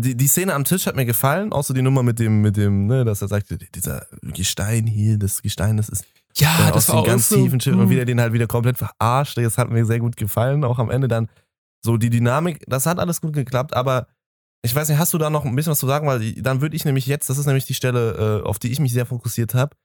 Die, 0.00 0.16
die 0.16 0.26
Szene 0.26 0.54
am 0.54 0.64
Tisch 0.64 0.86
hat 0.86 0.96
mir 0.96 1.06
gefallen, 1.06 1.52
außer 1.52 1.72
die 1.72 1.82
Nummer 1.82 2.02
mit 2.02 2.18
dem, 2.18 2.42
mit 2.42 2.56
dem, 2.56 2.86
ne, 2.86 3.04
dass 3.04 3.22
er 3.22 3.28
sagt, 3.28 3.54
dieser 3.74 4.06
Gestein 4.22 4.86
hier, 4.86 5.18
das 5.18 5.42
Gestein, 5.42 5.76
das 5.76 5.88
ist 5.88 6.04
Ja, 6.36 6.68
äh, 6.68 6.72
aus 6.72 6.86
den 6.86 7.02
ganz 7.04 7.28
tiefen 7.28 7.60
Schiffen 7.60 7.80
und 7.80 7.90
wieder 7.90 8.04
den 8.04 8.20
halt 8.20 8.32
wieder 8.32 8.46
komplett 8.46 8.76
verarscht. 8.78 9.38
Das 9.38 9.58
hat 9.58 9.70
mir 9.70 9.86
sehr 9.86 10.00
gut 10.00 10.16
gefallen, 10.16 10.64
auch 10.64 10.78
am 10.78 10.90
Ende 10.90 11.08
dann 11.08 11.28
so 11.84 11.96
die 11.96 12.10
Dynamik, 12.10 12.64
das 12.66 12.86
hat 12.86 12.98
alles 12.98 13.20
gut 13.20 13.32
geklappt, 13.32 13.74
aber 13.74 14.08
ich 14.62 14.74
weiß 14.74 14.88
nicht, 14.88 14.98
hast 14.98 15.14
du 15.14 15.18
da 15.18 15.30
noch 15.30 15.44
ein 15.44 15.54
bisschen 15.54 15.70
was 15.70 15.78
zu 15.78 15.86
sagen, 15.86 16.06
weil 16.06 16.32
dann 16.42 16.60
würde 16.60 16.74
ich 16.74 16.84
nämlich 16.84 17.06
jetzt, 17.06 17.30
das 17.30 17.38
ist 17.38 17.46
nämlich 17.46 17.66
die 17.66 17.74
Stelle, 17.74 18.42
äh, 18.42 18.46
auf 18.46 18.58
die 18.58 18.72
ich 18.72 18.80
mich 18.80 18.92
sehr 18.92 19.06
fokussiert 19.06 19.54
habe, 19.54 19.76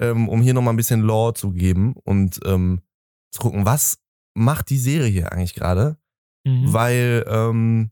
ähm, 0.00 0.28
um 0.28 0.42
hier 0.42 0.54
nochmal 0.54 0.74
ein 0.74 0.78
bisschen 0.78 1.00
Lore 1.00 1.34
zu 1.34 1.52
geben 1.52 1.94
und 2.02 2.40
ähm, 2.44 2.80
zu 3.30 3.40
gucken, 3.40 3.64
was 3.64 3.98
macht 4.34 4.70
die 4.70 4.78
Serie 4.78 5.08
hier 5.08 5.32
eigentlich 5.32 5.54
gerade? 5.54 5.96
Mhm. 6.44 6.72
Weil 6.72 7.24
ähm, 7.28 7.90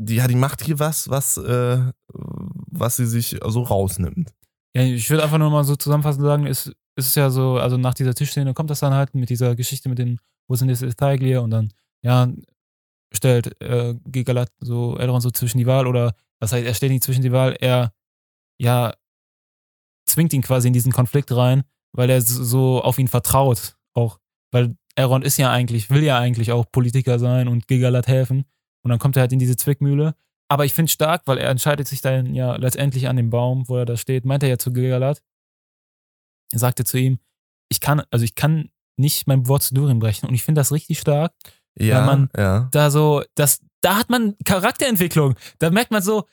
die, 0.00 0.16
ja, 0.16 0.26
die 0.26 0.34
macht 0.36 0.64
hier 0.64 0.78
was, 0.78 1.10
was, 1.10 1.36
äh, 1.36 1.78
was 2.08 2.96
sie 2.96 3.06
sich 3.06 3.38
so 3.46 3.62
rausnimmt. 3.62 4.32
Ja, 4.74 4.82
ich 4.82 5.08
würde 5.10 5.22
einfach 5.22 5.38
nur 5.38 5.50
mal 5.50 5.64
so 5.64 5.76
zusammenfassend 5.76 6.24
sagen, 6.24 6.46
es 6.46 6.68
ist, 6.68 6.76
ist 6.96 7.14
ja 7.16 7.30
so, 7.30 7.58
also 7.58 7.76
nach 7.76 7.94
dieser 7.94 8.14
Tischszene 8.14 8.54
kommt 8.54 8.70
das 8.70 8.80
dann 8.80 8.94
halt 8.94 9.14
mit 9.14 9.30
dieser 9.30 9.54
Geschichte 9.54 9.88
mit 9.88 9.98
den, 9.98 10.18
wo 10.48 10.54
sind 10.54 10.68
jetzt 10.68 10.84
Thaiglia 10.96 11.40
und 11.40 11.50
dann, 11.50 11.72
ja, 12.02 12.32
stellt 13.12 13.60
äh, 13.60 13.94
Gigalat 14.06 14.50
so 14.60 14.96
Elrond 14.96 15.22
so 15.22 15.30
zwischen 15.30 15.58
die 15.58 15.66
Wahl 15.66 15.86
oder 15.86 16.14
das 16.40 16.52
heißt, 16.52 16.66
er 16.66 16.74
stellt 16.74 16.92
ihn 16.92 17.02
zwischen 17.02 17.22
die 17.22 17.32
Wahl, 17.32 17.56
er, 17.60 17.92
ja, 18.58 18.94
zwingt 20.06 20.32
ihn 20.32 20.42
quasi 20.42 20.68
in 20.68 20.72
diesen 20.74 20.92
Konflikt 20.92 21.32
rein, 21.32 21.62
weil 21.92 22.08
er 22.08 22.22
so 22.22 22.82
auf 22.82 22.98
ihn 22.98 23.08
vertraut, 23.08 23.76
auch, 23.94 24.18
weil 24.50 24.76
Elrond 24.94 25.24
ist 25.24 25.36
ja 25.36 25.50
eigentlich, 25.50 25.90
will 25.90 26.02
ja 26.02 26.18
eigentlich 26.18 26.52
auch 26.52 26.66
Politiker 26.70 27.18
sein 27.18 27.48
und 27.48 27.68
Gigalat 27.68 28.06
helfen 28.06 28.44
und 28.82 28.90
dann 28.90 28.98
kommt 28.98 29.16
er 29.16 29.20
halt 29.22 29.32
in 29.32 29.38
diese 29.38 29.56
Zwickmühle 29.56 30.14
aber 30.50 30.64
ich 30.64 30.74
finde 30.74 30.90
stark, 30.90 31.22
weil 31.26 31.38
er 31.38 31.48
entscheidet 31.48 31.86
sich 31.86 32.00
dann 32.00 32.34
ja 32.34 32.56
letztendlich 32.56 33.06
an 33.06 33.16
dem 33.16 33.30
Baum, 33.30 33.68
wo 33.68 33.76
er 33.76 33.86
da 33.86 33.96
steht, 33.96 34.24
meint 34.24 34.42
er 34.42 34.48
ja 34.48 34.58
zu 34.58 34.72
Gigalat. 34.72 35.22
Er 36.50 36.58
sagte 36.58 36.84
zu 36.84 36.98
ihm, 36.98 37.20
ich 37.68 37.80
kann, 37.80 38.02
also 38.10 38.24
ich 38.24 38.34
kann 38.34 38.68
nicht 38.96 39.28
mein 39.28 39.46
Wort 39.46 39.62
zu 39.62 39.74
Durin 39.74 40.00
brechen. 40.00 40.28
Und 40.28 40.34
ich 40.34 40.42
finde 40.42 40.58
das 40.60 40.72
richtig 40.72 40.98
stark. 40.98 41.32
Ja, 41.78 41.98
weil 41.98 42.06
man 42.06 42.30
ja. 42.36 42.68
da 42.72 42.90
so, 42.90 43.22
das, 43.36 43.60
da 43.80 43.96
hat 43.96 44.10
man 44.10 44.34
Charakterentwicklung. 44.44 45.36
Da 45.60 45.70
merkt 45.70 45.92
man 45.92 46.02
so, 46.02 46.24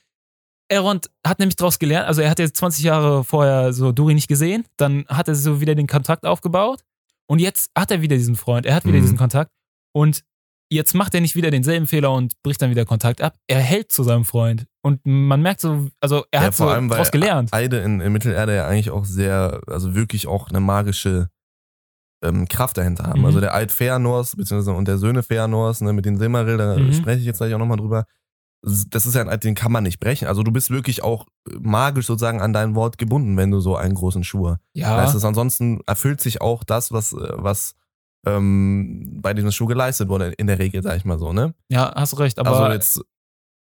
Elrond 0.68 1.12
hat 1.24 1.38
nämlich 1.38 1.56
daraus 1.56 1.78
gelernt, 1.78 2.08
also 2.08 2.24
er 2.24 2.32
hat 2.32 2.40
jetzt 2.40 2.58
20 2.58 2.84
Jahre 2.84 3.24
vorher 3.24 3.72
so 3.72 3.92
Durin 3.92 4.16
nicht 4.16 4.28
gesehen, 4.28 4.66
dann 4.78 5.06
hat 5.08 5.28
er 5.28 5.36
so 5.36 5.62
wieder 5.62 5.76
den 5.76 5.88
Kontakt 5.88 6.26
aufgebaut 6.26 6.84
und 7.28 7.38
jetzt 7.40 7.70
hat 7.78 7.92
er 7.92 8.02
wieder 8.02 8.18
diesen 8.18 8.36
Freund, 8.36 8.66
er 8.66 8.76
hat 8.76 8.84
wieder 8.84 8.98
Mhm. 8.98 9.04
diesen 9.04 9.18
Kontakt 9.18 9.52
und 9.94 10.26
jetzt 10.70 10.94
macht 10.96 11.14
er 11.14 11.22
nicht 11.22 11.36
wieder 11.36 11.52
denselben 11.52 11.88
Fehler 11.88 12.12
und 12.14 12.34
bricht 12.44 12.62
dann 12.62 12.70
wieder 12.70 12.86
Kontakt 12.86 13.22
ab. 13.22 13.36
Er 13.48 13.60
hält 13.60 13.92
zu 13.92 14.04
seinem 14.04 14.26
Freund 14.26 14.66
und 14.82 15.00
man 15.06 15.42
merkt 15.42 15.62
so, 15.62 15.88
also 16.02 16.26
er 16.32 16.42
Ja, 16.42 16.48
hat 16.48 16.56
vor 16.56 16.68
so 16.68 16.74
allem, 16.74 16.90
daraus 16.90 17.12
gelernt. 17.12 17.50
Eide 17.54 17.78
in, 17.80 18.02
in 18.02 18.12
Mittelerde 18.14 18.56
ja 18.56 18.68
eigentlich 18.68 18.90
auch 18.92 19.06
sehr, 19.06 19.62
also 19.68 19.96
wirklich 19.96 20.28
auch 20.28 20.50
eine 20.50 20.60
magische 20.60 21.30
ähm, 22.24 22.48
Kraft 22.48 22.78
dahinter 22.78 23.06
haben. 23.06 23.20
Mhm. 23.20 23.26
Also 23.26 23.40
der 23.40 23.54
Eid 23.54 23.72
Feanors, 23.72 24.36
beziehungsweise 24.36 24.76
und 24.76 24.88
der 24.88 24.98
Söhne 24.98 25.24
Feanors, 25.24 25.82
ne, 25.82 25.94
mit 25.94 26.06
den 26.06 26.18
Silmaril, 26.18 26.58
da 26.58 26.78
Mhm. 26.80 26.94
spreche 26.94 27.20
ich 27.20 27.26
jetzt 27.26 27.38
gleich 27.38 27.54
auch 27.54 27.60
nochmal 27.60 27.78
drüber. 27.78 28.06
Das 28.90 29.06
ist 29.06 29.14
ja 29.14 29.22
ein 29.22 29.30
Eid, 29.30 29.44
den 29.44 29.54
kann 29.56 29.72
man 29.72 29.84
nicht 29.84 30.00
brechen. 30.00 30.28
Also 30.28 30.42
du 30.42 30.52
bist 30.52 30.72
wirklich 30.72 31.04
auch 31.04 31.28
magisch 31.60 32.08
sozusagen 32.08 32.42
an 32.42 32.54
dein 32.54 32.74
Wort 32.76 32.98
gebunden, 32.98 33.38
wenn 33.38 33.52
du 33.52 33.60
so 33.60 33.76
einen 33.76 33.94
großen 33.94 34.24
Schwur 34.24 34.60
Ja, 34.74 34.96
leistest. 34.98 35.24
Ansonsten 35.26 35.80
erfüllt 35.86 36.20
sich 36.22 36.42
auch 36.42 36.64
das, 36.64 36.92
was, 36.92 37.14
äh, 37.14 37.18
was 37.36 37.76
ähm, 38.36 39.20
bei 39.22 39.34
diesem 39.34 39.52
Schuh 39.52 39.66
geleistet 39.66 40.10
wurde, 40.10 40.28
in 40.38 40.48
der 40.48 40.60
Regel, 40.60 40.82
sag 40.84 40.98
ich 40.98 41.06
mal 41.06 41.18
so, 41.20 41.34
ne? 41.34 41.54
ja, 41.70 41.94
hast 41.96 42.14
du 42.14 42.18
recht, 42.18 42.40
aber 42.40 42.52
also 42.52 42.74
jetzt, 42.74 43.02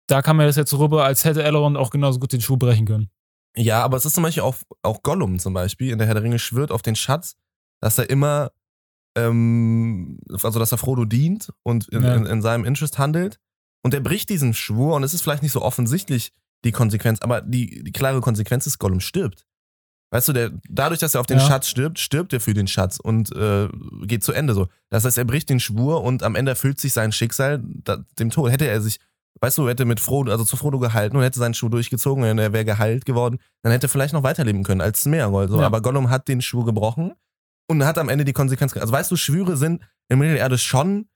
da 0.07 0.21
kam 0.21 0.37
mir 0.37 0.45
das 0.45 0.55
jetzt 0.55 0.69
so 0.71 0.77
rüber, 0.77 1.03
als 1.05 1.23
hätte 1.25 1.43
Elrond 1.43 1.77
auch 1.77 1.89
genauso 1.91 2.19
gut 2.19 2.33
den 2.33 2.41
Schuh 2.41 2.57
brechen 2.57 2.85
können. 2.85 3.09
Ja, 3.55 3.83
aber 3.83 3.97
es 3.97 4.05
ist 4.05 4.13
zum 4.13 4.23
Beispiel 4.23 4.43
auch, 4.43 4.55
auch 4.83 5.03
Gollum 5.03 5.39
zum 5.39 5.53
Beispiel 5.53 5.91
in 5.91 5.97
der 5.97 6.07
Herr 6.07 6.13
der 6.15 6.23
Ringe 6.23 6.39
schwört 6.39 6.71
auf 6.71 6.81
den 6.81 6.95
Schatz, 6.95 7.35
dass 7.81 7.97
er 7.97 8.09
immer, 8.09 8.51
ähm, 9.15 10.19
also 10.31 10.59
dass 10.59 10.71
er 10.71 10.77
Frodo 10.77 11.05
dient 11.05 11.51
und 11.63 11.87
in, 11.89 12.03
Ja. 12.03 12.15
in, 12.15 12.25
in 12.25 12.41
seinem 12.41 12.65
Interest 12.65 12.97
handelt. 12.97 13.39
Und 13.81 13.93
er 13.93 14.01
bricht 14.01 14.29
diesen 14.29 14.53
Schwur 14.53 14.95
und 14.95 15.03
es 15.03 15.13
ist 15.13 15.21
vielleicht 15.21 15.43
nicht 15.43 15.51
so 15.53 15.61
offensichtlich 15.61 16.33
die 16.65 16.71
Konsequenz, 16.71 17.21
aber 17.21 17.41
die, 17.41 17.83
die 17.83 17.91
klare 17.91 18.19
Konsequenz 18.21 18.67
ist, 18.67 18.77
Gollum 18.79 18.99
stirbt. 18.99 19.45
Weißt 20.11 20.27
du, 20.27 20.33
der, 20.33 20.51
dadurch, 20.67 20.99
dass 20.99 21.13
er 21.13 21.21
auf 21.21 21.27
den 21.27 21.37
Ja. 21.37 21.45
Schatz 21.47 21.67
stirbt, 21.67 21.99
stirbt 21.99 22.33
er 22.33 22.39
für 22.39 22.53
den 22.55 22.67
Schatz 22.67 22.99
und 22.99 23.31
äh, 23.35 23.67
geht 24.05 24.23
zu 24.23 24.33
Ende 24.33 24.53
so. 24.55 24.67
Das 24.89 25.05
heißt, 25.05 25.17
er 25.19 25.25
bricht 25.25 25.49
den 25.49 25.59
Schwur 25.59 26.03
und 26.03 26.23
am 26.23 26.35
Ende 26.35 26.51
erfüllt 26.51 26.79
sich 26.79 26.93
sein 26.93 27.11
Schicksal 27.11 27.61
da, 27.63 27.97
dem 28.17 28.31
Tod. 28.31 28.51
Hätte 28.51 28.65
er 28.67 28.81
sich, 28.81 28.99
weißt 29.41 29.59
du, 29.59 29.69
hätte 29.69 29.85
mit 29.85 29.99
Frodo, 29.99 30.31
also 30.31 30.43
zu 30.45 30.57
Frodo 30.57 30.79
gehalten 30.79 31.15
und 31.15 31.21
hätte 31.23 31.37
seinen 31.37 31.53
Schuh 31.53 31.69
durchgezogen 31.69 32.23
und 32.23 32.39
er 32.39 32.53
wäre 32.53 32.65
geheilt 32.65 33.05
geworden, 33.05 33.37
dann 33.61 33.71
hätte 33.71 33.85
er 33.85 33.89
vielleicht 33.89 34.13
noch 34.15 34.23
weiterleben 34.23 34.63
können 34.63 34.81
als 34.81 35.01
Smeagol. 35.03 35.47
So. 35.47 35.59
Ja. 35.59 35.67
Aber 35.67 35.81
Gollum 35.81 36.09
hat 36.09 36.27
den 36.27 36.41
Schwur 36.41 36.65
gebrochen 36.65 37.13
und 37.67 37.85
hat 37.85 37.99
am 37.99 38.09
Ende 38.09 38.25
die 38.25 38.33
Konsequenz. 38.33 38.75
Also 38.75 38.91
weißt 38.91 39.11
du, 39.11 39.15
Schwüre 39.15 39.57
sind 39.57 39.83
in 40.07 40.17
Mittelerde 40.17 40.57
schon 40.57 41.07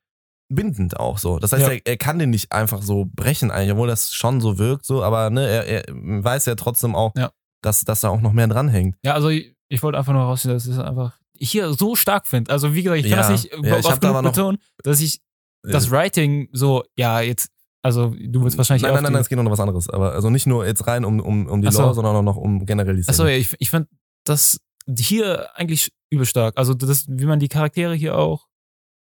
bindend 0.49 0.99
auch 0.99 1.17
so. 1.17 1.39
Das 1.39 1.51
heißt, 1.51 1.63
Ja. 1.63 1.71
er, 1.71 1.81
er 1.85 1.97
kann 1.97 2.19
den 2.19 2.29
nicht 2.29 2.51
einfach 2.51 2.83
so 2.83 3.05
brechen 3.11 3.49
eigentlich, 3.49 3.71
obwohl 3.71 3.87
das 3.87 4.13
schon 4.13 4.39
so 4.39 4.59
wirkt, 4.59 4.85
so, 4.85 5.03
aber 5.03 5.31
ne, 5.31 5.47
er, 5.47 5.65
er 5.67 5.83
weiß 5.95 6.45
ja 6.45 6.53
trotzdem 6.53 6.95
auch, 6.95 7.13
Ja. 7.15 7.31
Dass, 7.65 7.81
dass 7.83 8.01
da 8.01 8.09
auch 8.09 8.21
noch 8.21 8.33
mehr 8.33 8.47
dranhängt. 8.47 8.95
Ja, 9.03 9.13
also 9.13 9.29
ich, 9.29 9.55
ich 9.69 9.81
wollte 9.83 9.97
einfach 9.97 10.13
nur 10.13 10.23
rausstellen, 10.23 10.55
dass 10.57 10.65
ich 10.67 10.75
das 10.75 10.85
einfach 10.85 11.17
hier 11.37 11.73
so 11.73 11.95
stark 11.95 12.27
finde. 12.27 12.51
Also 12.51 12.73
wie 12.73 12.83
gesagt, 12.83 12.99
ich 13.03 13.09
kann 13.11 13.19
Ja, 13.21 13.29
das 13.29 13.43
nicht 13.43 13.53
ja, 13.53 13.77
ich 13.77 13.85
oft 13.85 14.03
da 14.03 14.09
genug 14.09 14.23
noch- 14.23 14.31
betonen, 14.31 14.57
dass 14.83 14.99
ich 15.01 15.21
das 15.63 15.89
Writing 15.91 16.49
so, 16.51 16.83
ja, 16.97 17.21
jetzt, 17.21 17.49
also 17.81 18.09
du 18.19 18.43
willst 18.43 18.57
wahrscheinlich 18.57 18.83
nein, 18.83 18.93
nein, 19.01 19.13
nein, 19.13 19.21
es 19.21 19.29
geht 19.29 19.37
noch 19.37 19.45
um 19.45 19.51
was 19.51 19.59
anderes. 19.59 19.89
Aber 19.89 20.11
also 20.13 20.29
nicht 20.29 20.45
nur 20.45 20.65
jetzt 20.65 20.85
rein 20.87 21.05
um, 21.05 21.19
um, 21.19 21.47
um 21.47 21.61
die 21.61 21.71
so. 21.71 21.81
Lore, 21.81 21.93
sondern 21.95 22.15
auch 22.17 22.21
noch 22.21 22.37
um 22.37 22.65
generell 22.65 22.95
die 22.95 23.03
Szene. 23.03 23.13
Achso, 23.13 23.25
ja, 23.25 23.35
ich, 23.37 23.55
ich 23.59 23.69
fand 23.69 23.87
das 24.25 24.59
hier 24.97 25.49
eigentlich 25.57 25.91
übel 26.11 26.25
stark. 26.25 26.57
Also 26.57 26.73
das, 26.73 27.05
wie 27.07 27.25
man 27.25 27.39
die 27.39 27.47
Charaktere 27.47 27.95
hier 27.95 28.17
auch, 28.17 28.47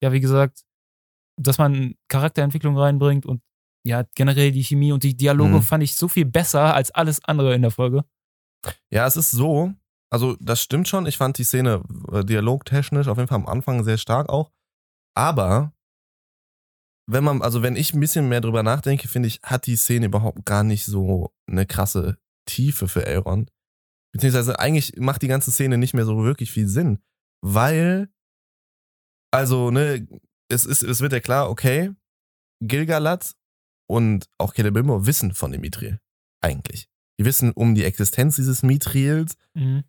ja, 0.04 0.12
wie 0.12 0.20
gesagt, 0.20 0.62
dass 1.40 1.58
man 1.58 1.96
Charakterentwicklung 2.10 2.78
reinbringt 2.78 3.26
und 3.26 3.42
ja, 3.84 4.04
generell 4.16 4.52
die 4.52 4.64
Chemie 4.64 4.92
und 4.92 5.02
die 5.04 5.18
Dialoge 5.18 5.56
Mhm. 5.56 5.62
fand 5.64 5.84
ich 5.84 5.96
so 5.96 6.08
viel 6.08 6.26
besser 6.26 6.76
als 6.76 6.92
alles 6.92 7.24
andere 7.26 7.56
in 7.56 7.64
der 7.64 7.72
Folge. 7.72 8.04
Ja, 8.90 9.08
es 9.08 9.16
ist 9.16 9.32
so, 9.32 9.74
also 10.12 10.36
das 10.40 10.62
stimmt 10.62 10.88
schon. 10.88 11.06
Ich 11.06 11.18
fand 11.18 11.38
die 11.38 11.44
Szene 11.44 11.84
äh, 12.12 12.24
dialogtechnisch 12.24 13.08
auf 13.08 13.18
jeden 13.18 13.28
Fall 13.28 13.38
am 13.38 13.48
Anfang 13.48 13.84
sehr 13.84 13.98
stark 13.98 14.30
auch. 14.30 14.52
Aber 15.16 15.74
wenn 17.08 17.24
man, 17.24 17.42
also 17.42 17.62
wenn 17.62 17.76
ich 17.76 17.94
ein 17.94 18.00
bisschen 18.00 18.30
mehr 18.30 18.42
drüber 18.42 18.64
nachdenke, 18.64 19.08
finde 19.08 19.28
ich, 19.28 19.42
hat 19.44 19.66
die 19.66 19.76
Szene 19.76 20.08
überhaupt 20.08 20.46
gar 20.46 20.64
nicht 20.64 20.86
so 20.86 21.34
eine 21.48 21.66
krasse 21.66 22.18
Tiefe 22.46 22.88
für 22.88 23.06
Elrond. 23.06 23.52
Beziehungsweise 24.14 24.60
eigentlich 24.60 24.98
macht 24.98 25.22
die 25.22 25.28
ganze 25.28 25.52
Szene 25.52 25.78
nicht 25.78 25.94
mehr 25.94 26.06
so 26.06 26.24
wirklich 26.24 26.52
viel 26.52 26.68
Sinn. 26.68 27.00
Weil, 27.42 28.10
also, 29.32 29.72
ne, 29.72 30.08
es, 30.50 30.66
ist, 30.66 30.84
es 30.84 31.02
wird 31.02 31.14
ja 31.14 31.20
klar, 31.20 31.50
okay, 31.50 31.92
Gilgalad 32.62 33.36
und 33.90 34.30
auch 34.38 34.54
Celebrimbor 34.54 35.06
wissen 35.06 35.34
von 35.34 35.52
dem 35.52 35.62
Mithril. 35.62 36.00
Eigentlich. 36.42 36.91
Die 37.22 37.26
wissen 37.26 37.52
um 37.52 37.76
die 37.76 37.84
Existenz 37.84 38.38
dieses 38.38 38.64
Mithrils. 38.64 39.36
Mhm. 39.54 39.84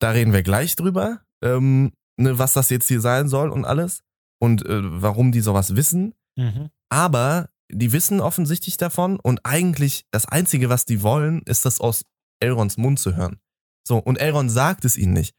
Da 0.00 0.12
reden 0.12 0.32
wir 0.32 0.42
gleich 0.42 0.76
drüber, 0.76 1.20
ähm, 1.42 1.92
ne, 2.16 2.38
was 2.38 2.54
das 2.54 2.70
jetzt 2.70 2.88
hier 2.88 3.02
sein 3.02 3.28
soll 3.28 3.50
und 3.50 3.66
alles. 3.66 4.00
Und 4.40 4.64
äh, 4.64 4.80
warum 4.80 5.30
die 5.30 5.42
sowas 5.42 5.76
wissen. 5.76 6.14
Mhm. 6.38 6.70
Aber 6.88 7.50
die 7.70 7.92
wissen 7.92 8.22
offensichtlich 8.22 8.78
davon 8.78 9.20
und 9.20 9.44
eigentlich 9.44 10.06
das 10.10 10.24
Einzige, 10.24 10.70
was 10.70 10.86
die 10.86 11.02
wollen, 11.02 11.42
ist 11.42 11.66
das 11.66 11.82
aus 11.82 12.06
Elrons 12.40 12.78
Mund 12.78 12.98
zu 12.98 13.14
hören. 13.14 13.40
So, 13.86 13.98
und 13.98 14.16
Elrond 14.16 14.50
sagt 14.50 14.86
es 14.86 14.96
ihnen 14.96 15.12
nicht. 15.12 15.36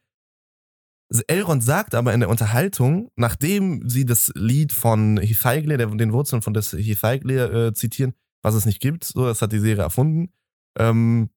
Elrond 1.26 1.64
sagt 1.64 1.96
aber 1.96 2.14
in 2.14 2.20
der 2.20 2.28
Unterhaltung, 2.28 3.10
nachdem 3.16 3.88
sie 3.88 4.04
das 4.04 4.30
Lied 4.36 4.72
von 4.72 5.18
Hithaigle, 5.18 5.76
den 5.76 6.12
Wurzeln 6.12 6.40
von 6.40 6.54
des 6.54 6.70
Hithaigle 6.70 7.66
äh, 7.66 7.74
zitieren, 7.74 8.14
was 8.42 8.54
es 8.54 8.64
nicht 8.64 8.78
gibt, 8.78 9.02
so, 9.02 9.26
das 9.26 9.42
hat 9.42 9.50
die 9.50 9.58
Serie 9.58 9.82
erfunden, 9.82 10.32
ähm, 10.78 11.30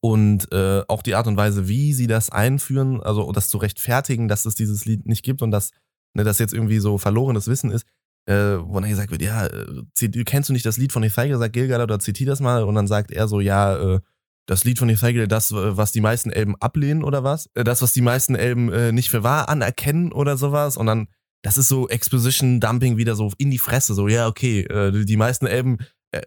und 0.00 0.50
äh, 0.52 0.82
auch 0.88 1.02
die 1.02 1.14
Art 1.14 1.28
und 1.28 1.36
Weise, 1.36 1.68
wie 1.68 1.92
sie 1.92 2.08
das 2.08 2.30
einführen, 2.30 3.00
also 3.00 3.30
das 3.30 3.48
zu 3.48 3.58
rechtfertigen, 3.58 4.26
dass 4.26 4.44
es 4.44 4.56
dieses 4.56 4.84
Lied 4.84 5.06
nicht 5.06 5.22
gibt 5.22 5.42
und 5.42 5.52
dass 5.52 5.70
ne, 6.14 6.24
das 6.24 6.40
jetzt 6.40 6.52
irgendwie 6.52 6.80
so 6.80 6.98
verlorenes 6.98 7.46
Wissen 7.46 7.70
ist, 7.70 7.86
äh, 8.26 8.56
wo 8.58 8.80
dann 8.80 8.90
gesagt 8.90 9.12
wird, 9.12 9.22
ja, 9.22 9.46
äh, 9.46 10.24
kennst 10.24 10.48
du 10.48 10.52
nicht 10.52 10.66
das 10.66 10.76
Lied 10.76 10.92
von 10.92 11.04
Hithaigle, 11.04 11.38
sagt 11.38 11.52
Gilgalad, 11.52 11.84
oder 11.84 12.00
zitier 12.00 12.26
das 12.26 12.40
mal 12.40 12.64
und 12.64 12.74
dann 12.74 12.88
sagt 12.88 13.12
er 13.12 13.28
so, 13.28 13.40
ja, 13.40 13.76
äh, 13.76 14.00
das 14.46 14.64
Lied 14.64 14.80
von 14.80 14.88
Hithaigle, 14.88 15.28
das, 15.28 15.52
äh, 15.52 15.76
was 15.76 15.92
die 15.92 16.00
meisten 16.00 16.30
Elben 16.30 16.56
ablehnen 16.56 17.04
oder 17.04 17.22
was? 17.22 17.48
Äh, 17.54 17.62
Das, 17.62 17.80
was 17.80 17.92
die 17.92 18.02
meisten 18.02 18.34
Elben 18.34 18.72
äh, 18.72 18.90
nicht 18.90 19.08
für 19.08 19.22
wahr 19.22 19.48
anerkennen 19.48 20.10
oder 20.10 20.36
sowas 20.36 20.76
und 20.76 20.86
dann, 20.86 21.06
das 21.42 21.58
ist 21.58 21.68
so 21.68 21.88
Exposition-Dumping 21.88 22.96
wieder 22.96 23.14
so 23.14 23.30
in 23.38 23.52
die 23.52 23.58
Fresse, 23.58 23.94
so, 23.94 24.08
ja, 24.08 24.26
okay, 24.26 24.66
die 25.04 25.16
meisten 25.16 25.46
Elben 25.46 25.78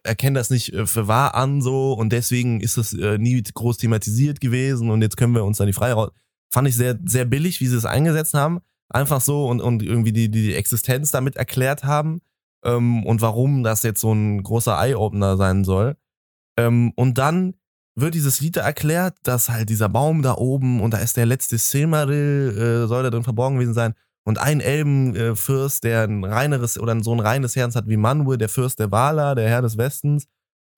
erkennen 0.04 0.36
das 0.36 0.50
nicht 0.50 0.74
äh, 0.74 0.86
für 0.86 1.08
wahr 1.08 1.36
an 1.36 1.62
so 1.62 1.94
und 1.94 2.12
deswegen 2.12 2.60
ist 2.60 2.78
das 2.78 2.94
äh, 2.94 3.18
nie 3.18 3.42
groß 3.42 3.78
thematisiert 3.78 4.42
gewesen 4.42 4.90
und 4.90 5.02
jetzt 5.02 5.18
können 5.18 5.36
wir 5.36 5.44
uns 5.44 5.58
dann 5.58 5.68
die 5.68 5.74
Freiraum. 5.74 6.10
Fand 6.52 6.68
ich 6.68 6.76
sehr, 6.76 6.98
sehr 7.06 7.26
billig, 7.26 7.62
wie 7.62 7.68
sie 7.68 7.78
es 7.78 7.86
eingesetzt 7.86 8.34
haben. 8.34 8.62
Einfach 8.90 9.22
so 9.22 9.48
und, 9.48 9.62
und 9.62 9.84
irgendwie 9.84 10.12
die, 10.12 10.30
die 10.30 10.54
Existenz 10.56 11.12
damit 11.12 11.36
erklärt 11.36 11.84
haben 11.84 12.22
ähm, 12.64 13.06
und 13.06 13.22
warum 13.22 13.64
das 13.64 13.84
jetzt 13.84 14.02
so 14.02 14.14
ein 14.14 14.44
großer 14.44 14.78
Eye-Opener 14.78 15.38
sein 15.38 15.64
soll. 15.64 15.96
Ähm, 16.58 16.92
und 16.96 17.18
dann 17.18 17.56
wird 17.96 18.14
dieses 18.14 18.42
Lied 18.42 18.58
da 18.58 18.62
erklärt, 18.62 19.16
dass 19.24 19.50
halt 19.50 19.70
dieser 19.70 19.90
Baum 19.90 20.22
da 20.22 20.36
oben 20.36 20.82
und 20.82 20.94
da 20.94 20.98
ist 20.98 21.18
der 21.18 21.26
letzte 21.26 21.58
Silmaril, 21.58 22.84
äh, 22.86 22.88
soll 22.88 23.04
da 23.04 23.10
drin 23.10 23.24
verborgen 23.24 23.56
gewesen 23.56 23.74
sein. 23.74 23.94
Und 24.28 24.40
ein 24.40 24.60
Elbenfürst, 24.60 25.84
der 25.84 26.04
ein 26.04 26.24
reineres 26.24 26.80
oder 26.80 27.02
so 27.04 27.14
ein 27.14 27.20
reines 27.20 27.56
Herz 27.56 27.76
hat 27.76 27.88
wie 27.88 27.98
Manwë, 27.98 28.38
der 28.38 28.50
Fürst 28.50 28.80
der 28.80 28.92
Wala, 28.92 29.36
der 29.36 29.48
Herr 29.48 29.62
des 29.62 29.78
Westens, 29.78 30.26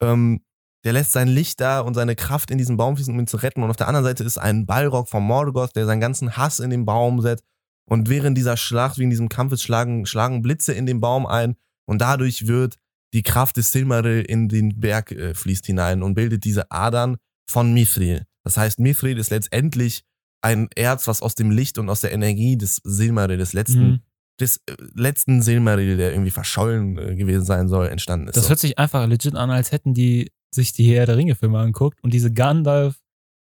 ähm, 0.02 0.42
der 0.84 0.94
lässt 0.94 1.12
sein 1.12 1.28
Licht 1.28 1.60
da 1.60 1.80
und 1.80 1.94
seine 1.96 2.16
Kraft 2.16 2.52
in 2.52 2.58
diesen 2.58 2.78
Baum 2.78 2.96
fließen, 2.96 3.14
um 3.14 3.20
ihn 3.20 3.28
zu 3.28 3.38
retten. 3.38 3.64
Und 3.64 3.70
auf 3.70 3.76
der 3.78 3.88
anderen 3.88 4.06
Seite 4.06 4.24
ist 4.24 4.38
ein 4.38 4.66
Balrog 4.66 5.10
vom 5.10 5.26
Morgoth, 5.26 5.76
der 5.76 5.86
seinen 5.86 6.02
ganzen 6.02 6.38
Hass 6.38 6.60
in 6.60 6.70
den 6.70 6.86
Baum 6.86 7.22
setzt. 7.22 7.44
Und 7.90 8.10
während 8.10 8.38
dieser 8.38 8.58
Schlacht, 8.58 8.98
in 9.00 9.10
diesem 9.10 9.30
Kampf 9.30 9.54
ist, 9.54 9.64
schlagen, 9.64 10.06
schlagen 10.06 10.42
Blitze 10.42 10.74
in 10.74 10.86
den 10.86 11.00
Baum 11.00 11.26
ein. 11.26 11.56
Und 11.90 12.02
dadurch 12.02 12.48
wird 12.48 12.76
die 13.14 13.24
Kraft 13.24 13.58
des 13.58 13.72
Silmaril 13.72 14.22
in 14.22 14.50
den 14.50 14.80
Berg 14.80 15.12
äh, 15.12 15.34
fließt 15.34 15.66
hinein 15.66 16.04
und 16.04 16.16
bildet 16.16 16.44
diese 16.44 16.70
Adern 16.70 17.18
von 17.50 17.74
Mithril. 17.74 18.26
Das 18.44 18.58
heißt, 18.58 18.80
Mithril 18.80 19.18
ist 19.18 19.32
letztendlich 19.32 20.04
ein 20.48 20.68
Erz, 20.76 21.08
was 21.08 21.22
aus 21.22 21.36
dem 21.36 21.52
Licht 21.52 21.78
und 21.78 21.90
aus 21.90 22.02
der 22.02 22.12
Energie 22.12 22.58
des 22.58 22.82
Silmaril, 22.84 23.38
des 23.38 23.54
letzten, 23.54 23.88
Mhm. 23.90 24.00
des 24.40 24.58
äh, 24.68 24.76
letzten 24.96 25.42
Silmaril, 25.42 25.98
der 25.98 26.12
irgendwie 26.12 26.32
verschollen 26.32 26.98
äh, 26.98 27.16
gewesen 27.16 27.46
sein 27.46 27.68
soll, 27.68 27.88
entstanden 27.88 28.28
ist. 28.28 28.38
Das 28.38 28.44
so. 28.46 28.50
hört 28.50 28.60
sich 28.60 28.78
einfach 28.78 29.06
legit 29.08 29.36
an, 29.36 29.50
als 29.52 29.72
hätten 29.72 29.94
die 29.94 30.32
sich 30.54 30.72
die 30.74 30.94
Herr 30.96 31.06
der 31.06 31.18
Ringe-Filme 31.18 31.60
angeguckt 31.60 32.02
und 32.04 32.14
diese 32.14 32.32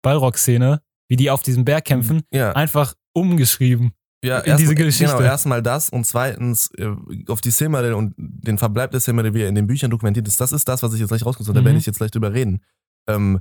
Gandalf-Ballrock-Szene, 0.03 0.81
wie 1.09 1.17
die 1.17 1.31
auf 1.31 1.43
diesem 1.43 1.65
Berg 1.65 1.85
kämpfen, 1.85 2.23
ja, 2.33 2.53
einfach 2.53 2.95
umgeschrieben. 3.15 3.93
ja, 4.25 4.39
in 4.41 4.57
diese 4.57 4.71
erstmal- 4.73 4.87
Geschichte. 4.87 5.13
Genau, 5.17 5.25
erstmal 5.29 5.63
das 5.63 5.91
und 5.91 6.05
zweitens 6.05 6.71
äh, 6.77 6.89
auf 7.29 7.41
die 7.41 7.51
Silmaril 7.51 7.93
und 7.95 8.15
den 8.17 8.59
Verbleib 8.59 8.91
des 8.91 9.05
Silmaril, 9.05 9.33
wie 9.35 9.43
er 9.43 9.49
in 9.49 9.55
den 9.55 9.67
Büchern 9.67 9.91
dokumentiert 9.91 10.27
ist. 10.27 10.41
Das 10.41 10.53
ist 10.53 10.67
das, 10.69 10.83
was 10.83 10.93
ich 10.95 11.01
jetzt 11.01 11.09
gleich 11.11 11.25
rausgesucht 11.25 11.51
habe. 11.51 11.59
Da 11.59 11.61
Mhm. 11.63 11.67
werde 11.67 11.79
ich 11.79 11.87
jetzt 11.87 11.99
gleich 11.99 12.11
drüber 12.11 12.33
reden. 12.35 12.63
Ähm, 13.09 13.41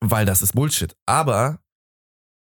weil 0.00 0.24
das 0.26 0.42
ist 0.42 0.54
Bullshit. 0.54 0.94
Aber 1.06 1.60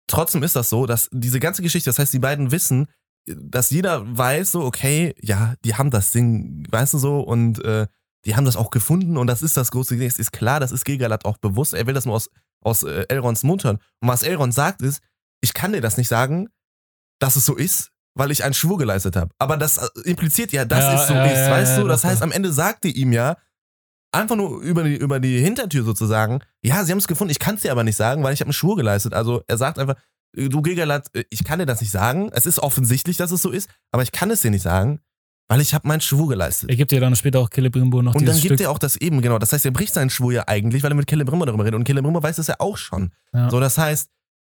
trotzdem 0.07 0.43
ist 0.43 0.57
das 0.57 0.69
so, 0.71 0.87
dass 0.87 1.09
diese 1.13 1.41
ganze 1.41 1.63
Geschichte, 1.63 1.89
das 1.91 1.99
heißt, 1.99 2.13
die 2.13 2.19
beiden 2.19 2.53
wissen, 2.53 2.87
dass 3.27 3.71
jeder 3.71 4.03
weiß, 4.17 4.53
so, 4.53 4.63
okay, 4.65 5.15
ja, 5.21 5.55
die 5.65 5.75
haben 5.75 5.91
das 5.91 6.13
Ding, 6.13 6.67
weißt 6.71 6.95
du 6.95 6.99
so, 6.99 7.21
und 7.21 7.65
äh, 7.65 7.87
die 8.25 8.37
haben 8.37 8.45
das 8.45 8.57
auch 8.57 8.71
gefunden 8.71 9.17
und 9.17 9.27
das 9.27 9.43
ist 9.43 9.57
das 9.57 9.71
große 9.71 9.97
Ding. 9.97 10.07
Es 10.07 10.19
ist 10.19 10.33
klar, 10.33 10.61
das 10.61 10.73
ist 10.73 10.85
Gilgalad 10.85 11.25
auch 11.25 11.39
bewusst. 11.39 11.75
Er 11.75 11.87
will 11.87 11.95
das 11.95 12.05
nur 12.05 12.15
aus, 12.15 12.29
aus 12.61 12.83
äh, 12.83 13.07
Elrons 13.09 13.43
Mund 13.45 13.65
hören. 13.65 13.79
Und 14.01 14.09
was 14.09 14.23
Elrond 14.23 14.53
sagt 14.55 14.83
ist, 14.83 15.01
ich 15.41 15.55
kann 15.55 15.73
dir 15.73 15.81
das 15.81 15.97
nicht 15.97 16.09
sagen, 16.09 16.49
dass 17.21 17.37
es 17.37 17.47
so 17.47 17.55
ist, 17.55 17.91
weil 18.15 18.31
ich 18.31 18.43
einen 18.45 18.55
Schwur 18.55 18.79
geleistet 18.79 19.15
habe. 19.17 19.31
Aber 19.39 19.57
das 19.57 19.79
äh, 19.79 19.89
impliziert 20.05 20.53
ja, 20.53 20.65
dass 20.65 20.81
Ja, 20.81 21.01
es 21.01 21.09
so 21.09 21.15
ja, 21.15 21.25
ist, 21.27 21.39
ja, 21.39 21.51
weißt 21.51 21.79
du? 21.79 21.87
Das 21.87 22.05
heißt, 22.05 22.23
am 22.23 22.33
Ende 22.33 22.53
sagte 22.53 22.89
ihm 22.89 23.13
ja, 23.13 23.37
einfach 24.17 24.37
nur 24.37 24.61
über 24.61 24.83
die, 24.85 24.97
über 24.97 25.21
die 25.21 25.39
Hintertür 25.41 25.85
sozusagen, 25.85 26.41
ja, 26.63 26.85
sie 26.85 26.93
haben 26.93 26.99
es 26.99 27.09
gefunden, 27.09 27.31
ich 27.31 27.39
kann 27.39 27.55
es 27.57 27.63
dir 27.63 27.73
aber 27.73 27.85
nicht 27.85 27.97
sagen, 27.97 28.23
weil 28.23 28.35
ich 28.35 28.41
habe 28.41 28.49
einen 28.49 28.53
Schwur 28.53 28.77
geleistet. 28.77 29.15
Also 29.15 29.43
er 29.47 29.57
sagt 29.59 29.79
einfach, 29.79 29.97
du 30.35 30.63
Gilgalad, 30.63 31.09
äh, 31.15 31.25
ich 31.31 31.45
kann 31.45 31.59
dir 31.59 31.67
das 31.67 31.81
nicht 31.81 31.91
sagen. 31.91 32.31
Es 32.33 32.47
ist 32.47 32.59
offensichtlich, 32.59 33.17
dass 33.17 33.31
es 33.31 33.43
so 33.43 33.51
ist, 33.51 33.69
aber 33.91 34.03
ich 34.03 34.13
kann 34.13 34.31
es 34.31 34.41
dir 34.43 34.51
nicht 34.51 34.63
sagen, 34.63 35.01
weil 35.49 35.61
ich 35.61 35.75
habe 35.75 35.87
meinen 35.87 36.01
Schwur 36.01 36.29
geleistet. 36.29 36.69
Er 36.71 36.77
gibt 36.77 36.91
ja 36.93 36.99
dann 37.01 37.15
später 37.15 37.39
auch 37.39 37.49
Celebrimbor 37.49 38.03
noch 38.03 38.15
Und 38.15 38.27
dann 38.27 38.35
gibt 38.35 38.47
Stück. 38.47 38.61
er 38.61 38.71
auch 38.71 38.79
das 38.79 38.97
eben, 38.97 39.23
genau. 39.23 39.39
Das 39.39 39.53
heißt, 39.53 39.65
er 39.65 39.71
bricht 39.71 39.95
seinen 39.95 40.11
Schwur 40.11 40.33
ja 40.33 40.45
eigentlich, 40.49 40.83
weil 40.83 40.91
er 40.93 40.97
mit 40.97 41.09
Celebrimmer 41.09 41.47
darüber 41.47 41.65
redet. 41.65 41.79
Und 41.79 41.87
Celebrimmer 41.87 42.23
weiß 42.23 42.37
das 42.37 42.49
ja 42.49 42.57
auch 42.59 42.77
schon. 42.77 43.13
Ja. 43.33 43.49
So, 43.51 43.61
das 43.61 43.79
heißt, 43.79 44.11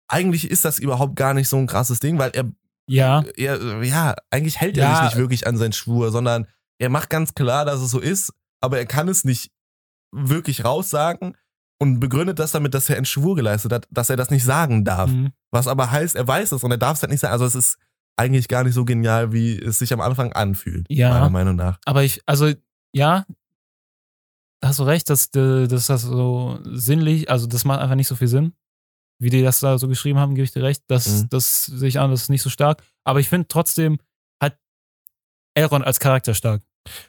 eigentlich 0.07 0.49
ist 0.49 0.65
das 0.65 0.79
überhaupt 0.79 1.15
gar 1.15 1.35
nicht 1.35 1.47
so 1.47 1.57
ein 1.57 1.67
krasses 1.67 1.99
Ding, 1.99 2.17
weil 2.17 2.31
er, 2.33 2.45
ja, 2.87 3.23
er 3.37 3.83
ja, 3.83 4.15
eigentlich 4.31 4.59
hält 4.59 4.77
er 4.77 4.85
Ja. 4.85 4.95
sich 4.95 5.03
nicht 5.05 5.17
wirklich 5.17 5.45
an 5.45 5.57
seinen 5.57 5.73
Schwur, 5.73 6.09
sondern 6.11 6.47
er 6.79 6.89
macht 6.89 7.11
ganz 7.11 7.35
klar, 7.35 7.65
dass 7.65 7.81
es 7.81 7.91
so 7.91 7.99
ist, 7.99 8.33
aber 8.61 8.77
er 8.79 8.85
kann 8.85 9.07
es 9.07 9.23
nicht 9.23 9.51
wirklich 10.11 10.63
raussagen 10.65 11.37
und 11.81 11.99
begründet 11.99 12.39
das 12.39 12.51
damit, 12.51 12.73
dass 12.73 12.89
er 12.89 12.97
einen 12.97 13.05
Schwur 13.05 13.35
geleistet 13.35 13.71
hat, 13.71 13.87
dass 13.91 14.09
er 14.09 14.17
das 14.17 14.29
nicht 14.31 14.43
sagen 14.43 14.83
darf. 14.85 15.09
mhm. 15.09 15.31
Was 15.51 15.67
aber 15.67 15.91
heißt, 15.91 16.15
er 16.15 16.27
weiß 16.27 16.51
es 16.51 16.63
und 16.63 16.71
er 16.71 16.77
darf 16.77 16.97
es 16.97 17.01
halt 17.03 17.11
nicht 17.11 17.21
sagen. 17.21 17.31
Also 17.33 17.45
es 17.45 17.55
ist 17.55 17.77
eigentlich 18.17 18.47
gar 18.47 18.63
nicht 18.63 18.73
so 18.73 18.83
genial, 18.85 19.31
wie 19.31 19.57
es 19.57 19.79
sich 19.79 19.93
am 19.93 20.01
Anfang 20.01 20.33
anfühlt, 20.33 20.85
Ja. 20.89 21.11
meiner 21.11 21.29
Meinung 21.29 21.55
nach. 21.55 21.79
aber 21.85 22.03
ich, 22.03 22.21
also, 22.25 22.51
ja, 22.93 23.25
da 24.61 24.67
hast 24.67 24.79
du 24.79 24.83
recht, 24.83 25.09
dass, 25.09 25.27
äh, 25.35 25.67
dass 25.67 25.87
das 25.87 26.01
so 26.01 26.59
sinnlich, 26.65 27.29
also 27.29 27.47
das 27.47 27.63
macht 27.63 27.79
einfach 27.79 27.95
nicht 27.95 28.07
so 28.09 28.15
viel 28.15 28.27
Sinn. 28.27 28.53
Wie 29.21 29.29
die 29.29 29.41
das 29.41 29.59
da 29.61 29.77
so 29.77 29.87
geschrieben 29.87 30.19
haben, 30.19 30.35
gebe 30.35 30.43
ich 30.45 30.51
dir 30.51 30.63
recht. 30.63 30.83
Das, 30.87 31.07
Mhm. 31.23 31.29
das 31.29 31.65
sehe 31.65 31.87
ich 31.89 31.99
an, 31.99 32.11
das 32.11 32.23
ist 32.23 32.29
nicht 32.29 32.41
so 32.41 32.49
stark. 32.49 32.83
Aber 33.05 33.19
ich 33.21 33.29
finde 33.29 33.47
trotzdem 33.47 33.99
hat 34.41 34.57
Elrond 35.55 35.85
als 35.85 35.99
Charakter 35.99 36.33
stark. 36.33 36.61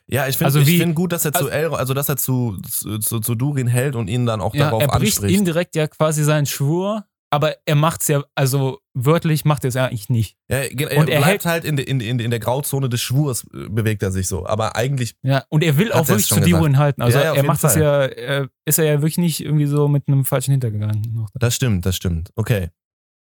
Ja, 0.07 0.27
ich 0.29 0.37
finde 0.37 0.47
Also 0.47 0.61
ich 0.61 0.79
find 0.79 0.95
gut, 0.95 1.13
dass 1.13 1.25
er 1.25 1.33
zu 1.33 1.39
also- 1.45 1.51
Elrond, 1.51 1.79
also 1.81 1.95
dass 1.95 2.09
er 2.09 2.17
zu, 2.17 2.57
zu, 2.69 2.99
zu, 2.99 3.21
zu 3.21 3.35
Durin 3.35 3.67
hält 3.67 3.97
und 3.97 4.09
ihn 4.09 4.27
dann 4.27 4.41
auch 4.41 4.55
Ja, 4.55 4.65
darauf 4.67 4.83
er 4.83 4.89
bricht 4.89 5.19
anspricht. 5.19 5.39
indirekt 5.39 5.75
ja 5.77 5.87
quasi 5.87 6.23
seinen 6.25 6.47
Schwur, 6.47 7.05
aber 7.33 7.55
er 7.65 7.77
macht's 7.77 8.09
ja, 8.09 8.23
also 8.35 8.81
wörtlich 8.93 9.45
macht 9.45 9.65
er 9.65 9.69
es 9.69 9.75
ja 9.75 9.87
eigentlich 9.87 10.09
nicht. 10.11 10.37
ja, 10.51 10.59
er 10.59 10.99
und 10.99 11.09
er 11.09 11.21
bleibt 11.21 11.47
halt 11.47 11.65
in, 11.65 11.79
in, 11.79 12.01
in, 12.01 12.19
in 12.19 12.31
der 12.31 12.41
Grauzone 12.41 12.89
des 12.89 13.01
Schwurs, 13.01 13.45
äh, 13.55 13.69
bewegt 13.71 14.03
er 14.03 14.11
sich 14.11 14.27
so. 14.27 14.45
Aber 14.47 14.75
eigentlich, 14.77 15.15
Ja, 15.23 15.45
und 15.49 15.63
er 15.63 15.79
will 15.79 15.93
auch 15.93 16.03
es 16.03 16.09
wirklich 16.09 16.27
zu. 16.27 16.41
Diruin 16.41 16.77
halten. 16.77 17.03
Also 17.03 17.19
Ja, 17.19 17.33
er 17.35 17.45
macht 17.45 17.63
das 17.63 17.77
ja, 17.77 18.03
er, 18.07 18.49
ist 18.65 18.79
er 18.81 18.85
ja 18.85 18.95
wirklich 19.01 19.19
nicht 19.19 19.43
irgendwie 19.45 19.67
so 19.67 19.87
mit 19.87 20.09
einem 20.09 20.25
falschen 20.25 20.51
Hintergegangen. 20.51 21.27
Das 21.35 21.55
stimmt, 21.55 21.87
das 21.87 21.95
stimmt. 21.97 22.31
Okay. 22.35 22.69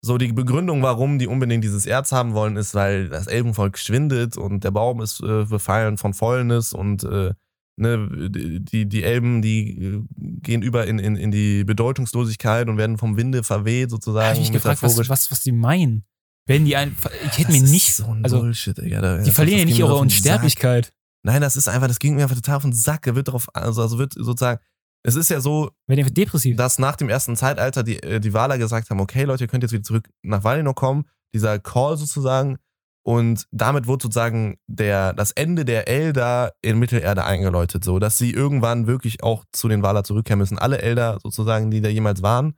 So, 0.05 0.17
die 0.17 0.34
Begründung, 0.34 0.81
warum 0.84 1.17
die 1.17 1.27
unbedingt 1.27 1.63
dieses 1.63 1.85
Erz 1.85 2.11
haben 2.11 2.34
wollen, 2.34 2.57
ist, 2.57 2.75
weil 2.75 3.07
das 3.07 3.27
Elbenvolk 3.27 3.77
schwindet 3.77 4.35
und 4.38 4.65
der 4.65 4.71
Baum 4.71 5.01
ist 5.01 5.21
äh, 5.21 5.45
befallen 5.45 5.97
von 5.97 6.13
Fäulnis 6.13 6.73
und 6.73 7.05
äh, 7.05 7.31
ne, 7.77 8.30
die, 8.30 8.85
die 8.85 9.03
Elben, 9.03 9.41
die 9.41 9.69
äh, 9.81 10.01
gehen 10.41 10.61
über 10.61 10.88
in, 10.88 10.99
in, 10.99 11.15
in 11.15 11.31
die 11.31 11.63
Bedeutungslosigkeit 11.63 12.67
und 12.67 12.77
werden 12.77 12.97
vom 12.97 13.15
Winde 13.15 13.43
verweht, 13.43 13.85
Da 13.88 13.89
sozusagen. 13.91 14.25
habe 14.25 14.35
ich 14.35 14.41
mich 14.41 14.51
gefragt, 14.51 14.84
was, 14.84 14.97
was, 15.07 15.31
was 15.31 15.39
die 15.39 15.53
meinen. 15.53 16.03
Wenn 16.45 16.65
die 16.65 16.75
ein, 16.75 16.93
ich 17.25 17.38
hätte 17.39 17.51
Das 17.53 17.61
mir 17.61 17.63
nicht, 17.69 17.95
so 17.95 18.05
ein 18.07 18.25
also 18.25 18.41
Bullshit, 18.41 18.77
Digga. 18.77 18.99
Da- 18.99 19.17
die 19.19 19.31
verlieren 19.31 19.59
ja 19.59 19.65
nicht 19.65 19.80
ihre 19.80 19.88
den 19.88 19.93
Sack. 19.95 20.01
Unsterblichkeit. 20.01 20.91
Nein, 21.25 21.39
das 21.39 21.55
ist 21.55 21.69
einfach, 21.69 21.88
das 21.88 21.99
ging 21.99 22.15
mir 22.15 22.23
einfach 22.23 22.35
total 22.35 22.57
auf 22.57 22.63
den 22.63 22.73
Sack. 22.73 23.07
Er 23.07 23.15
wird 23.15 23.30
darauf, 23.30 23.47
also, 23.55 23.81
also 23.81 23.97
wird 23.97 24.11
sozusagen, 24.13 24.59
es 25.03 25.15
ist 25.15 25.30
ja 25.30 25.41
so, 25.41 25.71
dass 25.88 26.80
nach 26.80 26.95
dem 26.95 27.09
ersten 27.09 27.35
Zeitalter 27.35 27.84
die, 27.84 28.01
äh, 28.01 28.19
die 28.19 28.34
Waler 28.34 28.57
gesagt 28.57 28.89
haben, 28.89 29.01
okay 29.01 29.23
Leute, 29.23 29.43
ihr 29.43 29.47
könnt 29.47 29.63
jetzt 29.63 29.73
wieder 29.73 29.84
zurück 29.84 30.09
nach 30.21 30.43
Valinor 30.43 30.75
kommen, 30.75 31.05
dieser 31.34 31.59
Call 31.59 31.97
sozusagen. 31.97 32.57
Und 33.05 33.47
damit 33.51 33.85
wurde 33.85 34.03
sozusagen 34.03 34.57
der, 34.67 35.11
das 35.11 35.31
Ende 35.31 35.65
der 35.65 35.89
Elder 35.89 36.53
in 36.61 36.80
Mittelerde 36.80 37.25
eingeläutet, 37.25 37.84
so 37.84 37.99
dass 37.99 38.17
sie 38.17 38.31
irgendwann 38.31 38.88
wirklich 38.88 39.23
auch 39.23 39.43
zu 39.51 39.67
den 39.67 39.84
Valar 39.84 40.05
zurückkehren 40.05 40.39
müssen. 40.39 40.57
Alle 40.57 40.81
Elder 40.81 41.19
sozusagen, 41.21 41.69
die 41.69 41.81
da 41.81 41.89
jemals 41.89 42.23
waren. 42.23 42.55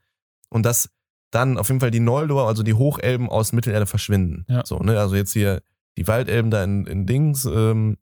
Und 0.49 0.63
dass 0.63 0.89
dann 1.31 1.57
auf 1.57 1.67
jeden 1.69 1.79
Fall 1.79 1.89
die 1.89 1.99
Noldor, 1.99 2.47
also 2.47 2.61
die 2.61 2.75
Hochelben 2.75 3.27
aus 3.27 3.53
Mittelerde 3.53 3.87
verschwinden. 3.87 4.45
Ja. 4.47 4.63
So, 4.65 4.77
ne? 4.77 4.99
Also 4.99 5.15
jetzt 5.15 5.33
hier 5.33 5.63
die 5.97 6.07
Waldelben 6.07 6.51
da 6.51 6.63
in, 6.63 6.85
in 6.85 7.07
Dings, 7.07 7.45
ähm, 7.45 7.97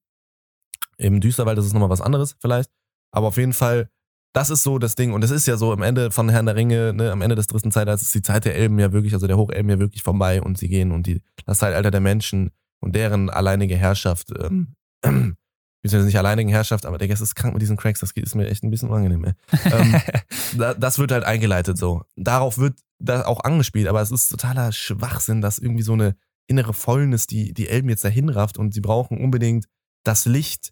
im 0.97 1.21
Düsterwald, 1.21 1.57
das 1.57 1.65
ist 1.65 1.73
nochmal 1.73 1.89
was 1.89 2.01
anderes 2.01 2.35
vielleicht. 2.39 2.69
Aber 3.11 3.27
auf 3.27 3.37
jeden 3.37 3.53
Fall, 3.53 3.89
das 4.33 4.49
ist 4.49 4.63
so 4.63 4.79
das 4.79 4.95
Ding. 4.95 5.13
Und 5.13 5.23
es 5.23 5.31
ist 5.31 5.47
ja 5.47 5.57
so, 5.57 5.71
am 5.71 5.83
Ende 5.83 6.11
von 6.11 6.27
Herrn 6.29 6.47
der 6.47 6.55
Ringe, 6.55 6.93
ne, 6.93 7.11
am 7.11 7.21
Ende 7.21 7.35
des 7.35 7.47
dritten 7.47 7.71
Zeitalters 7.71 8.01
ist 8.01 8.15
die 8.15 8.21
Zeit 8.21 8.45
der 8.45 8.55
Elben 8.55 8.79
ja 8.79 8.91
wirklich, 8.91 9.13
also 9.13 9.27
der 9.27 9.37
Hochelben 9.37 9.69
ja 9.69 9.79
wirklich 9.79 10.03
vorbei 10.03 10.41
und 10.41 10.57
sie 10.57 10.67
gehen 10.67 10.91
und 10.91 11.05
die, 11.05 11.21
das 11.45 11.59
Zeitalter 11.59 11.91
der 11.91 12.01
Menschen 12.01 12.51
und 12.81 12.95
deren 12.95 13.29
alleinige 13.29 13.77
Herrschaft, 13.77 14.31
ähm, 14.37 14.75
beziehungsweise 15.01 16.05
nicht 16.05 16.17
alleinigen 16.17 16.49
Herrschaft, 16.49 16.85
aber 16.85 16.97
der 16.97 17.07
Gast 17.07 17.21
ist 17.21 17.35
krank 17.35 17.53
mit 17.53 17.61
diesen 17.61 17.77
Cracks, 17.77 17.99
das 17.99 18.11
ist 18.11 18.35
mir 18.35 18.49
echt 18.49 18.63
ein 18.63 18.71
bisschen 18.71 18.89
unangenehm. 18.89 19.23
Ey. 19.23 19.33
ähm, 19.65 19.95
da, 20.57 20.73
das 20.73 20.97
wird 20.97 21.11
halt 21.11 21.23
eingeleitet 21.25 21.77
so. 21.77 22.03
Darauf 22.15 22.57
wird 22.57 22.79
da 22.99 23.25
auch 23.25 23.41
angespielt, 23.41 23.87
aber 23.87 24.01
es 24.01 24.11
ist 24.11 24.27
totaler 24.27 24.71
Schwachsinn, 24.71 25.41
dass 25.41 25.59
irgendwie 25.59 25.83
so 25.83 25.93
eine 25.93 26.15
innere 26.47 26.73
Fäulnis 26.73 27.27
die, 27.27 27.53
die 27.53 27.67
Elben 27.67 27.89
jetzt 27.89 28.03
dahin 28.03 28.29
rafft 28.29 28.57
und 28.57 28.73
sie 28.73 28.81
brauchen 28.81 29.19
unbedingt 29.19 29.65
das 30.03 30.25
Licht 30.25 30.71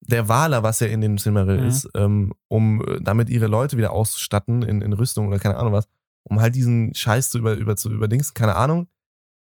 der 0.00 0.28
Waler, 0.28 0.62
was 0.62 0.80
ja 0.80 0.86
in 0.86 1.00
dem 1.00 1.18
Silmaril 1.18 1.60
Mhm. 1.60 1.66
ist, 1.66 1.88
ähm, 1.94 2.32
um 2.48 2.82
äh, 2.86 3.00
damit 3.00 3.28
ihre 3.28 3.46
Leute 3.46 3.76
wieder 3.76 3.92
auszustatten 3.92 4.62
in, 4.62 4.80
in 4.82 4.92
Rüstung 4.92 5.28
oder 5.28 5.38
keine 5.38 5.56
Ahnung 5.56 5.72
was, 5.72 5.86
um 6.22 6.40
halt 6.40 6.54
diesen 6.54 6.94
Scheiß 6.94 7.30
zu, 7.30 7.38
über, 7.38 7.54
über, 7.54 7.76
zu 7.76 7.90
überdingsen, 7.90 8.34
keine 8.34 8.56
Ahnung. 8.56 8.88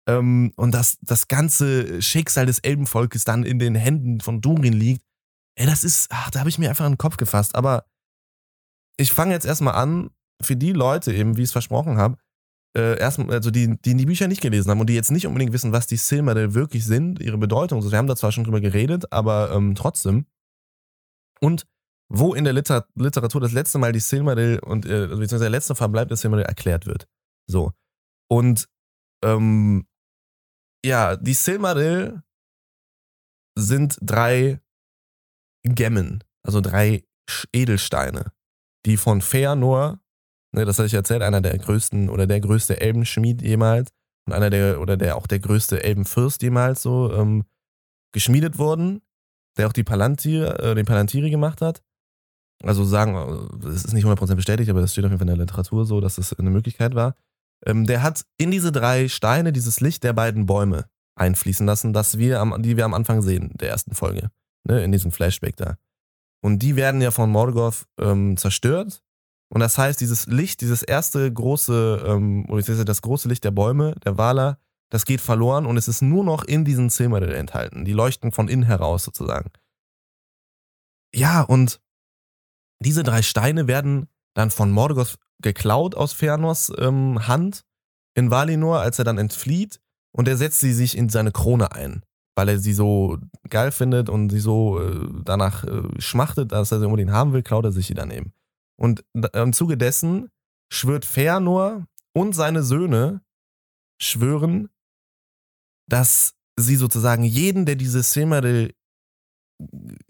Ähm, 0.07 0.51
und 0.55 0.73
dass 0.73 0.97
das 1.01 1.27
ganze 1.27 2.01
Schicksal 2.01 2.45
des 2.45 2.59
Elbenvolkes 2.59 3.23
dann 3.23 3.43
in 3.43 3.59
den 3.59 3.75
Händen 3.75 4.19
von 4.19 4.41
Durin 4.41 4.73
liegt, 4.73 5.03
ey, 5.55 5.65
das 5.65 5.83
ist, 5.83 6.07
ach, 6.11 6.31
da 6.31 6.39
habe 6.39 6.49
ich 6.49 6.57
mir 6.59 6.69
einfach 6.69 6.85
in 6.85 6.93
den 6.93 6.97
Kopf 6.97 7.17
gefasst. 7.17 7.55
Aber 7.55 7.85
ich 8.97 9.11
fange 9.11 9.33
jetzt 9.33 9.45
erstmal 9.45 9.75
an, 9.75 10.09
für 10.41 10.55
die 10.55 10.73
Leute 10.73 11.13
eben, 11.13 11.37
wie 11.37 11.41
ich 11.41 11.49
es 11.49 11.51
versprochen 11.51 11.97
habe, 11.97 12.17
äh, 12.75 12.97
erstmal, 12.97 13.31
also 13.35 13.51
die, 13.51 13.77
die 13.81 13.95
die 13.95 14.05
Bücher 14.05 14.27
nicht 14.27 14.41
gelesen 14.41 14.71
haben 14.71 14.79
und 14.79 14.87
die 14.87 14.95
jetzt 14.95 15.11
nicht 15.11 15.27
unbedingt 15.27 15.53
wissen, 15.53 15.71
was 15.71 15.87
die 15.87 15.97
Silmaril 15.97 16.53
wirklich 16.53 16.85
sind, 16.85 17.19
ihre 17.21 17.37
Bedeutung. 17.37 17.79
Also 17.79 17.91
wir 17.91 17.97
haben 17.97 18.07
da 18.07 18.15
zwar 18.15 18.31
schon 18.31 18.43
drüber 18.43 18.61
geredet, 18.61 19.11
aber 19.11 19.51
ähm, 19.51 19.75
trotzdem. 19.75 20.25
Und 21.41 21.65
wo 22.13 22.33
in 22.33 22.43
der 22.43 22.53
Liter 22.53 22.87
Literatur 22.95 23.39
das 23.39 23.53
letzte 23.53 23.79
Mal 23.79 23.93
die 23.93 23.99
Silmaril 23.99 24.59
und 24.59 24.85
äh, 24.85 25.07
beziehungsweise 25.07 25.45
der 25.45 25.49
letzte 25.49 25.75
Verbleib 25.75 26.09
der 26.09 26.17
Silmaril 26.17 26.45
erklärt 26.45 26.85
wird. 26.85 27.07
So. 27.47 27.71
Und 28.29 28.67
ähm, 29.23 29.87
ja, 30.85 31.15
die 31.15 31.33
Silmaril 31.33 32.21
sind 33.57 33.97
drei 34.01 34.61
Gemmen, 35.63 36.23
also 36.43 36.59
drei 36.59 37.05
Edelsteine, 37.53 38.33
die 38.85 38.97
von 38.97 39.21
Feanor, 39.21 39.99
ne, 40.53 40.65
das 40.65 40.79
hatte 40.79 40.87
ich 40.87 40.93
erzählt, 40.93 41.21
einer 41.21 41.41
der 41.41 41.57
größten 41.57 42.09
oder 42.09 42.27
der 42.27 42.41
größte 42.41 42.81
Elbenschmied 42.81 43.41
jemals 43.41 43.91
und 44.27 44.33
einer 44.33 44.49
der 44.49 44.81
oder 44.81 44.97
der 44.97 45.15
auch 45.15 45.27
der 45.27 45.39
größte 45.39 45.83
Elbenfürst 45.83 46.41
jemals 46.41 46.81
so 46.81 47.13
ähm, 47.13 47.45
geschmiedet 48.13 48.57
wurden, 48.57 49.01
der 49.57 49.67
auch 49.67 49.73
die 49.73 49.83
Palantir, 49.83 50.59
äh, 50.59 50.75
den 50.75 50.85
Palantiri 50.85 51.29
gemacht 51.29 51.61
hat. 51.61 51.81
Also 52.63 52.83
sagen, 52.83 53.15
äh, 53.15 53.67
es 53.67 53.85
ist 53.85 53.93
nicht 53.93 54.05
100% 54.05 54.35
bestätigt, 54.35 54.69
aber 54.69 54.81
das 54.81 54.91
steht 54.91 55.05
auf 55.05 55.11
jeden 55.11 55.19
Fall 55.19 55.29
in 55.29 55.37
der 55.37 55.45
Literatur 55.45 55.85
so, 55.85 56.01
dass 56.01 56.15
das 56.15 56.33
eine 56.33 56.49
Möglichkeit 56.49 56.95
war. 56.95 57.15
Ähm, 57.65 57.85
der 57.85 58.03
hat 58.03 58.25
in 58.37 58.51
diese 58.51 58.71
drei 58.71 59.07
Steine 59.07 59.51
dieses 59.51 59.81
Licht 59.81 60.03
der 60.03 60.13
beiden 60.13 60.45
Bäume 60.45 60.85
einfließen 61.15 61.65
lassen, 61.65 61.93
das 61.93 62.17
wir 62.17 62.39
am, 62.39 62.61
die 62.61 62.77
wir 62.77 62.85
am 62.85 62.93
Anfang 62.93 63.21
sehen, 63.21 63.51
der 63.55 63.69
ersten 63.69 63.93
Folge. 63.93 64.31
Ne, 64.63 64.83
in 64.83 64.91
diesem 64.91 65.11
Flashback 65.11 65.55
da. 65.55 65.77
Und 66.43 66.59
die 66.59 66.75
werden 66.75 67.01
ja 67.01 67.11
von 67.11 67.31
Morgoth 67.31 67.87
ähm, 67.99 68.37
zerstört. 68.37 69.01
Und 69.49 69.59
das 69.59 69.77
heißt, 69.77 69.99
dieses 69.99 70.27
Licht, 70.27 70.61
dieses 70.61 70.83
erste 70.83 71.31
große, 71.31 72.03
ähm, 72.05 72.45
oder 72.47 72.85
das 72.85 73.01
große 73.01 73.27
Licht 73.27 73.43
der 73.43 73.51
Bäume, 73.51 73.95
der 74.05 74.17
Wala, 74.17 74.59
das 74.91 75.05
geht 75.05 75.21
verloren 75.21 75.65
und 75.65 75.77
es 75.77 75.87
ist 75.87 76.01
nur 76.01 76.23
noch 76.23 76.43
in 76.43 76.65
diesen 76.65 76.89
Silmaril 76.89 77.31
enthalten. 77.31 77.85
Die 77.85 77.93
leuchten 77.93 78.31
von 78.31 78.49
innen 78.49 78.63
heraus 78.63 79.03
sozusagen. 79.03 79.49
Ja, 81.13 81.41
und 81.41 81.81
diese 82.79 83.03
drei 83.03 83.21
Steine 83.21 83.67
werden 83.67 84.07
dann 84.33 84.51
von 84.51 84.69
Morgoth 84.69 85.17
geklaut 85.41 85.95
aus 85.95 86.13
Fëanors 86.13 86.77
ähm, 86.79 87.27
Hand 87.27 87.63
in 88.15 88.31
Valinor, 88.31 88.79
als 88.81 88.99
er 88.99 89.05
dann 89.05 89.17
entflieht. 89.17 89.79
Und 90.13 90.27
er 90.27 90.35
setzt 90.35 90.59
sie 90.59 90.73
sich 90.73 90.97
in 90.97 91.07
seine 91.07 91.31
Krone 91.31 91.71
ein, 91.71 92.03
weil 92.35 92.49
er 92.49 92.59
sie 92.59 92.73
so 92.73 93.17
geil 93.49 93.71
findet 93.71 94.09
und 94.09 94.29
sie 94.29 94.41
so 94.41 94.81
äh, 94.81 95.07
danach 95.23 95.63
äh, 95.63 95.83
schmachtet, 95.99 96.51
dass 96.51 96.71
er 96.71 96.79
sie 96.79 96.85
unbedingt 96.85 97.11
haben 97.11 97.31
will, 97.31 97.43
klaut 97.43 97.63
er 97.63 97.71
sich 97.71 97.87
sie 97.87 97.93
dann 97.93 98.11
eben. 98.11 98.33
Und 98.77 99.05
im 99.33 99.53
Zuge 99.53 99.77
dessen 99.77 100.29
schwört 100.69 101.05
Fëanor 101.05 101.85
und 102.13 102.33
seine 102.33 102.63
Söhne 102.63 103.21
schwören, 104.01 104.69
dass 105.91 106.35
sie 106.57 106.77
sozusagen 106.77 107.23
jeden, 107.23 107.65
der 107.65 107.75
diese 107.75 108.01
Silmaril 108.01 108.73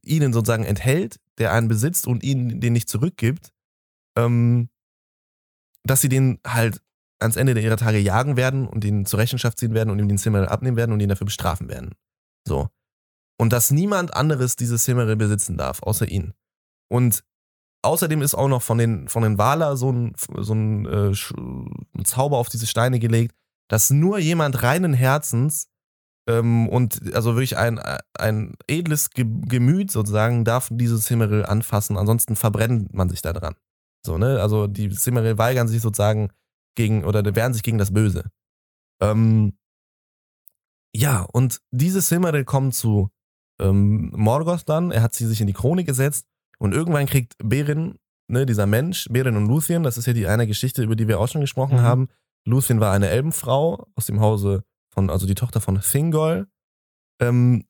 ihnen 0.04 0.32
sozusagen 0.32 0.64
enthält, 0.64 1.20
der 1.40 1.54
einen 1.54 1.68
besitzt 1.68 2.08
und 2.08 2.24
ihnen 2.24 2.62
den 2.62 2.74
nicht 2.74 2.88
zurückgibt, 2.88 3.52
ähm, 4.16 4.70
dass 5.84 6.02
sie 6.02 6.10
den 6.10 6.40
halt 6.46 6.82
ans 7.20 7.36
Ende 7.36 7.60
ihrer 7.60 7.78
Tage 7.78 7.98
jagen 7.98 8.38
werden 8.38 8.68
und 8.68 8.86
ihn 8.86 9.06
zur 9.06 9.20
Rechenschaft 9.20 9.58
ziehen 9.58 9.74
werden 9.74 9.90
und 9.90 10.00
ihm 10.00 10.08
den 10.08 10.18
Silmaril 10.18 10.48
abnehmen 10.48 10.78
werden 10.78 10.92
und 10.92 11.00
ihn 11.00 11.10
dafür 11.10 11.26
bestrafen 11.26 11.68
werden. 11.68 11.96
So. 12.48 12.70
Und 13.40 13.52
dass 13.52 13.72
niemand 13.72 14.14
anderes 14.14 14.56
dieses 14.56 14.86
Silmaril 14.86 15.16
besitzen 15.16 15.58
darf, 15.58 15.82
außer 15.82 16.08
ihn. 16.08 16.34
Und 16.90 17.24
außerdem 17.82 18.22
ist 18.22 18.36
auch 18.36 18.48
noch 18.48 18.62
von 18.62 18.78
den, 18.78 19.08
von 19.08 19.24
den 19.24 19.40
Waler 19.40 19.78
so 19.78 19.92
ein, 19.92 20.14
so 20.18 20.54
ein, 20.54 20.86
äh, 20.86 21.12
ein 21.12 22.06
Zauber 22.06 22.38
auf 22.38 22.50
diese 22.50 22.68
Steine 22.68 23.00
gelegt, 23.00 23.36
dass 23.68 23.90
nur 23.90 24.20
jemand 24.20 24.62
reinen 24.62 24.94
Herzens 24.94 25.71
ähm, 26.28 26.70
und 26.70 27.14
also 27.16 27.36
wirklich 27.36 27.58
ein, 27.58 27.80
ein 28.18 28.54
edles 28.68 29.10
Gemüt 29.12 29.92
sozusagen 29.92 30.46
darf 30.46 30.70
dieses 30.72 31.06
Silmaril 31.06 31.46
anfassen, 31.46 31.98
ansonsten 31.98 32.36
verbrennt 32.36 32.94
man 32.94 33.10
sich 33.10 33.22
da 33.22 33.34
dran. 33.34 33.56
So, 34.06 34.18
ne? 34.18 34.42
Also 34.42 34.68
die 34.68 34.90
Silmaril 34.90 35.38
weigern 35.38 35.68
sich 35.68 35.82
sozusagen 35.82 36.30
gegen, 36.76 37.04
oder 37.04 37.24
wehren 37.36 37.54
sich 37.54 37.64
gegen 37.64 37.78
das 37.78 37.94
Böse. 37.94 38.32
Ähm, 39.02 39.54
ja, 40.96 41.22
und 41.22 41.62
diese 41.72 42.02
Silmaril 42.02 42.46
kommen 42.46 42.72
zu 42.72 43.10
ähm, 43.60 44.12
Morgoth 44.16 44.68
dann, 44.68 44.92
er 44.92 45.02
hat 45.02 45.14
sie 45.14 45.26
sich 45.26 45.42
in 45.42 45.48
die 45.48 45.54
Krone 45.54 45.84
gesetzt 45.84 46.26
und 46.60 46.74
irgendwann 46.74 47.06
kriegt 47.06 47.36
Beren, 47.44 47.98
ne, 48.28 48.46
dieser 48.46 48.68
Mensch, 48.68 49.08
Beren 49.10 49.38
und 49.38 49.48
Luthien, 49.48 49.84
das 49.84 49.98
ist 49.98 50.06
ja 50.06 50.14
die 50.14 50.28
eine 50.28 50.48
Geschichte, 50.48 50.84
über 50.84 50.96
die 50.96 51.08
wir 51.08 51.20
auch 51.20 51.28
schon 51.28 51.42
gesprochen 51.42 51.78
mhm. 51.78 51.82
haben. 51.82 52.08
Luthien 52.46 52.80
war 52.80 52.92
eine 52.92 53.10
Elbenfrau 53.10 53.88
aus 53.96 54.08
dem 54.08 54.20
Hause 54.20 54.64
von, 54.94 55.10
also 55.10 55.26
die 55.26 55.36
Tochter 55.36 55.62
von 55.62 55.80
Thingol. 55.80 56.48
Ähm, 57.20 57.66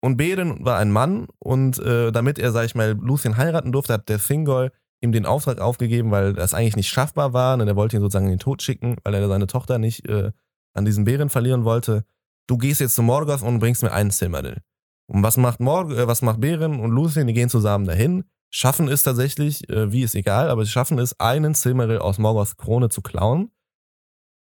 und 0.00 0.16
Beren 0.18 0.64
war 0.64 0.78
ein 0.78 0.90
Mann 0.90 1.28
und 1.38 1.78
äh, 1.78 2.12
damit 2.12 2.38
er, 2.38 2.52
sag 2.52 2.66
ich 2.66 2.74
mal, 2.74 2.92
Luthien 2.92 3.36
heiraten 3.36 3.72
durfte, 3.72 3.94
hat 3.94 4.08
der 4.08 4.18
Thingol 4.18 4.70
ihm 5.00 5.12
den 5.12 5.26
Auftrag 5.26 5.60
aufgegeben, 5.60 6.10
weil 6.10 6.32
das 6.32 6.54
eigentlich 6.54 6.76
nicht 6.76 6.88
schaffbar 6.88 7.32
war. 7.32 7.54
Und 7.54 7.66
er 7.66 7.76
wollte 7.76 7.96
ihn 7.96 8.02
sozusagen 8.02 8.26
in 8.26 8.32
den 8.32 8.38
Tod 8.38 8.62
schicken, 8.62 8.96
weil 9.04 9.14
er 9.14 9.28
seine 9.28 9.46
Tochter 9.46 9.78
nicht 9.78 10.06
äh, 10.08 10.32
an 10.74 10.84
diesen 10.84 11.04
Bären 11.04 11.30
verlieren 11.30 11.64
wollte. 11.64 12.04
Du 12.46 12.58
gehst 12.58 12.80
jetzt 12.80 12.94
zu 12.94 13.02
Morgoth 13.02 13.42
und 13.42 13.60
bringst 13.60 13.82
mir 13.82 13.92
einen 13.92 14.10
Silmaril. 14.10 14.60
Und 15.06 15.22
was 15.22 15.36
macht 15.36 15.60
Morg 15.60 15.90
äh, 15.90 16.06
was 16.06 16.22
macht 16.22 16.40
Bären 16.40 16.80
und 16.80 16.90
Luthien? 16.90 17.26
Die 17.26 17.32
gehen 17.32 17.48
zusammen 17.48 17.86
dahin, 17.86 18.24
schaffen 18.50 18.88
es 18.88 19.02
tatsächlich, 19.02 19.68
äh, 19.68 19.92
wie 19.92 20.02
ist 20.02 20.14
egal, 20.14 20.50
aber 20.50 20.64
sie 20.64 20.70
schaffen 20.70 20.98
es, 20.98 21.18
einen 21.18 21.54
Silmaril 21.54 21.98
aus 21.98 22.18
Morgoths 22.18 22.56
Krone 22.56 22.88
zu 22.88 23.02
klauen. 23.02 23.50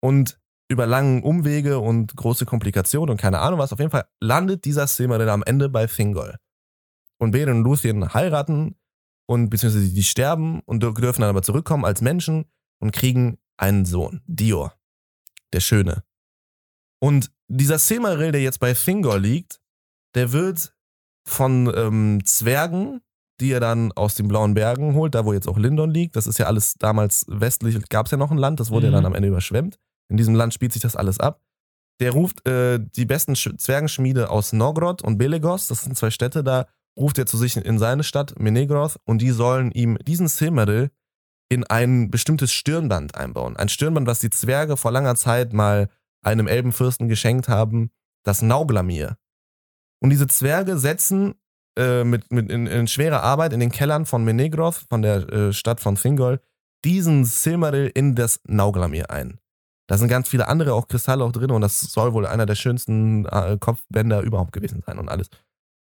Und 0.02 0.40
über 0.68 0.88
langen 0.88 1.24
Umwege 1.24 1.80
und 1.80 2.16
große 2.16 2.46
Komplikationen 2.46 3.12
und 3.12 3.22
keine 3.22 3.40
Ahnung 3.40 3.60
was, 3.60 3.74
auf 3.74 3.80
jeden 3.80 3.92
Fall 3.92 4.06
landet 4.20 4.66
dieser 4.66 4.88
Silmaril 4.88 5.30
am 5.30 5.44
Ende 5.44 5.70
bei 5.70 5.86
Thingol. 5.86 6.38
Und 7.18 7.32
Beren 7.32 7.60
und 7.60 7.64
Luthien 7.64 8.14
heiraten 8.14 8.76
und 9.28 9.50
beziehungsweise 9.50 9.90
die 9.90 10.04
sterben 10.04 10.62
und 10.66 10.82
dürfen 10.82 11.22
dann 11.22 11.30
aber 11.30 11.44
zurückkommen 11.44 11.86
als 11.86 12.02
Menschen 12.02 12.46
und 12.80 12.92
kriegen 12.92 13.38
einen 13.58 13.86
Sohn, 13.86 14.22
Dior, 14.26 14.74
der 15.54 15.62
Schöne. 15.62 16.04
Und 17.00 17.32
dieser 17.48 17.80
Silmaril, 17.80 18.32
der 18.32 18.42
jetzt 18.42 18.60
bei 18.60 18.74
Thingol 18.74 19.20
liegt, 19.20 19.60
der 20.16 20.32
wird 20.32 20.76
von 21.28 21.72
ähm, 21.76 22.26
Zwergen, 22.26 23.02
die 23.40 23.52
er 23.52 23.60
dann 23.60 23.92
aus 23.92 24.16
den 24.16 24.28
blauen 24.28 24.54
Bergen 24.54 24.94
holt, 24.96 25.16
da 25.16 25.26
wo 25.26 25.34
jetzt 25.34 25.48
auch 25.48 25.58
Lindon 25.58 25.92
liegt. 25.92 26.16
Das 26.16 26.28
ist 26.28 26.38
ja 26.38 26.48
alles 26.48 26.76
damals 26.76 27.26
westlich, 27.28 27.78
gab 27.90 28.06
es 28.06 28.12
ja 28.12 28.18
noch 28.18 28.32
ein 28.32 28.38
Land, 28.38 28.60
das 28.60 28.72
wurde 28.72 28.88
mhm. 28.88 28.94
ja 28.94 28.98
dann 28.98 29.06
am 29.06 29.16
Ende 29.16 29.28
überschwemmt. 29.28 29.80
In 30.10 30.18
diesem 30.18 30.36
Land 30.36 30.54
spielt 30.54 30.74
sich 30.74 30.82
das 30.82 30.96
alles 30.96 31.20
ab. 31.20 31.42
Der 32.00 32.12
ruft 32.12 32.48
äh, 32.48 32.80
die 32.80 33.06
besten 33.06 33.36
Sch 33.36 33.58
Zwergenschmiede 33.58 34.30
aus 34.30 34.54
Nogrod 34.54 35.02
und 35.02 35.18
Belegos, 35.18 35.68
das 35.68 35.84
sind 35.84 35.98
zwei 35.98 36.10
Städte 36.10 36.44
da, 36.44 36.68
ruft 36.98 37.18
er 37.18 37.26
zu 37.26 37.38
sich 37.38 37.58
in 37.58 37.80
seine 37.80 38.04
Stadt, 38.04 38.40
Menegroth, 38.40 38.98
und 39.06 39.22
die 39.22 39.32
sollen 39.32 39.72
ihm 39.72 39.98
diesen 40.06 40.28
Silmaril 40.28 40.92
in 41.50 41.64
ein 41.64 42.10
bestimmtes 42.10 42.52
Stirnband 42.52 43.16
einbauen. 43.16 43.56
Ein 43.56 43.70
Stirnband, 43.70 44.08
was 44.08 44.20
die 44.20 44.30
Zwerge 44.30 44.78
vor 44.78 44.92
langer 44.92 45.16
Zeit 45.16 45.54
mal 45.54 45.90
einem 46.22 46.48
Elbenfürsten 46.48 47.08
geschenkt 47.08 47.48
haben, 47.48 47.92
das 48.24 48.42
Nauglamir. 48.42 49.18
Und 50.02 50.10
diese 50.10 50.28
Zwerge 50.28 50.78
setzen 50.78 51.36
äh, 51.78 52.04
mit, 52.04 52.32
mit 52.32 52.50
in, 52.52 52.68
in, 52.68 52.88
schwerer 52.88 53.22
Arbeit 53.22 53.54
in 53.54 53.60
den 53.60 53.72
Kellern 53.72 54.06
von 54.06 54.24
Menegroth, 54.24 54.86
von 54.90 55.02
der 55.02 55.30
äh, 55.30 55.54
Stadt 55.54 55.80
von 55.80 55.96
Thingol, 55.96 56.40
diesen 56.84 57.26
Silmaril 57.26 57.92
in 57.94 58.16
das 58.16 58.40
Nauglamir 58.46 59.12
ein. 59.12 59.40
Da 59.88 59.98
sind 59.98 60.08
ganz 60.08 60.30
viele 60.30 60.48
andere 60.48 60.74
auch 60.74 60.88
Kristalle 60.88 61.24
auch 61.24 61.32
drin 61.32 61.52
und 61.52 61.62
das 61.62 61.80
soll 61.80 62.14
wohl 62.14 62.26
einer 62.26 62.46
der 62.46 62.56
schönsten 62.56 63.26
äh, 63.26 63.58
Kopfbänder 63.60 64.22
überhaupt 64.22 64.52
gewesen 64.52 64.82
sein 64.86 64.98
und 64.98 65.10
alles. 65.10 65.30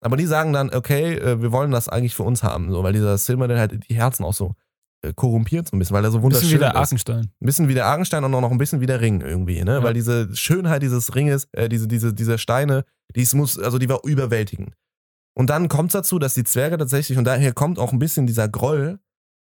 Aber 0.03 0.17
die 0.17 0.25
sagen 0.25 0.53
dann, 0.53 0.73
okay, 0.73 1.15
äh, 1.15 1.41
wir 1.41 1.51
wollen 1.51 1.71
das 1.71 1.87
eigentlich 1.87 2.15
für 2.15 2.23
uns 2.23 2.41
haben, 2.41 2.71
so, 2.71 2.83
weil 2.83 2.93
dieser 2.93 3.17
Silmaril 3.17 3.59
halt 3.59 3.87
die 3.87 3.95
Herzen 3.95 4.23
auch 4.23 4.33
so 4.33 4.55
äh, 5.03 5.13
korrumpiert 5.13 5.67
so 5.67 5.75
ein 5.75 5.79
bisschen, 5.79 5.95
weil 5.95 6.03
er 6.03 6.11
so 6.11 6.21
wunderschön 6.21 6.47
ist. 6.47 6.53
Ein 6.53 6.59
bisschen 6.59 6.67
wie 6.67 6.73
der 6.73 6.75
Arkenstein. 6.81 7.19
Ein 7.19 7.45
bisschen 7.45 7.67
wie 7.67 7.73
der 7.75 7.85
Arkenstein 7.85 8.23
und 8.23 8.33
auch 8.33 8.41
noch 8.41 8.51
ein 8.51 8.57
bisschen 8.57 8.81
wie 8.81 8.87
der 8.87 9.01
Ring 9.01 9.21
irgendwie, 9.21 9.63
ne? 9.63 9.73
Ja. 9.73 9.83
Weil 9.83 9.93
diese 9.93 10.35
Schönheit 10.35 10.81
dieses 10.81 11.15
Ringes, 11.15 11.47
äh, 11.51 11.69
diese, 11.69 11.87
diese, 11.87 12.13
diese 12.13 12.37
Steine, 12.37 12.85
die 13.15 13.27
muss, 13.33 13.59
also 13.59 13.77
die 13.77 13.89
war 13.89 14.03
überwältigend. 14.03 14.75
Und 15.33 15.49
dann 15.49 15.69
kommt 15.69 15.89
es 15.89 15.93
dazu, 15.93 16.19
dass 16.19 16.33
die 16.33 16.43
Zwerge 16.43 16.77
tatsächlich, 16.77 17.17
und 17.17 17.23
daher 17.23 17.53
kommt 17.53 17.79
auch 17.79 17.93
ein 17.93 17.99
bisschen 17.99 18.27
dieser 18.27 18.49
Groll 18.49 18.99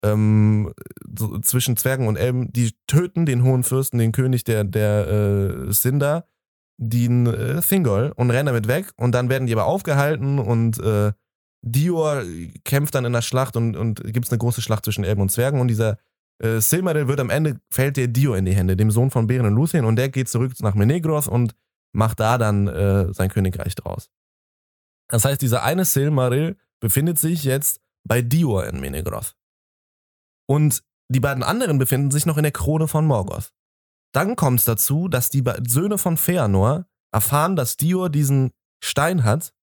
ähm, 0.03 0.73
so 1.17 1.39
zwischen 1.39 1.77
Zwergen 1.77 2.07
und 2.07 2.17
Elben, 2.17 2.51
die 2.51 2.71
töten 2.87 3.25
den 3.25 3.43
hohen 3.43 3.63
Fürsten, 3.63 3.97
den 3.97 4.11
König 4.11 4.43
der, 4.43 4.63
der 4.63 5.07
äh, 5.07 5.73
Sindar, 5.73 6.25
den 6.77 7.25
äh, 7.25 7.61
Thingol 7.61 8.13
und 8.15 8.29
rennen 8.29 8.47
damit 8.47 8.67
weg 8.67 8.91
und 8.97 9.13
dann 9.13 9.29
werden 9.29 9.47
die 9.47 9.53
aber 9.53 9.65
aufgehalten 9.65 10.39
und 10.39 10.79
äh, 10.79 11.11
Dior 11.63 12.23
kämpft 12.63 12.95
dann 12.95 13.05
in 13.05 13.13
der 13.13 13.23
Schlacht 13.23 13.55
und, 13.55 13.75
und 13.75 14.03
gibt 14.13 14.27
es 14.27 14.31
eine 14.31 14.37
große 14.37 14.61
Schlacht 14.61 14.85
zwischen 14.85 15.03
Elben 15.03 15.21
und 15.21 15.31
Zwergen 15.31 15.59
und 15.59 15.67
dieser 15.67 15.97
äh, 16.39 16.59
Silmaril 16.59 17.07
wird 17.07 17.19
am 17.19 17.31
Ende, 17.31 17.59
fällt 17.69 17.97
der 17.97 18.07
Dior 18.07 18.37
in 18.37 18.45
die 18.45 18.55
Hände, 18.55 18.77
dem 18.77 18.91
Sohn 18.91 19.09
von 19.09 19.25
Beren 19.25 19.47
und 19.47 19.55
Luthien 19.55 19.85
und 19.85 19.95
der 19.95 20.09
geht 20.09 20.29
zurück 20.29 20.53
nach 20.59 20.75
Menegroth 20.75 21.27
und 21.27 21.55
macht 21.93 22.19
da 22.19 22.37
dann 22.37 22.67
äh, 22.67 23.11
sein 23.13 23.29
Königreich 23.29 23.73
draus. 23.73 24.09
Das 25.09 25.25
heißt, 25.25 25.41
dieser 25.41 25.63
eine 25.63 25.85
Silmaril 25.85 26.57
befindet 26.79 27.17
sich 27.17 27.43
jetzt 27.43 27.81
bei 28.03 28.21
Dior 28.21 28.67
in 28.67 28.79
Menegroth. 28.79 29.35
Und 30.47 30.83
die 31.09 31.19
beiden 31.19 31.43
anderen 31.43 31.77
befinden 31.77 32.11
sich 32.11 32.25
noch 32.25 32.37
in 32.37 32.43
der 32.43 32.51
Krone 32.51 32.87
von 32.87 33.05
Morgoth. 33.05 33.51
Dann 34.13 34.35
kommt 34.35 34.59
es 34.59 34.65
dazu, 34.65 35.07
dass 35.07 35.29
die 35.29 35.43
Söhne 35.67 35.97
von 35.97 36.17
Feanor 36.17 36.87
erfahren, 37.11 37.55
dass 37.55 37.77
Dior 37.77 38.09
diesen 38.09 38.51
Stein 38.83 39.23
hat 39.23 39.53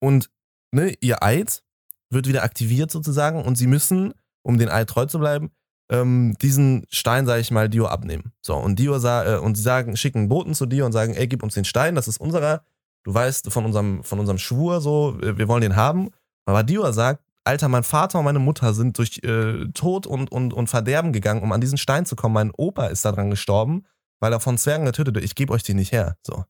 und 0.00 0.30
ne, 0.72 0.94
ihr 1.00 1.22
Eid 1.22 1.62
wird 2.10 2.28
wieder 2.28 2.42
aktiviert 2.42 2.90
sozusagen 2.90 3.44
und 3.44 3.56
sie 3.56 3.66
müssen, 3.66 4.14
um 4.42 4.58
den 4.58 4.68
Eid 4.68 4.88
treu 4.88 5.06
zu 5.06 5.18
bleiben, 5.18 5.50
ähm, 5.90 6.36
diesen 6.40 6.86
Stein, 6.90 7.26
sage 7.26 7.40
ich 7.40 7.50
mal, 7.50 7.68
Dior 7.68 7.90
abnehmen. 7.90 8.32
So, 8.40 8.56
und 8.56 8.78
Dior 8.78 9.02
äh, 9.04 9.38
und 9.38 9.56
sie 9.56 9.62
sagen, 9.62 9.96
schicken 9.96 10.20
einen 10.20 10.28
Boten 10.28 10.54
zu 10.54 10.66
Dior 10.66 10.86
und 10.86 10.92
sagen, 10.92 11.14
ey, 11.14 11.26
gib 11.26 11.42
uns 11.42 11.54
den 11.54 11.64
Stein, 11.64 11.94
das 11.94 12.08
ist 12.08 12.20
unserer, 12.20 12.64
du 13.04 13.14
weißt 13.14 13.52
von 13.52 13.64
unserem, 13.64 14.02
von 14.02 14.18
unserem 14.18 14.38
Schwur 14.38 14.80
so, 14.80 15.18
wir 15.20 15.48
wollen 15.48 15.62
den 15.62 15.76
haben. 15.76 16.10
Aber 16.44 16.62
Dior 16.62 16.92
sagt, 16.92 17.25
Alter, 17.46 17.68
mein 17.68 17.84
Vater 17.84 18.18
und 18.18 18.24
meine 18.24 18.38
Mutter 18.38 18.74
sind 18.74 18.98
durch 18.98 19.20
äh, 19.22 19.66
Tod 19.74 20.06
und, 20.06 20.30
und, 20.32 20.52
und 20.52 20.68
Verderben 20.68 21.12
gegangen, 21.12 21.42
um 21.42 21.52
an 21.52 21.60
diesen 21.60 21.78
Stein 21.78 22.06
zu 22.06 22.16
kommen. 22.16 22.34
Mein 22.34 22.52
Opa 22.56 22.86
ist 22.86 23.04
daran 23.04 23.30
gestorben, 23.30 23.84
weil 24.20 24.32
er 24.32 24.40
von 24.40 24.58
Zwergen 24.58 24.86
getötet 24.86 25.14
wird. 25.14 25.24
Ich 25.24 25.34
gebe 25.34 25.52
euch 25.52 25.62
den 25.62 25.76
nicht 25.76 25.92
her. 25.92 26.16
So. 26.26 26.44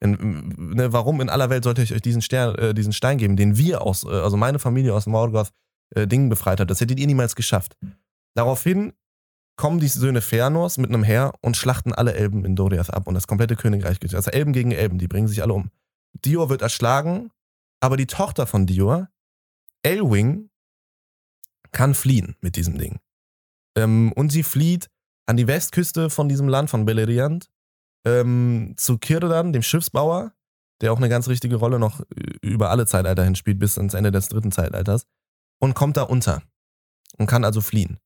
In, 0.00 0.54
ne, 0.56 0.92
warum 0.92 1.20
in 1.20 1.30
aller 1.30 1.50
Welt 1.50 1.64
sollte 1.64 1.82
ich 1.82 1.94
euch 1.94 2.02
diesen, 2.02 2.22
Stern, 2.22 2.54
äh, 2.56 2.74
diesen 2.74 2.92
Stein 2.92 3.18
geben, 3.18 3.36
den 3.36 3.56
wir 3.56 3.82
aus, 3.82 4.04
äh, 4.04 4.08
also 4.08 4.36
meine 4.36 4.58
Familie 4.58 4.94
aus 4.94 5.06
Morgoth 5.06 5.50
äh, 5.94 6.06
Dingen 6.06 6.28
befreit 6.28 6.60
hat? 6.60 6.70
Das 6.70 6.80
hättet 6.80 7.00
ihr 7.00 7.06
niemals 7.06 7.36
geschafft. 7.36 7.76
Daraufhin 8.34 8.92
kommen 9.56 9.80
die 9.80 9.88
Söhne 9.88 10.20
Fëanors 10.20 10.80
mit 10.80 10.90
einem 10.90 11.04
Heer 11.04 11.32
und 11.40 11.56
schlachten 11.56 11.92
alle 11.92 12.14
Elben 12.14 12.44
in 12.44 12.56
Doriath 12.56 12.92
ab 12.92 13.06
und 13.06 13.14
das 13.14 13.26
komplette 13.26 13.56
Königreich 13.56 14.00
geht. 14.00 14.14
Also 14.14 14.30
Elben 14.30 14.52
gegen 14.52 14.72
Elben, 14.72 14.98
die 14.98 15.08
bringen 15.08 15.28
sich 15.28 15.42
alle 15.42 15.54
um. 15.54 15.70
Dior 16.12 16.50
wird 16.50 16.62
erschlagen, 16.62 17.30
aber 17.80 17.96
die 17.96 18.06
Tochter 18.06 18.46
von 18.46 18.66
Dior 18.66 19.08
Elwing 19.84 20.50
kann 21.72 21.94
fliehen 21.94 22.36
mit 22.40 22.56
diesem 22.56 22.78
Ding. 22.78 23.00
Ähm, 23.76 24.12
und 24.12 24.30
sie 24.30 24.42
flieht 24.42 24.88
an 25.26 25.36
die 25.36 25.46
Westküste 25.46 26.10
von 26.10 26.28
diesem 26.28 26.48
Land, 26.48 26.70
von 26.70 26.84
Beleriand, 26.84 27.50
ähm, 28.06 28.74
zu 28.76 28.98
Kirdan, 28.98 29.52
dem 29.52 29.62
Schiffsbauer, 29.62 30.34
der 30.80 30.92
auch 30.92 30.98
eine 30.98 31.08
ganz 31.08 31.28
richtige 31.28 31.56
Rolle 31.56 31.78
noch 31.78 32.02
über 32.42 32.70
alle 32.70 32.86
Zeitalter 32.86 33.24
hin 33.24 33.34
spielt, 33.34 33.58
bis 33.58 33.78
ans 33.78 33.94
Ende 33.94 34.10
des 34.10 34.28
dritten 34.28 34.52
Zeitalters, 34.52 35.06
und 35.60 35.74
kommt 35.74 35.96
da 35.96 36.02
unter 36.02 36.42
und 37.16 37.26
kann 37.26 37.44
also 37.44 37.60
fliehen. 37.60 37.98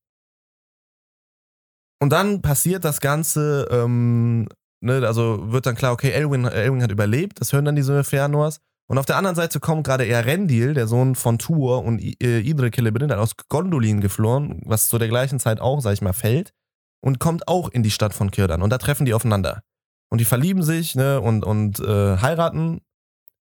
Und 2.01 2.11
dann 2.11 2.41
passiert 2.41 2.85
das 2.85 3.01
Ganze, 3.01 3.67
ähm, 3.71 4.47
ne, 4.81 5.05
also 5.05 5.51
wird 5.51 5.65
dann 5.65 5.75
klar, 5.75 5.91
okay, 5.91 6.11
Elwin, 6.11 6.45
Elwin 6.45 6.81
hat 6.81 6.91
überlebt, 6.91 7.41
das 7.41 7.51
hören 7.51 7.65
dann 7.65 7.75
die 7.75 7.81
Söhne 7.83 8.03
Fëanors. 8.03 8.61
Und 8.89 8.97
auf 8.97 9.05
der 9.05 9.17
anderen 9.17 9.35
Seite 9.35 9.59
kommt 9.59 9.85
gerade 9.85 10.07
Erendil, 10.07 10.73
der 10.73 10.87
Sohn 10.87 11.13
von 11.13 11.37
Tuor 11.37 11.85
und 11.85 12.01
äh, 12.23 12.39
Idre 12.39 12.71
Celebrind, 12.71 13.13
aus 13.13 13.37
Gondolin 13.47 14.01
geflohen, 14.01 14.61
was 14.65 14.87
zu 14.87 14.97
der 14.97 15.07
gleichen 15.07 15.39
Zeit 15.39 15.61
auch, 15.61 15.79
sag 15.79 15.93
ich 15.93 16.01
mal, 16.01 16.13
fällt, 16.13 16.53
und 17.01 17.19
kommt 17.19 17.47
auch 17.47 17.69
in 17.69 17.83
die 17.83 17.91
Stadt 17.91 18.15
von 18.15 18.31
Kirdan. 18.31 18.63
Und 18.63 18.71
da 18.71 18.79
treffen 18.79 19.05
die 19.05 19.13
aufeinander. 19.13 19.61
Und 20.09 20.19
die 20.19 20.25
verlieben 20.25 20.63
sich, 20.63 20.95
ne, 20.95 21.21
und, 21.21 21.45
und 21.45 21.79
äh, 21.79 22.17
heiraten. 22.17 22.81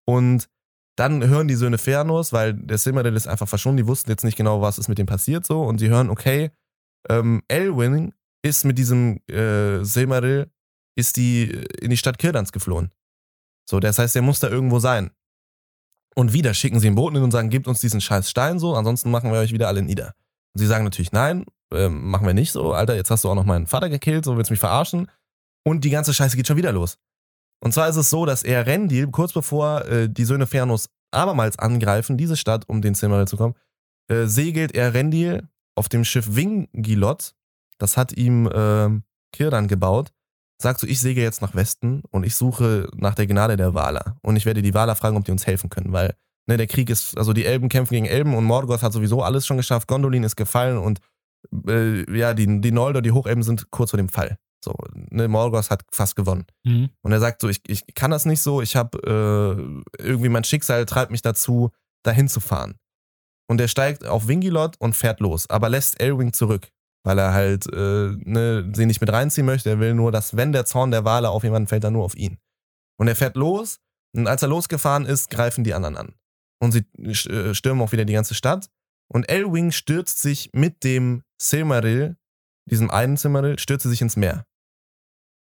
Und 0.04 0.50
dann 0.96 1.26
hören 1.26 1.48
die 1.48 1.54
Söhne 1.54 1.78
Fëanors, 1.78 2.34
weil 2.34 2.52
der 2.52 2.76
Silmaril 2.76 3.16
ist 3.16 3.26
einfach 3.26 3.48
verschwunden, 3.48 3.78
die 3.78 3.86
wussten 3.86 4.10
jetzt 4.10 4.24
nicht 4.24 4.36
genau, 4.36 4.60
was 4.60 4.78
ist 4.78 4.88
mit 4.88 4.98
dem 4.98 5.06
passiert 5.06 5.46
so. 5.46 5.62
Und 5.62 5.78
sie 5.78 5.88
hören, 5.88 6.10
okay, 6.10 6.50
ähm, 7.08 7.42
Elwin 7.48 8.12
ist 8.42 8.66
mit 8.66 8.76
diesem 8.76 9.16
äh, 9.28 9.82
Silmaril, 9.82 10.50
ist 10.94 11.16
die 11.16 11.44
in 11.80 11.88
die 11.88 11.96
Stadt 11.96 12.18
Kirdans 12.18 12.52
geflohen. 12.52 12.90
So, 13.66 13.80
das 13.80 13.98
heißt, 13.98 14.14
der 14.14 14.22
muss 14.22 14.40
da 14.40 14.48
irgendwo 14.48 14.78
sein. 14.78 15.10
Und 16.14 16.32
wieder 16.32 16.54
schicken 16.54 16.80
sie 16.80 16.88
einen 16.88 16.96
Boten 16.96 17.16
hin 17.16 17.24
und 17.24 17.30
sagen, 17.30 17.50
gebt 17.50 17.68
uns 17.68 17.80
diesen 17.80 18.00
scheiß 18.00 18.28
Stein 18.28 18.58
so, 18.58 18.74
ansonsten 18.74 19.10
machen 19.10 19.32
wir 19.32 19.38
euch 19.38 19.52
wieder 19.52 19.68
alle 19.68 19.82
nieder. 19.82 20.14
Und 20.54 20.60
sie 20.60 20.66
sagen 20.66 20.84
natürlich, 20.84 21.12
nein, 21.12 21.44
äh, 21.72 21.88
machen 21.88 22.26
wir 22.26 22.34
nicht 22.34 22.52
so. 22.52 22.72
Alter, 22.72 22.96
jetzt 22.96 23.10
hast 23.10 23.24
du 23.24 23.28
auch 23.28 23.34
noch 23.34 23.44
meinen 23.44 23.66
Vater 23.66 23.88
gekillt, 23.88 24.24
so 24.24 24.36
willst 24.36 24.50
du 24.50 24.54
mich 24.54 24.60
verarschen. 24.60 25.10
Und 25.64 25.84
die 25.84 25.90
ganze 25.90 26.14
Scheiße 26.14 26.36
geht 26.36 26.46
schon 26.46 26.56
wieder 26.56 26.72
los. 26.72 26.98
Und 27.60 27.72
zwar 27.74 27.88
ist 27.88 27.96
es 27.96 28.10
so, 28.10 28.24
dass 28.24 28.42
er 28.42 28.66
Rendil, 28.66 29.08
kurz 29.08 29.32
bevor 29.32 29.84
äh, 29.86 30.08
die 30.08 30.24
Söhne 30.24 30.46
Fernus 30.46 30.88
abermals 31.10 31.58
angreifen, 31.58 32.16
diese 32.16 32.36
Stadt, 32.36 32.68
um 32.68 32.82
den 32.82 32.94
Silmaril 32.94 33.26
zu 33.26 33.36
kommen, 33.36 33.54
äh, 34.08 34.26
segelt 34.26 34.74
er 34.74 34.94
Rendil 34.94 35.48
auf 35.74 35.88
dem 35.88 36.04
Schiff 36.04 36.34
Wingilot, 36.34 37.34
das 37.78 37.96
hat 37.96 38.12
ihm 38.12 38.46
äh, 38.46 39.00
Kirdan 39.32 39.68
gebaut, 39.68 40.12
sagt 40.60 40.80
so, 40.80 40.86
ich 40.86 41.00
segel 41.00 41.22
jetzt 41.22 41.40
nach 41.40 41.54
Westen 41.54 42.02
und 42.10 42.24
ich 42.24 42.34
suche 42.34 42.88
nach 42.96 43.14
der 43.14 43.26
Gnade 43.26 43.56
der 43.56 43.74
Waler. 43.74 44.16
Und 44.22 44.36
ich 44.36 44.44
werde 44.44 44.62
die 44.62 44.74
Waler 44.74 44.96
fragen, 44.96 45.16
ob 45.16 45.24
die 45.24 45.30
uns 45.30 45.46
helfen 45.46 45.70
können, 45.70 45.92
weil 45.92 46.14
ne, 46.46 46.56
der 46.56 46.66
Krieg 46.66 46.90
ist, 46.90 47.16
also 47.16 47.32
die 47.32 47.44
Elben 47.44 47.68
kämpfen 47.68 47.94
gegen 47.94 48.06
Elben 48.06 48.34
und 48.34 48.44
Morgoth 48.44 48.82
hat 48.82 48.92
sowieso 48.92 49.22
alles 49.22 49.46
schon 49.46 49.56
geschafft, 49.56 49.86
Gondolin 49.86 50.24
ist 50.24 50.36
gefallen 50.36 50.78
und 50.78 51.00
äh, 51.68 52.18
ja, 52.18 52.34
die, 52.34 52.60
die 52.60 52.72
Noldor, 52.72 53.02
die 53.02 53.12
Hochelben 53.12 53.44
sind 53.44 53.70
kurz 53.70 53.90
vor 53.90 53.98
dem 53.98 54.08
Fall. 54.08 54.38
So, 54.64 54.74
ne, 54.92 55.28
Morgoth 55.28 55.70
hat 55.70 55.84
fast 55.92 56.16
gewonnen. 56.16 56.46
Mhm. 56.64 56.90
Und 57.02 57.12
er 57.12 57.20
sagt 57.20 57.40
so, 57.40 57.48
ich, 57.48 57.60
ich 57.68 57.86
kann 57.94 58.10
das 58.10 58.26
nicht 58.26 58.40
so, 58.40 58.60
ich 58.60 58.74
habe 58.74 58.98
äh, 59.98 60.02
irgendwie 60.02 60.28
mein 60.28 60.42
Schicksal 60.42 60.84
treibt 60.84 61.12
mich 61.12 61.22
dazu, 61.22 61.70
dahin 62.02 62.28
zu 62.28 62.40
fahren. 62.40 62.74
Und 63.46 63.60
er 63.60 63.68
steigt 63.68 64.04
auf 64.04 64.26
Wingilot 64.26 64.74
und 64.80 64.96
fährt 64.96 65.20
los, 65.20 65.48
aber 65.48 65.68
lässt 65.68 66.00
Elwing 66.00 66.32
zurück 66.32 66.68
weil 67.08 67.18
er 67.18 67.32
halt 67.32 67.66
äh, 67.72 68.14
ne, 68.24 68.70
sie 68.72 68.86
nicht 68.86 69.00
mit 69.00 69.12
reinziehen 69.12 69.46
möchte. 69.46 69.70
Er 69.70 69.80
will 69.80 69.94
nur, 69.94 70.12
dass 70.12 70.36
wenn 70.36 70.52
der 70.52 70.66
Zorn 70.66 70.92
der 70.92 71.04
Wale 71.04 71.30
auf 71.30 71.42
jemanden 71.42 71.66
fällt, 71.66 71.82
dann 71.82 71.94
nur 71.94 72.04
auf 72.04 72.14
ihn. 72.14 72.38
Und 73.00 73.08
er 73.08 73.16
fährt 73.16 73.34
los 73.34 73.80
und 74.14 74.28
als 74.28 74.42
er 74.42 74.48
losgefahren 74.48 75.06
ist, 75.06 75.30
greifen 75.30 75.64
die 75.64 75.74
anderen 75.74 75.96
an. 75.96 76.14
Und 76.60 76.72
sie 76.72 76.84
äh, 77.02 77.54
stürmen 77.54 77.82
auch 77.82 77.92
wieder 77.92 78.04
die 78.04 78.12
ganze 78.12 78.34
Stadt. 78.34 78.68
Und 79.10 79.28
Elwing 79.30 79.72
stürzt 79.72 80.20
sich 80.20 80.50
mit 80.52 80.84
dem 80.84 81.22
Silmaril, 81.40 82.16
diesem 82.66 82.90
einen 82.90 83.16
Silmaril, 83.16 83.58
stürzt 83.58 83.88
sich 83.88 84.02
ins 84.02 84.16
Meer. 84.16 84.44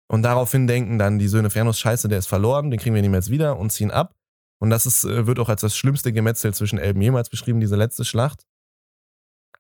Und 0.09 0.23
daraufhin 0.23 0.67
denken 0.67 0.97
dann 0.97 1.19
die 1.19 1.27
Söhne 1.27 1.49
Fernus, 1.49 1.79
scheiße, 1.79 2.09
der 2.09 2.19
ist 2.19 2.27
verloren, 2.27 2.71
den 2.71 2.79
kriegen 2.79 2.95
wir 2.95 3.09
mehr 3.09 3.25
wieder 3.27 3.57
und 3.57 3.71
ziehen 3.71 3.91
ab. 3.91 4.15
Und 4.59 4.69
das 4.71 4.85
ist, 4.85 5.03
äh, 5.03 5.27
wird 5.27 5.39
auch 5.39 5.49
als 5.49 5.61
das 5.61 5.75
schlimmste 5.75 6.11
Gemetzel 6.11 6.53
zwischen 6.53 6.79
Elben 6.79 7.01
jemals 7.01 7.29
beschrieben, 7.29 7.59
diese 7.59 7.75
letzte 7.75 8.03
Schlacht. 8.03 8.45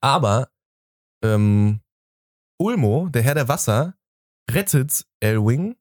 Aber 0.01 0.49
ähm, 1.23 1.81
Ulmo, 2.61 3.09
der 3.09 3.23
Herr 3.23 3.33
der 3.33 3.47
Wasser, 3.47 3.95
rettet 4.49 5.05
Elwing 5.19 5.75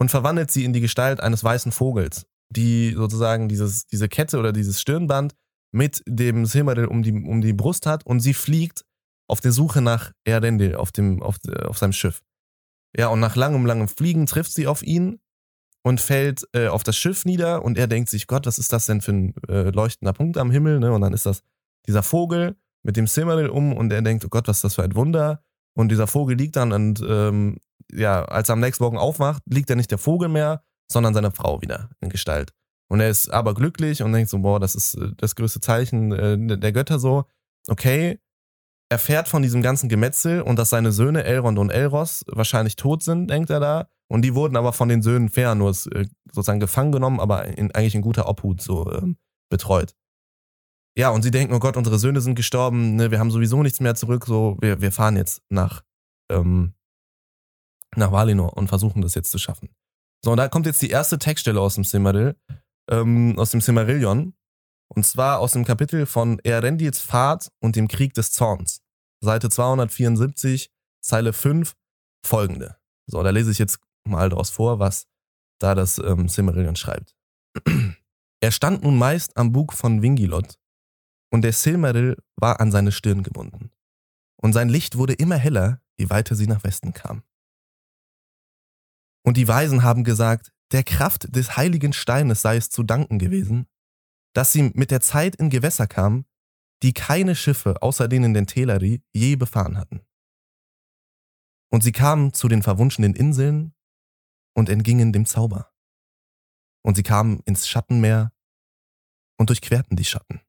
und 0.00 0.10
verwandelt 0.10 0.50
sie 0.50 0.64
in 0.64 0.72
die 0.72 0.80
Gestalt 0.80 1.20
eines 1.20 1.44
weißen 1.44 1.72
Vogels, 1.72 2.26
die 2.48 2.92
sozusagen 2.92 3.48
dieses, 3.48 3.86
diese 3.86 4.08
Kette 4.08 4.38
oder 4.38 4.52
dieses 4.52 4.80
Stirnband 4.80 5.34
mit 5.72 6.02
dem 6.06 6.46
Silmaril 6.46 6.86
um 6.86 7.02
die, 7.02 7.12
um 7.12 7.42
die 7.42 7.52
Brust 7.52 7.86
hat 7.86 8.06
und 8.06 8.20
sie 8.20 8.34
fliegt 8.34 8.84
auf 9.28 9.40
der 9.40 9.52
Suche 9.52 9.82
nach 9.82 10.12
Erendil 10.24 10.76
auf, 10.76 10.90
dem, 10.90 11.22
auf, 11.22 11.36
auf 11.66 11.76
seinem 11.76 11.92
Schiff. 11.92 12.22
Ja, 12.96 13.08
und 13.08 13.20
nach 13.20 13.36
langem, 13.36 13.66
langem 13.66 13.88
Fliegen 13.88 14.24
trifft 14.24 14.52
sie 14.52 14.66
auf 14.66 14.82
ihn 14.82 15.20
und 15.82 16.00
fällt 16.00 16.46
äh, 16.54 16.68
auf 16.68 16.82
das 16.82 16.96
Schiff 16.96 17.26
nieder 17.26 17.62
und 17.62 17.76
er 17.76 17.88
denkt 17.88 18.08
sich, 18.08 18.26
Gott, 18.26 18.46
was 18.46 18.58
ist 18.58 18.72
das 18.72 18.86
denn 18.86 19.02
für 19.02 19.12
ein 19.12 19.34
äh, 19.48 19.70
leuchtender 19.70 20.14
Punkt 20.14 20.38
am 20.38 20.50
Himmel? 20.50 20.80
Ne? 20.80 20.92
Und 20.92 21.02
dann 21.02 21.12
ist 21.12 21.26
das 21.26 21.42
dieser 21.86 22.02
Vogel 22.02 22.56
mit 22.82 22.96
dem 22.96 23.06
Silmaril 23.06 23.48
um 23.48 23.74
und 23.74 23.92
er 23.92 24.00
denkt, 24.00 24.24
oh 24.24 24.28
Gott, 24.28 24.48
was 24.48 24.58
ist 24.58 24.64
das 24.64 24.74
für 24.76 24.82
ein 24.82 24.94
Wunder? 24.94 25.42
Und 25.76 25.90
dieser 25.90 26.06
Vogel 26.06 26.36
liegt 26.36 26.56
dann 26.56 26.72
und 26.72 27.04
ähm, 27.06 27.58
ja, 27.92 28.24
als 28.24 28.48
er 28.48 28.54
am 28.54 28.60
nächsten 28.60 28.82
Morgen 28.82 28.98
aufwacht, 28.98 29.42
liegt 29.46 29.70
er 29.70 29.76
nicht 29.76 29.90
der 29.90 29.98
Vogel 29.98 30.28
mehr, 30.28 30.62
sondern 30.90 31.14
seine 31.14 31.30
Frau 31.30 31.60
wieder 31.60 31.90
in 32.00 32.08
Gestalt. 32.08 32.52
Und 32.88 33.00
er 33.00 33.10
ist 33.10 33.30
aber 33.30 33.54
glücklich 33.54 34.02
und 34.02 34.12
denkt 34.12 34.30
so, 34.30 34.38
boah, 34.38 34.58
das 34.58 34.74
ist 34.74 34.94
äh, 34.94 35.10
das 35.16 35.36
größte 35.36 35.60
Zeichen 35.60 36.12
äh, 36.12 36.58
der 36.58 36.72
Götter 36.72 36.98
so. 36.98 37.24
Okay, 37.68 38.18
er 38.88 38.98
fährt 38.98 39.28
von 39.28 39.42
diesem 39.42 39.62
ganzen 39.62 39.88
Gemetzel 39.88 40.40
und 40.40 40.58
dass 40.58 40.70
seine 40.70 40.92
Söhne 40.92 41.24
Elrond 41.24 41.58
und 41.58 41.70
Elros 41.70 42.24
wahrscheinlich 42.28 42.76
tot 42.76 43.02
sind, 43.02 43.28
denkt 43.28 43.50
er 43.50 43.60
da. 43.60 43.88
Und 44.08 44.22
die 44.22 44.34
wurden 44.34 44.56
aber 44.56 44.72
von 44.72 44.88
den 44.88 45.02
Söhnen 45.02 45.28
Feanors 45.28 45.86
äh, 45.88 46.06
sozusagen 46.32 46.60
gefangen 46.60 46.92
genommen, 46.92 47.20
aber 47.20 47.44
in, 47.44 47.72
eigentlich 47.72 47.96
in 47.96 48.02
guter 48.02 48.28
Obhut 48.28 48.62
so 48.62 48.90
ähm, 48.92 49.16
betreut 49.50 49.94
ja, 50.98 51.10
und 51.10 51.22
sie 51.22 51.30
denken, 51.30 51.52
oh 51.52 51.58
Gott, 51.58 51.76
unsere 51.76 51.98
Söhne 51.98 52.22
sind 52.22 52.36
gestorben, 52.36 52.96
ne, 52.96 53.10
wir 53.10 53.18
haben 53.18 53.30
sowieso 53.30 53.62
nichts 53.62 53.80
mehr 53.80 53.94
zurück, 53.94 54.24
so, 54.26 54.56
wir, 54.60 54.80
wir 54.80 54.92
fahren 54.92 55.16
jetzt 55.16 55.42
nach, 55.50 55.84
ähm, 56.30 56.72
nach 57.94 58.12
Valinor 58.12 58.56
und 58.56 58.68
versuchen 58.68 59.02
das 59.02 59.14
jetzt 59.14 59.30
zu 59.30 59.38
schaffen. 59.38 59.68
So, 60.24 60.30
und 60.30 60.38
da 60.38 60.48
kommt 60.48 60.64
jetzt 60.64 60.80
die 60.80 60.88
erste 60.88 61.18
Textstelle 61.18 61.60
aus 61.60 61.74
dem 61.74 61.84
Silmaril, 61.84 62.34
ähm, 62.90 63.38
aus 63.38 63.50
dem 63.50 63.60
Silmarillion, 63.60 64.34
und 64.88 65.04
zwar 65.04 65.40
aus 65.40 65.52
dem 65.52 65.66
Kapitel 65.66 66.06
von 66.06 66.38
Erendils 66.38 67.00
Fahrt 67.00 67.50
und 67.60 67.76
dem 67.76 67.88
Krieg 67.88 68.14
des 68.14 68.32
Zorns. 68.32 68.80
Seite 69.22 69.50
274, 69.50 70.70
Zeile 71.02 71.34
5, 71.34 71.74
folgende. 72.24 72.76
So, 73.06 73.22
da 73.22 73.30
lese 73.30 73.50
ich 73.50 73.58
jetzt 73.58 73.80
mal 74.08 74.30
daraus 74.30 74.48
vor, 74.48 74.78
was 74.78 75.06
da 75.60 75.74
das 75.74 75.98
ähm, 75.98 76.28
Silmarillion 76.28 76.76
schreibt. 76.76 77.14
er 78.40 78.50
stand 78.50 78.82
nun 78.82 78.96
meist 78.96 79.36
am 79.36 79.52
Bug 79.52 79.74
von 79.74 80.00
Wingilot 80.00 80.58
und 81.30 81.42
der 81.42 81.52
Silmaril 81.52 82.16
war 82.36 82.60
an 82.60 82.70
seine 82.70 82.92
Stirn 82.92 83.22
gebunden. 83.22 83.70
Und 84.36 84.52
sein 84.52 84.68
Licht 84.68 84.96
wurde 84.96 85.14
immer 85.14 85.36
heller, 85.36 85.80
je 85.98 86.10
weiter 86.10 86.34
sie 86.34 86.46
nach 86.46 86.64
Westen 86.64 86.92
kam. 86.92 87.22
Und 89.24 89.36
die 89.36 89.48
Weisen 89.48 89.82
haben 89.82 90.04
gesagt, 90.04 90.52
der 90.72 90.84
Kraft 90.84 91.34
des 91.34 91.56
heiligen 91.56 91.92
Steines 91.92 92.42
sei 92.42 92.56
es 92.56 92.70
zu 92.70 92.82
danken 92.82 93.18
gewesen, 93.18 93.66
dass 94.34 94.52
sie 94.52 94.70
mit 94.74 94.90
der 94.90 95.00
Zeit 95.00 95.36
in 95.36 95.50
Gewässer 95.50 95.86
kam, 95.86 96.26
die 96.82 96.92
keine 96.92 97.34
Schiffe 97.34 97.82
außer 97.82 98.08
denen 98.08 98.34
den 98.34 98.46
Teleri 98.46 99.02
je 99.12 99.36
befahren 99.36 99.78
hatten. 99.78 100.02
Und 101.70 101.82
sie 101.82 101.92
kamen 101.92 102.32
zu 102.32 102.48
den 102.48 102.62
verwunschenen 102.62 103.14
Inseln 103.14 103.74
und 104.54 104.68
entgingen 104.68 105.12
dem 105.12 105.26
Zauber. 105.26 105.72
Und 106.82 106.96
sie 106.96 107.02
kamen 107.02 107.40
ins 107.46 107.66
Schattenmeer 107.66 108.32
und 109.38 109.50
durchquerten 109.50 109.96
die 109.96 110.04
Schatten. 110.04 110.40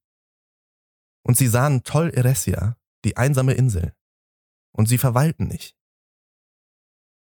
Und 1.28 1.36
sie 1.36 1.48
sahen 1.48 1.84
Tol 1.84 2.10
Eresia, 2.10 2.78
die 3.04 3.18
einsame 3.18 3.54
Insel. 3.54 3.94
Und 4.72 4.88
sie 4.88 4.98
verweilten 4.98 5.48
nicht. 5.48 5.76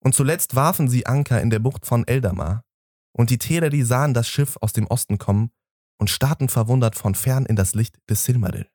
Und 0.04 0.14
zuletzt 0.14 0.54
warfen 0.54 0.88
sie 0.88 1.06
Anker 1.06 1.40
in 1.40 1.50
der 1.50 1.58
Bucht 1.58 1.86
von 1.86 2.06
Eldamar. 2.06 2.64
Und 3.12 3.30
die 3.30 3.38
Teleri 3.38 3.82
sahen 3.82 4.14
das 4.14 4.28
Schiff 4.28 4.58
aus 4.60 4.72
dem 4.72 4.86
Osten 4.86 5.18
kommen 5.18 5.50
und 5.98 6.10
starrten 6.10 6.48
verwundert 6.48 6.96
von 6.96 7.14
fern 7.14 7.46
in 7.46 7.56
das 7.56 7.74
Licht 7.74 7.98
des 8.08 8.24
Silmaril. 8.24 8.68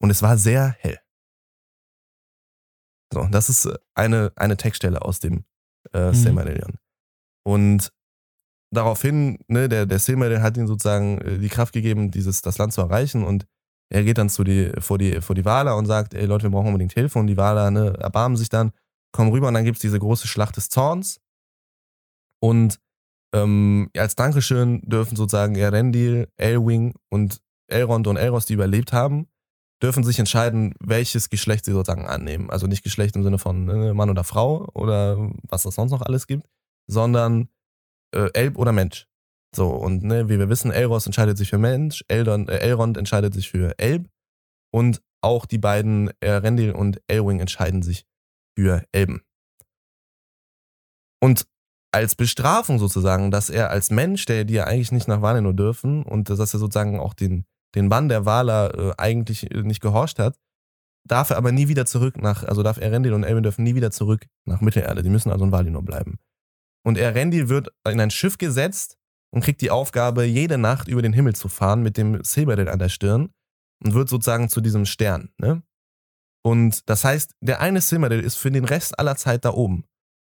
Und 0.00 0.10
es 0.10 0.22
war 0.22 0.36
sehr 0.36 0.76
hell. 0.78 1.00
So, 3.12 3.26
das 3.30 3.48
ist 3.48 3.64
äh, 3.64 3.78
eine, 3.94 4.32
eine 4.36 4.56
Textstelle 4.56 5.02
aus 5.02 5.18
dem 5.18 5.44
äh, 5.92 6.08
mhm. 6.08 6.14
Silmarillion. 6.14 6.78
Und 7.44 7.92
daraufhin, 8.70 9.38
ne, 9.48 9.68
der, 9.68 9.86
der 9.86 9.98
Silmaril 9.98 10.42
hat 10.42 10.56
ihnen 10.56 10.66
sozusagen 10.66 11.18
äh, 11.22 11.38
die 11.38 11.48
Kraft 11.48 11.72
gegeben, 11.72 12.10
dieses, 12.10 12.42
das 12.42 12.58
Land 12.58 12.74
zu 12.74 12.82
erreichen 12.82 13.24
und 13.24 13.46
er 13.90 14.04
geht 14.04 14.18
dann 14.18 14.28
zu 14.28 14.44
die, 14.44 14.70
vor, 14.80 14.98
die, 14.98 15.20
vor 15.20 15.34
die 15.34 15.44
Waler 15.44 15.76
und 15.76 15.86
sagt, 15.86 16.14
ey 16.14 16.26
Leute, 16.26 16.44
wir 16.44 16.50
brauchen 16.50 16.68
unbedingt 16.68 16.92
Hilfe. 16.92 17.18
Und 17.18 17.26
die 17.26 17.36
Waler 17.36 17.70
ne, 17.70 17.94
erbarmen 17.98 18.36
sich 18.36 18.48
dann, 18.48 18.72
kommen 19.12 19.30
rüber 19.30 19.48
und 19.48 19.54
dann 19.54 19.64
gibt 19.64 19.76
es 19.76 19.82
diese 19.82 19.98
große 19.98 20.28
Schlacht 20.28 20.56
des 20.56 20.68
Zorns. 20.68 21.20
Und 22.40 22.78
ähm, 23.34 23.90
als 23.96 24.14
Dankeschön 24.14 24.82
dürfen 24.82 25.16
sozusagen 25.16 25.56
Erendil, 25.56 26.28
Elwing 26.36 26.94
und 27.10 27.40
Elrond 27.68 28.06
und 28.06 28.16
Elros, 28.16 28.46
die 28.46 28.54
überlebt 28.54 28.92
haben, 28.92 29.26
dürfen 29.82 30.04
sich 30.04 30.18
entscheiden, 30.18 30.74
welches 30.80 31.30
Geschlecht 31.30 31.64
sie 31.64 31.72
sozusagen 31.72 32.06
annehmen. 32.06 32.50
Also 32.50 32.66
nicht 32.66 32.82
Geschlecht 32.82 33.16
im 33.16 33.22
Sinne 33.22 33.38
von 33.38 33.68
äh, 33.68 33.94
Mann 33.94 34.10
oder 34.10 34.24
Frau 34.24 34.68
oder 34.74 35.30
was 35.48 35.64
es 35.64 35.74
sonst 35.74 35.92
noch 35.92 36.02
alles 36.02 36.26
gibt, 36.26 36.46
sondern 36.86 37.48
äh, 38.14 38.30
Elb 38.32 38.58
oder 38.58 38.72
Mensch. 38.72 39.07
So, 39.54 39.70
und 39.70 40.02
ne, 40.02 40.28
wie 40.28 40.38
wir 40.38 40.48
wissen, 40.48 40.70
Elros 40.70 41.06
entscheidet 41.06 41.38
sich 41.38 41.48
für 41.50 41.58
Mensch, 41.58 42.04
Eldon, 42.08 42.48
äh, 42.48 42.58
Elrond 42.58 42.96
entscheidet 42.96 43.32
sich 43.32 43.50
für 43.50 43.78
Elb 43.78 44.08
und 44.70 45.02
auch 45.22 45.46
die 45.46 45.58
beiden 45.58 46.10
äh, 46.20 46.30
Rendil 46.32 46.72
und 46.72 47.00
Elwing 47.08 47.40
entscheiden 47.40 47.82
sich 47.82 48.04
für 48.56 48.84
Elben. 48.92 49.22
Und 51.20 51.46
als 51.92 52.14
Bestrafung 52.14 52.78
sozusagen, 52.78 53.30
dass 53.30 53.50
er 53.50 53.70
als 53.70 53.90
Mensch, 53.90 54.26
der 54.26 54.44
die 54.44 54.54
ja 54.54 54.64
eigentlich 54.64 54.92
nicht 54.92 55.08
nach 55.08 55.22
Valinor 55.22 55.54
dürfen 55.54 56.02
und 56.02 56.28
dass 56.28 56.38
er 56.38 56.46
sozusagen 56.46 57.00
auch 57.00 57.14
den, 57.14 57.44
den 57.74 57.88
Bann 57.88 58.08
der 58.08 58.26
Waler 58.26 58.74
äh, 58.74 58.92
eigentlich 58.98 59.50
äh, 59.50 59.62
nicht 59.62 59.80
gehorcht 59.80 60.18
hat, 60.18 60.38
darf 61.06 61.30
er 61.30 61.38
aber 61.38 61.52
nie 61.52 61.68
wieder 61.68 61.86
zurück 61.86 62.20
nach, 62.20 62.44
also 62.44 62.62
darf 62.62 62.76
Erendil 62.76 63.14
und 63.14 63.24
Elben 63.24 63.42
dürfen 63.42 63.64
nie 63.64 63.74
wieder 63.74 63.90
zurück 63.90 64.26
nach 64.44 64.60
Mittelerde. 64.60 65.02
Die 65.02 65.08
müssen 65.08 65.32
also 65.32 65.46
in 65.46 65.52
Valinor 65.52 65.82
bleiben. 65.82 66.18
Und 66.84 66.98
Erendil 66.98 67.48
wird 67.48 67.70
in 67.88 68.00
ein 68.00 68.10
Schiff 68.10 68.36
gesetzt 68.36 68.98
und 69.30 69.42
kriegt 69.42 69.60
die 69.60 69.70
Aufgabe, 69.70 70.24
jede 70.24 70.58
Nacht 70.58 70.88
über 70.88 71.02
den 71.02 71.12
Himmel 71.12 71.34
zu 71.34 71.48
fahren 71.48 71.82
mit 71.82 71.96
dem 71.96 72.22
Silberdill 72.24 72.68
an 72.68 72.78
der 72.78 72.88
Stirn 72.88 73.30
und 73.84 73.94
wird 73.94 74.08
sozusagen 74.08 74.48
zu 74.48 74.60
diesem 74.60 74.86
Stern. 74.86 75.30
Ne? 75.38 75.62
Und 76.44 76.88
das 76.88 77.04
heißt, 77.04 77.34
der 77.40 77.60
eine 77.60 77.80
Silmaril 77.80 78.20
ist 78.20 78.36
für 78.36 78.50
den 78.50 78.64
Rest 78.64 78.98
aller 78.98 79.16
Zeit 79.16 79.44
da 79.44 79.52
oben 79.52 79.84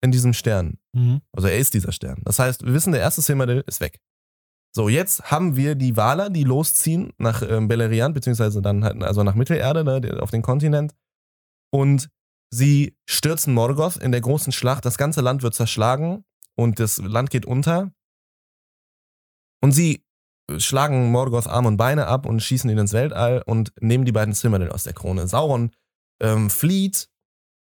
in 0.02 0.12
diesem 0.12 0.34
Stern. 0.34 0.78
Mhm. 0.92 1.22
Also 1.32 1.48
er 1.48 1.58
ist 1.58 1.74
dieser 1.74 1.92
Stern. 1.92 2.20
Das 2.24 2.38
heißt, 2.38 2.64
wir 2.64 2.74
wissen, 2.74 2.92
der 2.92 3.00
erste 3.00 3.22
Silmaril 3.22 3.64
ist 3.66 3.80
weg. 3.80 3.98
So, 4.74 4.88
jetzt 4.88 5.30
haben 5.30 5.56
wir 5.56 5.74
die 5.74 5.96
Waler, 5.96 6.30
die 6.30 6.44
losziehen 6.44 7.12
nach 7.18 7.42
ähm, 7.42 7.68
Beleriand, 7.68 8.14
beziehungsweise 8.14 8.62
dann 8.62 8.84
halt, 8.84 9.02
also 9.02 9.22
nach 9.22 9.34
Mittelerde, 9.34 9.84
ne, 9.84 10.18
auf 10.20 10.30
den 10.30 10.42
Kontinent. 10.42 10.94
Und 11.70 12.08
sie 12.50 12.96
stürzen 13.06 13.54
Morgoth 13.54 13.96
in 13.96 14.12
der 14.12 14.22
großen 14.22 14.52
Schlacht. 14.52 14.84
Das 14.84 14.96
ganze 14.96 15.20
Land 15.20 15.42
wird 15.42 15.54
zerschlagen 15.54 16.24
und 16.56 16.80
das 16.80 16.98
Land 16.98 17.30
geht 17.30 17.46
unter. 17.46 17.92
Und 19.62 19.72
sie 19.72 20.04
schlagen 20.58 21.10
Morgoth 21.10 21.46
Arm 21.46 21.66
und 21.66 21.76
Beine 21.76 22.06
ab 22.06 22.26
und 22.26 22.40
schießen 22.40 22.68
ihn 22.68 22.78
ins 22.78 22.92
Weltall 22.92 23.42
und 23.46 23.72
nehmen 23.80 24.04
die 24.04 24.12
beiden 24.12 24.34
Silmaril 24.34 24.70
aus 24.70 24.84
der 24.84 24.92
Krone. 24.92 25.26
Sauron 25.28 25.70
ähm, 26.20 26.50
flieht 26.50 27.08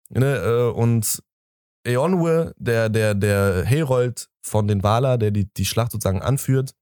ne, 0.09 0.37
äh, 0.37 0.71
und 0.71 1.23
Eonwe, 1.83 2.53
der, 2.57 2.89
der, 2.89 3.15
der 3.15 3.63
Herold 3.63 4.29
von 4.43 4.67
den 4.67 4.83
Valar, 4.83 5.17
der 5.17 5.31
die, 5.31 5.51
die 5.53 5.65
Schlacht 5.65 5.91
sozusagen 5.91 6.21
anführt, 6.21 6.75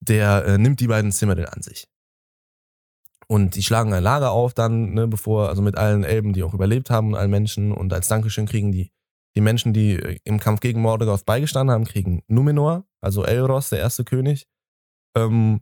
der 0.00 0.44
äh, 0.44 0.58
nimmt 0.58 0.80
die 0.80 0.88
beiden 0.88 1.12
Silmaril 1.12 1.46
an 1.46 1.62
sich. 1.62 1.88
Und 3.26 3.56
die 3.56 3.62
schlagen 3.62 3.92
ein 3.92 4.02
Lager 4.02 4.30
auf 4.30 4.54
dann, 4.54 4.94
ne, 4.94 5.06
bevor, 5.06 5.50
also 5.50 5.60
mit 5.60 5.76
allen 5.76 6.04
Elben, 6.04 6.32
die 6.32 6.42
auch 6.42 6.54
überlebt 6.54 6.88
haben 6.88 7.08
und 7.08 7.14
allen 7.14 7.30
Menschen. 7.30 7.72
Und 7.72 7.92
als 7.92 8.08
Dankeschön 8.08 8.46
kriegen 8.46 8.72
die, 8.72 8.90
die 9.36 9.40
Menschen, 9.40 9.72
die 9.72 9.94
äh, 9.94 10.18
im 10.24 10.38
Kampf 10.40 10.60
gegen 10.60 10.80
Morgoth 10.80 11.24
beigestanden 11.24 11.72
haben, 11.72 11.84
kriegen 11.84 12.22
Numenor, 12.28 12.84
also 13.00 13.24
Elros, 13.24 13.70
der 13.70 13.78
erste 13.80 14.04
König. 14.04 14.46
Ähm, 15.16 15.60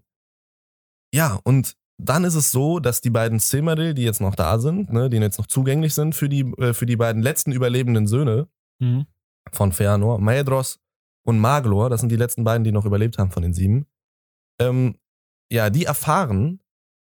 ja, 1.14 1.38
und 1.44 1.76
dann 1.98 2.24
ist 2.24 2.34
es 2.34 2.50
so, 2.50 2.78
dass 2.78 3.00
die 3.00 3.10
beiden 3.10 3.38
Silmaril, 3.38 3.94
die 3.94 4.02
jetzt 4.02 4.20
noch 4.20 4.34
da 4.34 4.58
sind, 4.58 4.92
ne, 4.92 5.08
die 5.08 5.16
jetzt 5.16 5.38
noch 5.38 5.46
zugänglich 5.46 5.94
sind 5.94 6.14
für 6.14 6.28
die, 6.28 6.42
äh, 6.58 6.74
für 6.74 6.86
die 6.86 6.96
beiden 6.96 7.22
letzten 7.22 7.52
überlebenden 7.52 8.06
Söhne 8.06 8.48
Mhm. 8.80 9.06
von 9.52 9.72
Feanor, 9.72 10.18
Maedros 10.18 10.78
und 11.26 11.38
Maglor, 11.38 11.88
das 11.88 12.00
sind 12.00 12.10
die 12.10 12.16
letzten 12.16 12.44
beiden, 12.44 12.64
die 12.64 12.72
noch 12.72 12.84
überlebt 12.84 13.16
haben 13.16 13.30
von 13.30 13.42
den 13.42 13.54
sieben, 13.54 13.86
ähm, 14.60 14.98
ja, 15.50 15.70
die 15.70 15.84
erfahren 15.86 16.60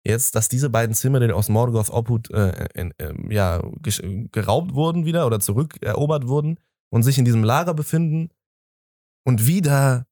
jetzt, 0.03 0.35
dass 0.35 0.49
diese 0.49 0.69
beiden 0.69 0.95
Silmaril 0.95 1.31
aus 1.31 1.49
Morgoths 1.49 1.91
Obhut 1.91 2.29
äh, 2.31 2.69
ähm, 2.75 3.31
ja, 3.31 3.61
geraubt 4.31 4.73
wurden 4.73 5.05
wieder 5.05 5.27
oder 5.27 5.39
zurückerobert 5.39 6.27
wurden 6.27 6.59
und 6.89 7.03
sich 7.03 7.17
in 7.17 7.25
diesem 7.25 7.43
Lager 7.43 7.73
befinden 7.73 8.29
und 9.25 9.45
wieder 9.45 10.07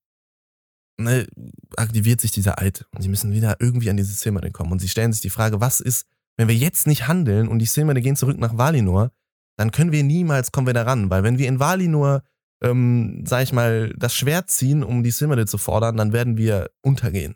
ne, 0.97 1.27
aktiviert 1.75 2.21
sich 2.21 2.31
dieser 2.31 2.59
Eid. 2.59 2.85
Und 2.93 3.01
sie 3.01 3.09
müssen 3.09 3.33
wieder 3.33 3.57
irgendwie 3.59 3.89
an 3.89 3.97
dieses 3.97 4.21
Silmaril 4.21 4.51
kommen. 4.51 4.71
Und 4.71 4.79
sie 4.79 4.89
stellen 4.89 5.11
sich 5.11 5.21
die 5.21 5.29
Frage, 5.29 5.59
was 5.59 5.79
ist, 5.79 6.05
wenn 6.37 6.47
wir 6.47 6.55
jetzt 6.55 6.87
nicht 6.87 7.07
handeln 7.07 7.47
und 7.47 7.59
die 7.59 7.65
Silmaril 7.65 8.03
gehen 8.03 8.15
zurück 8.15 8.37
nach 8.37 8.57
Valinor, 8.57 9.11
dann 9.57 9.71
können 9.71 9.91
wir 9.91 10.03
niemals 10.03 10.51
kommen 10.51 10.67
wir 10.67 10.73
da 10.73 10.83
ran, 10.83 11.09
weil 11.09 11.23
wenn 11.23 11.37
wir 11.37 11.47
in 11.47 11.59
Valinor 11.59 12.23
ähm, 12.61 13.23
sag 13.25 13.43
ich 13.43 13.53
mal, 13.53 13.93
das 13.97 14.13
Schwert 14.13 14.49
ziehen, 14.49 14.83
um 14.83 15.03
die 15.03 15.11
Silmaril 15.11 15.47
zu 15.47 15.57
fordern, 15.57 15.97
dann 15.97 16.13
werden 16.13 16.37
wir 16.37 16.69
untergehen. 16.81 17.35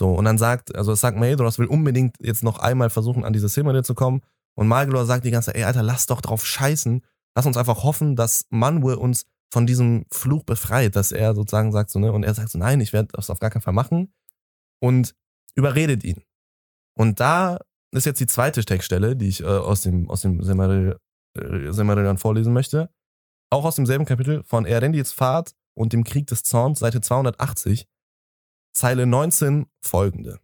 So, 0.00 0.14
und 0.14 0.24
dann 0.24 0.38
sagt, 0.38 0.74
also 0.74 0.94
sagt 0.94 1.18
Maedros 1.18 1.58
will 1.58 1.66
unbedingt 1.66 2.16
jetzt 2.22 2.42
noch 2.42 2.58
einmal 2.58 2.88
versuchen, 2.88 3.22
an 3.22 3.34
diese 3.34 3.50
Silmaril 3.50 3.84
zu 3.84 3.94
kommen. 3.94 4.22
Und 4.54 4.66
Malglor 4.66 5.04
sagt 5.04 5.26
die 5.26 5.30
ganze 5.30 5.48
Zeit, 5.48 5.56
ey, 5.56 5.64
Alter, 5.64 5.82
lass 5.82 6.06
doch 6.06 6.22
drauf 6.22 6.46
scheißen. 6.46 7.04
Lass 7.36 7.44
uns 7.44 7.58
einfach 7.58 7.84
hoffen, 7.84 8.16
dass 8.16 8.46
Manwë 8.50 8.94
uns 8.94 9.26
von 9.52 9.66
diesem 9.66 10.06
Fluch 10.10 10.44
befreit, 10.44 10.96
dass 10.96 11.12
er 11.12 11.34
sozusagen 11.34 11.70
sagt 11.70 11.90
so, 11.90 11.98
ne, 11.98 12.12
und 12.12 12.22
er 12.22 12.32
sagt 12.32 12.48
so, 12.48 12.56
nein, 12.56 12.80
ich 12.80 12.94
werde 12.94 13.10
das 13.12 13.28
auf 13.28 13.40
gar 13.40 13.50
keinen 13.50 13.60
Fall 13.60 13.74
machen. 13.74 14.10
Und 14.80 15.14
überredet 15.54 16.02
ihn. 16.02 16.22
Und 16.96 17.20
da 17.20 17.58
ist 17.90 18.06
jetzt 18.06 18.20
die 18.20 18.26
zweite 18.26 18.64
Textstelle, 18.64 19.16
die 19.16 19.28
ich 19.28 19.42
äh, 19.42 19.48
aus 19.48 19.82
dem, 19.82 20.08
aus 20.08 20.22
dem 20.22 20.42
Silmaril, 20.42 20.96
äh, 21.38 21.72
Silmarillion 21.72 22.16
vorlesen 22.16 22.54
möchte. 22.54 22.88
Auch 23.50 23.66
aus 23.66 23.76
demselben 23.76 24.06
Kapitel 24.06 24.44
von 24.44 24.64
Erendils 24.64 25.12
Fahrt 25.12 25.52
und 25.74 25.92
dem 25.92 26.04
Krieg 26.04 26.26
des 26.28 26.42
Zorns, 26.42 26.78
Seite 26.78 27.02
280, 27.02 27.86
Zeile 28.72 29.06
19 29.06 29.66
folgende. 29.82 30.40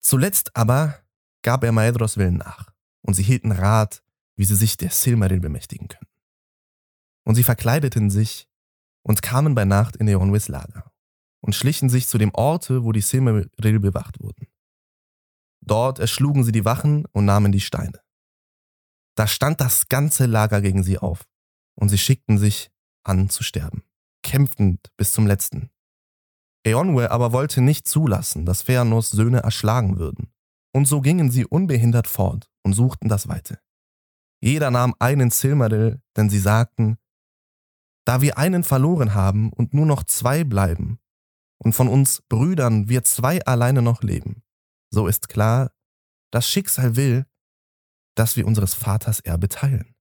Zuletzt 0.00 0.56
aber 0.56 1.02
gab 1.42 1.64
er 1.64 1.72
Maedros 1.72 2.16
Willen 2.16 2.36
nach, 2.36 2.72
und 3.02 3.14
sie 3.14 3.22
hielten 3.22 3.52
Rat, 3.52 4.02
wie 4.36 4.44
sie 4.44 4.56
sich 4.56 4.76
der 4.76 4.90
Silmaril 4.90 5.40
bemächtigen 5.40 5.88
könnten. 5.88 6.12
Und 7.24 7.34
sie 7.34 7.44
verkleideten 7.44 8.10
sich 8.10 8.48
und 9.02 9.22
kamen 9.22 9.54
bei 9.54 9.64
Nacht 9.64 9.96
in 9.96 10.08
Eonwys 10.08 10.48
Lager 10.48 10.92
und 11.40 11.54
schlichen 11.54 11.90
sich 11.90 12.08
zu 12.08 12.16
dem 12.16 12.34
Orte, 12.34 12.84
wo 12.84 12.92
die 12.92 13.02
Silmaril 13.02 13.80
bewacht 13.80 14.20
wurden. 14.20 14.46
Dort 15.60 15.98
erschlugen 15.98 16.44
sie 16.44 16.52
die 16.52 16.64
Wachen 16.64 17.06
und 17.12 17.26
nahmen 17.26 17.52
die 17.52 17.60
Steine. 17.60 18.00
Da 19.14 19.26
stand 19.26 19.60
das 19.60 19.88
ganze 19.88 20.26
Lager 20.26 20.60
gegen 20.60 20.82
sie 20.82 20.98
auf, 20.98 21.28
und 21.74 21.90
sie 21.90 21.98
schickten 21.98 22.38
sich 22.38 22.70
an 23.04 23.28
zu 23.28 23.42
sterben, 23.42 23.84
kämpfend 24.22 24.90
bis 24.96 25.12
zum 25.12 25.26
letzten. 25.26 25.70
Eonwe 26.66 27.10
aber 27.10 27.32
wollte 27.32 27.60
nicht 27.60 27.86
zulassen, 27.86 28.46
dass 28.46 28.62
Feanos 28.62 29.10
Söhne 29.10 29.42
erschlagen 29.42 29.98
würden, 29.98 30.32
und 30.72 30.86
so 30.86 31.00
gingen 31.00 31.30
sie 31.30 31.44
unbehindert 31.44 32.08
fort 32.08 32.50
und 32.62 32.72
suchten 32.72 33.08
das 33.08 33.28
Weite. 33.28 33.60
Jeder 34.40 34.70
nahm 34.70 34.94
einen 34.98 35.30
Silmaril, 35.30 36.00
denn 36.16 36.30
sie 36.30 36.38
sagten, 36.38 36.98
da 38.06 38.20
wir 38.20 38.36
einen 38.38 38.64
verloren 38.64 39.14
haben 39.14 39.52
und 39.52 39.72
nur 39.72 39.86
noch 39.86 40.02
zwei 40.04 40.44
bleiben, 40.44 40.98
und 41.58 41.74
von 41.74 41.88
uns 41.88 42.22
Brüdern 42.28 42.88
wir 42.88 43.04
zwei 43.04 43.42
alleine 43.44 43.80
noch 43.80 44.02
leben, 44.02 44.42
so 44.90 45.06
ist 45.06 45.28
klar, 45.28 45.70
das 46.30 46.48
Schicksal 46.48 46.96
will, 46.96 47.26
dass 48.16 48.36
wir 48.36 48.46
unseres 48.46 48.74
Vaters 48.74 49.20
Erbe 49.20 49.48
teilen. 49.48 49.94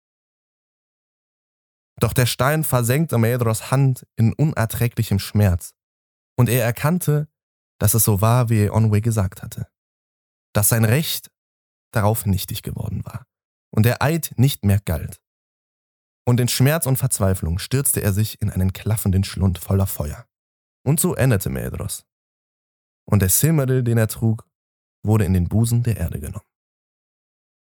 Doch 1.99 2.13
der 2.13 2.25
Stein 2.25 2.63
versenkte 2.63 3.17
Maedros 3.17 3.71
Hand 3.71 4.05
in 4.15 4.33
unerträglichem 4.33 5.19
Schmerz, 5.19 5.73
und 6.37 6.49
er 6.49 6.63
erkannte, 6.63 7.27
dass 7.79 7.93
es 7.93 8.03
so 8.03 8.21
war, 8.21 8.49
wie 8.49 8.69
Onwe 8.69 9.01
gesagt 9.01 9.41
hatte, 9.41 9.67
dass 10.53 10.69
sein 10.69 10.85
Recht 10.85 11.31
darauf 11.91 12.25
nichtig 12.25 12.63
geworden 12.63 13.05
war 13.05 13.25
und 13.71 13.85
der 13.85 14.01
Eid 14.01 14.33
nicht 14.37 14.65
mehr 14.65 14.79
galt. 14.79 15.21
Und 16.25 16.39
in 16.39 16.47
Schmerz 16.47 16.85
und 16.85 16.97
Verzweiflung 16.97 17.59
stürzte 17.59 18.01
er 18.01 18.13
sich 18.13 18.41
in 18.41 18.49
einen 18.49 18.71
klaffenden 18.71 19.23
Schlund 19.23 19.59
voller 19.59 19.87
Feuer. 19.87 20.25
Und 20.85 20.99
so 20.99 21.15
endete 21.15 21.49
Maedros. 21.49 22.05
Und 23.05 23.21
der 23.21 23.29
Silmaril, 23.29 23.83
den 23.83 23.97
er 23.97 24.07
trug, 24.07 24.47
wurde 25.05 25.25
in 25.25 25.33
den 25.33 25.49
Busen 25.49 25.83
der 25.83 25.97
Erde 25.97 26.19
genommen. 26.19 26.45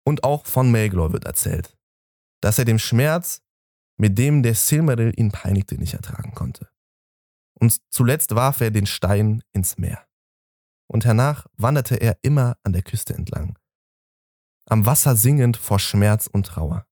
Und 0.05 0.23
auch 0.23 0.45
von 0.45 0.71
Maglor 0.71 1.13
wird 1.13 1.25
erzählt, 1.25 1.77
dass 2.41 2.59
er 2.59 2.65
dem 2.65 2.79
Schmerz, 2.79 3.41
mit 3.97 4.17
dem 4.17 4.43
der 4.43 4.55
Silmaril 4.55 5.13
ihn 5.17 5.31
peinigte, 5.31 5.77
nicht 5.77 5.93
ertragen 5.93 6.33
konnte. 6.33 6.70
Und 7.61 7.79
zuletzt 7.89 8.33
warf 8.33 8.59
er 8.61 8.71
den 8.71 8.87
Stein 8.87 9.43
ins 9.53 9.77
Meer. 9.77 10.07
Und 10.87 11.05
hernach 11.05 11.45
wanderte 11.53 11.95
er 11.95 12.17
immer 12.23 12.57
an 12.63 12.73
der 12.73 12.81
Küste 12.81 13.13
entlang, 13.13 13.57
am 14.67 14.85
Wasser 14.85 15.15
singend 15.15 15.57
vor 15.57 15.79
Schmerz 15.79 16.27
und 16.27 16.47
Trauer. 16.47 16.87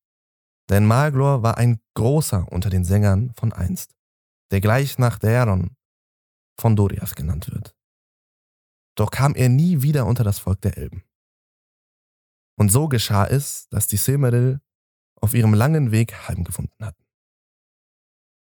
Denn 0.70 0.86
Maglor 0.86 1.44
war 1.44 1.58
ein 1.58 1.82
großer 1.96 2.52
unter 2.52 2.70
den 2.70 2.84
Sängern 2.84 3.34
von 3.34 3.52
einst, 3.52 3.96
der 4.52 4.62
gleich 4.62 5.00
nach 5.00 5.18
Daeron 5.18 5.76
von 6.60 6.76
Doriath 6.76 7.16
genannt 7.16 7.52
wird. 7.52 7.76
Doch 8.96 9.12
kam 9.12 9.34
er 9.34 9.50
nie 9.50 9.82
wieder 9.82 10.06
unter 10.06 10.24
das 10.24 10.40
Volk 10.40 10.62
der 10.62 10.78
Elben. 10.78 11.04
Und 12.58 12.70
so 12.70 12.90
geschah 12.90 13.26
es, 13.26 13.68
dass 13.70 13.88
die 13.88 13.98
Silmaril 13.98 14.60
auf 15.22 15.34
ihrem 15.34 15.54
langen 15.54 15.92
Weg 15.92 16.28
heimgefunden 16.28 16.86
hatten. 16.86 17.04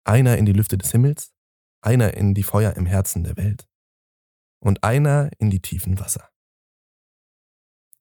Einer 0.05 0.39
in 0.39 0.47
die 0.47 0.53
Lüfte 0.53 0.79
des 0.79 0.91
Himmels, 0.91 1.36
einer 1.87 2.15
in 2.15 2.35
die 2.35 2.43
Feuer 2.43 2.75
im 2.75 2.85
Herzen 2.85 3.25
der 3.25 3.37
Welt 3.37 3.69
und 4.61 4.83
einer 4.83 5.31
in 5.39 5.51
die 5.51 5.61
tiefen 5.61 6.01
Wasser. 6.01 6.29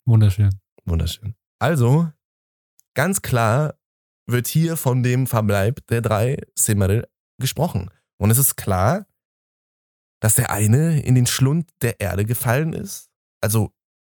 Wunderschön. 0.05 0.59
Wunderschön. 0.85 1.35
Also, 1.59 2.11
ganz 2.95 3.21
klar 3.21 3.75
wird 4.27 4.47
hier 4.47 4.75
von 4.75 5.03
dem 5.03 5.27
Verbleib 5.27 5.85
der 5.87 6.01
drei 6.01 6.37
Silmaril 6.55 7.07
gesprochen. 7.39 7.91
Und 8.17 8.31
es 8.31 8.37
ist 8.37 8.55
klar, 8.55 9.05
dass 10.19 10.35
der 10.35 10.49
eine 10.51 11.01
in 11.01 11.15
den 11.15 11.27
Schlund 11.27 11.69
der 11.81 11.99
Erde 11.99 12.25
gefallen 12.25 12.73
ist, 12.73 13.09
also 13.41 13.71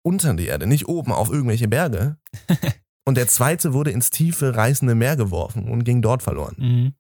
unter 0.04 0.34
die 0.36 0.46
Erde, 0.46 0.68
nicht 0.68 0.88
oben 0.88 1.12
auf 1.12 1.30
irgendwelche 1.30 1.68
Berge. 1.68 2.18
und 3.06 3.18
der 3.18 3.28
zweite 3.28 3.74
wurde 3.74 3.92
ins 3.92 4.10
tiefe, 4.10 4.56
reißende 4.56 4.96
Meer 4.96 5.18
geworfen 5.18 5.70
und 5.70 5.84
ging 5.84 6.02
dort 6.02 6.24
verloren. 6.24 6.56
Mhm. 6.58 6.96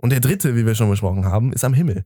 Und 0.00 0.10
der 0.10 0.20
dritte, 0.20 0.56
wie 0.56 0.64
wir 0.66 0.74
schon 0.74 0.88
besprochen 0.90 1.24
haben, 1.26 1.52
ist 1.52 1.64
am 1.64 1.74
Himmel. 1.74 2.04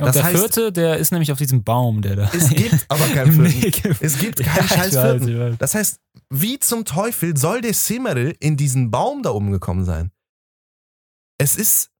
Ja, 0.00 0.06
und 0.06 0.14
Das 0.14 0.16
der 0.16 0.24
heißt- 0.26 0.38
vierte, 0.38 0.72
der 0.72 0.96
ist 0.98 1.10
nämlich 1.10 1.30
auf 1.32 1.38
diesem 1.38 1.64
Baum, 1.64 2.02
der 2.02 2.16
da. 2.16 2.30
Es 2.32 2.48
gibt 2.50 2.86
aber 2.88 3.06
keinen 3.08 3.46
vierten. 3.46 3.96
Es 4.00 4.18
gibt 4.18 4.40
Ja, 4.44 4.46
keinen 4.46 4.64
ich 4.64 4.70
scheiß 4.72 4.94
weiß, 4.94 5.24
vierten. 5.24 5.56
Das 5.58 5.74
heißt, 5.74 6.00
wie 6.30 6.58
zum 6.58 6.84
Teufel 6.84 7.36
soll 7.36 7.60
der 7.60 7.74
Silmaril 7.74 8.36
in 8.40 8.56
diesen 8.56 8.90
Baum 8.90 9.22
da 9.22 9.30
oben 9.30 9.50
gekommen 9.50 9.84
sein? 9.84 10.10
Es 11.40 11.56
ist, 11.56 11.90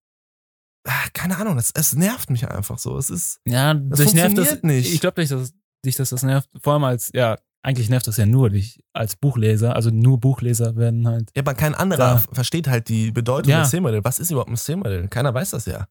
ah, 0.86 1.09
keine 1.12 1.36
Ahnung, 1.38 1.59
es, 1.59 1.70
es 1.74 1.94
nervt 1.94 2.30
mich 2.30 2.48
einfach 2.48 2.78
so. 2.78 2.96
Es 2.96 3.10
ist, 3.10 3.40
Ja, 3.46 3.74
das 3.74 4.00
funktioniert 4.02 4.64
nicht. 4.64 4.92
Ich 4.92 5.00
glaube 5.00 5.20
nicht, 5.20 5.30
dass 5.32 5.52
dich 5.84 5.96
dass 5.96 6.10
das 6.10 6.22
nervt. 6.22 6.48
Vor 6.62 6.72
allem 6.74 6.84
als, 6.84 7.10
ja, 7.14 7.38
eigentlich 7.62 7.90
nervt 7.90 8.06
das 8.06 8.16
ja 8.16 8.26
nur 8.26 8.51
dich 8.51 8.80
als 8.93 9.16
Buchleser. 9.16 9.74
Also 9.74 9.90
nur 9.90 10.18
Buchleser 10.20 10.76
werden 10.76 11.06
halt. 11.09 11.30
ja, 11.36 11.43
aber 11.43 11.55
kein 11.55 11.74
anderer 11.74 12.14
Ja. 12.14 12.24
versteht 12.32 12.68
halt 12.68 12.89
die 12.89 13.10
Bedeutung 13.10 13.51
Ja. 13.51 13.60
des 13.62 13.70
Silmaril. 13.70 14.05
Was 14.05 14.18
ist 14.18 14.30
überhaupt 14.30 14.51
ein 14.51 14.56
Silmaril? 14.56 15.09
Keiner 15.09 15.35
weiß 15.35 15.51
das 15.51 15.66
ja. 15.66 15.86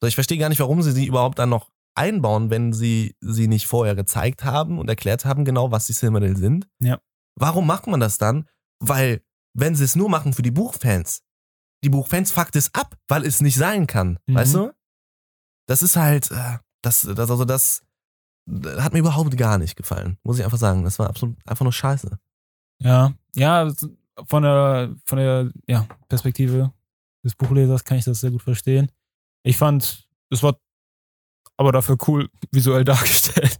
So, 0.00 0.06
ich 0.08 0.14
verstehe 0.14 0.38
gar 0.38 0.48
nicht, 0.48 0.60
warum 0.60 0.82
sie 0.82 0.92
sie 0.92 1.06
überhaupt 1.06 1.38
dann 1.38 1.48
noch 1.50 1.70
einbauen, 1.94 2.50
wenn 2.50 2.72
sie 2.72 3.14
sie 3.20 3.48
nicht 3.48 3.66
vorher 3.66 3.94
gezeigt 3.94 4.44
haben 4.44 4.78
und 4.78 4.88
erklärt 4.88 5.24
haben 5.24 5.44
genau, 5.44 5.70
was 5.70 5.86
die 5.86 5.92
Silmaril 5.92 6.36
sind. 6.36 6.66
Ja. 6.80 7.00
Warum 7.38 7.66
macht 7.66 7.86
man 7.86 8.00
das 8.00 8.18
dann? 8.18 8.48
Weil, 8.80 9.22
wenn 9.54 9.74
sie 9.74 9.84
es 9.84 9.96
nur 9.96 10.08
machen 10.08 10.32
für 10.32 10.42
die 10.42 10.50
Buchfans, 10.50 11.22
die 11.84 11.90
Buchfans 11.90 12.32
fuckt 12.32 12.56
es 12.56 12.72
ab, 12.74 12.96
weil 13.08 13.24
es 13.26 13.40
nicht 13.40 13.56
sein 13.56 13.86
kann. 13.86 14.18
Mhm. 14.26 14.34
Weißt 14.34 14.54
du? 14.54 14.72
Das 15.68 15.82
ist 15.82 15.96
halt, 15.96 16.30
äh, 16.30 16.58
das, 16.82 17.02
das, 17.02 17.30
also 17.30 17.44
das 17.44 17.82
hat 18.48 18.92
mir 18.92 18.98
überhaupt 18.98 19.36
gar 19.36 19.58
nicht 19.58 19.76
gefallen. 19.76 20.18
Muss 20.22 20.38
ich 20.38 20.44
einfach 20.44 20.58
sagen. 20.58 20.84
Das 20.84 20.98
war 20.98 21.08
absolut 21.08 21.36
einfach 21.46 21.64
nur 21.64 21.72
scheiße. 21.72 22.18
Ja, 22.80 23.14
ja, 23.36 23.72
von 24.26 24.42
der, 24.42 24.94
von 25.04 25.18
der 25.18 25.52
ja, 25.66 25.86
Perspektive 26.08 26.72
des 27.24 27.34
Buchlesers 27.34 27.84
kann 27.84 27.98
ich 27.98 28.04
das 28.04 28.20
sehr 28.20 28.30
gut 28.30 28.42
verstehen. 28.42 28.90
Ich 29.44 29.56
fand, 29.56 30.08
es 30.30 30.42
war 30.42 30.56
aber 31.56 31.72
dafür 31.72 31.96
cool 32.08 32.28
visuell 32.50 32.84
dargestellt. 32.84 33.58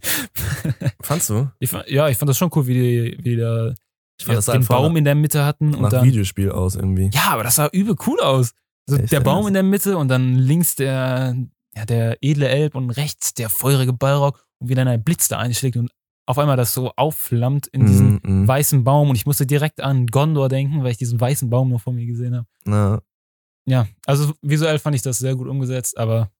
Fandst 1.01 1.29
du? 1.29 1.49
ich 1.59 1.69
fand, 1.69 1.87
ja, 1.89 2.09
ich 2.09 2.17
fand 2.17 2.29
das 2.29 2.37
schon 2.37 2.51
cool, 2.55 2.67
wie 2.67 2.73
die, 2.73 3.17
wie 3.23 3.37
da 3.37 3.73
Ich 4.19 4.27
ja, 4.27 4.33
das 4.33 4.45
den 4.45 4.65
Baum 4.65 4.97
in 4.97 5.05
der 5.05 5.15
Mitte 5.15 5.45
hatten 5.45 5.71
nach 5.71 5.79
und 5.79 5.93
dann. 5.93 6.05
Videospiel 6.05 6.51
aus 6.51 6.75
irgendwie. 6.75 7.09
Ja, 7.13 7.29
aber 7.29 7.43
das 7.43 7.55
sah 7.55 7.67
übel 7.67 7.95
cool 8.05 8.19
aus. 8.19 8.53
Also 8.89 9.01
der 9.01 9.21
Baum 9.21 9.47
in 9.47 9.53
der 9.53 9.63
Mitte 9.63 9.97
und 9.97 10.09
dann 10.09 10.35
links 10.35 10.75
der, 10.75 11.37
ja, 11.75 11.85
der 11.85 12.17
edle 12.21 12.49
Elb 12.49 12.75
und 12.75 12.89
rechts 12.89 13.33
der 13.33 13.49
feurige 13.49 13.93
Ballrock 13.93 14.45
und 14.63 14.69
wie 14.69 14.75
dann 14.75 14.87
ein 14.87 15.03
Blitz 15.03 15.27
da 15.27 15.37
einschlägt 15.39 15.77
und 15.77 15.91
auf 16.25 16.39
einmal 16.39 16.55
das 16.57 16.73
so 16.73 16.91
aufflammt 16.95 17.67
in 17.67 17.85
diesen 17.85 18.21
Mm, 18.23 18.43
mm. 18.43 18.47
weißen 18.47 18.83
Baum 18.85 19.09
und 19.09 19.15
ich 19.17 19.25
musste 19.25 19.45
direkt 19.45 19.81
an 19.81 20.07
Gondor 20.07 20.47
denken, 20.49 20.83
weil 20.83 20.91
ich 20.91 20.97
diesen 20.97 21.19
weißen 21.19 21.49
Baum 21.49 21.69
nur 21.69 21.79
vor 21.79 21.91
mir 21.93 22.05
gesehen 22.05 22.35
habe. 22.35 22.47
Na, 22.63 23.01
Ja, 23.65 23.87
also 24.05 24.33
visuell 24.41 24.79
fand 24.79 24.95
ich 24.95 25.01
das 25.01 25.17
sehr 25.19 25.35
gut 25.35 25.47
umgesetzt, 25.47 25.97
aber 25.97 26.31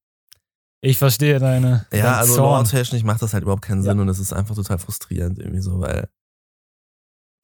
ich 0.81 0.97
verstehe 0.97 1.37
deine. 1.39 1.85
Ja, 1.93 2.17
also 2.17 2.37
lore-technisch 2.37 3.03
macht 3.03 3.21
das 3.21 3.33
halt 3.33 3.43
überhaupt 3.43 3.61
keinen 3.63 3.83
Sinn 3.83 3.99
und 3.99 4.07
es 4.09 4.19
ist 4.19 4.33
einfach 4.33 4.55
total 4.55 4.79
frustrierend 4.79 5.37
irgendwie 5.39 5.61
so, 5.61 5.79
weil. 5.79 6.09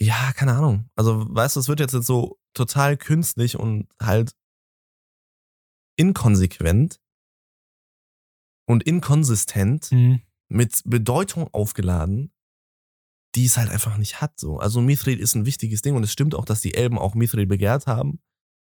Ja, 0.02 0.32
keine 0.34 0.54
Ahnung. 0.54 0.90
Also, 0.96 1.26
weißt 1.30 1.58
du, 1.58 1.60
es 1.60 1.68
wird 1.68 1.82
jetzt 1.82 1.92
so 1.92 2.38
total 2.54 2.96
künstlich 2.96 3.60
und 3.60 3.88
halt 4.02 4.34
inkonsequent 5.98 7.00
und 8.66 8.84
inkonsistent 8.84 9.92
Mhm. 9.92 10.22
Mit 10.50 10.82
Bedeutung 10.86 11.48
aufgeladen, 11.54 12.34
die 13.36 13.46
es 13.46 13.58
halt 13.58 13.70
einfach 13.70 13.98
nicht 13.98 14.22
hat. 14.22 14.40
So. 14.40 14.58
Also 14.58 14.82
Mithril 14.82 15.20
ist 15.20 15.36
ein 15.36 15.46
wichtiges 15.46 15.82
Ding 15.82 15.96
und 15.96 16.04
es 16.04 16.12
stimmt 16.12 16.36
auch, 16.36 16.46
dass 16.46 16.62
die 16.62 16.74
Elben 16.74 16.98
auch 16.98 17.14
Mithril 17.14 17.46
begehrt 17.46 17.88
haben 17.88 18.20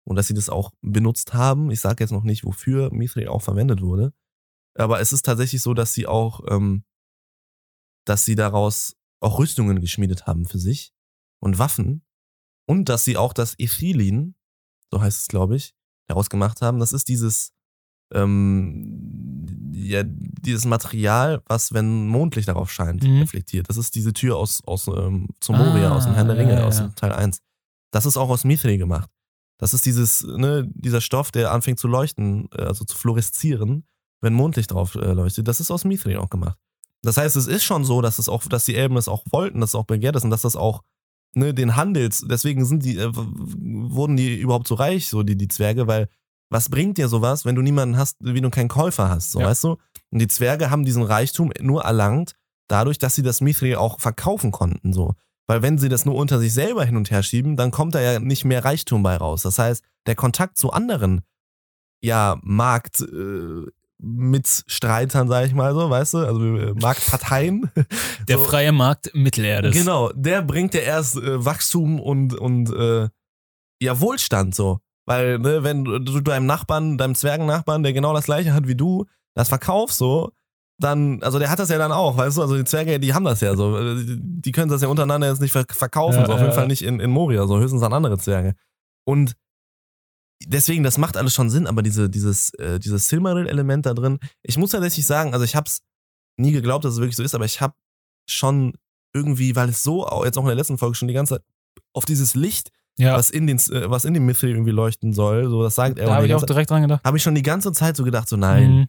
und 0.06 0.16
dass 0.16 0.28
sie 0.28 0.34
das 0.34 0.50
auch 0.50 0.72
benutzt 0.82 1.34
haben. 1.34 1.72
Ich 1.72 1.82
sage 1.82 2.04
jetzt 2.04 2.12
noch 2.12 2.24
nicht, 2.24 2.46
wofür 2.46 2.94
Mithril 2.94 3.28
auch 3.28 3.42
verwendet 3.42 3.82
wurde. 3.82 4.14
Aber 4.76 5.00
es 5.00 5.12
ist 5.12 5.26
tatsächlich 5.26 5.62
so, 5.62 5.74
dass 5.74 5.94
sie 5.94 6.08
auch, 6.08 6.42
ähm, 6.50 6.84
dass 8.06 8.24
sie 8.24 8.36
daraus 8.36 8.96
auch 9.20 9.40
Rüstungen 9.40 9.82
geschmiedet 9.82 10.28
haben 10.28 10.46
für 10.46 10.60
sich 10.60 10.94
und 11.40 11.60
Waffen 11.60 12.06
und 12.68 12.90
dass 12.90 13.04
sie 13.04 13.18
auch 13.18 13.34
das 13.34 13.56
Ethylin, 13.58 14.36
so 14.92 15.02
heißt 15.02 15.22
es 15.22 15.28
glaube 15.28 15.56
ich, 15.56 15.76
daraus 16.08 16.30
gemacht 16.30 16.62
haben. 16.62 16.80
Das 16.80 16.94
ist 16.94 17.08
dieses 17.08 17.54
ähm, 18.14 19.31
ja, 19.82 20.04
dieses 20.06 20.66
Material, 20.66 21.42
was, 21.48 21.74
wenn 21.74 22.08
Mondlicht 22.08 22.48
darauf 22.48 22.72
scheint, 22.72 23.04
Mhm. 23.04 23.20
reflektiert. 23.20 23.70
Das 23.70 23.78
ist 23.78 23.96
diese 23.96 24.14
Tür 24.14 24.38
aus, 24.38 24.62
aus 24.66 24.88
ähm, 24.88 25.28
zum 25.40 25.58
Moria, 25.58 25.92
Ah, 25.92 25.96
aus 25.96 26.06
dem 26.06 26.14
Herrn 26.14 26.28
der 26.28 26.38
Ringe, 26.38 26.54
ja, 26.54 26.66
aus 26.66 26.78
dem 26.78 26.96
Teil 26.96 27.12
1. 27.12 27.40
Das 27.92 28.06
ist 28.06 28.18
auch 28.18 28.30
aus 28.30 28.44
Mithril 28.44 28.78
gemacht. 28.78 29.10
Das 29.58 29.74
ist 29.74 29.86
dieses, 29.86 30.24
ne, 30.24 30.68
dieser 30.74 31.02
Stoff, 31.02 31.32
der 31.32 31.52
anfängt 31.52 31.80
zu 31.80 31.88
leuchten, 31.88 32.50
äh, 32.58 32.64
also 32.64 32.84
zu 32.86 32.98
fluoreszieren, 32.98 33.86
wenn 34.22 34.34
Mondlicht 34.34 34.72
drauf 34.72 34.96
äh, 34.96 35.14
leuchtet. 35.14 35.48
Das 35.48 35.60
ist 35.60 35.72
aus 35.72 35.84
Mithril 35.86 36.18
auch 36.18 36.30
gemacht. 36.30 36.58
Das 37.04 37.18
heißt, 37.18 37.36
es 37.36 37.48
ist 37.48 37.64
schon 37.64 37.84
so, 37.84 38.02
dass 38.02 38.20
es 38.20 38.30
auch, 38.30 38.44
dass 38.46 38.66
die 38.66 38.76
Elben 38.76 38.96
es 38.98 39.08
auch 39.08 39.24
wollten, 39.32 39.60
dass 39.62 39.72
es 39.72 39.76
auch 39.76 39.86
begehrt 39.86 40.16
ist 40.16 40.24
und 40.24 40.30
dass 40.30 40.42
das 40.44 40.56
auch 40.56 40.82
ne, 41.36 41.54
den 41.54 41.76
Handels, 41.76 42.26
deswegen 42.30 42.66
sind 42.66 42.84
die, 42.86 42.98
äh, 42.98 43.10
wurden 43.14 44.18
die 44.18 44.36
überhaupt 44.38 44.68
so 44.68 44.76
reich, 44.76 45.08
so 45.10 45.24
die, 45.24 45.36
die 45.38 45.48
Zwerge, 45.48 45.88
weil 45.88 46.10
was 46.52 46.70
bringt 46.70 46.98
dir 46.98 47.08
sowas, 47.08 47.46
wenn 47.46 47.56
du 47.56 47.62
niemanden 47.64 47.98
hast, 47.98 48.18
wie 48.20 48.42
du 48.42 48.50
keinen 48.52 48.68
Käufer 48.68 49.10
hast, 49.10 49.32
so 49.32 49.40
Ja. 49.40 49.48
weißt 49.48 49.64
du? 49.64 49.78
Und 50.12 50.20
die 50.20 50.28
Zwerge 50.28 50.70
haben 50.70 50.86
diesen 50.86 51.02
Reichtum 51.04 51.52
nur 51.60 51.84
erlangt, 51.84 52.36
dadurch, 52.68 53.00
dass 53.00 53.16
sie 53.16 53.24
das 53.24 53.42
Mithril 53.42 53.76
auch 53.76 54.00
verkaufen 54.00 54.52
konnten, 54.52 54.94
so. 54.94 55.16
Weil 55.48 55.62
wenn 55.64 55.78
sie 55.78 55.90
das 55.90 56.06
nur 56.06 56.16
unter 56.16 56.40
sich 56.40 56.54
selber 56.54 56.86
hin 56.86 56.96
und 56.98 57.10
her 57.12 57.24
schieben, 57.24 57.58
dann 57.58 57.72
kommt 57.72 57.96
da 57.96 58.02
ja 58.02 58.20
nicht 58.20 58.46
mehr 58.46 58.64
Reichtum 58.64 59.02
bei 59.04 59.18
raus. 59.18 59.42
Das 59.42 59.58
heißt, 59.60 59.84
der 60.06 60.16
Kontakt 60.16 60.58
zu 60.58 60.72
anderen, 60.72 61.22
ja, 62.02 62.38
Markt, 62.44 63.02
äh, 63.02 63.66
Mitstreitern, 64.04 65.28
sag 65.28 65.46
ich 65.46 65.54
mal 65.54 65.74
so, 65.74 65.90
weißt 65.90 66.14
du, 66.16 66.18
also 66.20 66.58
äh, 66.58 66.74
Marktparteien. 66.74 67.70
Der 68.28 68.38
so, 68.40 68.46
freie 68.46 68.72
Markt 68.72 69.12
Mittelerdes. 69.14 69.76
Genau, 69.76 70.10
der 70.14 70.42
bringt 70.42 70.74
ja 70.74 70.82
erst 70.82 71.18
äh, 71.18 71.44
Wachstum 71.46 72.00
und, 72.00 72.34
und 72.34 72.72
äh, 72.74 73.10
ja, 73.82 74.00
Wohlstand 74.00 74.56
so. 74.56 74.80
Weil, 75.06 75.40
ne, 75.40 75.64
wenn 75.64 75.84
du 75.84 76.22
deinem 76.22 76.46
Nachbarn, 76.46 76.98
deinem 76.98 77.16
Zwergennachbarn, 77.16 77.84
der 77.84 77.94
genau 77.94 78.14
das 78.14 78.26
gleiche 78.26 78.54
hat 78.54 78.68
wie 78.68 78.76
du, 78.76 79.06
das 79.34 79.50
verkaufst 79.50 79.98
so, 79.98 80.32
dann, 80.80 81.22
also 81.24 81.38
der 81.40 81.50
hat 81.50 81.60
das 81.60 81.70
ja 81.70 81.78
dann 81.78 81.92
auch, 81.92 82.18
weißt 82.18 82.38
du, 82.38 82.42
also 82.42 82.58
die 82.58 82.64
Zwerge, 82.66 83.00
die 83.00 83.14
haben 83.14 83.26
das 83.26 83.42
ja 83.42 83.56
so. 83.56 83.78
Äh, 83.78 84.04
Die 84.18 84.52
können 84.52 84.70
das 84.72 84.82
ja 84.82 84.88
untereinander 84.88 85.28
jetzt 85.30 85.42
nicht 85.42 85.56
verk- 85.56 85.74
verkaufen, 85.76 86.20
Ja, 86.22 86.26
so, 86.26 86.34
auf 86.34 86.40
ja, 86.40 86.46
jeden 86.46 86.56
Fall 86.56 86.68
nicht 86.68 86.82
in, 86.82 87.00
in 87.00 87.12
Moria, 87.12 87.46
so 87.48 87.60
höchstens 87.60 87.84
an 87.84 87.94
andere 87.94 88.18
Zwerge. 88.18 88.56
Und 89.06 89.36
deswegen, 90.46 90.84
das 90.84 90.98
macht 90.98 91.18
alles 91.18 91.34
schon 91.34 91.50
Sinn, 91.50 91.68
aber 91.68 91.82
diese, 91.84 92.10
dieses, 92.10 92.54
äh, 92.56 92.80
dieses 92.80 93.08
Silmaril-Element 93.08 93.86
da 93.86 93.94
drin, 93.94 94.20
ich 94.44 94.58
muss 94.58 94.72
tatsächlich 94.72 95.06
sagen, 95.06 95.34
also 95.34 95.46
ich 95.46 95.56
hab's 95.56 95.82
nie 96.38 96.52
geglaubt, 96.52 96.84
dass 96.86 96.94
es 96.94 97.00
wirklich 97.00 97.16
so 97.18 97.24
ist, 97.24 97.36
aber 97.36 97.46
ich 97.46 97.62
hab 97.62 97.76
schon 98.28 98.74
irgendwie, 99.14 99.56
weil 99.56 99.70
es 99.70 99.84
so, 99.84 100.08
jetzt 100.24 100.38
auch 100.38 100.42
in 100.44 100.48
der 100.48 100.56
letzten 100.56 100.78
Folge 100.78 100.96
schon 100.96 101.08
die 101.08 101.14
ganze 101.14 101.36
Zeit 101.36 101.44
auf 101.94 102.06
dieses 102.06 102.34
Licht, 102.34 102.72
Ja, 103.02 103.16
was 103.18 103.30
in 103.30 103.48
den, 103.48 103.58
äh, 103.58 103.90
was 103.90 104.06
in 104.06 104.14
dem 104.14 104.26
Mithril 104.26 104.52
irgendwie 104.52 104.72
leuchten 104.72 105.14
soll, 105.14 105.50
so 105.50 105.64
das 105.64 105.76
sagt 105.76 105.98
er. 106.00 106.08
da 106.08 106.16
habe 106.16 106.28
ich 106.28 106.34
auch 106.36 106.46
direkt 106.46 106.70
dran 106.70 106.82
gedacht. 106.84 107.04
habe 107.04 107.18
ich 107.18 107.24
schon 107.24 107.36
die 107.36 107.42
ganze 107.42 107.72
Zeit 107.74 107.96
so 107.98 108.04
gedacht, 108.04 108.30
so 108.30 108.38
nein, 108.38 108.88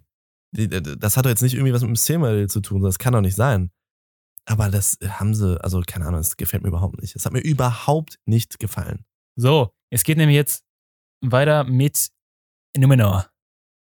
Mhm. 0.55 0.99
das 0.99 1.17
hat 1.17 1.25
doch 1.25 1.31
jetzt 1.31 1.43
nicht 1.43 1.55
irgendwie 1.55 1.73
was 1.73 1.81
mit 1.83 1.89
dem 1.91 1.97
Silmaril 1.97 2.49
zu 2.49 2.61
tun, 2.61 2.83
das 2.83 2.99
kann 2.99 3.13
doch 3.15 3.21
nicht 3.23 3.37
sein. 3.37 3.71
Aber 4.45 4.69
das 4.71 4.99
haben 5.07 5.35
sie, 5.35 5.63
also 5.63 5.81
keine 5.87 6.05
Ahnung, 6.07 6.21
das 6.21 6.37
gefällt 6.37 6.63
mir 6.63 6.69
überhaupt 6.69 7.01
nicht. 7.01 7.15
Das 7.15 7.25
hat 7.25 7.33
mir 7.33 7.41
überhaupt 7.41 8.19
nicht 8.27 8.59
gefallen. 8.59 9.05
So, 9.37 9.73
es 9.91 10.03
geht 10.03 10.19
nämlich 10.19 10.35
jetzt 10.35 10.65
weiter 11.21 11.63
mit 11.65 12.11
Numenor. 12.77 13.29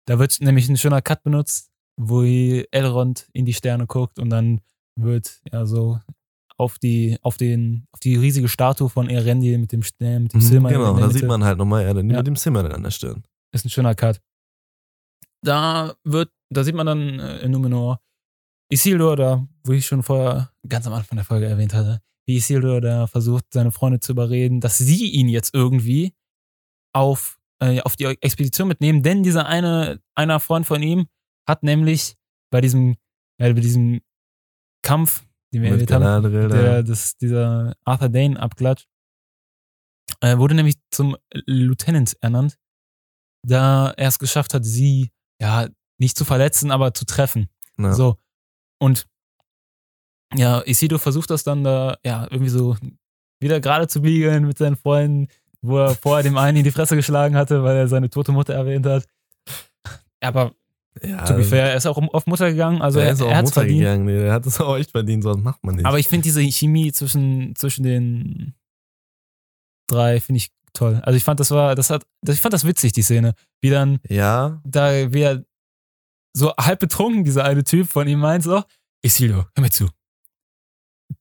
Da 0.06 0.18
wird 0.18 0.40
nämlich 0.40 0.68
ein 0.68 0.76
schöner 0.76 1.02
Cut 1.02 1.22
benutzt, 1.22 1.70
wo 1.96 2.22
Elrond 2.24 3.28
in 3.32 3.44
die 3.46 3.54
Sterne 3.54 3.86
guckt 3.86 4.18
und 4.18 4.28
dann 4.30 4.60
wird 4.96 5.40
ja 5.52 5.66
so 5.66 6.00
auf 6.60 6.78
die, 6.78 7.18
auf 7.22 7.36
den, 7.36 7.86
auf 7.92 8.00
die 8.00 8.16
riesige 8.16 8.48
Statue 8.48 8.88
von 8.88 9.08
Erendi 9.08 9.56
mit 9.58 9.72
dem 9.72 9.82
Stern, 9.82 10.24
mit 10.24 10.34
dem 10.34 10.40
Silber 10.40 10.68
genau, 10.68 10.90
in 10.92 10.96
der 10.98 11.06
da 11.08 11.12
sieht 11.12 11.24
man 11.26 11.42
halt 11.44 11.58
nochmal 11.58 11.84
ja, 11.84 11.94
den- 11.94 12.10
Ja. 12.10 12.18
mit 12.18 12.26
dem 12.26 12.36
Silmaril 12.36 12.72
an 12.72 12.82
der 12.82 12.90
Stirn. 12.90 13.24
ist 13.52 13.64
ein 13.64 13.70
schöner 13.70 13.94
Cut. 13.94 14.20
Da 15.42 15.94
wird, 16.04 16.30
da 16.50 16.64
sieht 16.64 16.74
man 16.74 16.86
dann 16.86 17.18
äh, 17.18 17.38
in 17.40 17.50
Numenor 17.52 18.00
Isildur 18.72 19.16
da, 19.16 19.48
wo 19.64 19.72
ich 19.72 19.86
schon 19.86 20.02
vorher 20.02 20.52
ganz 20.68 20.86
am 20.86 20.92
Anfang 20.92 21.16
der 21.16 21.24
Folge 21.24 21.46
erwähnt 21.46 21.74
hatte, 21.74 22.00
wie 22.26 22.36
Isildur 22.36 22.80
da 22.80 23.06
versucht, 23.08 23.44
seine 23.52 23.72
Freunde 23.72 23.98
zu 24.00 24.12
überreden, 24.12 24.60
dass 24.60 24.78
sie 24.78 25.10
ihn 25.10 25.28
jetzt 25.28 25.54
irgendwie 25.54 26.14
auf, 26.94 27.38
äh, 27.60 27.80
auf 27.80 27.96
die 27.96 28.04
Expedition 28.04 28.68
mitnehmen, 28.68 29.02
denn 29.02 29.22
dieser 29.22 29.46
eine, 29.46 30.00
einer 30.14 30.38
Freund 30.40 30.66
von 30.66 30.82
ihm 30.82 31.06
hat 31.48 31.62
nämlich 31.64 32.14
bei 32.52 32.60
diesem, 32.60 32.96
äh, 33.38 33.52
bei 33.52 33.60
diesem 33.60 34.02
Kampf 34.84 35.24
den 35.52 35.62
wir 35.62 35.70
erwähnt 35.70 35.90
haben, 35.90 36.32
der, 36.32 36.82
das, 36.82 37.16
dieser 37.16 37.74
Arthur 37.84 38.08
Dane 38.08 38.38
abklatsch, 38.38 38.86
äh, 40.20 40.36
wurde 40.38 40.54
nämlich 40.54 40.76
zum 40.90 41.16
Lieutenant 41.46 42.16
ernannt, 42.20 42.56
da 43.46 43.90
er 43.90 44.08
es 44.08 44.18
geschafft 44.18 44.54
hat, 44.54 44.64
sie 44.64 45.10
ja 45.40 45.68
nicht 45.98 46.16
zu 46.16 46.24
verletzen, 46.24 46.70
aber 46.70 46.94
zu 46.94 47.04
treffen. 47.04 47.48
Ja. 47.78 47.92
So. 47.92 48.16
Und 48.78 49.06
ja, 50.34 50.62
Isidro 50.62 50.98
versucht 50.98 51.30
das 51.30 51.42
dann 51.42 51.64
da, 51.64 51.98
ja, 52.04 52.24
irgendwie 52.30 52.50
so 52.50 52.76
wieder 53.40 53.60
gerade 53.60 53.88
zu 53.88 54.02
biegen 54.02 54.46
mit 54.46 54.58
seinen 54.58 54.76
Freunden, 54.76 55.28
wo 55.62 55.78
er 55.78 55.94
vorher 55.94 56.22
dem 56.22 56.36
einen 56.36 56.58
in 56.58 56.64
die 56.64 56.70
Fresse 56.70 56.96
geschlagen 56.96 57.36
hatte, 57.36 57.62
weil 57.64 57.76
er 57.76 57.88
seine 57.88 58.10
tote 58.10 58.32
Mutter 58.32 58.54
erwähnt 58.54 58.86
hat. 58.86 59.06
Aber 60.20 60.54
ja, 61.02 61.24
to 61.24 61.34
be 61.34 61.44
fair, 61.44 61.70
er 61.70 61.76
ist 61.76 61.86
auch 61.86 61.96
auf 61.96 62.26
Mutter 62.26 62.50
gegangen, 62.50 62.82
also 62.82 63.00
er, 63.00 63.12
ist 63.12 63.22
auch 63.22 63.28
er 63.28 63.36
hat's 63.36 63.50
Mutter 63.50 63.60
verdient. 63.62 63.80
gegangen. 63.80 64.04
Nee, 64.04 64.18
der 64.18 64.32
hat 64.32 64.46
es 64.46 64.60
auch 64.60 64.76
echt 64.76 64.90
verdient, 64.90 65.22
sonst 65.22 65.42
macht 65.42 65.62
man 65.64 65.76
nicht. 65.76 65.86
Aber 65.86 65.98
ich 65.98 66.08
finde 66.08 66.24
diese 66.24 66.42
Chemie 66.42 66.92
zwischen, 66.92 67.54
zwischen 67.56 67.82
den 67.82 68.54
drei 69.86 70.20
finde 70.20 70.38
ich 70.38 70.50
toll. 70.72 71.00
Also 71.02 71.16
ich 71.16 71.24
fand 71.24 71.40
das 71.40 71.50
war, 71.50 71.74
das 71.74 71.90
hat, 71.90 72.06
das, 72.22 72.36
ich 72.36 72.40
fand 72.40 72.52
das 72.52 72.66
witzig, 72.66 72.92
die 72.92 73.02
Szene. 73.02 73.34
Wie 73.60 73.70
dann 73.70 73.98
ja, 74.08 74.60
da 74.64 75.12
wie 75.12 75.22
er 75.22 75.44
so 76.32 76.54
halb 76.56 76.80
betrunken, 76.80 77.24
dieser 77.24 77.44
eine 77.44 77.64
Typ 77.64 77.88
von 77.88 78.06
ihm 78.06 78.20
meint 78.20 78.44
so, 78.44 78.62
Isildo, 79.02 79.46
hör 79.54 79.62
mir 79.62 79.70
zu. 79.70 79.88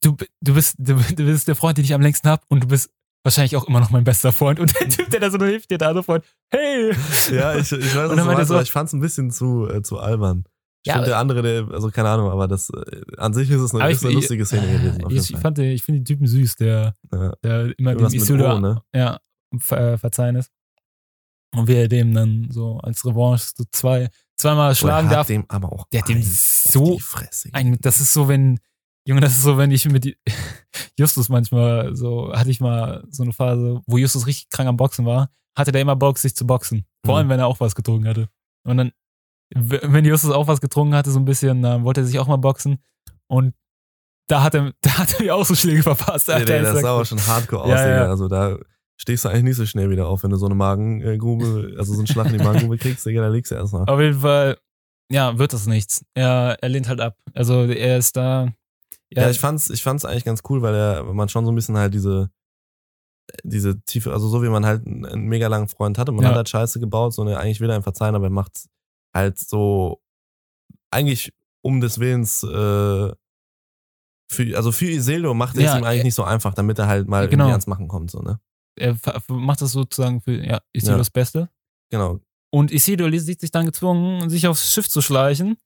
Du, 0.02 0.16
du, 0.42 0.54
bist, 0.54 0.76
du, 0.78 0.96
du 0.96 1.26
bist 1.26 1.48
der 1.48 1.56
Freund, 1.56 1.78
den 1.78 1.86
ich 1.86 1.94
am 1.94 2.02
längsten 2.02 2.30
hab 2.30 2.44
und 2.50 2.64
du 2.64 2.68
bist 2.68 2.92
wahrscheinlich 3.24 3.56
auch 3.56 3.68
immer 3.68 3.80
noch 3.80 3.90
mein 3.92 4.04
bester 4.04 4.32
Freund. 4.32 4.60
Und 4.60 4.80
der 4.80 4.90
Typ, 4.90 5.10
der 5.10 5.20
da 5.20 5.30
so 5.32 5.38
hilft, 5.44 5.70
der 5.72 5.82
andere 5.82 6.04
Freund, 6.04 6.24
hey! 6.52 6.92
ja, 7.32 7.56
ich, 7.56 7.72
ich 7.72 7.96
weiß, 7.96 8.10
was 8.10 8.16
du 8.18 8.26
meinst, 8.26 8.48
so- 8.48 8.54
aber 8.56 8.64
ich 8.64 8.72
fand 8.72 8.88
es 8.88 8.94
ein 8.94 9.02
bisschen 9.02 9.32
zu, 9.32 9.68
äh, 9.68 9.82
zu 9.82 10.00
albern. 10.00 10.44
Ich 10.84 10.88
Ja, 10.88 10.94
finde, 10.94 11.10
der 11.10 11.18
andere, 11.18 11.42
der, 11.42 11.68
also 11.72 11.92
keine 11.92 12.10
Ahnung, 12.10 12.30
aber 12.32 12.48
das 12.48 12.70
äh, 12.70 13.02
an 13.18 13.34
sich 13.34 13.50
ist 13.52 13.60
es 13.60 13.76
eine, 13.76 13.92
ist 13.92 14.04
eine 14.06 14.14
lustige 14.14 14.46
Szene 14.46 14.68
gewesen. 14.72 15.04
Auf 15.04 15.12
jeden 15.12 15.24
ich, 15.24 15.30
ich, 15.30 15.36
Fall. 15.36 15.42
fand, 15.42 15.58
den- 15.58 15.72
ich 15.72 15.84
finde 15.84 16.00
den 16.02 16.06
Typen 16.06 16.26
süß, 16.28 16.56
der, 16.56 16.94
Ja. 17.12 17.34
der 17.44 17.60
immer 17.78 17.92
dem 17.92 18.00
Irgendwas 18.00 18.14
mit 18.14 18.22
Isildo 18.22 18.56
O, 18.56 18.60
ne? 18.60 18.82
ja, 18.96 19.20
ver, 19.60 19.94
äh, 19.94 19.98
verzeihen 19.98 20.38
ist. 20.38 20.50
Und 21.56 21.68
wie 21.68 21.74
er 21.76 21.88
dem 21.88 22.14
dann 22.14 22.48
so 22.52 22.78
als 22.78 23.04
Revanche 23.06 23.52
so 23.58 23.64
zwei, 23.72 24.10
zweimal 24.38 24.76
schlagen 24.76 25.10
darf. 25.10 25.22
hat 25.22 25.30
dem 25.30 25.46
aber 25.50 25.72
auch 25.74 25.86
Der 25.92 26.02
hat 26.02 26.08
dem 26.10 26.22
so 26.24 27.00
ein, 27.54 27.78
das 27.82 28.00
ist 28.00 28.14
so, 28.14 28.28
wenn, 28.28 28.60
Junge, 29.10 29.22
das 29.22 29.32
ist 29.32 29.42
so, 29.42 29.58
wenn 29.58 29.72
ich 29.72 29.86
mit 29.90 30.16
Justus 31.00 31.30
manchmal 31.30 31.96
so, 31.96 32.32
hatte 32.34 32.52
ich 32.52 32.60
mal 32.62 33.04
so 33.10 33.24
eine 33.24 33.34
Phase, 33.34 33.82
wo 33.88 33.98
Justus 33.98 34.28
richtig 34.28 34.50
krank 34.50 34.70
am 34.70 34.78
Boxen 34.78 35.06
war, 35.06 35.30
hatte 35.58 35.72
der 35.72 35.82
immer 35.82 35.96
Bock, 35.96 36.18
sich 36.20 36.36
zu 36.36 36.46
boxen. 36.46 36.86
Vor 37.06 37.16
Mhm. 37.16 37.18
allem, 37.18 37.30
wenn 37.30 37.40
er 37.40 37.48
auch 37.48 37.60
was 37.60 37.74
getrunken 37.76 38.08
hatte. 38.08 38.30
Und 38.68 38.78
dann, 38.78 38.92
wenn 39.56 40.06
Justus 40.06 40.32
auch 40.32 40.48
was 40.48 40.62
getrunken 40.62 40.94
hatte, 40.96 41.10
so 41.12 41.20
ein 41.20 41.26
bisschen, 41.26 41.62
dann 41.64 41.84
wollte 41.84 42.02
er 42.02 42.06
sich 42.06 42.20
auch 42.20 42.28
mal 42.28 42.38
boxen. 42.38 42.78
Und 43.28 43.56
da 44.28 44.44
hat 44.44 44.54
er, 44.54 44.74
da 44.82 44.98
hat 45.00 45.16
er 45.16 45.24
mir 45.24 45.36
auch 45.36 45.46
so 45.46 45.56
Schläge 45.56 45.82
verpasst. 45.84 46.28
Nee, 46.28 46.36
Alter. 46.36 46.54
nee, 46.54 46.68
Ich 46.68 46.74
das 46.74 46.82
sah 46.82 46.94
aber 46.94 47.06
schon 47.06 47.26
hardcore 47.26 47.64
aus, 47.64 47.70
Ja, 47.70 47.78
Digga. 47.84 47.96
ja. 48.04 48.10
Also 48.10 48.28
da 48.28 48.58
stehst 49.02 49.26
du 49.26 49.30
eigentlich 49.30 49.44
nicht 49.44 49.56
so 49.56 49.66
schnell 49.66 49.90
wieder 49.90 50.08
auf, 50.08 50.22
wenn 50.24 50.30
du 50.30 50.38
so 50.38 50.46
eine 50.46 50.56
Magengrube, 50.56 51.74
also 51.78 51.94
so 51.94 52.00
einen 52.00 52.08
Schlag 52.08 52.28
in 52.28 52.38
die 52.38 52.44
Magengrube 52.44 52.78
kriegst, 52.78 53.06
Digga, 53.06 53.22
da 53.22 53.30
liegst 53.30 53.52
du 53.52 53.56
erstmal. 53.56 53.86
Auf 53.88 54.00
jeden 54.00 54.20
Fall, 54.20 54.58
ja, 55.12 55.38
wird 55.40 55.54
das 55.54 55.66
nichts. 55.66 56.06
Er, 56.14 56.58
er 56.62 56.70
lehnt 56.70 56.88
halt 56.88 57.02
ab. 57.02 57.18
Also 57.34 57.64
er 57.64 57.98
ist 57.98 58.16
da. 58.16 58.54
Ja, 59.12 59.30
ich 59.30 59.40
fand's, 59.40 59.70
ich 59.70 59.82
fand's 59.84 60.06
eigentlich 60.06 60.26
ganz 60.26 60.42
cool, 60.50 60.62
weil 60.62 60.76
er, 60.76 61.04
man 61.04 61.30
schon 61.30 61.46
so 61.46 61.52
ein 61.52 61.56
bisschen 61.56 61.78
halt 61.78 61.94
diese, 61.94 62.30
diese 63.44 63.80
tiefe, 63.82 64.12
also 64.12 64.28
so 64.28 64.44
wie 64.44 64.50
man 64.50 64.66
halt 64.66 64.86
einen, 64.86 65.24
mega 65.28 65.48
langen 65.48 65.68
Freund 65.68 65.98
hatte, 65.98 66.12
man 66.12 66.24
Ja. 66.24 66.30
hat 66.30 66.36
halt 66.38 66.50
Scheiße 66.50 66.80
gebaut, 66.80 67.14
so 67.14 67.22
eine, 67.24 67.38
eigentlich 67.40 67.60
will 67.60 67.70
er 67.70 67.76
ihm 67.78 67.84
verzeihen, 67.84 68.16
aber 68.16 68.26
er 68.28 68.32
macht's 68.32 68.70
halt 69.14 69.38
so, 69.40 70.02
eigentlich 70.92 71.34
um 71.62 71.82
des 71.82 72.00
Willens, 72.00 72.44
äh, 72.44 73.14
für, 74.32 74.56
also 74.56 74.72
für 74.72 74.86
Isildo 74.90 75.34
macht 75.34 75.58
er 75.58 75.64
Ja, 75.64 75.74
es 75.74 75.80
ihm 75.80 75.84
eigentlich 75.84 76.00
er- 76.00 76.04
nicht 76.06 76.16
so 76.16 76.24
einfach, 76.24 76.54
damit 76.54 76.78
er 76.80 76.88
halt 76.88 77.08
mal 77.08 77.28
Genau. 77.28 77.50
ans 77.50 77.68
Machen 77.68 77.88
kommt, 77.88 78.12
so, 78.12 78.20
ne? 78.22 78.40
er 78.78 78.96
macht 79.28 79.62
das 79.62 79.74
sozusagen 79.74 80.22
für, 80.22 80.42
ja, 80.46 80.62
Isidro 80.72 80.94
Ja. 80.94 80.98
das 81.00 81.10
Beste. 81.10 81.50
Genau. 81.92 82.20
Und 82.52 82.72
Isidro 82.72 83.10
sieht 83.18 83.42
sich 83.42 83.52
dann 83.52 83.66
gezwungen, 83.66 84.30
sich 84.30 84.48
aufs 84.48 84.72
Schiff 84.74 84.88
zu 84.88 85.02
schleichen, 85.02 85.58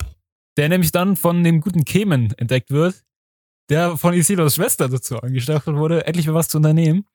der 0.58 0.68
nämlich 0.70 0.92
dann 0.92 1.16
von 1.16 1.44
dem 1.44 1.62
guten 1.62 1.86
Kemen 1.86 2.34
entdeckt 2.38 2.72
wird, 2.72 3.04
der 3.70 3.98
von 3.98 4.14
Isidros 4.14 4.56
Schwester 4.56 4.90
dazu 4.90 5.18
angestachelt 5.20 5.76
wurde, 5.78 6.06
endlich 6.06 6.28
mal 6.28 6.34
was 6.34 6.50
zu 6.50 6.58
unternehmen 6.58 7.06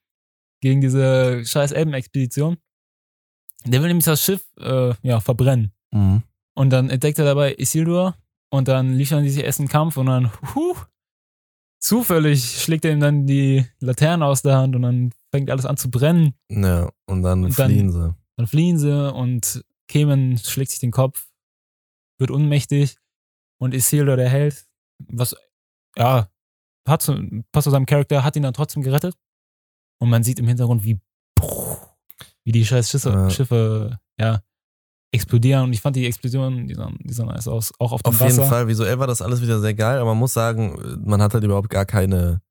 gegen 0.61 0.81
diese 0.81 1.45
scheiß 1.45 1.71
Elbenexpedition. 1.71 2.57
Der 3.65 3.81
will 3.81 3.87
nämlich 3.89 4.05
das 4.05 4.23
Schiff 4.23 4.45
äh, 4.59 4.93
ja, 5.01 5.19
verbrennen. 5.19 5.73
Mhm. 5.91 6.23
Und 6.55 6.69
dann 6.71 6.89
entdeckt 6.89 7.19
er 7.19 7.25
dabei 7.25 7.55
Isildur 7.55 8.15
und 8.49 8.67
dann 8.67 8.93
liefern 8.95 9.23
die 9.23 9.29
sich 9.29 9.43
erst 9.43 9.59
einen 9.59 9.67
Kampf 9.69 9.97
und 9.97 10.07
dann, 10.07 10.31
huh, 10.55 10.75
zufällig 11.79 12.61
schlägt 12.61 12.85
er 12.85 12.91
ihm 12.91 12.99
dann 12.99 13.27
die 13.27 13.65
Laterne 13.79 14.25
aus 14.25 14.41
der 14.41 14.57
Hand 14.57 14.75
und 14.75 14.81
dann 14.81 15.11
fängt 15.31 15.49
alles 15.49 15.65
an 15.65 15.77
zu 15.77 15.89
brennen. 15.91 16.33
Ja, 16.49 16.89
und 17.05 17.23
dann 17.23 17.45
Und 17.45 17.57
dann- 17.59 17.69
fliehen 17.69 17.91
sie. 17.91 18.15
Dann 18.37 18.47
fliehen 18.47 18.77
sie 18.79 19.13
und 19.13 19.63
Kemen 19.89 20.37
schlägt 20.37 20.71
sich 20.71 20.79
den 20.79 20.91
Kopf, 20.91 21.27
wird 22.19 22.31
ohnmächtig 22.31 22.97
und 23.59 23.73
Isildur, 23.73 24.15
der 24.15 24.29
Held, 24.29 24.65
was, 25.09 25.35
ja, 25.97 26.29
hat 26.89 27.01
zu, 27.01 27.15
passt 27.51 27.65
zu 27.65 27.71
seinem 27.71 27.85
Charakter, 27.85 28.23
hat 28.23 28.35
ihn 28.35 28.43
dann 28.43 28.53
trotzdem 28.53 28.83
gerettet. 28.83 29.15
Und 30.01 30.09
man 30.09 30.23
sieht 30.23 30.39
im 30.39 30.47
Hintergrund, 30.47 30.83
wie, 30.83 30.99
wie 32.45 32.51
die 32.51 32.65
scheiß 32.65 32.89
Schiffe, 32.89 33.09
Ja. 33.09 33.29
Schiffe, 33.29 33.99
ja, 34.19 34.41
explodieren. 35.11 35.63
Und 35.65 35.73
ich 35.73 35.81
fand 35.81 35.95
die 35.95 36.05
Explosionen, 36.05 36.67
die 36.67 36.75
sahen, 36.75 36.97
die 37.03 37.13
sahen 37.13 37.27
nice 37.27 37.47
aus, 37.47 37.71
auch 37.79 37.91
auf 37.91 38.01
dem 38.03 38.09
Auf 38.09 38.19
Wasser. 38.19 38.35
jeden 38.41 38.49
Fall, 38.49 38.67
visuell 38.67 38.99
war 38.99 39.07
das 39.07 39.21
alles 39.21 39.41
wieder 39.41 39.59
sehr 39.59 39.73
geil, 39.73 39.99
aber 39.99 40.11
man 40.11 40.19
muss 40.19 40.33
sagen, 40.33 40.77
man 41.03 41.21
hat 41.21 41.33
halt 41.33 41.43
überhaupt 41.43 41.69
gar 41.69 41.85
keine, 41.85 42.41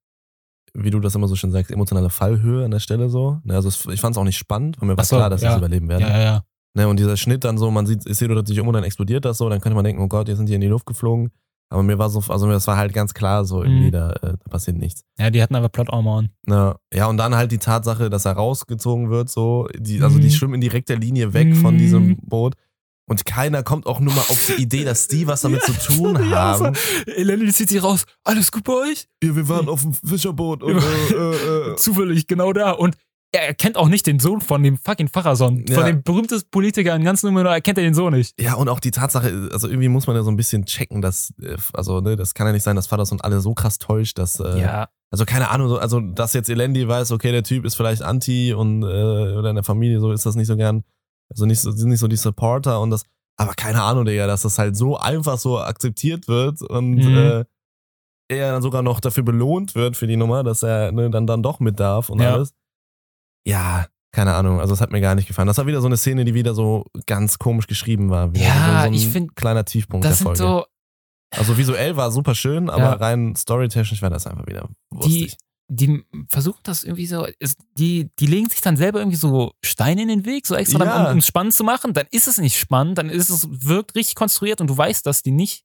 wie 0.74 0.90
du 0.90 1.00
das 1.00 1.14
immer 1.14 1.28
so 1.28 1.36
schön 1.36 1.50
sagst, 1.52 1.70
emotionale 1.70 2.10
Fallhöhe 2.10 2.64
an 2.64 2.70
der 2.70 2.80
Stelle 2.80 3.08
so. 3.08 3.40
Ne, 3.44 3.54
Also 3.54 3.68
ich 3.90 4.00
fand 4.00 4.14
es 4.16 4.18
auch 4.20 4.24
nicht 4.24 4.38
spannend, 4.38 4.80
weil 4.80 4.88
mir 4.88 4.96
war 4.96 5.04
so, 5.04 5.16
klar, 5.16 5.30
dass 5.30 5.40
sie 5.40 5.46
ja. 5.46 5.52
es 5.52 5.58
überleben 5.58 5.88
werden. 5.88 6.02
Ja, 6.02 6.10
ja, 6.10 6.22
ja. 6.22 6.42
Ne, 6.74 6.86
und 6.86 6.98
dieser 6.98 7.16
Schnitt 7.16 7.44
dann 7.44 7.58
so, 7.58 7.70
man 7.70 7.86
sieht, 7.86 8.04
ich 8.06 8.16
sehe, 8.16 8.46
sich 8.46 8.60
um 8.60 8.68
und 8.68 8.74
dann 8.74 8.84
explodiert 8.84 9.24
das 9.24 9.38
so, 9.38 9.48
dann 9.48 9.60
könnte 9.60 9.74
man 9.74 9.84
denken, 9.84 10.02
oh 10.02 10.08
Gott, 10.08 10.28
jetzt 10.28 10.36
sind 10.36 10.48
die 10.48 10.54
in 10.54 10.60
die 10.60 10.66
Luft 10.68 10.86
geflogen. 10.86 11.30
Aber 11.70 11.82
mir 11.82 11.98
war 11.98 12.08
so, 12.08 12.22
also 12.28 12.46
mir 12.46 12.52
das 12.54 12.66
war 12.66 12.76
halt 12.78 12.92
ganz 12.94 13.12
klar 13.12 13.44
so, 13.44 13.62
irgendwie, 13.62 13.88
Mhm. 13.88 13.92
da, 13.92 14.10
äh, 14.12 14.20
da 14.42 14.50
passiert 14.50 14.78
nichts. 14.78 15.02
Ja, 15.18 15.28
die 15.30 15.42
hatten 15.42 15.54
aber 15.54 15.68
Plot 15.68 15.92
Armor 15.92 16.18
an. 16.20 16.30
Ja, 16.46 16.76
ja, 16.94 17.06
und 17.06 17.18
dann 17.18 17.34
halt 17.36 17.52
die 17.52 17.58
Tatsache, 17.58 18.08
dass 18.08 18.24
er 18.24 18.32
rausgezogen 18.32 19.10
wird, 19.10 19.28
so, 19.28 19.68
die, 19.76 20.00
also 20.02 20.18
die 20.18 20.28
Mhm. 20.28 20.30
schwimmen 20.32 20.54
in 20.54 20.60
direkter 20.62 20.96
Linie 20.96 21.34
weg 21.34 21.54
von 21.56 21.74
Mhm. 21.74 21.78
diesem 21.78 22.16
Boot. 22.22 22.54
Und 23.10 23.24
keiner 23.24 23.62
kommt 23.62 23.86
auch 23.86 24.00
nur 24.00 24.12
mal 24.12 24.20
auf 24.20 24.46
die 24.54 24.60
Idee, 24.62 24.84
dass 24.84 25.08
die 25.08 25.26
was 25.26 25.40
damit 25.40 25.62
zu 25.62 25.72
tun 25.72 26.14
Ja, 26.30 26.58
haben. 26.58 26.74
so, 26.74 27.10
Eleni 27.12 27.50
zieht 27.52 27.70
sich 27.70 27.82
raus. 27.82 28.04
Alles 28.24 28.52
gut 28.52 28.64
bei 28.64 28.74
euch? 28.74 29.06
Ja, 29.22 29.34
wir 29.34 29.48
waren 29.48 29.68
auf 29.68 29.80
dem 29.82 29.94
Fischerboot 29.94 30.62
und 30.62 30.76
äh, 30.76 31.14
äh, 31.14 31.72
äh. 31.72 31.76
Zufällig 31.76 32.26
genau 32.26 32.52
da. 32.52 32.72
Und 32.72 32.96
er 33.32 33.46
erkennt 33.46 33.76
auch 33.76 33.88
nicht 33.88 34.06
den 34.06 34.18
Sohn 34.20 34.40
von 34.40 34.62
dem 34.62 34.78
fucking 34.78 35.08
Pfarrersohn. 35.08 35.64
Ja. 35.68 35.74
Von 35.74 35.84
dem 35.86 36.02
berühmtesten 36.02 36.50
Politiker 36.50 36.94
in 36.96 37.04
ganz 37.04 37.22
Nummer 37.22 37.44
erkennt 37.44 37.76
er 37.78 37.84
den 37.84 37.92
Sohn 37.94 38.14
nicht. 38.14 38.40
Ja, 38.40 38.54
und 38.54 38.68
auch 38.68 38.80
die 38.80 38.90
Tatsache, 38.90 39.50
also 39.52 39.68
irgendwie 39.68 39.88
muss 39.88 40.06
man 40.06 40.16
ja 40.16 40.22
so 40.22 40.30
ein 40.30 40.36
bisschen 40.36 40.64
checken, 40.64 41.02
dass, 41.02 41.34
äh, 41.42 41.56
also, 41.74 42.00
ne, 42.00 42.16
das 42.16 42.32
kann 42.34 42.46
ja 42.46 42.52
nicht 42.54 42.62
sein, 42.62 42.74
dass 42.76 42.86
Vaterson 42.86 43.20
alle 43.20 43.40
so 43.40 43.52
krass 43.54 43.78
täuscht, 43.78 44.18
dass, 44.18 44.40
äh, 44.40 44.58
Ja. 44.60 44.88
also 45.10 45.26
keine 45.26 45.50
Ahnung, 45.50 45.68
so, 45.68 45.78
also, 45.78 46.00
dass 46.00 46.32
jetzt 46.32 46.48
Elendi 46.48 46.88
weiß, 46.88 47.12
okay, 47.12 47.30
der 47.32 47.42
Typ 47.42 47.64
ist 47.66 47.74
vielleicht 47.74 48.02
anti 48.02 48.54
und, 48.54 48.82
äh, 48.82 48.86
oder 48.86 49.50
in 49.50 49.56
der 49.56 49.64
Familie 49.64 50.00
so 50.00 50.10
ist 50.12 50.24
das 50.24 50.34
nicht 50.34 50.46
so 50.46 50.56
gern, 50.56 50.84
also 51.30 51.44
nicht 51.44 51.60
so, 51.60 51.70
sind 51.70 51.90
nicht 51.90 52.00
so 52.00 52.08
die 52.08 52.16
Supporter 52.16 52.80
und 52.80 52.88
das, 52.90 53.02
aber 53.36 53.52
keine 53.54 53.82
Ahnung, 53.82 54.06
Digga, 54.06 54.26
dass 54.26 54.40
das 54.42 54.58
halt 54.58 54.74
so 54.74 54.96
einfach 54.96 55.36
so 55.36 55.58
akzeptiert 55.60 56.28
wird 56.28 56.62
und, 56.62 56.94
Mhm. 56.96 57.16
äh, 57.16 57.44
er 58.30 58.52
dann 58.52 58.62
sogar 58.62 58.82
noch 58.82 59.00
dafür 59.00 59.22
belohnt 59.22 59.74
wird 59.74 59.96
für 59.96 60.06
die 60.06 60.16
Nummer, 60.16 60.42
dass 60.44 60.62
er 60.62 60.92
ne, 60.92 61.08
dann, 61.10 61.26
dann 61.26 61.42
doch 61.42 61.60
mit 61.60 61.78
darf 61.80 62.08
und 62.10 62.20
Ja. 62.20 62.34
alles. 62.34 62.52
Ja, 63.48 63.86
keine 64.12 64.34
Ahnung, 64.34 64.60
also 64.60 64.74
es 64.74 64.80
hat 64.80 64.90
mir 64.92 65.00
gar 65.00 65.14
nicht 65.14 65.26
gefallen. 65.28 65.46
Das 65.48 65.58
war 65.58 65.66
wieder 65.66 65.80
so 65.80 65.86
eine 65.86 65.96
Szene, 65.96 66.24
die 66.24 66.34
wieder 66.34 66.54
so 66.54 66.84
ganz 67.06 67.38
komisch 67.38 67.66
geschrieben 67.66 68.10
war. 68.10 68.32
Wieder 68.34 68.44
Ja, 68.46 68.82
so, 68.84 68.88
so 68.88 68.94
ich 68.94 69.08
find, 69.08 69.36
kleiner 69.36 69.64
Tiefpunkt 69.64 70.04
Das 70.04 70.18
der 70.18 70.26
sind 70.28 70.36
Folge. 70.38 70.38
so, 70.38 70.66
also 71.38 71.58
visuell 71.58 71.96
war 71.96 72.10
super 72.10 72.34
schön, 72.34 72.70
aber 72.70 72.82
Ja. 72.82 72.92
rein 72.94 73.34
storytechnisch 73.36 74.00
war 74.02 74.10
das 74.10 74.26
einfach 74.26 74.46
wieder 74.46 74.68
die, 74.92 74.96
wurstig. 74.96 75.36
die 75.68 76.02
versuchen 76.30 76.60
das 76.62 76.84
irgendwie 76.84 77.06
so, 77.06 77.26
ist, 77.38 77.58
die, 77.78 78.10
die 78.18 78.26
legen 78.26 78.48
sich 78.48 78.60
dann 78.62 78.76
selber 78.78 79.00
irgendwie 79.00 79.18
so 79.18 79.52
Steine 79.64 80.02
in 80.02 80.08
den 80.08 80.24
Weg, 80.24 80.46
so 80.46 80.54
extra, 80.54 80.82
Ja. 80.84 81.10
um 81.12 81.18
es 81.18 81.26
spannend 81.26 81.52
zu 81.54 81.64
machen. 81.64 81.92
Dann 81.92 82.06
ist 82.10 82.26
es 82.28 82.38
nicht 82.38 82.58
spannend, 82.58 82.96
dann 82.98 83.10
ist 83.10 83.28
es, 83.30 83.46
wirkt 83.50 83.94
richtig 83.94 84.14
konstruiert 84.14 84.60
und 84.62 84.68
du 84.68 84.76
weißt, 84.76 85.04
dass 85.06 85.22
die 85.22 85.32
nicht, 85.32 85.64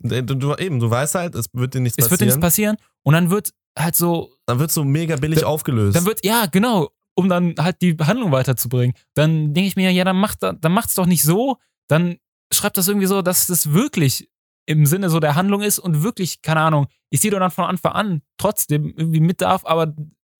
Du, 0.00 0.20
du, 0.22 0.54
eben, 0.56 0.80
du 0.80 0.90
weißt 0.90 1.14
halt, 1.14 1.36
es 1.36 1.46
wird 1.52 1.72
dir 1.74 1.80
nichts 1.80 1.96
es 1.96 2.10
wird 2.10 2.20
dir 2.20 2.26
passieren. 2.26 2.40
nichts 2.40 2.40
passieren. 2.40 2.76
Und 3.04 3.14
dann 3.14 3.30
wird 3.30 3.50
halt 3.78 3.94
so 3.94 4.34
dann 4.46 4.58
wird 4.58 4.72
so 4.72 4.84
mega 4.84 5.14
billig 5.16 5.40
Da- 5.40 5.46
aufgelöst. 5.46 5.96
Dann 5.96 6.04
wird, 6.04 6.24
ja, 6.26 6.46
genau, 6.46 6.88
um 7.16 7.28
dann 7.28 7.54
halt 7.58 7.80
die 7.82 7.96
Handlung 8.00 8.32
weiterzubringen. 8.32 8.94
Dann 9.14 9.54
denke 9.54 9.68
ich 9.68 9.76
mir, 9.76 9.90
ja, 9.90 10.04
dann 10.04 10.16
macht 10.16 10.38
dann 10.42 10.72
macht's 10.72 10.94
doch 10.94 11.06
nicht 11.06 11.22
so. 11.22 11.58
Dann 11.88 12.16
schreibt 12.52 12.76
das 12.76 12.88
irgendwie 12.88 13.06
so, 13.06 13.22
dass 13.22 13.46
das 13.46 13.72
wirklich 13.72 14.28
im 14.66 14.86
Sinne 14.86 15.10
so 15.10 15.20
der 15.20 15.34
Handlung 15.34 15.60
ist 15.60 15.78
und 15.78 16.02
wirklich, 16.02 16.40
keine 16.42 16.60
Ahnung, 16.60 16.86
ich 17.10 17.20
sehe 17.20 17.30
doch 17.30 17.38
dann 17.38 17.50
von 17.50 17.64
Anfang 17.66 17.92
an 17.92 18.22
trotzdem 18.38 18.94
irgendwie 18.96 19.20
mit 19.20 19.40
darf, 19.42 19.64
aber 19.66 19.86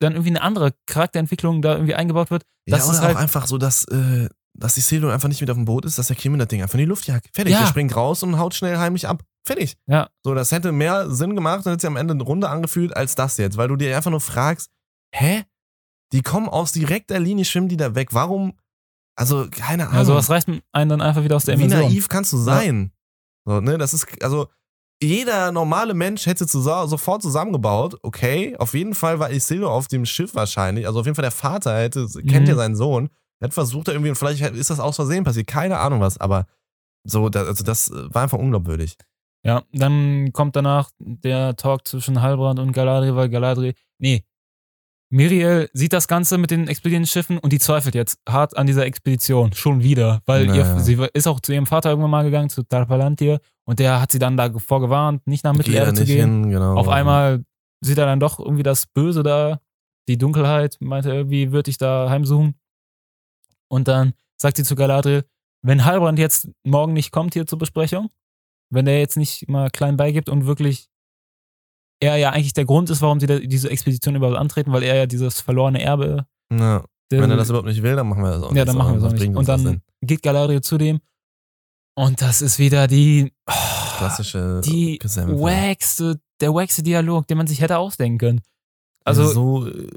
dann 0.01 0.13
irgendwie 0.13 0.31
eine 0.31 0.43
andere 0.43 0.73
Charakterentwicklung 0.87 1.61
da 1.63 1.75
irgendwie 1.75 1.95
eingebaut 1.95 2.31
wird. 2.31 2.43
ja, 2.67 2.77
Das 2.77 2.87
oder 2.89 2.95
ist 2.97 3.03
halt, 3.03 3.17
auch 3.17 3.21
einfach 3.21 3.47
so, 3.47 3.59
dass, 3.59 3.85
äh, 3.89 4.29
dass 4.57 4.75
die 4.75 4.81
Isildur 4.81 5.13
einfach 5.13 5.29
nicht 5.29 5.41
mit 5.41 5.51
auf 5.51 5.57
dem 5.57 5.67
Boot 5.67 5.85
ist, 5.85 5.99
dass 5.99 6.07
der 6.09 6.17
Kim 6.17 6.39
das 6.39 6.49
Ding 6.49 6.63
einfach 6.63 6.75
in 6.75 6.81
die 6.81 6.85
Luft 6.87 7.07
jagt. 7.07 7.29
Fertig, 7.35 7.53
Ja. 7.53 7.61
der 7.61 7.67
springt 7.67 7.95
raus 7.95 8.23
und 8.23 8.39
haut 8.39 8.55
schnell 8.55 8.79
heimlich 8.79 9.07
ab. 9.07 9.23
Fertig. 9.47 9.77
Ja. 9.87 10.09
So, 10.25 10.35
das 10.35 10.53
hätte 10.53 10.73
mehr 10.73 11.11
Sinn 11.11 11.35
gemacht 11.35 11.67
und 11.67 11.73
hätte 11.73 11.83
sich 11.83 11.89
am 11.89 11.97
Ende 11.97 12.15
eine 12.15 12.23
Runde 12.23 12.49
angefühlt 12.49 12.97
als 12.97 13.15
das 13.15 13.37
jetzt, 13.37 13.57
weil 13.59 13.69
du 13.69 13.77
dir 13.77 13.95
einfach 13.97 14.11
nur 14.11 14.21
fragst, 14.21 14.71
hä? 15.15 15.45
Die 16.15 16.23
kommen 16.23 16.49
aus 16.49 16.73
direkter 16.73 17.19
Linie, 17.19 17.45
schwimmen 17.45 17.69
die 17.69 17.77
da 17.77 17.95
weg. 17.95 18.15
Warum? 18.15 18.55
Also, 19.17 19.47
keine 19.51 19.85
Ahnung. 19.85 19.97
Ja, 19.99 20.05
sowas 20.05 20.31
reißt 20.31 20.49
einen 20.73 20.89
dann 20.89 21.01
einfach 21.03 21.23
wieder 21.25 21.37
aus 21.37 21.45
der 21.45 21.59
Wie 21.59 21.65
Immersion. 21.65 21.91
naiv 21.91 22.09
kannst 22.09 22.33
du 22.33 22.37
sein? 22.39 22.93
So, 23.45 23.61
ne, 23.61 23.77
das 23.79 23.93
ist, 23.95 24.07
also, 24.23 24.49
jeder 25.03 25.53
normale 25.53 25.93
Mensch 25.93 26.27
hätte 26.27 26.47
zusa 26.47 26.87
sofort 26.87 27.21
zusammengebaut, 27.23 27.99
okay, 28.03 28.57
auf 28.59 28.75
jeden 28.75 28.95
Fall 28.95 29.19
war 29.19 29.31
Isildur 29.31 29.71
auf 29.71 29.89
dem 29.89 30.07
Schiff 30.07 30.35
wahrscheinlich, 30.35 30.87
also 30.87 31.01
auf 31.01 31.07
jeden 31.07 31.17
Fall 31.17 31.25
der 31.25 31.31
Vater 31.33 31.77
hätte, 31.79 32.07
kennt 32.27 32.43
Mhm. 32.45 32.49
ja 32.49 32.55
seinen 32.55 32.77
Sohn, 32.77 33.11
hat 33.43 33.53
versucht, 33.53 33.89
da 33.89 33.93
irgendwie, 33.93 34.11
und 34.11 34.17
vielleicht 34.17 34.41
ist 34.41 34.71
das 34.71 34.81
aus 34.81 34.97
Versehen 34.97 35.25
passiert, 35.25 35.47
keine 35.49 35.79
Ahnung 35.79 36.01
was, 36.01 36.17
aber 36.19 36.47
so, 37.07 37.29
da, 37.29 37.43
also 37.43 37.63
das 37.65 37.91
war 37.93 38.23
einfach 38.23 38.39
unglaubwürdig. 38.39 38.97
Ja, 39.45 39.65
dann 39.73 40.33
kommt 40.33 40.57
danach 40.57 40.91
der 40.99 41.55
Talk 41.57 41.87
zwischen 41.87 42.23
Halbrand 42.23 42.59
und 42.61 42.73
Galadriel, 42.73 43.15
weil 43.15 43.29
Galadriel, 43.29 43.75
nee, 43.99 44.25
Miriel 45.15 45.71
sieht 45.73 45.93
das 45.93 46.09
Ganze 46.09 46.39
mit 46.39 46.51
den 46.51 46.67
explodierenden 46.67 47.07
Schiffen 47.07 47.39
und 47.39 47.53
die 47.53 47.61
zweifelt 47.61 47.95
jetzt 47.95 48.19
hart 48.29 48.57
an 48.57 48.67
dieser 48.67 48.85
Expedition, 48.85 49.53
schon 49.53 49.81
wieder, 49.81 50.23
weil 50.27 50.47
Naja. 50.47 50.75
ihr, 50.75 50.81
sie 50.81 50.99
ist 51.15 51.29
auch 51.29 51.39
zu 51.39 51.53
ihrem 51.53 51.67
Vater 51.67 51.91
irgendwann 51.91 52.11
mal 52.11 52.25
gegangen, 52.25 52.49
zu 52.49 52.65
Tarpalantir 52.65 53.39
und 53.65 53.79
der 53.79 54.01
hat 54.01 54.11
sie 54.11 54.19
dann 54.19 54.37
davor 54.37 54.81
gewarnt, 54.81 55.25
nicht 55.27 55.45
nach 55.45 55.55
Mittelerde 55.55 55.95
zu 55.95 56.05
gehen. 56.05 56.43
hin, 56.43 56.51
genau. 56.51 56.75
Auf 56.75 56.89
einmal 56.89 57.45
sieht 57.81 57.99
er 57.99 58.07
dann 58.07 58.19
doch 58.19 58.41
irgendwie 58.41 58.65
das 58.65 58.87
Böse 58.87 59.23
da, 59.23 59.61
die 60.09 60.19
Dunkelheit, 60.19 60.79
meinte 60.81 61.15
er, 61.15 61.31
wie 61.31 61.53
würde 61.53 61.71
ich 61.71 61.79
da 61.79 62.11
heimsuchen? 62.11 62.57
Und 63.69 63.87
dann 63.87 64.15
sagt 64.37 64.57
sie 64.57 64.65
zu 64.65 64.75
Galadriel, 64.75 65.25
wenn 65.63 65.85
Halbrand 65.85 66.19
jetzt 66.19 66.49
morgen 66.65 66.93
nicht 66.93 67.13
kommt 67.13 67.35
hier 67.35 67.47
zur 67.47 67.59
Besprechung, 67.59 68.11
wenn 68.69 68.85
der 68.85 68.99
jetzt 68.99 69.17
nicht 69.17 69.49
mal 69.49 69.71
klein 69.71 69.97
beigibt 69.97 70.29
und 70.29 70.47
wirklich 70.47 70.89
er 72.05 72.17
ja 72.17 72.31
eigentlich 72.31 72.53
der 72.53 72.65
Grund 72.65 72.91
ist, 72.91 73.03
warum 73.03 73.19
sie 73.21 73.27
da, 73.27 73.39
diese 73.39 73.71
Expedition 73.71 74.15
überhaupt 74.15 74.39
antreten, 74.39 74.73
weil 74.73 74.83
er 74.83 74.95
ja 74.97 75.07
dieses 75.07 75.41
verlorene 75.41 75.83
Erbe. 75.83 76.27
Ja, 76.53 76.85
wenn 77.11 77.31
er 77.31 77.37
das 77.37 77.49
überhaupt 77.49 77.69
nicht 77.69 77.83
will, 77.83 77.97
dann 77.97 78.09
machen 78.09 78.23
wir 78.23 78.31
das 78.33 78.43
auch 78.43 78.51
nicht. 78.51 78.59
ja, 78.59 78.65
dann 78.65 78.77
machen 78.77 78.95
wir 78.95 79.03
Was 79.03 79.13
auch 79.13 79.19
nicht. 79.19 79.35
Und 79.37 79.49
das 79.49 79.63
dann 79.63 79.83
geht 80.03 80.23
Galadriel 80.23 80.61
zu 80.61 80.79
dem 80.79 81.01
und 81.97 82.21
das 82.21 82.43
ist 82.43 82.59
wieder 82.59 82.87
die 82.87 83.33
oh, 83.49 83.53
Klassische 83.99 84.61
die 84.65 84.99
Gesämpfe. 84.99 85.37
der 86.41 86.53
wackste 86.55 86.83
Dialog, 86.83 87.27
den 87.29 87.39
man 87.39 87.47
sich 87.47 87.61
hätte 87.61 87.79
ausdenken 87.79 88.19
können. 88.19 88.41
Also 89.05 89.27
so 89.27 89.67
äh, 89.69 89.89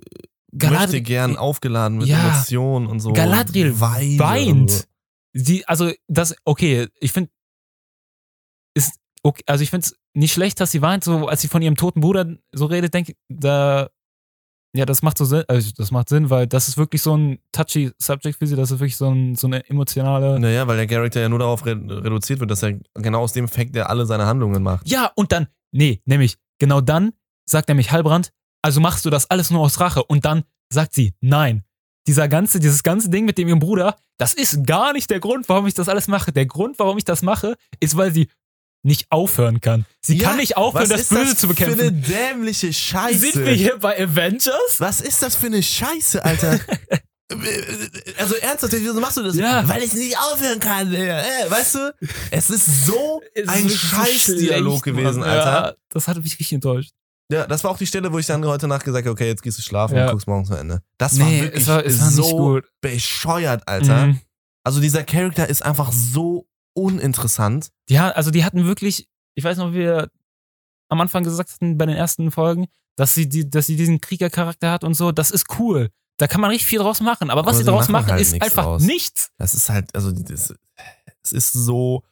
Galadriel- 0.53 0.79
möchte 0.79 1.01
gern 1.01 1.37
aufgeladen 1.37 1.97
mit 1.97 2.07
Ja. 2.07 2.29
Emotionen 2.29 2.87
und 2.87 2.99
so. 2.99 3.13
Galadriel 3.13 3.79
weint. 3.79 4.19
weint. 4.19 4.71
so. 4.71 4.83
Sie, 5.33 5.67
also 5.67 5.91
das, 6.07 6.35
okay, 6.45 6.87
ich 6.99 7.11
finde, 7.11 7.29
ist, 8.75 8.99
okay, 9.27 9.43
also 9.45 9.61
ich 9.61 9.69
finde 9.69 9.85
es 9.85 9.95
nicht 10.13 10.33
schlecht, 10.33 10.59
dass 10.59 10.71
sie 10.71 10.81
weint, 10.81 11.03
so 11.03 11.27
als 11.27 11.41
sie 11.41 11.47
von 11.47 11.61
ihrem 11.61 11.75
toten 11.75 12.01
Bruder 12.01 12.25
so 12.53 12.65
redet, 12.65 12.93
denke 12.93 13.11
ich, 13.11 13.17
da, 13.29 13.89
ja, 14.73 14.85
das 14.85 15.01
macht 15.01 15.17
so 15.17 15.25
Sinn, 15.25 15.43
also 15.47 15.71
das 15.75 15.91
macht 15.91 16.09
Sinn, 16.09 16.29
weil 16.29 16.47
das 16.47 16.67
ist 16.67 16.77
wirklich 16.77 17.01
so 17.01 17.15
ein 17.15 17.39
touchy 17.51 17.91
Subject 17.99 18.39
für 18.39 18.47
sie, 18.47 18.55
das 18.55 18.71
ist 18.71 18.79
wirklich 18.79 18.95
so, 18.97 19.09
ein, 19.09 19.35
so 19.35 19.47
eine 19.47 19.67
emotionale. 19.69 20.39
Naja, 20.39 20.67
weil 20.67 20.77
der 20.77 20.87
Charakter 20.87 21.19
ja 21.19 21.29
nur 21.29 21.39
darauf 21.39 21.65
re 21.65 21.71
reduziert 21.71 22.39
wird, 22.39 22.49
dass 22.49 22.63
er 22.63 22.79
genau 22.93 23.21
aus 23.21 23.33
dem 23.33 23.45
Effekt, 23.45 23.75
der 23.75 23.89
alle 23.89 24.05
seine 24.05 24.25
Handlungen 24.25 24.63
macht. 24.63 24.87
Ja, 24.89 25.11
und 25.15 25.31
dann, 25.31 25.47
nee, 25.71 26.01
nämlich, 26.05 26.37
genau 26.59 26.81
dann 26.81 27.11
sagt 27.45 27.67
nämlich 27.67 27.91
Halbrand, 27.91 28.31
also 28.61 28.81
machst 28.81 29.05
du 29.05 29.09
das 29.09 29.29
alles 29.29 29.51
nur 29.51 29.61
aus 29.61 29.79
Rache. 29.79 30.03
Und 30.03 30.25
dann 30.25 30.43
sagt 30.69 30.93
sie, 30.93 31.13
nein. 31.21 31.63
Dieser 32.07 32.29
ganze, 32.29 32.59
dieses 32.59 32.83
ganze 32.83 33.09
Ding 33.09 33.25
mit 33.25 33.37
dem 33.37 33.49
ihrem 33.49 33.59
Bruder, 33.59 33.97
das 34.17 34.33
ist 34.33 34.65
gar 34.65 34.93
nicht 34.93 35.09
der 35.09 35.19
Grund, 35.19 35.49
warum 35.49 35.67
ich 35.67 35.73
das 35.73 35.89
alles 35.89 36.07
mache. 36.07 36.31
Der 36.31 36.45
Grund, 36.45 36.79
warum 36.79 36.97
ich 36.97 37.03
das 37.03 37.21
mache, 37.21 37.55
ist, 37.81 37.97
weil 37.97 38.13
sie 38.13 38.29
nicht 38.87 39.05
aufhören 39.11 39.61
kann. 39.61 39.85
Sie 40.01 40.17
Ja, 40.17 40.29
kann 40.29 40.37
nicht 40.37 40.57
aufhören, 40.57 40.83
Was 40.83 40.89
das 40.89 41.01
ist 41.01 41.09
Böse 41.09 41.25
das 41.25 41.35
zu 41.37 41.47
für 41.53 41.65
eine 41.65 41.75
bekämpfen. 41.75 42.01
dämliche 42.03 42.73
Scheiße? 42.73 43.19
Sind 43.19 43.45
wir 43.45 43.51
hier 43.53 43.77
bei 43.77 44.01
Avengers? 44.01 44.79
Was 44.79 45.01
ist 45.01 45.21
das 45.21 45.35
für 45.35 45.45
eine 45.47 45.61
Scheiße, 45.61 46.23
Alter? 46.25 46.59
also 48.17 48.35
ernsthaft, 48.35 48.73
wieso 48.73 48.99
machst 48.99 49.17
du 49.17 49.23
das? 49.23 49.35
Ja. 49.35 49.67
Weil 49.67 49.83
ich 49.83 49.93
nicht 49.93 50.17
aufhören 50.17 50.59
kann. 50.59 50.93
Äh, 50.93 51.23
weißt 51.49 51.75
du, 51.75 51.93
es 52.31 52.49
ist 52.49 52.85
so 52.85 53.21
Es 53.33 53.47
ein 53.47 53.65
ist 53.67 53.77
Scheißdialog 53.77 54.81
gewesen. 54.83 55.23
Alter. 55.23 55.45
Ja, 55.69 55.73
das 55.89 56.07
hat 56.07 56.17
mich 56.17 56.25
richtig 56.33 56.53
enttäuscht. 56.53 56.91
Ja, 57.29 57.45
das 57.45 57.63
war 57.65 57.71
auch 57.71 57.77
die 57.77 57.85
Stelle, 57.87 58.11
wo 58.13 58.19
ich 58.19 58.25
dann 58.25 58.45
heute 58.45 58.69
Nacht 58.69 58.85
gesagt 58.85 59.05
habe, 59.05 59.11
okay, 59.11 59.27
jetzt 59.27 59.43
gehst 59.43 59.57
du 59.57 59.61
schlafen 59.61 59.97
Ja. 59.97 60.05
und 60.05 60.11
guckst 60.11 60.27
morgen 60.27 60.45
zu 60.45 60.53
Ende. 60.53 60.81
Das 60.97 61.19
war 61.19 61.25
Nee, 61.27 61.41
wirklich 61.41 61.63
es 61.63 61.67
war, 61.67 61.85
es 61.85 61.99
war 61.99 62.09
so 62.11 62.61
bescheuert, 62.79 63.67
Alter. 63.67 64.07
Mhm. 64.07 64.21
Also 64.63 64.79
dieser 64.79 65.03
Charakter 65.03 65.49
ist 65.49 65.63
einfach 65.63 65.91
so 65.91 66.46
uninteressant. 66.77 67.69
Ja, 67.89 68.09
also 68.11 68.31
die 68.31 68.45
hatten 68.45 68.65
wirklich, 68.65 69.07
ich 69.35 69.43
weiß 69.43 69.57
noch, 69.57 69.71
wie 69.71 69.79
wir 69.79 70.09
am 70.89 71.01
Anfang 71.01 71.23
gesagt 71.23 71.51
hatten 71.51 71.77
bei 71.77 71.85
den 71.85 71.95
ersten 71.97 72.31
Folgen, 72.31 72.67
dass 72.95 73.13
sie, 73.13 73.27
die, 73.27 73.49
dass 73.49 73.65
sie 73.65 73.75
diesen 73.75 73.99
Kriegercharakter 73.99 74.71
hat 74.71 74.83
und 74.83 74.93
so, 74.93 75.11
das 75.11 75.31
ist 75.31 75.45
cool. 75.59 75.89
Da 76.17 76.27
kann 76.27 76.41
man 76.41 76.49
richtig 76.49 76.67
viel 76.67 76.79
draus 76.79 77.01
machen. 77.01 77.29
Aber 77.29 77.41
was 77.41 77.49
Aber 77.49 77.57
sie 77.59 77.63
daraus 77.65 77.89
machen 77.89 78.03
machen, 78.05 78.11
halt 78.13 78.21
ist 78.21 78.31
nichts 78.31 78.45
einfach 78.47 78.63
draus. 78.63 78.81
nichts. 78.83 79.29
Das 79.37 79.53
ist 79.53 79.69
halt, 79.69 79.93
also 79.93 80.11
das, 80.11 80.53
es 81.23 81.31
ist 81.31 81.53
so 81.53 82.03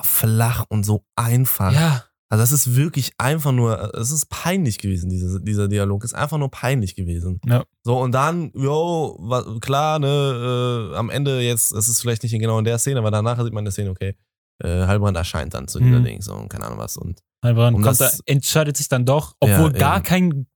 flach 0.00 0.64
und 0.68 0.84
so 0.84 1.04
einfach. 1.14 1.72
Ja. 1.72 2.04
Also 2.30 2.42
das 2.42 2.52
ist 2.52 2.74
wirklich 2.74 3.12
einfach 3.18 3.52
nur, 3.52 3.94
es 3.94 4.10
ist 4.10 4.28
peinlich 4.30 4.78
gewesen, 4.78 5.08
diese, 5.10 5.40
dieser 5.40 5.68
Dialog. 5.68 6.02
Ist 6.04 6.14
einfach 6.14 6.38
nur 6.38 6.50
peinlich 6.50 6.96
gewesen. 6.96 7.40
Ja. 7.46 7.64
So, 7.84 7.98
und 8.00 8.12
dann, 8.12 8.50
jo, 8.54 9.18
klar, 9.60 9.98
ne, 9.98 10.90
äh, 10.92 10.96
am 10.96 11.10
Ende 11.10 11.40
jetzt, 11.40 11.72
es 11.72 11.88
ist 11.88 12.00
vielleicht 12.00 12.22
nicht 12.22 12.32
genau 12.32 12.58
in 12.58 12.64
der 12.64 12.78
Szene, 12.78 12.98
aber 12.98 13.10
danach 13.10 13.36
sieht 13.42 13.52
man 13.52 13.60
in 13.60 13.66
der 13.66 13.72
Szene, 13.72 13.90
okay, 13.90 14.16
äh, 14.62 14.86
Halbrand 14.86 15.16
erscheint 15.16 15.54
dann 15.54 15.68
zu 15.68 15.78
dieser 15.80 16.00
Mhm. 16.00 16.04
Ding, 16.04 16.22
so, 16.22 16.34
und 16.34 16.48
keine 16.48 16.64
Ahnung 16.66 16.78
was. 16.78 16.96
Und 16.96 17.20
Halbrand 17.44 17.76
Um 17.76 17.82
kommt 17.82 18.00
da, 18.00 18.06
das- 18.06 18.20
entscheidet 18.26 18.76
sich 18.76 18.88
dann 18.88 19.04
doch, 19.04 19.34
obwohl 19.40 19.72
Ja, 19.72 19.78
gar 19.78 19.96
eben. 19.98 20.04
kein, 20.04 20.46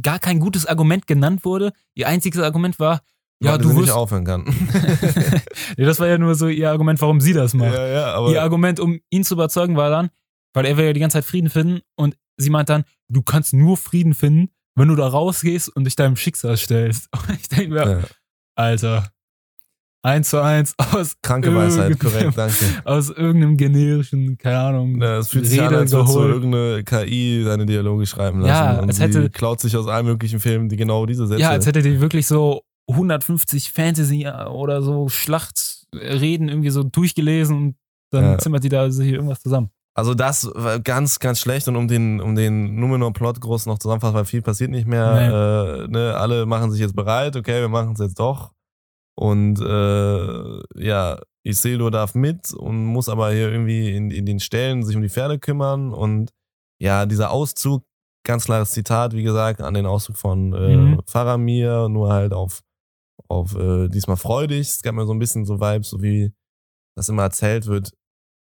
gar 0.00 0.18
kein 0.18 0.40
gutes 0.40 0.64
Argument 0.66 1.06
genannt 1.06 1.44
wurde. 1.44 1.72
Ihr 1.94 2.08
einziges 2.08 2.40
Argument 2.40 2.78
war, 2.80 3.00
ja, 3.40 3.58
du 3.58 3.68
sie 3.68 3.74
nicht 3.74 3.82
wirst. 3.88 3.92
aufhören 3.92 4.24
kann. 4.24 4.44
nee, 5.76 5.84
das 5.84 6.00
war 6.00 6.08
ja 6.08 6.18
nur 6.18 6.34
so 6.34 6.48
ihr 6.48 6.70
Argument, 6.70 7.00
warum 7.00 7.20
sie 7.20 7.32
das 7.32 7.54
macht. 7.54 7.74
ja, 7.74 7.86
ja, 7.86 8.28
ihr 8.30 8.42
Argument, 8.42 8.80
um 8.80 8.98
ihn 9.10 9.24
zu 9.24 9.34
überzeugen, 9.34 9.76
war 9.76 9.90
dann, 9.90 10.10
weil 10.58 10.66
er 10.66 10.76
will 10.76 10.86
ja 10.86 10.92
die 10.92 11.00
ganze 11.00 11.14
Zeit 11.18 11.24
Frieden 11.24 11.48
finden 11.50 11.80
und 11.96 12.16
sie 12.36 12.50
meint 12.50 12.68
dann, 12.68 12.84
du 13.08 13.22
kannst 13.22 13.54
nur 13.54 13.76
Frieden 13.76 14.14
finden, 14.14 14.50
wenn 14.76 14.88
du 14.88 14.96
da 14.96 15.06
rausgehst 15.08 15.68
und 15.74 15.84
dich 15.84 15.96
deinem 15.96 16.16
Schicksal 16.16 16.56
stellst. 16.56 17.08
Und 17.12 17.30
ich 17.40 17.48
denke 17.48 17.68
mir, 17.74 17.90
ja. 17.90 18.00
Alter, 18.56 19.10
eins 20.02 20.30
zu 20.30 20.40
eins 20.42 20.74
aus, 20.78 21.16
Kranke 21.22 21.54
Weisheit, 21.54 21.90
irgendeinem- 21.90 22.32
korrekt, 22.32 22.38
danke. 22.38 22.64
aus 22.84 23.10
irgendeinem 23.10 23.56
generischen, 23.56 24.38
keine 24.38 24.58
Ahnung, 24.58 25.00
Ja, 25.02 25.18
Es 25.18 25.30
fühlt 25.30 25.46
sich 25.46 25.60
an, 25.60 25.74
als 25.74 25.92
würde 25.92 26.06
so 26.10 26.26
irgendeine 26.28 26.84
KI 26.84 27.42
seine 27.44 27.66
Dialoge 27.66 28.06
schreiben 28.06 28.40
lassen. 28.40 28.50
Ja, 28.50 28.78
und 28.80 28.88
als 28.88 29.00
hätte- 29.00 29.30
klaut 29.30 29.60
sich 29.60 29.76
aus 29.76 29.86
allen 29.88 30.06
möglichen 30.06 30.38
Filmen, 30.40 30.68
die 30.68 30.76
genau 30.76 31.06
diese 31.06 31.26
Sätze. 31.26 31.40
Ja, 31.42 31.50
als 31.50 31.66
hätte 31.66 31.82
die 31.82 32.00
wirklich 32.00 32.26
so 32.26 32.62
150 32.88 33.72
Fantasy 33.72 34.26
oder 34.28 34.80
so 34.82 35.08
Schlachtreden 35.08 36.48
irgendwie 36.48 36.70
so 36.70 36.82
durchgelesen 36.84 37.56
und 37.56 37.76
dann 38.10 38.24
Ja. 38.24 38.38
zimmert 38.38 38.64
die 38.64 38.68
da 38.70 38.90
sich 38.90 39.08
irgendwas 39.12 39.40
zusammen. 39.42 39.70
Also 39.98 40.14
das 40.14 40.48
war 40.54 40.78
ganz, 40.78 41.18
ganz 41.18 41.40
schlecht 41.40 41.66
und 41.66 41.74
um 41.74 41.88
den, 41.88 42.20
um 42.20 42.36
den 42.36 42.76
Numenor-Plot 42.76 43.40
groß 43.40 43.66
noch 43.66 43.80
zusammenfassen, 43.80 44.14
weil 44.14 44.26
viel 44.26 44.42
passiert 44.42 44.70
nicht 44.70 44.86
mehr. 44.86 45.86
Äh, 45.86 45.88
ne, 45.88 46.14
alle 46.16 46.46
machen 46.46 46.70
sich 46.70 46.80
jetzt 46.80 46.94
bereit, 46.94 47.34
okay, 47.34 47.62
wir 47.62 47.68
machen 47.68 47.94
es 47.94 47.98
jetzt 47.98 48.20
doch. 48.20 48.52
Und 49.16 49.60
äh, 49.60 50.84
ja, 50.86 51.18
Isildur 51.42 51.90
darf 51.90 52.14
mit 52.14 52.54
und 52.54 52.86
muss 52.86 53.08
aber 53.08 53.32
hier 53.32 53.50
irgendwie 53.50 53.90
in, 53.92 54.12
in 54.12 54.24
den 54.24 54.38
Ställen 54.38 54.84
sich 54.84 54.94
um 54.94 55.02
die 55.02 55.08
Pferde 55.08 55.40
kümmern. 55.40 55.92
Und 55.92 56.30
ja, 56.80 57.04
dieser 57.04 57.32
Auszug, 57.32 57.82
ganz 58.24 58.44
klares 58.44 58.70
Zitat, 58.70 59.14
wie 59.14 59.24
gesagt, 59.24 59.60
an 59.60 59.74
den 59.74 59.86
Auszug 59.86 60.16
von 60.16 60.52
äh, 60.52 60.76
Mhm. 60.76 61.00
Faramir, 61.06 61.88
nur 61.88 62.12
halt 62.12 62.32
auf, 62.32 62.60
auf 63.26 63.56
äh, 63.56 63.88
diesmal 63.88 64.16
freudig. 64.16 64.68
Es 64.68 64.82
gab 64.82 64.94
mir 64.94 65.06
so 65.06 65.12
ein 65.12 65.18
bisschen 65.18 65.44
so 65.44 65.58
Vibes, 65.58 65.90
so 65.90 66.00
wie 66.02 66.32
das 66.96 67.08
immer 67.08 67.24
erzählt 67.24 67.66
wird, 67.66 67.90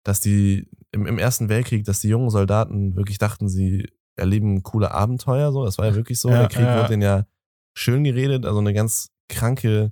dass 0.07 0.19
die 0.21 0.69
im, 0.91 1.05
im 1.05 1.17
Ersten 1.19 1.49
Weltkrieg, 1.49 1.83
dass 1.83 1.99
die 1.99 2.07
jungen 2.07 2.29
Soldaten 2.29 2.95
wirklich 2.95 3.17
dachten, 3.17 3.49
sie 3.49 3.91
erleben 4.15 4.63
coole 4.63 4.91
Abenteuer. 4.91 5.51
So, 5.51 5.65
das 5.65 5.77
war 5.77 5.85
ja 5.87 5.95
wirklich 5.95 6.19
so. 6.19 6.29
Ja, 6.29 6.39
Der 6.39 6.47
Krieg 6.47 6.65
ja. 6.65 6.77
wurde 6.77 6.87
denen 6.89 7.01
ja 7.03 7.25
schön 7.77 8.03
geredet, 8.05 8.45
also 8.45 8.59
eine 8.59 8.73
ganz 8.73 9.09
kranke. 9.29 9.91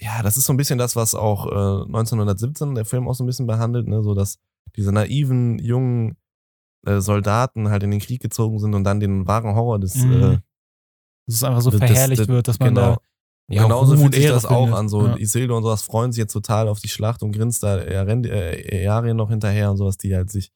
Ja, 0.00 0.22
das 0.22 0.36
ist 0.36 0.44
so 0.46 0.52
ein 0.52 0.56
bisschen 0.56 0.78
das, 0.78 0.96
was 0.96 1.14
auch 1.14 1.46
äh, 1.46 1.84
1917 1.86 2.74
der 2.74 2.84
Film 2.84 3.08
auch 3.08 3.14
so 3.14 3.24
ein 3.24 3.26
bisschen 3.26 3.46
behandelt, 3.46 3.88
ne, 3.88 4.02
so 4.02 4.14
dass 4.14 4.38
diese 4.76 4.92
naiven 4.92 5.58
jungen 5.58 6.16
äh, 6.86 7.00
Soldaten 7.00 7.68
halt 7.68 7.82
in 7.82 7.90
den 7.90 8.00
Krieg 8.00 8.22
gezogen 8.22 8.58
sind 8.60 8.74
und 8.74 8.84
dann 8.84 9.00
den 9.00 9.26
wahren 9.26 9.54
Horror 9.56 9.78
des 9.80 9.96
Mhm. 9.96 10.12
äh, 10.22 10.38
Dass 11.26 11.34
es 11.36 11.44
einfach 11.44 11.60
so 11.60 11.70
das- 11.70 11.78
verherrlicht 11.80 12.20
das- 12.22 12.28
wird, 12.28 12.46
dass 12.48 12.58
man 12.60 12.74
genau. 12.74 12.92
da 12.94 12.98
ja, 13.50 13.62
Genauso 13.62 13.96
fühlt 13.96 14.14
sich 14.14 14.26
das 14.26 14.44
auch 14.44 14.64
findet. 14.64 14.78
an. 14.78 14.88
So 14.88 15.06
Ja. 15.06 15.16
Isildur 15.16 15.56
und 15.56 15.62
sowas 15.62 15.82
freuen 15.82 16.12
sich 16.12 16.18
jetzt 16.20 16.32
total 16.32 16.68
auf 16.68 16.80
die 16.80 16.88
Schlacht 16.88 17.22
und 17.22 17.32
grinst 17.32 17.62
da 17.62 17.76
Eren- 17.78 18.26
äh, 18.26 18.82
Earien 18.84 19.16
noch 19.16 19.30
hinterher 19.30 19.70
und 19.70 19.76
sowas, 19.78 19.96
die 19.96 20.14
halt 20.14 20.30
sich 20.30 20.50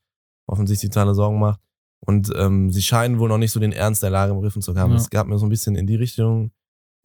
offensichtlich 0.47 0.91
totale 0.91 1.15
Sorgen 1.15 1.39
macht. 1.39 1.61
Und 2.05 2.33
ähm, 2.37 2.71
sie 2.71 2.83
scheinen 2.83 3.19
wohl 3.19 3.29
noch 3.29 3.39
nicht 3.39 3.53
so 3.53 3.61
den 3.61 3.73
Ernst 3.73 4.03
der 4.03 4.11
Lage 4.11 4.33
im 4.33 4.39
Riffen 4.39 4.61
zu 4.61 4.75
haben. 4.77 4.91
Ja. 4.91 4.97
Es 4.99 5.09
gab 5.09 5.27
mir 5.29 5.39
so 5.39 5.47
ein 5.47 5.51
bisschen 5.51 5.77
in 5.77 5.87
die 5.87 5.95
Richtung 5.95 6.51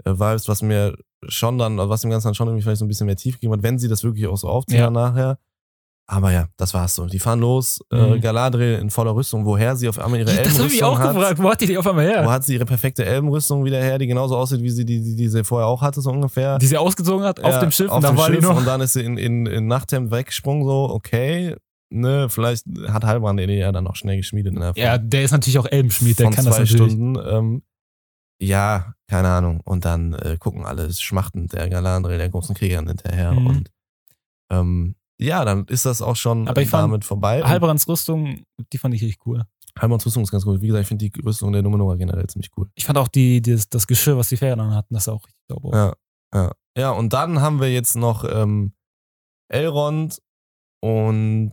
äh, 0.04 0.12
Vibes, 0.12 0.48
was 0.48 0.62
mir 0.62 0.98
schon 1.28 1.58
dann, 1.58 1.78
was 1.78 2.02
dem 2.02 2.10
Ganzen 2.10 2.28
dann 2.28 2.36
schon 2.36 2.48
irgendwie 2.48 2.64
vielleicht 2.64 2.80
so 2.80 2.86
ein 2.86 2.88
bisschen 2.90 3.06
mehr 3.06 3.16
tief 3.16 3.36
gegeben 3.36 3.54
hat, 3.54 3.64
wenn 3.64 3.80
sie 3.80 3.88
das 3.88 4.04
wirklich 4.04 4.28
auch 4.28 4.38
so 4.38 4.48
aufziehen 4.50 4.80
Ja. 4.80 4.90
nachher. 4.90 5.40
Aber 6.10 6.32
ja, 6.32 6.48
das 6.56 6.74
war's 6.74 6.96
so. 6.96 7.06
Die 7.06 7.20
fahren 7.20 7.42
los, 7.42 7.82
äh, 7.92 7.98
Mhm. 8.16 8.22
Galadriel 8.22 8.76
in 8.80 8.90
voller 8.90 9.14
Rüstung, 9.14 9.44
woher 9.46 9.76
sie 9.76 9.90
auf 9.90 10.00
einmal 10.00 10.20
ihre 10.22 10.28
das 10.36 10.38
habe 10.38 10.48
ich 10.48 10.82
Elbenrüstung 10.82 10.88
auch 10.88 11.00
hat. 11.00 11.14
gefragt. 11.14 11.44
Wo 11.44 11.50
hat 11.52 11.60
die 11.62 11.66
die 11.68 11.78
auf 11.78 11.86
einmal 11.86 12.06
Wo 12.08 12.10
her? 12.12 12.32
hat 12.32 12.46
sie 12.46 12.54
ihre 12.54 12.66
perfekte 12.66 13.04
Elbenrüstung 13.06 13.66
wieder 13.66 13.82
her, 13.84 13.98
die 13.98 14.08
genauso 14.08 14.38
aussieht, 14.38 14.62
wie 14.62 14.70
sie 14.70 14.86
die, 14.86 15.02
die, 15.04 15.16
die 15.18 15.28
sie 15.28 15.44
vorher 15.44 15.68
auch 15.68 15.82
hatte, 15.82 16.00
so 16.00 16.10
ungefähr. 16.10 16.60
Die 16.60 16.66
sie 16.68 16.78
ausgezogen 16.78 17.26
hat 17.26 17.42
auf 17.44 17.52
Ja, 17.52 17.60
dem 17.60 17.72
Schiff 17.72 17.90
auf 17.90 17.98
und 17.98 18.04
da 18.04 18.12
dem 18.12 18.18
war 18.18 18.28
Schiff 18.28 18.40
die 18.40 18.46
noch. 18.46 18.56
Und 18.58 18.66
dann 18.66 18.80
ist 18.80 18.94
sie 18.94 19.04
in, 19.04 19.18
in, 19.18 19.46
in 19.48 19.68
Nachthemd 19.68 20.10
weggesprungen, 20.12 20.64
so, 20.64 20.90
okay. 20.92 21.56
Ne, 21.90 22.28
vielleicht 22.30 22.66
hat 22.90 23.04
Halbrand 23.06 23.40
den 23.40 23.50
ja 23.50 23.72
dann 23.72 23.88
auch 23.88 23.96
schnell 23.96 24.18
geschmiedet 24.18 24.54
in 24.54 24.60
der 24.60 24.74
Ja, 24.76 24.98
der 24.98 25.24
ist 25.24 25.32
natürlich 25.32 25.58
auch 25.60 25.66
Elbenschmied, 25.70 26.20
der 26.20 26.26
von 26.28 26.34
kann 26.34 26.44
zwei 26.44 26.60
das 26.60 26.72
natürlich. 26.72 26.94
Stunden. 26.94 27.18
Ähm, 27.30 27.62
ja, 28.42 28.94
keine 29.10 29.30
Ahnung. 29.30 29.62
Und 29.64 29.86
dann 29.86 30.14
äh, 30.14 30.36
gucken 30.38 30.66
alle 30.66 30.92
schmachtend 30.94 31.54
der 31.54 31.70
Galadriel, 31.70 32.18
der 32.18 32.30
großen 32.30 32.56
Kriegerin 32.56 32.88
hinterher. 32.88 33.32
Mhm. 33.32 33.48
Und 33.48 33.72
ähm, 34.52 34.96
ja, 35.20 35.44
dann 35.46 35.66
ist 35.66 35.86
das 35.86 36.02
auch 36.02 36.16
schon 36.16 36.48
Aber 36.48 36.62
ich 36.62 36.70
fand 36.70 36.84
damit 36.84 37.06
vorbei. 37.06 37.42
Und 37.42 37.50
Halbrands 37.50 37.88
Rüstung, 37.88 38.44
die 38.72 38.78
fand 38.78 38.94
ich 38.94 39.02
richtig 39.02 39.26
cool. 39.26 39.44
Halbrands 39.80 40.06
Rüstung 40.06 40.24
ist 40.24 40.32
ganz 40.32 40.44
gut. 40.46 40.62
Wie 40.62 40.68
gesagt, 40.68 40.82
ich 40.84 40.88
finde 40.88 41.10
die 41.10 41.22
Rüstung 41.22 41.52
der 41.54 41.62
Numenora 41.62 41.96
generell 41.96 42.26
ziemlich 42.28 42.50
cool. 42.58 42.68
Ich 42.76 42.86
fand 42.86 42.98
auch 42.98 43.08
die, 43.08 43.42
die, 43.42 43.60
das 43.70 43.86
Geschirr, 43.88 44.18
was 44.18 44.30
die 44.30 44.38
Pferde 44.38 44.62
dann 44.62 44.74
hatten, 44.74 44.94
das 44.94 45.04
sah 45.06 45.14
auch 45.14 45.24
richtig 45.26 45.44
sauber. 45.48 45.70
aus. 45.70 45.96
Ja, 46.34 46.42
ja. 46.42 46.52
Ja, 46.78 46.92
und 46.92 47.14
dann 47.14 47.42
haben 47.42 47.60
wir 47.60 47.72
jetzt 47.72 47.96
noch 47.96 48.24
ähm, 48.24 48.74
Elrond 49.52 50.20
und 50.82 51.52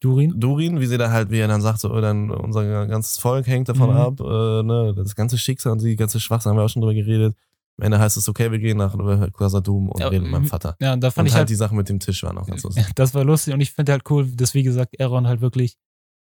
Durin? 0.00 0.40
Durin, 0.40 0.80
wie 0.80 0.86
sie 0.86 0.96
da 0.98 1.10
halt, 1.10 1.30
wie 1.30 1.38
er 1.38 1.48
dann 1.48 1.60
sagt, 1.60 1.80
so, 1.80 1.92
oh, 1.92 2.00
dann 2.00 2.30
unser 2.30 2.86
ganzes 2.86 3.18
Volk 3.18 3.46
hängt 3.46 3.68
davon 3.68 3.90
Mhm. 3.90 3.96
ab, 3.96 4.20
äh, 4.20 4.62
ne, 4.62 4.94
das 4.96 5.14
ganze 5.14 5.36
Schicksal 5.36 5.72
und 5.72 5.82
die 5.82 5.94
ganze 5.96 6.18
Schwachsinn 6.20 6.50
haben 6.50 6.56
wir 6.56 6.64
auch 6.64 6.68
schon 6.70 6.80
drüber 6.82 6.94
geredet. 6.94 7.36
Am 7.80 7.86
Ende 7.86 7.98
heißt 7.98 8.18
es, 8.18 8.28
okay, 8.28 8.50
wir 8.52 8.58
gehen 8.58 8.76
nach 8.76 8.92
Khazad-dûm 9.32 9.88
und 9.88 10.00
Ja, 10.00 10.08
reden 10.08 10.24
mit 10.24 10.32
meinem 10.32 10.42
mhm. 10.42 10.48
Vater. 10.48 10.76
Ja, 10.80 10.96
da 10.96 11.10
fand 11.10 11.24
und 11.24 11.26
ich 11.28 11.32
halt 11.32 11.40
halt, 11.40 11.48
die 11.48 11.54
Sache 11.54 11.74
mit 11.74 11.88
dem 11.88 11.98
Tisch 11.98 12.22
war 12.22 12.34
noch 12.34 12.46
ganz 12.46 12.62
lustig. 12.62 12.84
das 12.94 13.14
war 13.14 13.24
lustig 13.24 13.54
und 13.54 13.60
ich 13.60 13.72
finde 13.72 13.92
halt 13.92 14.02
cool, 14.10 14.26
dass 14.30 14.52
wie 14.52 14.62
gesagt 14.62 15.00
Aaron 15.00 15.26
halt 15.26 15.40
wirklich 15.40 15.76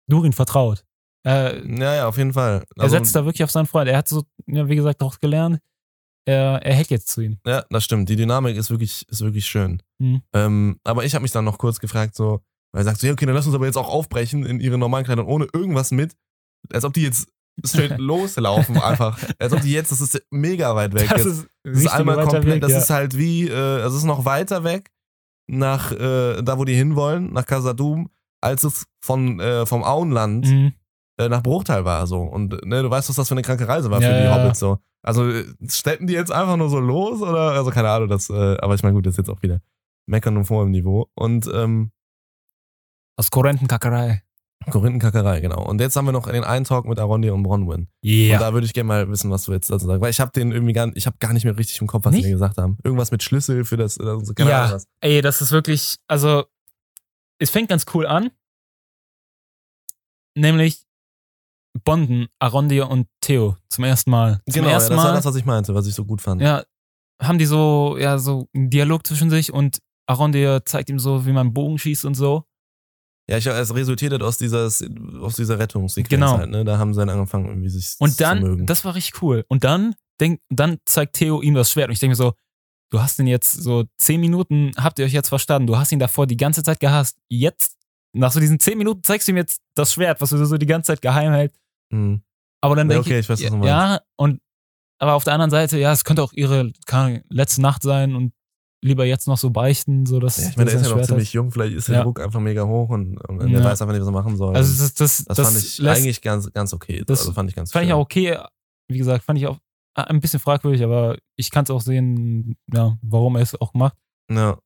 Durin 0.08 0.32
vertraut. 0.32 0.86
Äh, 1.28 1.60
Ja, 1.78 1.96
ja, 1.96 2.08
auf 2.08 2.18
jeden 2.18 2.32
Fall. 2.32 2.64
er 2.78 2.84
Also, 2.84 2.96
setzt 2.96 3.14
da 3.14 3.26
wirklich 3.26 3.44
auf 3.44 3.52
seinen 3.52 3.66
Freund. 3.66 3.90
Er 3.90 3.98
hat 3.98 4.08
so, 4.08 4.24
ja, 4.48 4.70
wie 4.70 4.76
gesagt, 4.78 5.02
daraus 5.02 5.20
gelernt. 5.20 5.60
Er, 6.26 6.62
er 6.64 6.76
hält 6.76 6.90
jetzt 6.90 7.08
zu 7.10 7.22
ihm. 7.22 7.40
ja, 7.46 7.66
das 7.70 7.84
stimmt. 7.84 8.08
Die 8.08 8.16
Dynamik 8.16 8.56
ist 8.56 8.70
wirklich, 8.70 9.06
ist 9.10 9.22
wirklich 9.22 9.46
schön. 9.46 9.82
Mhm. 10.00 10.22
Ähm, 10.34 10.80
aber 10.84 11.04
ich 11.04 11.14
habe 11.16 11.24
mich 11.24 11.32
dann 11.32 11.44
noch 11.46 11.58
kurz 11.58 11.80
gefragt, 11.80 12.16
so, 12.16 12.42
weil 12.72 12.82
er 12.82 12.86
sagt 12.86 13.00
so, 13.00 13.08
ja, 13.08 13.14
okay, 13.14 13.26
dann 13.26 13.36
lass 13.36 13.46
uns 13.48 13.56
aber 13.56 13.66
jetzt 13.66 13.78
auch 13.78 13.90
aufbrechen 13.90 14.46
in 14.46 14.60
ihre 14.60 14.78
normalen 14.78 15.04
Kleidern 15.06 15.26
ohne 15.26 15.48
irgendwas 15.54 15.92
mit. 15.92 16.16
Als 16.72 16.86
ob 16.86 16.94
die 16.94 17.02
jetzt 17.02 17.28
straight 17.66 17.98
loslaufen 17.98 18.78
einfach. 18.78 19.18
Als 19.40 19.54
ob 19.54 19.62
die 19.62 19.72
jetzt, 19.72 19.92
das 19.92 20.02
ist 20.02 20.22
mega 20.32 20.76
weit 20.76 20.94
weg. 20.94 21.10
Das 21.10 21.26
ist, 21.26 21.48
Das 21.64 21.78
ist 21.80 21.88
einmal 21.90 22.18
komplett, 22.24 22.46
weg, 22.46 22.62
das 22.62 22.72
ja. 22.72 22.78
ist 22.80 22.90
halt 22.90 23.18
wie, 23.18 23.48
äh, 23.48 23.80
es 23.80 23.94
ist 23.94 24.04
noch 24.06 24.26
weiter 24.26 24.64
weg 24.64 24.92
nach 25.48 25.92
äh, 25.92 26.42
da, 26.42 26.58
wo 26.60 26.66
die 26.66 26.76
hinwollen, 26.76 27.34
nach 27.34 27.46
Casadum, 27.46 28.10
als 28.42 28.64
es 28.64 28.86
von, 29.04 29.40
äh, 29.40 29.66
vom 29.66 29.84
Auenland 29.84 30.46
Mhm. 30.48 30.74
äh, 31.20 31.28
nach 31.30 31.42
Bruchtal 31.44 31.86
war. 31.86 32.06
So. 32.08 32.22
Und 32.22 32.64
ne, 32.66 32.84
du 32.84 32.90
weißt, 32.90 33.10
was 33.10 33.16
das 33.16 33.28
für 33.28 33.34
eine 33.34 33.42
kranke 33.42 33.68
Reise 33.68 33.90
war 33.92 34.02
Ja, 34.02 34.10
für 34.10 34.18
die 34.20 34.24
ja. 34.26 34.36
Hobbits. 34.36 34.60
So. 34.60 34.78
Also 35.02 35.28
äh, 35.30 35.46
steppen 35.70 36.08
die 36.08 36.14
jetzt 36.14 36.32
einfach 36.32 36.56
nur 36.58 36.70
so 36.70 36.80
los 36.80 37.22
oder, 37.22 37.52
also 37.54 37.72
keine 37.72 37.90
Ahnung, 37.90 38.10
das, 38.10 38.30
äh, 38.30 38.58
aber 38.60 38.76
ich 38.76 38.84
meine, 38.84 38.94
gut, 38.96 39.06
das 39.06 39.14
ist 39.14 39.18
jetzt 39.18 39.30
auch 39.30 39.42
wieder 39.42 39.62
meckern 40.06 40.38
und 40.38 40.46
vor 40.46 40.64
im 40.64 40.72
Niveau. 40.72 41.10
Und 41.16 41.50
ähm, 41.54 41.92
Aus 43.18 43.32
Korinthenkackerei. 43.32 44.24
Korinthenkackerei, 44.70 45.40
genau. 45.40 45.66
Und 45.66 45.80
jetzt 45.82 45.96
haben 45.96 46.06
wir 46.06 46.12
noch 46.12 46.28
den 46.30 46.44
einen 46.44 46.66
Talk 46.66 46.86
mit 46.86 47.00
Arondir 47.00 47.34
und 47.34 47.44
Bronwyn. 47.44 47.88
Ja. 48.02 48.36
Und 48.36 48.42
da 48.42 48.54
würde 48.54 48.66
ich 48.68 48.74
gerne 48.74 48.88
mal 48.88 49.10
wissen, 49.10 49.32
was 49.32 49.44
du 49.44 49.54
jetzt 49.54 49.70
dazu 49.70 49.86
sagst. 49.88 50.02
Weil 50.02 50.12
ich 50.12 50.20
habe 50.20 50.32
den 50.32 50.52
irgendwie 50.52 50.74
gar, 50.74 50.92
ich 50.96 51.06
habe 51.08 51.18
gar 51.20 51.34
nicht 51.34 51.46
mehr 51.46 51.58
richtig 51.58 51.80
im 51.82 51.88
Kopf, 51.88 52.06
was 52.06 52.12
Nicht? 52.14 52.26
die 52.26 52.30
mir 52.30 52.34
gesagt 52.36 52.58
haben. 52.58 52.78
Irgendwas 52.84 53.12
mit 53.12 53.24
Schlüssel 53.24 53.64
für 53.66 53.78
das, 53.78 54.00
oder 54.00 54.20
so, 54.24 54.34
keine 54.34 54.50
Ja. 54.50 54.62
Ahnung 54.64 54.76
was. 54.76 54.86
Ey, 55.02 55.22
das 55.22 55.42
ist 55.42 55.52
wirklich, 55.52 55.96
also, 56.08 56.44
es 57.40 57.50
fängt 57.50 57.70
ganz 57.70 57.86
cool 57.94 58.06
an. 58.06 58.32
Nämlich 60.36 60.84
Bonden, 61.84 62.28
Arondir 62.40 62.90
und 62.90 63.08
Theo 63.22 63.56
zum 63.70 63.84
ersten 63.86 64.12
Mal. 64.12 64.42
Zum 64.46 64.54
Genau, 64.56 64.68
ja, 64.68 64.74
ersten 64.74 64.96
das 64.96 65.04
war 65.06 65.14
das, 65.14 65.26
was 65.26 65.36
ich 65.36 65.46
meinte, 65.46 65.74
was 65.74 65.88
ich 65.88 65.94
so 65.96 66.06
gut 66.06 66.22
fand. 66.22 66.42
ja, 66.42 66.64
haben 67.22 67.38
die 67.38 67.46
so, 67.46 67.98
ja, 68.00 68.18
so 68.18 68.48
einen 68.56 68.70
Dialog 68.70 69.06
zwischen 69.06 69.30
sich 69.30 69.52
und 69.54 69.80
Arondir 70.08 70.66
zeigt 70.66 70.90
ihm 70.90 71.00
so, 71.00 71.26
wie 71.26 71.32
man 71.32 71.54
Bogen 71.54 71.78
schießt 71.78 72.06
und 72.06 72.16
so. 72.16 72.44
Ja, 73.30 73.38
ich, 73.38 73.46
es 73.46 73.76
resultiert 73.76 74.22
aus 74.24 74.38
dieser, 74.38 74.66
aus 74.66 75.36
dieser 75.36 75.60
Rettungssequenz 75.60 76.10
Genau. 76.10 76.38
halt, 76.38 76.50
ne? 76.50 76.66
Da 76.66 76.78
haben 76.80 76.94
sie 76.94 77.00
dann 77.00 77.10
angefangen, 77.10 77.46
irgendwie 77.46 77.70
sich 77.70 77.96
Und 78.00 78.12
zu 78.12 78.18
dann, 78.24 78.42
mögen. 78.42 78.66
das 78.66 78.84
war 78.86 78.96
richtig 78.96 79.22
cool. 79.22 79.46
Und 79.48 79.64
dann, 79.64 79.94
denk, 80.20 80.42
dann 80.50 80.78
zeigt 80.86 81.14
Theo 81.18 81.42
ihm 81.42 81.54
das 81.54 81.72
Schwert. 81.72 81.90
Und 81.90 81.94
ich 81.94 82.00
denke 82.00 82.14
mir 82.14 82.16
so, 82.16 82.34
du 82.92 83.00
hast 83.02 83.20
ihn 83.20 83.28
jetzt 83.28 83.52
so 83.52 83.84
zehn 83.98 84.20
Minuten, 84.20 84.72
habt 84.78 84.98
ihr 84.98 85.06
euch 85.06 85.14
jetzt 85.14 85.30
verstanden? 85.30 85.68
Du 85.68 85.78
hast 85.78 85.92
ihn 85.92 86.00
davor 86.00 86.26
die 86.26 86.38
ganze 86.38 86.64
Zeit 86.64 86.80
gehasst. 86.80 87.18
Jetzt, 87.28 87.78
nach 88.14 88.32
so 88.32 88.40
diesen 88.40 88.60
zehn 88.60 88.78
Minuten, 88.80 89.04
zeigst 89.04 89.28
du 89.28 89.32
ihm 89.32 89.38
jetzt 89.38 89.62
das 89.76 89.94
Schwert, 89.94 90.22
was 90.22 90.32
du 90.32 90.44
so 90.44 90.58
die 90.58 90.66
ganze 90.66 90.88
Zeit 90.88 91.02
geheim 91.04 91.32
hältst. 91.32 91.60
Hm. 91.94 92.24
Aber 92.62 92.76
dann 92.76 92.90
Ja, 92.90 92.96
denke 92.96 93.10
okay, 93.10 93.20
ich, 93.20 93.26
ich 93.26 93.30
weiß, 93.30 93.42
ja, 93.64 94.00
und 94.16 94.42
aber 94.98 95.14
auf 95.14 95.24
der 95.24 95.34
anderen 95.34 95.52
Seite, 95.52 95.78
ja, 95.78 95.94
es 95.94 96.04
könnte 96.04 96.24
auch 96.24 96.34
ihre 96.34 96.74
letzte 97.30 97.62
Nacht 97.62 97.84
sein 97.84 98.16
und 98.16 98.34
lieber 98.82 99.06
jetzt 99.06 99.28
noch 99.28 99.38
so 99.38 99.50
beichten, 99.50 100.06
so 100.06 100.20
dass 100.20 100.38
Ja, 100.42 100.50
ich 100.50 100.58
meine, 100.58 100.72
der 100.72 100.80
ist 100.80 100.88
ja 100.88 100.96
noch 100.96 101.06
ziemlich 101.06 101.34
jung, 101.34 101.52
vielleicht 101.52 101.76
ist 101.76 101.88
der 101.90 101.96
Ja. 101.98 102.04
Druck 102.04 102.20
einfach 102.22 102.40
mega 102.40 102.66
hoch 102.66 102.90
und, 102.90 103.18
und 103.28 103.42
Ja. 103.42 103.48
der 103.60 103.64
weiß 103.66 103.82
einfach 103.82 103.94
nicht, 103.94 104.02
was 104.02 104.08
er 104.08 104.12
machen 104.14 104.38
soll. 104.38 104.56
Also 104.56 104.84
das, 104.84 104.94
das, 104.94 105.26
das, 105.26 105.36
das, 105.38 105.48
fand 105.48 105.58
ich 105.58 105.78
lässt, 105.80 106.02
eigentlich 106.02 106.22
ganz, 106.22 106.52
ganz 106.54 106.74
okay. 106.74 107.04
das 107.06 107.20
also 107.22 107.34
fand 107.34 107.50
ich 107.50 107.56
ganz 107.56 107.72
fand 107.72 107.84
ich 107.84 107.90
schön. 107.90 107.96
auch 107.96 108.02
okay. 108.02 108.38
Wie 108.88 108.98
gesagt, 108.98 109.24
fand 109.26 109.38
ich 109.38 109.48
auch 109.48 109.58
äh, 109.98 110.04
ein 110.04 110.20
bisschen 110.22 110.40
fragwürdig, 110.40 110.84
aber 110.84 111.18
ich 111.36 111.52
kann 111.52 111.64
es 111.66 111.70
auch 111.72 111.82
sehen, 111.82 112.56
ja, 112.74 112.98
warum 113.02 113.36
er 113.36 113.42
es 113.42 113.60
auch 113.60 113.74
macht. 113.74 113.98
Ja. 114.32 114.58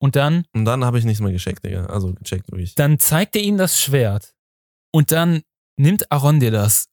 Und 0.00 0.16
dann, 0.16 0.44
Und 0.52 0.64
dann 0.64 0.84
habe 0.84 0.98
ich 0.98 1.04
nichts 1.04 1.20
mehr 1.22 1.32
gecheckt, 1.32 1.64
Digga. 1.64 1.86
Also 1.86 2.12
gecheckt 2.12 2.50
wirklich. 2.50 2.74
dann 2.74 2.98
zeigt 2.98 3.36
er 3.36 3.42
ihm 3.42 3.56
das 3.56 3.80
Schwert 3.80 4.34
und 4.92 5.12
dann 5.12 5.42
nimmt 5.78 6.10
Arondir 6.12 6.50
das 6.50 6.88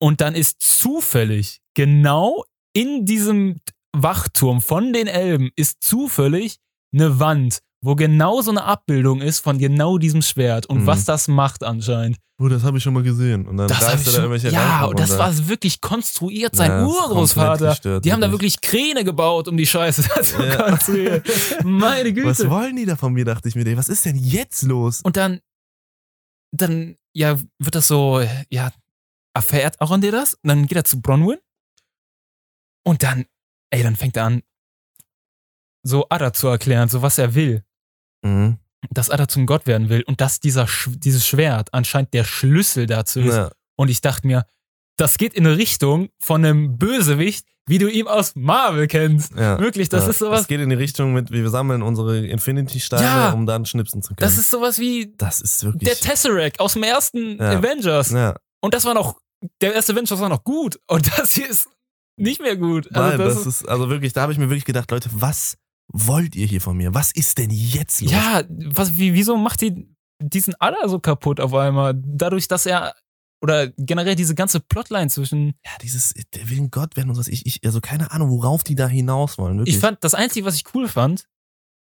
und 0.00 0.20
dann 0.20 0.34
ist 0.34 0.60
zufällig 0.60 1.60
genau 1.74 2.44
in 2.72 3.04
diesem 3.04 3.60
Wachturm 3.96 4.60
von 4.60 4.92
den 4.92 5.06
Elben 5.06 5.50
ist 5.56 5.82
zufällig 5.82 6.58
eine 6.92 7.18
Wand, 7.20 7.60
wo 7.82 7.94
genau 7.94 8.40
so 8.42 8.50
eine 8.50 8.64
Abbildung 8.64 9.20
ist 9.20 9.40
von 9.40 9.58
genau 9.58 9.98
diesem 9.98 10.22
Schwert 10.22 10.66
und 10.66 10.82
Mhm. 10.82 10.86
was 10.86 11.04
das 11.04 11.28
macht 11.28 11.62
anscheinend. 11.64 12.18
Oh, 12.40 12.46
das 12.48 12.62
habe 12.62 12.78
ich 12.78 12.84
schon 12.84 12.94
mal 12.94 13.02
gesehen. 13.02 13.48
Und 13.48 13.56
dann 13.56 13.66
Das 13.66 13.78
ich 13.78 14.06
er 14.06 14.12
da 14.12 14.18
irgendwelche 14.18 14.50
ja, 14.50 14.84
und 14.84 14.98
das 15.00 15.18
war 15.18 15.48
wirklich 15.48 15.80
konstruiert, 15.80 16.54
sein 16.54 16.70
Ja, 16.70 16.86
ist 16.86 16.88
Urgroßvater. 16.92 17.68
gestört, 17.70 18.04
Die 18.04 18.12
haben 18.12 18.20
da 18.20 18.30
wirklich 18.30 18.60
Kräne 18.60 19.02
gebaut, 19.02 19.48
um 19.48 19.56
die 19.56 19.66
Scheiße 19.66 20.02
da 20.14 20.22
zu 20.22 20.42
Ja. 20.46 20.56
konstruieren. 20.68 21.22
Meine 21.64 22.12
Güte. 22.12 22.28
Was 22.28 22.48
wollen 22.48 22.76
die 22.76 22.84
da 22.86 22.94
von 22.94 23.12
mir, 23.12 23.24
dachte 23.24 23.48
ich 23.48 23.56
mir. 23.56 23.76
Was 23.76 23.88
ist 23.88 24.04
denn 24.04 24.16
jetzt 24.16 24.62
los? 24.62 25.00
Und 25.02 25.16
dann, 25.16 25.40
dann, 26.52 26.96
ja, 27.12 27.36
wird 27.58 27.74
das 27.74 27.88
so, 27.88 28.20
ja, 28.50 28.70
erfährt 29.34 29.80
Arondir 29.80 30.12
das? 30.12 30.34
Und 30.34 30.48
dann 30.48 30.66
geht 30.66 30.76
er 30.76 30.84
zu 30.84 31.00
Bronwyn. 31.00 31.38
Und 32.84 33.02
dann, 33.02 33.26
ey, 33.70 33.82
dann 33.82 33.96
fängt 33.96 34.16
er 34.16 34.24
an, 34.24 34.42
so 35.82 36.06
Ada 36.10 36.32
zu 36.32 36.48
erklären, 36.48 36.88
so 36.88 37.02
was 37.02 37.18
er 37.18 37.34
will. 37.34 37.64
Mhm. 38.22 38.58
Dass 38.90 39.10
Ada 39.10 39.28
zum 39.28 39.46
Gott 39.46 39.66
werden 39.66 39.88
will 39.88 40.02
und 40.02 40.20
dass 40.20 40.40
dieser, 40.40 40.66
dieses 40.86 41.26
Schwert 41.26 41.72
anscheinend 41.74 42.14
der 42.14 42.24
Schlüssel 42.24 42.86
dazu 42.86 43.20
ist. 43.20 43.34
Ja. 43.34 43.50
Und 43.76 43.88
ich 43.88 44.00
dachte 44.00 44.26
mir, 44.26 44.44
das 44.96 45.18
geht 45.18 45.34
in 45.34 45.46
eine 45.46 45.56
Richtung 45.56 46.08
von 46.20 46.44
einem 46.44 46.78
Bösewicht, 46.78 47.46
wie 47.68 47.78
du 47.78 47.88
ihn 47.88 48.06
aus 48.08 48.34
Marvel 48.34 48.86
kennst. 48.86 49.32
Ja. 49.36 49.58
Wirklich, 49.58 49.88
das 49.88 50.04
ja. 50.04 50.10
ist 50.10 50.18
sowas, 50.18 50.42
Es 50.42 50.46
geht 50.48 50.60
in 50.60 50.70
die 50.70 50.74
Richtung 50.76 51.12
mit, 51.12 51.30
wir 51.30 51.48
sammeln 51.50 51.82
unsere 51.82 52.26
Infinity-Steine, 52.26 53.02
Ja. 53.04 53.30
um 53.32 53.46
dann 53.46 53.66
schnipsen 53.66 54.00
zu 54.02 54.08
können. 54.14 54.18
das 54.26 54.38
ist 54.38 54.50
sowas 54.50 54.78
wie 54.78 55.12
das 55.16 55.40
ist 55.40 55.64
wirklich. 55.64 55.84
der 55.88 55.96
Tesseract 55.96 56.60
aus 56.60 56.72
dem 56.74 56.82
ersten 56.82 57.36
Ja. 57.38 57.50
Avengers. 57.58 58.10
ja, 58.10 58.36
Und 58.60 58.74
das 58.74 58.84
war 58.84 58.94
noch, 58.94 59.20
der 59.60 59.74
erste 59.74 59.92
Avengers 59.92 60.18
war 60.18 60.28
noch 60.28 60.44
gut. 60.44 60.78
Und 60.88 61.06
das 61.18 61.32
hier 61.34 61.48
ist 61.48 61.68
nicht 62.18 62.40
mehr 62.40 62.56
gut. 62.56 62.88
Also 62.94 63.08
nein, 63.08 63.18
das 63.18 63.34
das 63.34 63.46
ist, 63.46 63.68
also 63.68 63.88
wirklich, 63.88 64.12
da 64.12 64.22
habe 64.22 64.32
ich 64.32 64.38
mir 64.38 64.48
wirklich 64.48 64.64
gedacht, 64.64 64.90
Leute, 64.90 65.10
was 65.12 65.56
wollt 65.92 66.36
ihr 66.36 66.46
hier 66.46 66.60
von 66.60 66.76
mir? 66.76 66.94
Was 66.94 67.12
ist 67.12 67.38
denn 67.38 67.50
jetzt 67.50 68.00
los? 68.00 68.12
ja, 68.12 68.42
was, 68.48 68.96
wie, 68.98 69.14
wieso 69.14 69.36
macht 69.36 69.60
die 69.60 69.88
diesen 70.20 70.54
Aller 70.56 70.88
so 70.88 70.98
kaputt 70.98 71.40
auf 71.40 71.54
einmal? 71.54 71.94
Dadurch, 71.96 72.48
dass 72.48 72.66
er, 72.66 72.94
oder 73.40 73.68
generell 73.68 74.16
diese 74.16 74.34
ganze 74.34 74.60
Plotline 74.60 75.08
zwischen, 75.08 75.54
Ja, 75.64 75.72
dieses, 75.82 76.12
der 76.34 76.50
will 76.50 76.58
ein 76.58 76.70
Gott 76.70 76.96
werden 76.96 77.10
und 77.10 77.18
was 77.18 77.28
ich, 77.28 77.46
ich, 77.46 77.64
also 77.64 77.80
keine 77.80 78.10
Ahnung, 78.10 78.30
worauf 78.30 78.64
die 78.64 78.74
da 78.74 78.88
hinaus 78.88 79.38
wollen. 79.38 79.58
Wirklich. 79.58 79.76
ich 79.76 79.80
fand, 79.80 80.02
das 80.02 80.14
Einzige, 80.14 80.44
was 80.44 80.56
ich 80.56 80.64
cool 80.74 80.88
fand, 80.88 81.26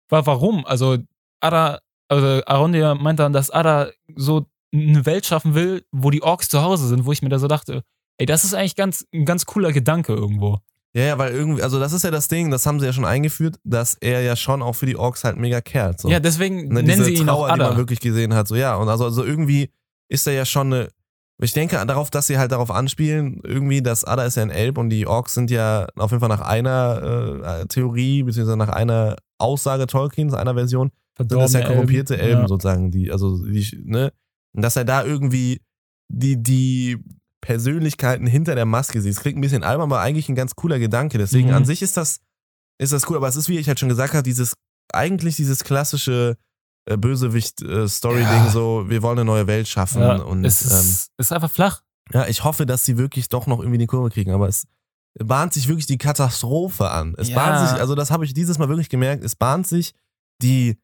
war 0.09 0.27
warum. 0.27 0.65
Also, 0.65 0.99
Ada, 1.41 1.81
also 2.09 2.43
Arondir 2.47 2.95
meint 2.95 3.19
dann, 3.19 3.33
dass 3.33 3.51
Ada 3.51 3.91
so 4.15 4.47
eine 4.75 5.05
Welt 5.05 5.27
schaffen 5.27 5.55
will, 5.55 5.85
wo 5.93 6.11
die 6.11 6.23
Orks 6.23 6.49
zu 6.49 6.63
Hause 6.63 6.89
sind, 6.89 7.05
wo 7.05 7.13
ich 7.13 7.23
mir 7.23 7.29
da 7.29 7.39
so 7.39 7.49
dachte, 7.49 7.85
ey, 8.23 8.27
das 8.27 8.45
ist 8.45 8.55
eigentlich 8.55 8.77
ganz, 8.77 9.05
ein 9.13 9.25
ganz 9.25 9.47
cooler 9.47 9.73
Gedanke 9.73 10.13
irgendwo. 10.15 10.61
Ja, 10.95 11.03
ja, 11.03 11.19
weil 11.19 11.33
irgendwie, 11.33 11.63
also 11.63 11.81
das 11.81 11.93
ist 11.93 12.05
ja 12.05 12.11
das 12.13 12.29
Ding, 12.29 12.51
das 12.53 12.67
haben 12.67 12.79
sie 12.79 12.87
ja 12.87 12.93
schon 12.93 13.05
eingeführt, 13.05 13.57
dass 13.65 13.95
er 13.95 14.21
ja 14.23 14.37
schon 14.37 14.63
auch 14.63 14.75
für 14.75 14.87
die 14.87 14.97
Orks 14.97 15.25
halt 15.25 15.39
mega 15.39 15.61
kehrt. 15.61 16.01
So. 16.01 16.09
Ja, 16.09 16.21
deswegen 16.21 16.69
ne, 16.69 16.83
nennen 16.85 17.03
sie 17.03 17.15
ihn 17.15 17.27
Trauer, 17.27 17.49
auch 17.49 17.55
die 17.55 17.59
man 17.59 17.77
wirklich 17.77 17.99
gesehen 17.99 18.35
hat. 18.35 18.47
So, 18.47 18.55
ja, 18.55 18.77
und 18.77 18.89
also, 18.89 19.07
also 19.07 19.25
irgendwie 19.25 19.71
ist 20.09 20.27
er 20.27 20.35
ja 20.35 20.45
schon 20.45 20.73
eine. 20.73 20.89
Ich 21.43 21.55
denke 21.55 21.85
darauf, 21.87 22.11
dass 22.11 22.29
sie 22.29 22.39
halt 22.39 22.53
darauf 22.53 22.71
anspielen, 22.71 23.41
irgendwie, 23.43 23.83
dass 23.83 24.05
Ada 24.05 24.27
ist 24.27 24.37
ja 24.37 24.43
ein 24.43 24.51
Elb 24.51 24.79
und 24.79 24.91
die 24.91 25.09
Orks 25.09 25.35
sind 25.35 25.51
ja 25.51 25.89
auf 25.97 26.13
jeden 26.13 26.21
Fall 26.21 26.29
nach 26.29 26.43
einer 26.43 27.63
äh, 27.63 27.67
Theorie, 27.67 28.23
beziehungsweise 28.23 28.57
nach 28.57 28.69
einer 28.69 29.17
Aussage 29.39 29.89
Tolkiens, 29.89 30.35
einer 30.35 30.55
Version, 30.55 30.93
sind 31.19 31.33
das 31.33 31.39
ja 31.39 31.49
Verdorbene 31.49 31.75
korrumpierte 31.75 32.15
Elben. 32.17 32.29
Elben 32.29 32.43
Ja. 32.43 32.49
sozusagen, 32.49 32.91
die, 32.93 33.11
also 33.11 33.45
die, 33.45 33.83
ne, 33.85 34.13
Und 34.55 34.63
dass 34.63 34.77
er 34.77 34.85
da 34.85 35.05
irgendwie 35.05 35.63
die, 36.09 36.41
die 36.41 36.99
Persönlichkeiten 37.43 38.27
hinter 38.27 38.55
der 38.55 38.65
Maske 38.65 39.03
sieht. 39.03 39.13
Es 39.13 39.21
klingt 39.21 39.37
ein 39.37 39.43
bisschen 39.43 39.63
albern, 39.65 39.91
aber 39.93 40.01
eigentlich 40.01 40.29
ein 40.31 40.35
ganz 40.35 40.55
cooler 40.55 40.79
Gedanke. 40.79 41.19
Deswegen 41.19 41.49
Mhm. 41.49 41.55
an 41.55 41.65
sich 41.67 41.83
ist 41.83 41.97
das, 41.99 42.21
ist 42.79 42.93
das 42.95 43.09
cool, 43.11 43.17
aber 43.19 43.29
es 43.29 43.37
ist, 43.37 43.49
wie 43.51 43.59
ich 43.59 43.69
halt 43.69 43.79
schon 43.81 43.89
gesagt 43.91 44.15
habe, 44.15 44.23
dieses, 44.23 44.55
eigentlich 44.95 45.37
dieses 45.37 45.63
klassische 45.65 46.37
äh, 46.89 46.97
Bösewicht-Story-Ding, 46.97 48.45
Ja. 48.45 48.49
so, 48.49 48.89
wir 48.89 49.03
wollen 49.03 49.19
eine 49.19 49.25
neue 49.25 49.47
Welt 49.47 49.69
schaffen 49.69 50.03
Ja, 50.03 50.17
und 50.17 50.45
es 50.45 50.63
ähm, 50.63 50.79
ist, 50.79 51.11
ist 51.19 51.33
einfach 51.33 51.51
flach. 51.51 51.83
ja, 52.13 52.27
ich 52.27 52.43
hoffe, 52.45 52.67
dass 52.67 52.85
sie 52.85 52.97
wirklich 52.99 53.29
doch 53.29 53.47
noch 53.47 53.61
irgendwie 53.61 53.79
die 53.79 53.87
Kurve 53.87 54.11
kriegen, 54.11 54.33
aber 54.33 54.49
es 54.49 54.67
bahnt 55.19 55.53
sich 55.53 55.69
wirklich 55.69 55.87
die 55.87 55.99
Katastrophe 55.99 56.91
an. 56.91 57.15
Es 57.19 57.29
Ja. 57.29 57.37
bahnt 57.37 57.69
sich, 57.69 57.79
also 57.81 57.95
das 57.95 58.11
habe 58.11 58.25
ich 58.25 58.35
dieses 58.35 58.59
Mal 58.59 58.69
wirklich 58.69 58.89
gemerkt, 58.89 59.23
es 59.23 59.37
bahnt 59.37 59.67
sich 59.67 59.95
die, 60.43 60.77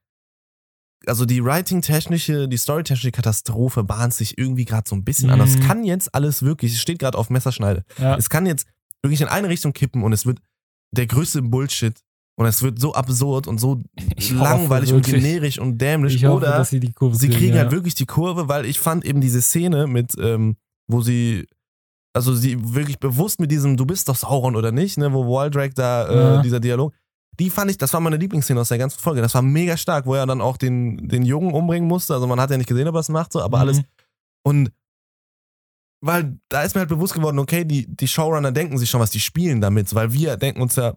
also 1.06 1.24
die 1.24 1.44
Writing-technische, 1.44 2.48
die 2.48 2.56
Story-technische 2.56 3.12
Katastrophe 3.12 3.84
bahnt 3.84 4.14
sich 4.14 4.36
irgendwie 4.38 4.64
gerade 4.64 4.88
so 4.88 4.96
ein 4.96 5.04
bisschen 5.04 5.30
an. 5.30 5.38
Mhm. 5.38 5.44
Es 5.44 5.60
kann 5.60 5.84
jetzt 5.84 6.14
alles 6.14 6.42
wirklich, 6.42 6.72
es 6.74 6.80
steht 6.80 6.98
gerade 6.98 7.16
auf 7.16 7.30
Messerschneide. 7.30 7.84
Ja. 7.98 8.16
Es 8.16 8.28
kann 8.30 8.46
jetzt 8.46 8.66
wirklich 9.02 9.20
in 9.20 9.28
eine 9.28 9.48
Richtung 9.48 9.72
kippen 9.72 10.02
und 10.02 10.12
es 10.12 10.26
wird 10.26 10.40
der 10.92 11.06
größte 11.06 11.42
Bullshit 11.42 11.94
und 12.36 12.46
es 12.46 12.62
wird 12.62 12.80
so 12.80 12.94
absurd 12.94 13.46
und 13.46 13.58
so 13.58 13.80
Ich 14.16 14.32
hoffe 14.32 14.42
langweilig 14.42 14.92
und 14.92 15.06
wirklich. 15.06 15.22
generisch 15.22 15.58
und 15.58 15.78
dämlich. 15.78 16.16
Ich 16.16 16.24
hoffe, 16.24 16.46
Oder 16.46 16.64
sie 16.64 16.80
Kurve 16.92 17.16
sie 17.16 17.28
kriegen 17.28 17.54
ja. 17.54 17.62
halt 17.62 17.72
wirklich 17.72 17.94
die 17.94 18.06
Kurve, 18.06 18.48
weil 18.48 18.64
ich 18.66 18.80
fand 18.80 19.04
eben 19.04 19.20
diese 19.20 19.40
Szene 19.42 19.86
mit, 19.86 20.12
ähm, 20.20 20.56
wo 20.88 21.00
sie, 21.00 21.46
also 22.12 22.34
sie 22.34 22.74
wirklich 22.74 22.98
bewusst 22.98 23.40
mit 23.40 23.50
diesem, 23.50 23.76
du 23.76 23.86
bist 23.86 24.08
doch 24.08 24.16
Sauron 24.16 24.56
oder 24.56 24.72
nicht, 24.72 24.98
ne, 24.98 25.12
wo 25.12 25.26
Waldrake 25.32 25.74
da, 25.74 26.06
äh, 26.08 26.16
Ja. 26.16 26.42
dieser 26.42 26.60
Dialog, 26.60 26.92
die 27.38 27.50
fand 27.50 27.70
ich, 27.70 27.78
das 27.78 27.92
war 27.92 28.00
meine 28.00 28.16
Lieblingsszene 28.16 28.60
aus 28.60 28.68
der 28.68 28.78
ganzen 28.78 28.98
Folge. 28.98 29.20
Das 29.22 29.34
war 29.34 29.42
mega 29.42 29.76
stark, 29.76 30.06
wo 30.06 30.14
er 30.14 30.26
dann 30.26 30.40
auch 30.40 30.56
den, 30.56 31.08
den 31.08 31.22
Jungen 31.24 31.52
umbringen 31.54 31.88
musste. 31.88 32.14
Also 32.14 32.26
man 32.26 32.40
hat 32.40 32.50
ja 32.50 32.56
nicht 32.56 32.68
gesehen, 32.68 32.88
ob 32.88 32.94
er 32.96 33.00
es 33.00 33.08
macht, 33.08 33.32
so, 33.32 33.40
aber 33.42 33.58
Mhm. 33.58 33.60
alles. 33.62 33.82
Und 34.44 34.70
weil 36.00 36.38
da 36.48 36.62
ist 36.62 36.74
mir 36.74 36.80
halt 36.80 36.88
bewusst 36.88 37.14
geworden, 37.14 37.38
okay, 37.38 37.64
die, 37.64 37.86
die 37.86 38.06
Showrunner 38.08 38.52
denken 38.52 38.78
sich 38.78 38.88
schon, 38.88 39.00
was 39.00 39.10
die 39.10 39.20
spielen 39.20 39.60
damit, 39.60 39.94
weil 39.94 40.12
wir 40.12 40.36
denken 40.36 40.62
uns 40.62 40.76
ja, 40.76 40.94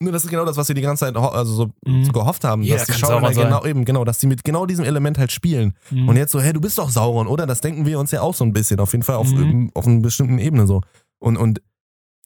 nur 0.00 0.12
das 0.12 0.24
ist 0.24 0.30
genau 0.30 0.44
das, 0.44 0.56
was 0.56 0.68
wir 0.68 0.74
die 0.74 0.80
ganze 0.82 1.04
Zeit 1.06 1.16
also 1.16 1.52
so, 1.54 1.70
Mhm. 1.86 2.04
so 2.04 2.12
gehofft 2.12 2.44
haben, 2.44 2.62
Jeder 2.62 2.76
dass 2.78 2.86
die 2.86 2.92
Showrunner 2.94 3.32
genau 3.32 3.64
eben, 3.64 3.84
genau, 3.84 4.04
dass 4.04 4.18
die 4.18 4.26
mit 4.26 4.44
genau 4.44 4.66
diesem 4.66 4.84
Element 4.84 5.18
halt 5.18 5.32
spielen. 5.32 5.74
Mhm. 5.90 6.08
Und 6.08 6.16
jetzt 6.16 6.32
so, 6.32 6.40
hey, 6.40 6.52
du 6.52 6.60
bist 6.60 6.78
doch 6.78 6.88
Sauron, 6.90 7.26
oder? 7.26 7.46
Das 7.46 7.60
denken 7.60 7.84
wir 7.86 7.98
uns 7.98 8.10
ja 8.10 8.20
auch 8.22 8.34
so 8.34 8.44
ein 8.44 8.52
bisschen, 8.52 8.80
auf 8.80 8.92
jeden 8.92 9.02
Fall 9.04 9.16
auf, 9.16 9.30
Mhm. 9.30 9.70
auf 9.74 9.86
einer 9.86 10.00
bestimmten 10.00 10.38
Ebene 10.38 10.66
so. 10.66 10.80
Und, 11.18 11.36
und 11.36 11.60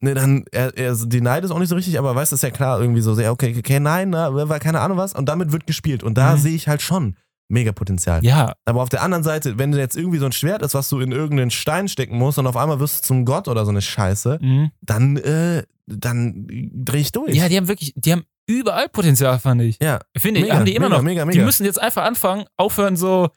ne, 0.00 0.14
dann, 0.14 0.44
er, 0.52 0.76
er 0.76 0.94
denied 0.94 1.44
es 1.44 1.50
auch 1.50 1.58
nicht 1.58 1.68
so 1.68 1.74
richtig, 1.76 1.98
aber 1.98 2.14
weißt 2.14 2.32
du, 2.32 2.34
ist 2.36 2.42
ja 2.42 2.50
klar, 2.50 2.80
irgendwie 2.80 3.00
so, 3.00 3.14
sehr, 3.14 3.32
okay, 3.32 3.54
okay, 3.58 3.80
nein, 3.80 4.10
na, 4.10 4.32
war 4.48 4.58
keine 4.60 4.80
Ahnung 4.80 4.98
was. 4.98 5.14
Und 5.14 5.28
damit 5.28 5.52
wird 5.52 5.66
gespielt. 5.66 6.02
Und 6.02 6.16
da 6.18 6.34
Mhm. 6.34 6.38
sehe 6.40 6.54
ich 6.54 6.68
halt 6.68 6.82
schon 6.82 7.16
mega 7.50 7.72
Potenzial. 7.72 8.22
ja, 8.24 8.52
Aber 8.66 8.82
auf 8.82 8.90
der 8.90 9.02
anderen 9.02 9.24
Seite, 9.24 9.58
wenn 9.58 9.72
du 9.72 9.78
jetzt 9.78 9.96
irgendwie 9.96 10.18
so 10.18 10.26
ein 10.26 10.32
Schwert 10.32 10.60
ist, 10.62 10.74
was 10.74 10.88
du 10.90 11.00
in 11.00 11.12
irgendeinen 11.12 11.50
Stein 11.50 11.88
stecken 11.88 12.18
musst 12.18 12.38
und 12.38 12.46
auf 12.46 12.56
einmal 12.58 12.78
wirst 12.78 13.00
du 13.04 13.06
zum 13.06 13.24
Gott 13.24 13.48
oder 13.48 13.64
so 13.64 13.70
eine 13.70 13.80
Scheiße, 13.80 14.38
mhm. 14.42 14.70
dann, 14.82 15.16
äh, 15.16 15.62
dann 15.86 16.46
dreh 16.74 16.98
ich 16.98 17.12
durch. 17.12 17.34
ja, 17.34 17.48
die 17.48 17.56
haben 17.56 17.66
wirklich, 17.68 17.94
die 17.96 18.12
haben 18.12 18.24
überall 18.46 18.88
Potenzial, 18.90 19.38
fand 19.38 19.62
ich. 19.62 19.78
ja, 19.80 19.98
Finde 20.16 20.40
ich, 20.40 20.44
mega, 20.46 20.56
haben 20.56 20.64
die 20.66 20.74
immer 20.74 20.88
mega, 20.88 20.96
noch. 20.98 21.02
mega, 21.04 21.22
Die 21.24 21.28
mega. 21.28 21.44
müssen 21.44 21.64
jetzt 21.64 21.80
einfach 21.80 22.04
anfangen, 22.04 22.44
aufhören, 22.58 22.96
so 22.96 23.30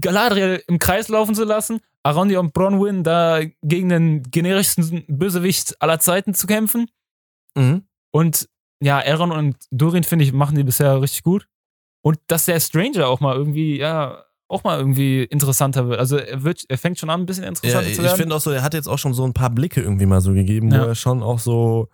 Galadriel 0.00 0.62
im 0.66 0.78
Kreis 0.78 1.08
laufen 1.08 1.34
zu 1.34 1.44
lassen, 1.44 1.80
Arondi 2.04 2.36
und 2.36 2.52
Bronwyn 2.52 3.02
da 3.02 3.40
gegen 3.62 3.88
den 3.88 4.22
generischsten 4.30 5.04
Bösewicht 5.08 5.80
aller 5.82 5.98
Zeiten 6.00 6.34
zu 6.34 6.46
kämpfen. 6.46 6.86
Mhm. 7.56 7.86
Und 8.12 8.48
ja, 8.82 8.98
Aaron 8.98 9.32
und 9.32 9.56
Durin, 9.70 10.04
finde 10.04 10.24
ich, 10.24 10.32
machen 10.32 10.56
die 10.56 10.64
bisher 10.64 11.00
richtig 11.00 11.22
gut. 11.22 11.48
Und 12.04 12.18
dass 12.26 12.44
der 12.44 12.60
Stranger 12.60 13.08
auch 13.08 13.20
mal 13.20 13.34
irgendwie, 13.34 13.78
ja, 13.78 14.24
auch 14.48 14.62
mal 14.62 14.78
irgendwie 14.78 15.22
interessanter 15.24 15.88
wird. 15.88 15.98
Also 15.98 16.18
er 16.18 16.42
wird, 16.44 16.64
er 16.68 16.76
fängt 16.76 16.98
schon 16.98 17.08
an, 17.08 17.20
ein 17.22 17.26
bisschen 17.26 17.44
Ja, 17.44 17.48
interessanter 17.48 17.88
ich 17.88 17.96
zu 17.96 18.02
werden. 18.02 18.16
finde 18.18 18.34
auch 18.36 18.40
so, 18.40 18.50
er 18.50 18.62
hat 18.62 18.74
jetzt 18.74 18.88
auch 18.88 18.98
schon 18.98 19.14
so 19.14 19.24
ein 19.24 19.32
paar 19.32 19.48
Blicke 19.50 19.80
irgendwie 19.80 20.04
mal 20.06 20.20
so 20.20 20.34
gegeben, 20.34 20.70
wo 20.70 20.76
Ja. 20.76 20.86
er 20.86 20.94
schon 20.94 21.22
auch 21.22 21.38
so 21.38 21.88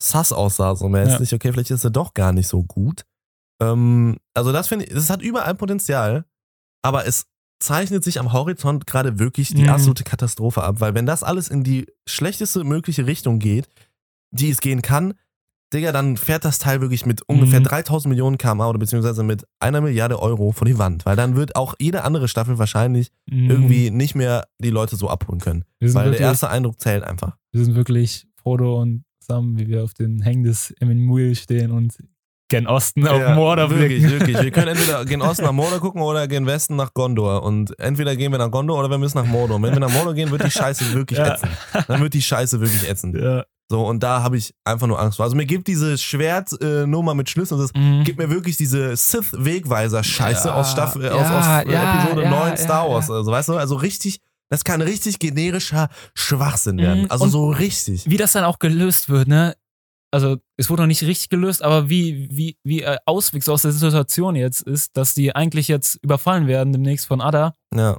sass 0.00 0.32
aussah, 0.32 0.76
so 0.76 0.88
mäßig. 0.88 1.34
Okay, 1.34 1.52
vielleicht 1.52 1.70
ist 1.72 1.82
er 1.84 1.90
doch 1.90 2.14
gar 2.14 2.32
nicht 2.32 2.46
so 2.46 2.62
gut. 2.62 3.02
Ähm, 3.60 4.18
also 4.34 4.52
das 4.52 4.68
finde 4.68 4.84
ich, 4.84 4.92
es 4.92 5.10
hat 5.10 5.22
überall 5.22 5.54
Potenzial, 5.56 6.24
aber 6.82 7.06
es 7.06 7.26
zeichnet 7.62 8.04
sich 8.04 8.18
am 8.20 8.32
Horizont 8.32 8.86
gerade 8.86 9.18
wirklich 9.18 9.54
die 9.54 9.62
Mhm. 9.62 9.68
absolute 9.68 10.04
Katastrophe 10.04 10.62
ab, 10.62 10.76
weil 10.80 10.94
wenn 10.94 11.06
das 11.06 11.22
alles 11.22 11.48
in 11.48 11.62
die 11.64 11.86
schlechteste 12.06 12.64
mögliche 12.64 13.06
Richtung 13.06 13.38
geht, 13.38 13.68
die 14.30 14.50
es 14.50 14.60
gehen 14.60 14.82
kann, 14.82 15.14
Digga, 15.72 15.90
dann 15.90 16.18
fährt 16.18 16.44
das 16.44 16.58
Teil 16.58 16.82
wirklich 16.82 17.06
mit 17.06 17.22
ungefähr 17.22 17.60
Mhm. 17.60 17.64
3000 17.64 18.10
Millionen 18.10 18.36
km/h 18.36 18.68
oder 18.68 18.78
beziehungsweise 18.78 19.22
mit 19.22 19.46
einer 19.58 19.80
Milliarde 19.80 20.20
Euro 20.20 20.52
vor 20.52 20.66
die 20.66 20.76
Wand, 20.76 21.06
weil 21.06 21.16
dann 21.16 21.34
wird 21.34 21.56
auch 21.56 21.74
jede 21.80 22.04
andere 22.04 22.28
Staffel 22.28 22.58
wahrscheinlich 22.58 23.08
Mhm. 23.30 23.48
irgendwie 23.50 23.90
nicht 23.90 24.14
mehr 24.14 24.46
die 24.58 24.68
Leute 24.68 24.96
so 24.96 25.08
abholen 25.08 25.40
können. 25.40 25.64
Weil 25.80 25.92
der 25.92 26.04
wirklich, 26.04 26.20
erste 26.20 26.50
Eindruck 26.50 26.78
zählt 26.78 27.04
einfach. 27.04 27.38
wir 27.52 27.64
sind 27.64 27.74
wirklich 27.74 28.26
Frodo 28.36 28.82
und 28.82 29.04
Sam, 29.20 29.56
wie 29.58 29.66
wir 29.68 29.82
auf 29.84 29.94
den 29.94 30.20
Hängen 30.20 30.42
des 30.42 30.72
Emmanuel 30.78 31.34
stehen 31.36 31.70
und 31.70 31.96
gen 32.52 32.66
Osten 32.66 33.06
auf 33.08 33.34
Mordor 33.34 33.70
wirklich, 33.70 34.02
blicken. 34.02 34.10
wirklich. 34.20 34.40
Wir 34.42 34.50
können 34.50 34.68
entweder 34.68 35.04
gehen 35.06 35.22
Osten 35.22 35.44
nach 35.44 35.52
Mordor 35.52 35.80
gucken 35.80 36.02
oder 36.02 36.28
gehen 36.28 36.46
Westen 36.46 36.76
nach 36.76 36.94
Gondor. 36.94 37.42
Und 37.42 37.78
entweder 37.80 38.14
gehen 38.16 38.30
wir 38.32 38.38
nach 38.38 38.50
Gondor 38.50 38.78
oder 38.78 38.88
wir 38.90 38.98
müssen 38.98 39.18
nach 39.18 39.26
Mordor. 39.26 39.56
Und 39.56 39.62
wenn 39.64 39.72
wir 39.72 39.80
nach 39.80 39.90
Mordor 39.92 40.14
gehen, 40.14 40.30
wird 40.30 40.44
die 40.44 40.50
Scheiße 40.50 40.92
wirklich 40.94 41.18
Ja. 41.18 41.34
ätzend. 41.34 41.52
Dann 41.88 42.00
wird 42.00 42.14
die 42.14 42.22
Scheiße 42.22 42.60
wirklich 42.60 42.88
ätzend. 42.88 43.16
Ja. 43.16 43.44
So, 43.70 43.86
und 43.86 44.02
da 44.02 44.22
habe 44.22 44.36
ich 44.36 44.52
einfach 44.64 44.86
nur 44.86 45.00
Angst 45.00 45.16
vor. 45.16 45.24
Also 45.24 45.34
mir 45.34 45.46
gibt 45.46 45.66
diese 45.66 45.96
Schwertnummer 45.96 47.14
mit 47.14 47.30
Schlüsseln, 47.30 47.58
das 47.58 47.70
Mhm. 47.74 48.04
gibt 48.04 48.18
mir 48.18 48.28
wirklich 48.28 48.58
diese 48.58 48.94
Sith-Wegweiser-Scheiße 48.96 50.48
Ja, 50.48 50.54
aus 50.54 50.70
Staffel, 50.72 51.08
aus, 51.08 51.20
ja, 51.20 51.38
aus 51.60 51.66
äh, 51.66 51.72
ja, 51.72 51.94
Episode 52.02 52.22
ja, 52.24 52.30
9 52.30 52.56
Star 52.56 52.86
ja, 52.86 52.92
Wars. 52.92 53.08
ja. 53.08 53.14
Also, 53.14 53.30
weißt 53.32 53.48
du, 53.48 53.56
also 53.56 53.76
richtig, 53.76 54.18
das 54.50 54.64
kann 54.64 54.80
richtig 54.82 55.18
generischer 55.18 55.88
Schwachsinn 56.14 56.78
werden. 56.78 57.02
Mhm, 57.02 57.10
Also 57.10 57.24
und- 57.24 57.30
so 57.30 57.50
richtig. 57.50 58.04
wie 58.08 58.16
das 58.16 58.32
dann 58.32 58.44
auch 58.44 58.58
gelöst 58.58 59.08
wird, 59.08 59.28
ne? 59.28 59.54
Also, 60.12 60.36
es 60.58 60.68
wurde 60.68 60.82
noch 60.82 60.88
nicht 60.88 61.02
richtig 61.02 61.30
gelöst, 61.30 61.62
aber 61.62 61.88
wie, 61.88 62.28
wie, 62.30 62.58
wie 62.62 62.82
äh, 62.82 62.98
Ausweg 63.06 63.48
aus 63.48 63.62
der 63.62 63.72
Situation 63.72 64.36
jetzt 64.36 64.60
ist, 64.62 64.96
dass 64.96 65.14
die 65.14 65.34
eigentlich 65.34 65.68
jetzt 65.68 65.96
überfallen 66.02 66.46
werden 66.46 66.72
demnächst 66.72 67.06
von 67.06 67.20
Ada. 67.20 67.54
Ja. 67.74 67.98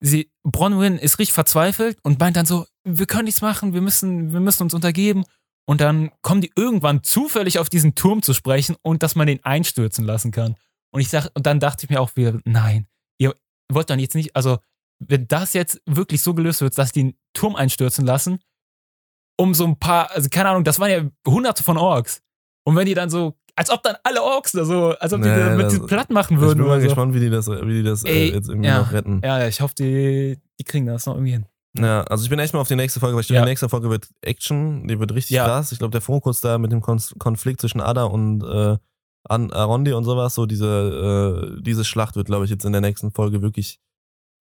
Sie, 0.00 0.30
Bronwyn 0.44 0.98
ist 0.98 1.18
richtig 1.18 1.32
verzweifelt 1.32 1.98
und 2.02 2.18
meint 2.18 2.36
dann 2.36 2.46
so, 2.46 2.66
wir 2.84 3.06
können 3.06 3.24
nichts 3.24 3.40
machen, 3.40 3.74
wir 3.74 3.80
müssen, 3.80 4.32
wir 4.32 4.40
müssen 4.40 4.64
uns 4.64 4.74
untergeben. 4.74 5.24
Und 5.66 5.80
dann 5.80 6.10
kommen 6.22 6.40
die 6.40 6.52
irgendwann 6.56 7.02
zufällig 7.02 7.58
auf 7.58 7.68
diesen 7.68 7.94
Turm 7.94 8.22
zu 8.22 8.32
sprechen 8.32 8.76
und 8.82 9.02
dass 9.02 9.14
man 9.14 9.26
den 9.26 9.44
einstürzen 9.44 10.04
lassen 10.04 10.30
kann. 10.30 10.56
Und 10.90 11.00
ich 11.00 11.10
sag, 11.10 11.28
und 11.34 11.46
dann 11.46 11.60
dachte 11.60 11.84
ich 11.84 11.90
mir 11.90 12.00
auch 12.00 12.16
wieder, 12.16 12.40
nein, 12.44 12.86
ihr 13.18 13.34
wollt 13.70 13.90
dann 13.90 13.98
jetzt 13.98 14.14
nicht, 14.14 14.34
also 14.34 14.58
wenn 14.98 15.28
das 15.28 15.52
jetzt 15.52 15.80
wirklich 15.86 16.22
so 16.22 16.34
gelöst 16.34 16.60
wird, 16.60 16.76
dass 16.78 16.92
die 16.92 17.02
den 17.02 17.18
Turm 17.34 17.54
einstürzen 17.54 18.04
lassen, 18.06 18.40
um 19.38 19.54
so 19.54 19.64
ein 19.64 19.78
paar, 19.78 20.10
also 20.10 20.28
keine 20.30 20.48
Ahnung, 20.50 20.64
das 20.64 20.80
waren 20.80 20.90
ja 20.90 21.02
hunderte 21.32 21.62
von 21.62 21.76
Orks. 21.78 22.20
Und 22.64 22.76
wenn 22.76 22.86
die 22.86 22.94
dann 22.94 23.08
so, 23.10 23.34
als 23.56 23.70
ob 23.70 23.82
dann 23.82 23.96
alle 24.04 24.22
Orks 24.22 24.52
da 24.52 24.64
so, 24.64 24.90
als 24.98 25.12
ob 25.12 25.22
die 25.22 25.28
da 25.28 25.54
mit 25.56 25.66
das- 25.66 25.86
platt 25.86 26.10
machen 26.10 26.34
Ich 26.34 26.40
würden 26.40 26.58
bin 26.58 26.66
mal 26.66 26.80
so. 26.80 26.86
gespannt, 26.86 27.14
wie 27.14 27.20
die 27.20 27.30
das, 27.30 27.48
wie 27.48 27.72
die 27.72 27.82
das 27.82 28.04
äh, 28.04 28.08
Ey, 28.08 28.32
jetzt 28.34 28.48
irgendwie 28.48 28.68
ja. 28.68 28.80
noch 28.80 28.92
retten. 28.92 29.20
Ja, 29.24 29.46
ich 29.46 29.60
hoffe, 29.60 29.74
die, 29.78 30.38
die 30.60 30.64
kriegen 30.64 30.86
das 30.86 31.06
noch 31.06 31.14
irgendwie 31.14 31.32
hin. 31.32 31.46
Ja, 31.78 32.02
also 32.04 32.24
ich 32.24 32.30
bin 32.30 32.38
echt 32.38 32.54
mal 32.54 32.60
auf 32.60 32.68
die 32.68 32.76
nächste 32.76 32.98
Folge, 32.98 33.14
weil 33.16 33.22
ich 33.22 33.28
Ja. 33.28 33.40
die 33.42 33.48
nächste 33.48 33.68
Folge 33.68 33.90
wird 33.90 34.08
Action, 34.22 34.86
die 34.88 34.98
wird 34.98 35.12
richtig 35.14 35.36
Ja. 35.36 35.44
krass. 35.44 35.70
Ich 35.72 35.78
glaube, 35.78 35.92
der 35.92 36.00
Fokus 36.00 36.40
da 36.40 36.58
mit 36.58 36.72
dem 36.72 36.80
Kon 36.80 37.00
Konflikt 37.18 37.60
zwischen 37.60 37.80
Ada 37.80 38.04
und 38.04 38.42
äh, 38.42 38.76
Arondi 39.28 39.92
und 39.92 40.04
sowas, 40.04 40.34
so 40.34 40.46
diese, 40.46 41.54
äh, 41.58 41.62
diese 41.62 41.84
Schlacht 41.84 42.16
wird, 42.16 42.26
glaube 42.26 42.44
ich, 42.44 42.50
jetzt 42.50 42.64
in 42.64 42.72
der 42.72 42.80
nächsten 42.80 43.12
Folge 43.12 43.42
wirklich 43.42 43.78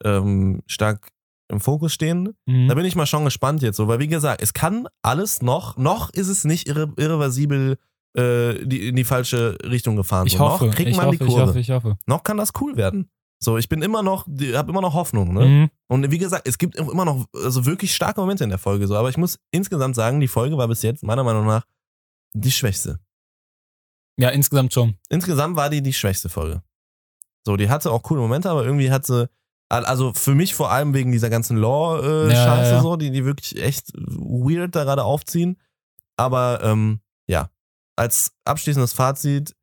ähm, 0.04 0.62
stark 0.68 1.10
im 1.50 1.60
Fokus 1.60 1.94
stehen. 1.94 2.36
Mhm. 2.46 2.68
Da 2.68 2.76
bin 2.76 2.86
ich 2.86 2.96
mal 2.96 3.06
schon 3.06 3.26
gespannt 3.26 3.62
jetzt 3.62 3.78
so, 3.78 3.88
weil 3.88 4.00
wie 4.00 4.08
gesagt, 4.08 4.42
es 4.42 4.54
kann 4.54 4.88
alles 5.02 5.42
noch, 5.42 5.78
noch 5.78 6.10
ist 6.14 6.28
es 6.28 6.44
nicht 6.44 6.68
irre, 6.68 6.92
irreversibel 6.98 7.78
äh, 8.16 8.66
die, 8.66 8.90
in 8.90 8.96
die 8.96 9.04
falsche 9.04 9.58
Richtung 9.64 9.96
gefahren. 9.96 10.28
Ich 10.28 10.34
so. 10.34 10.40
hoffe, 10.40 10.66
noch 10.66 10.76
kriegt 10.76 10.90
ich 10.90 10.98
man 10.98 11.08
hoffe, 11.08 11.18
die 11.18 11.24
ich 11.24 11.30
Kurve. 11.30 11.48
hoffe, 11.48 11.60
ich 11.60 11.70
hoffe. 11.72 11.98
Noch 12.06 12.24
kann 12.24 12.38
das 12.38 12.52
cool 12.60 12.76
werden. 12.76 13.10
So, 13.40 13.58
ich 13.58 13.70
bin 13.70 13.84
immer 13.84 14.02
noch, 14.02 14.26
habe 14.26 14.72
immer 14.72 14.82
noch 14.82 14.96
Hoffnung, 14.96 15.34
ne? 15.34 15.46
Mhm. 15.46 15.70
Und 15.88 16.12
wie 16.12 16.18
gesagt, 16.18 16.48
es 16.48 16.58
gibt 16.58 16.76
immer 16.76 17.06
noch 17.06 17.28
also 17.34 17.66
wirklich 17.66 17.94
starke 17.94 18.20
Momente 18.20 18.44
in 18.44 18.50
der 18.50 18.58
Folge, 18.58 18.88
so. 18.88 18.96
Aber 18.96 19.10
ich 19.10 19.18
muss 19.18 19.40
insgesamt 19.52 19.96
sagen, 19.96 20.20
die 20.20 20.28
Folge 20.28 20.58
war 20.58 20.68
bis 20.68 20.82
jetzt 20.82 21.04
meiner 21.04 21.24
Meinung 21.24 21.46
nach 21.46 21.64
die 22.34 22.52
schwächste. 22.52 23.00
Ja, 24.20 24.30
insgesamt 24.30 24.74
schon. 24.74 24.96
Insgesamt 25.10 25.56
war 25.56 25.70
die 25.70 25.84
die 25.84 25.94
schwächste 25.94 26.30
Folge. 26.30 26.64
So, 27.46 27.56
die 27.56 27.70
hatte 27.70 27.92
auch 27.92 28.02
coole 28.02 28.22
Momente, 28.22 28.50
aber 28.50 28.66
irgendwie 28.66 28.92
hat 28.92 29.06
sie, 29.06 29.30
also 29.70 30.14
für 30.14 30.34
mich 30.36 30.56
vor 30.56 30.72
allem 30.72 30.94
wegen 30.94 31.12
dieser 31.12 31.30
ganzen 31.30 31.58
Law-Scheiße 31.58 32.34
Ja, 32.34 32.58
ja, 32.64 32.72
ja. 32.72 32.82
so, 32.82 32.96
die 32.96 33.12
die 33.12 33.26
wirklich 33.26 33.62
echt 33.62 33.92
weird 33.96 34.76
da 34.76 34.84
gerade 34.86 35.04
aufziehen. 35.04 35.58
Aber 36.18 36.62
ähm, 36.64 37.00
ja, 37.28 37.50
als 37.96 38.32
abschließendes 38.46 38.94
Fazit, 38.94 39.54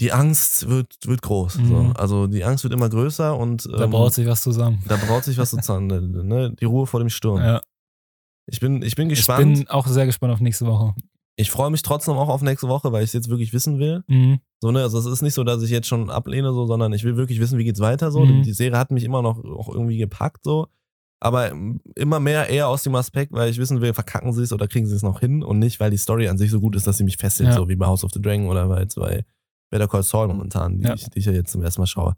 die 0.00 0.12
Angst 0.12 0.68
wird, 0.68 0.96
wird 1.04 1.20
groß. 1.22 1.54
So. 1.54 1.60
Mhm. 1.62 1.92
Also 1.96 2.26
die 2.26 2.42
Angst 2.44 2.64
wird 2.64 2.72
immer 2.72 2.88
größer 2.88 3.36
und 3.36 3.66
Da 3.66 3.84
ähm, 3.84 3.90
braut 3.90 4.14
sich 4.14 4.26
was 4.26 4.40
zusammen. 4.40 4.82
da 4.88 4.96
braut 4.96 5.24
sich 5.24 5.36
was 5.36 5.50
zusammen, 5.50 6.26
ne? 6.26 6.54
Die 6.58 6.64
Ruhe 6.64 6.86
vor 6.86 7.00
dem 7.00 7.10
Sturm. 7.10 7.42
Ja. 7.42 7.60
Ich 8.46 8.60
bin, 8.60 8.82
ich 8.82 8.94
bin 8.96 9.10
Ich 9.10 9.18
gespannt. 9.18 9.40
bin 9.58 9.68
auch 9.68 9.86
sehr 9.86 10.06
gespannt 10.06 10.32
auf 10.32 10.40
nächste 10.40 10.66
Woche. 10.66 10.94
Ich 11.36 11.50
freue 11.50 11.70
mich 11.70 11.82
trotzdem 11.82 12.14
auch 12.14 12.28
auf 12.28 12.40
nächste 12.42 12.68
Woche, 12.68 12.90
weil 12.92 13.02
ich 13.04 13.10
es 13.10 13.12
jetzt 13.12 13.28
wirklich 13.28 13.52
wissen 13.52 13.78
will. 13.78 14.02
Mhm. 14.06 14.40
So, 14.62 14.70
ne, 14.70 14.82
also 14.82 14.98
es 14.98 15.06
ist 15.06 15.22
nicht 15.22 15.34
so, 15.34 15.42
dass 15.44 15.62
ich 15.62 15.70
jetzt 15.70 15.88
schon 15.88 16.10
ablehne, 16.10 16.52
so, 16.52 16.66
sondern 16.66 16.92
ich 16.92 17.02
will 17.04 17.16
wirklich 17.16 17.40
wissen, 17.40 17.58
wie 17.58 17.64
geht's 17.64 17.80
weiter 17.80 18.10
so. 18.12 18.24
Mhm. 18.24 18.42
Die 18.42 18.52
Serie 18.52 18.78
hat 18.78 18.90
mich 18.90 19.04
immer 19.04 19.22
noch 19.22 19.42
auch 19.44 19.68
irgendwie 19.70 19.96
gepackt, 19.96 20.44
so. 20.44 20.68
Aber 21.22 21.52
immer 21.96 22.18
mehr 22.20 22.48
eher 22.48 22.68
aus 22.68 22.82
dem 22.82 22.94
Aspekt, 22.94 23.32
weil 23.32 23.50
ich 23.50 23.58
wissen 23.58 23.80
will, 23.82 23.92
verkacken 23.92 24.32
sie 24.32 24.42
es 24.42 24.52
oder 24.52 24.66
kriegen 24.68 24.86
sie 24.86 24.94
es 24.94 25.02
noch 25.02 25.20
hin 25.20 25.42
und 25.42 25.58
nicht, 25.58 25.78
weil 25.80 25.90
die 25.90 25.98
Story 25.98 26.28
an 26.28 26.38
sich 26.38 26.50
so 26.50 26.60
gut 26.60 26.76
ist, 26.76 26.86
dass 26.86 26.96
sie 26.96 27.04
mich 27.04 27.16
fesselt, 27.18 27.50
Ja. 27.50 27.54
so 27.56 27.68
wie 27.68 27.76
bei 27.76 27.86
House 27.86 28.04
of 28.04 28.10
the 28.12 28.20
Dragon 28.22 28.48
oder 28.48 28.68
bei, 28.68 28.86
bei 28.96 29.24
Better 29.70 29.86
Call 29.88 30.02
Saul 30.02 30.28
momentan, 30.28 30.78
die, 30.78 30.84
Ja. 30.84 30.94
ich, 30.94 31.08
die 31.10 31.18
ich 31.18 31.26
ja 31.26 31.32
jetzt 31.32 31.52
zum 31.52 31.62
ersten 31.62 31.80
Mal 31.82 31.86
schaue. 31.86 32.16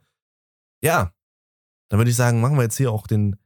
Ja, 0.83 1.13
dann 1.91 1.99
würde 1.99 2.11
ich 2.11 2.17
sagen, 2.17 2.41
machen 2.41 2.57
wir 2.57 2.63
jetzt 2.63 2.77
hier 2.77 2.91
auch 2.93 3.07
den, 3.09 3.37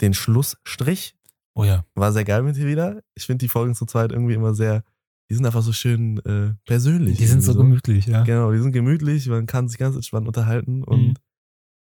den 0.00 0.14
Schlussstrich. 0.14 1.16
Oh 1.54 1.64
ja. 1.64 1.84
War 1.94 2.12
sehr 2.12 2.24
geil 2.24 2.42
mit 2.42 2.56
dir 2.56 2.66
wieder. 2.66 3.02
Ich 3.14 3.26
finde 3.26 3.44
die 3.44 3.48
Folgen 3.48 3.74
zu 3.74 3.86
zweit 3.86 4.10
irgendwie 4.12 4.34
immer 4.34 4.54
sehr, 4.54 4.84
die 5.32 5.36
sind 5.36 5.46
einfach 5.46 5.62
so 5.62 5.72
schön 5.72 6.18
äh, 6.26 6.52
persönlich. 6.66 7.16
Die 7.16 7.24
sind 7.26 7.40
so 7.40 7.52
irgendwie 7.52 7.68
gemütlich, 7.80 8.04
ja. 8.04 8.22
Genau, 8.22 8.52
die 8.52 8.58
sind 8.58 8.72
gemütlich, 8.72 9.26
man 9.28 9.46
kann 9.46 9.66
sich 9.66 9.78
ganz 9.78 9.96
entspannt 9.96 10.26
unterhalten 10.28 10.84
und 10.84 11.00
Mhm. 11.00 11.14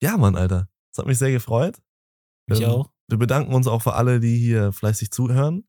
ja, 0.04 0.18
Mann, 0.18 0.36
Alter. 0.36 0.68
Das 0.92 0.98
hat 0.98 1.06
mich 1.08 1.18
sehr 1.18 1.32
gefreut. 1.32 1.80
Ich 2.52 2.60
Ähm, 2.60 2.70
auch. 2.70 2.92
Wir 3.08 3.18
bedanken 3.18 3.54
uns 3.54 3.66
auch 3.68 3.82
für 3.82 3.94
alle, 3.94 4.20
die 4.20 4.38
hier 4.38 4.74
fleißig 4.74 5.12
zuhören. 5.12 5.64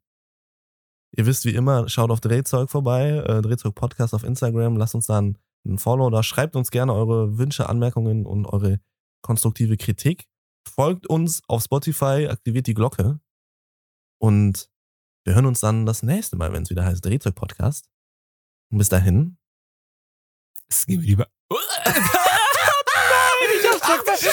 Ihr 1.17 1.27
wisst 1.27 1.45
wie 1.45 1.55
immer, 1.55 1.89
schaut 1.89 2.11
auf 2.11 2.21
Drehzeug 2.21 2.71
vorbei, 2.71 3.11
äh, 3.25 3.41
Drehzeug 3.41 3.77
Podcast 3.77 4.15
auf 4.15 4.25
Instagram, 4.25 4.77
lasst 4.77 4.97
uns 4.97 5.07
dann 5.07 5.39
ein 5.65 5.79
Follow 5.79 6.11
da, 6.11 6.25
schreibt 6.25 6.57
uns 6.57 6.73
gerne 6.73 6.93
eure 6.93 7.39
Wünsche, 7.39 7.69
Anmerkungen 7.69 8.27
und 8.27 8.47
eure 8.47 8.81
konstruktive 9.23 9.77
Kritik. 9.77 10.25
Folgt 10.67 11.07
uns 11.07 11.41
auf 11.47 11.63
Spotify, 11.63 12.27
aktiviert 12.29 12.67
die 12.67 12.75
Glocke 12.75 13.21
und 14.21 14.69
wir 15.25 15.35
hören 15.35 15.47
uns 15.47 15.61
dann 15.61 15.87
das 15.87 16.03
nächste 16.03 16.37
Mal, 16.37 16.53
wenn 16.53 16.63
es 16.63 16.71
wieder 16.71 16.85
heißt 16.85 17.05
Drehzeug 17.05 17.35
Podcast. 17.35 17.89
Und 18.71 18.79
bis 18.79 18.89
dahin, 18.89 19.37
Es 20.69 20.87
gibt 20.87 21.05
lieber. 21.05 21.27
ich 21.51 21.59
hab's 23.69 23.85
verkackt. 23.85 24.25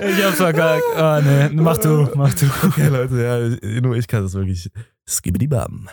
Ich 0.00 0.24
hab's 0.24 0.36
verkackt. 0.36 0.84
Ah, 0.96 1.20
nee. 1.20 1.48
Mach 1.50 1.78
du, 1.78 2.10
mach 2.14 2.32
du. 2.34 2.46
Okay, 2.64 2.88
Leute, 2.88 3.60
ja, 3.62 3.80
nur 3.80 3.96
ich 3.96 4.06
kann 4.08 4.22
das 4.22 4.32
wirklich. 4.34 4.70
Skibidi 5.06 5.46
Bam. 5.46 5.88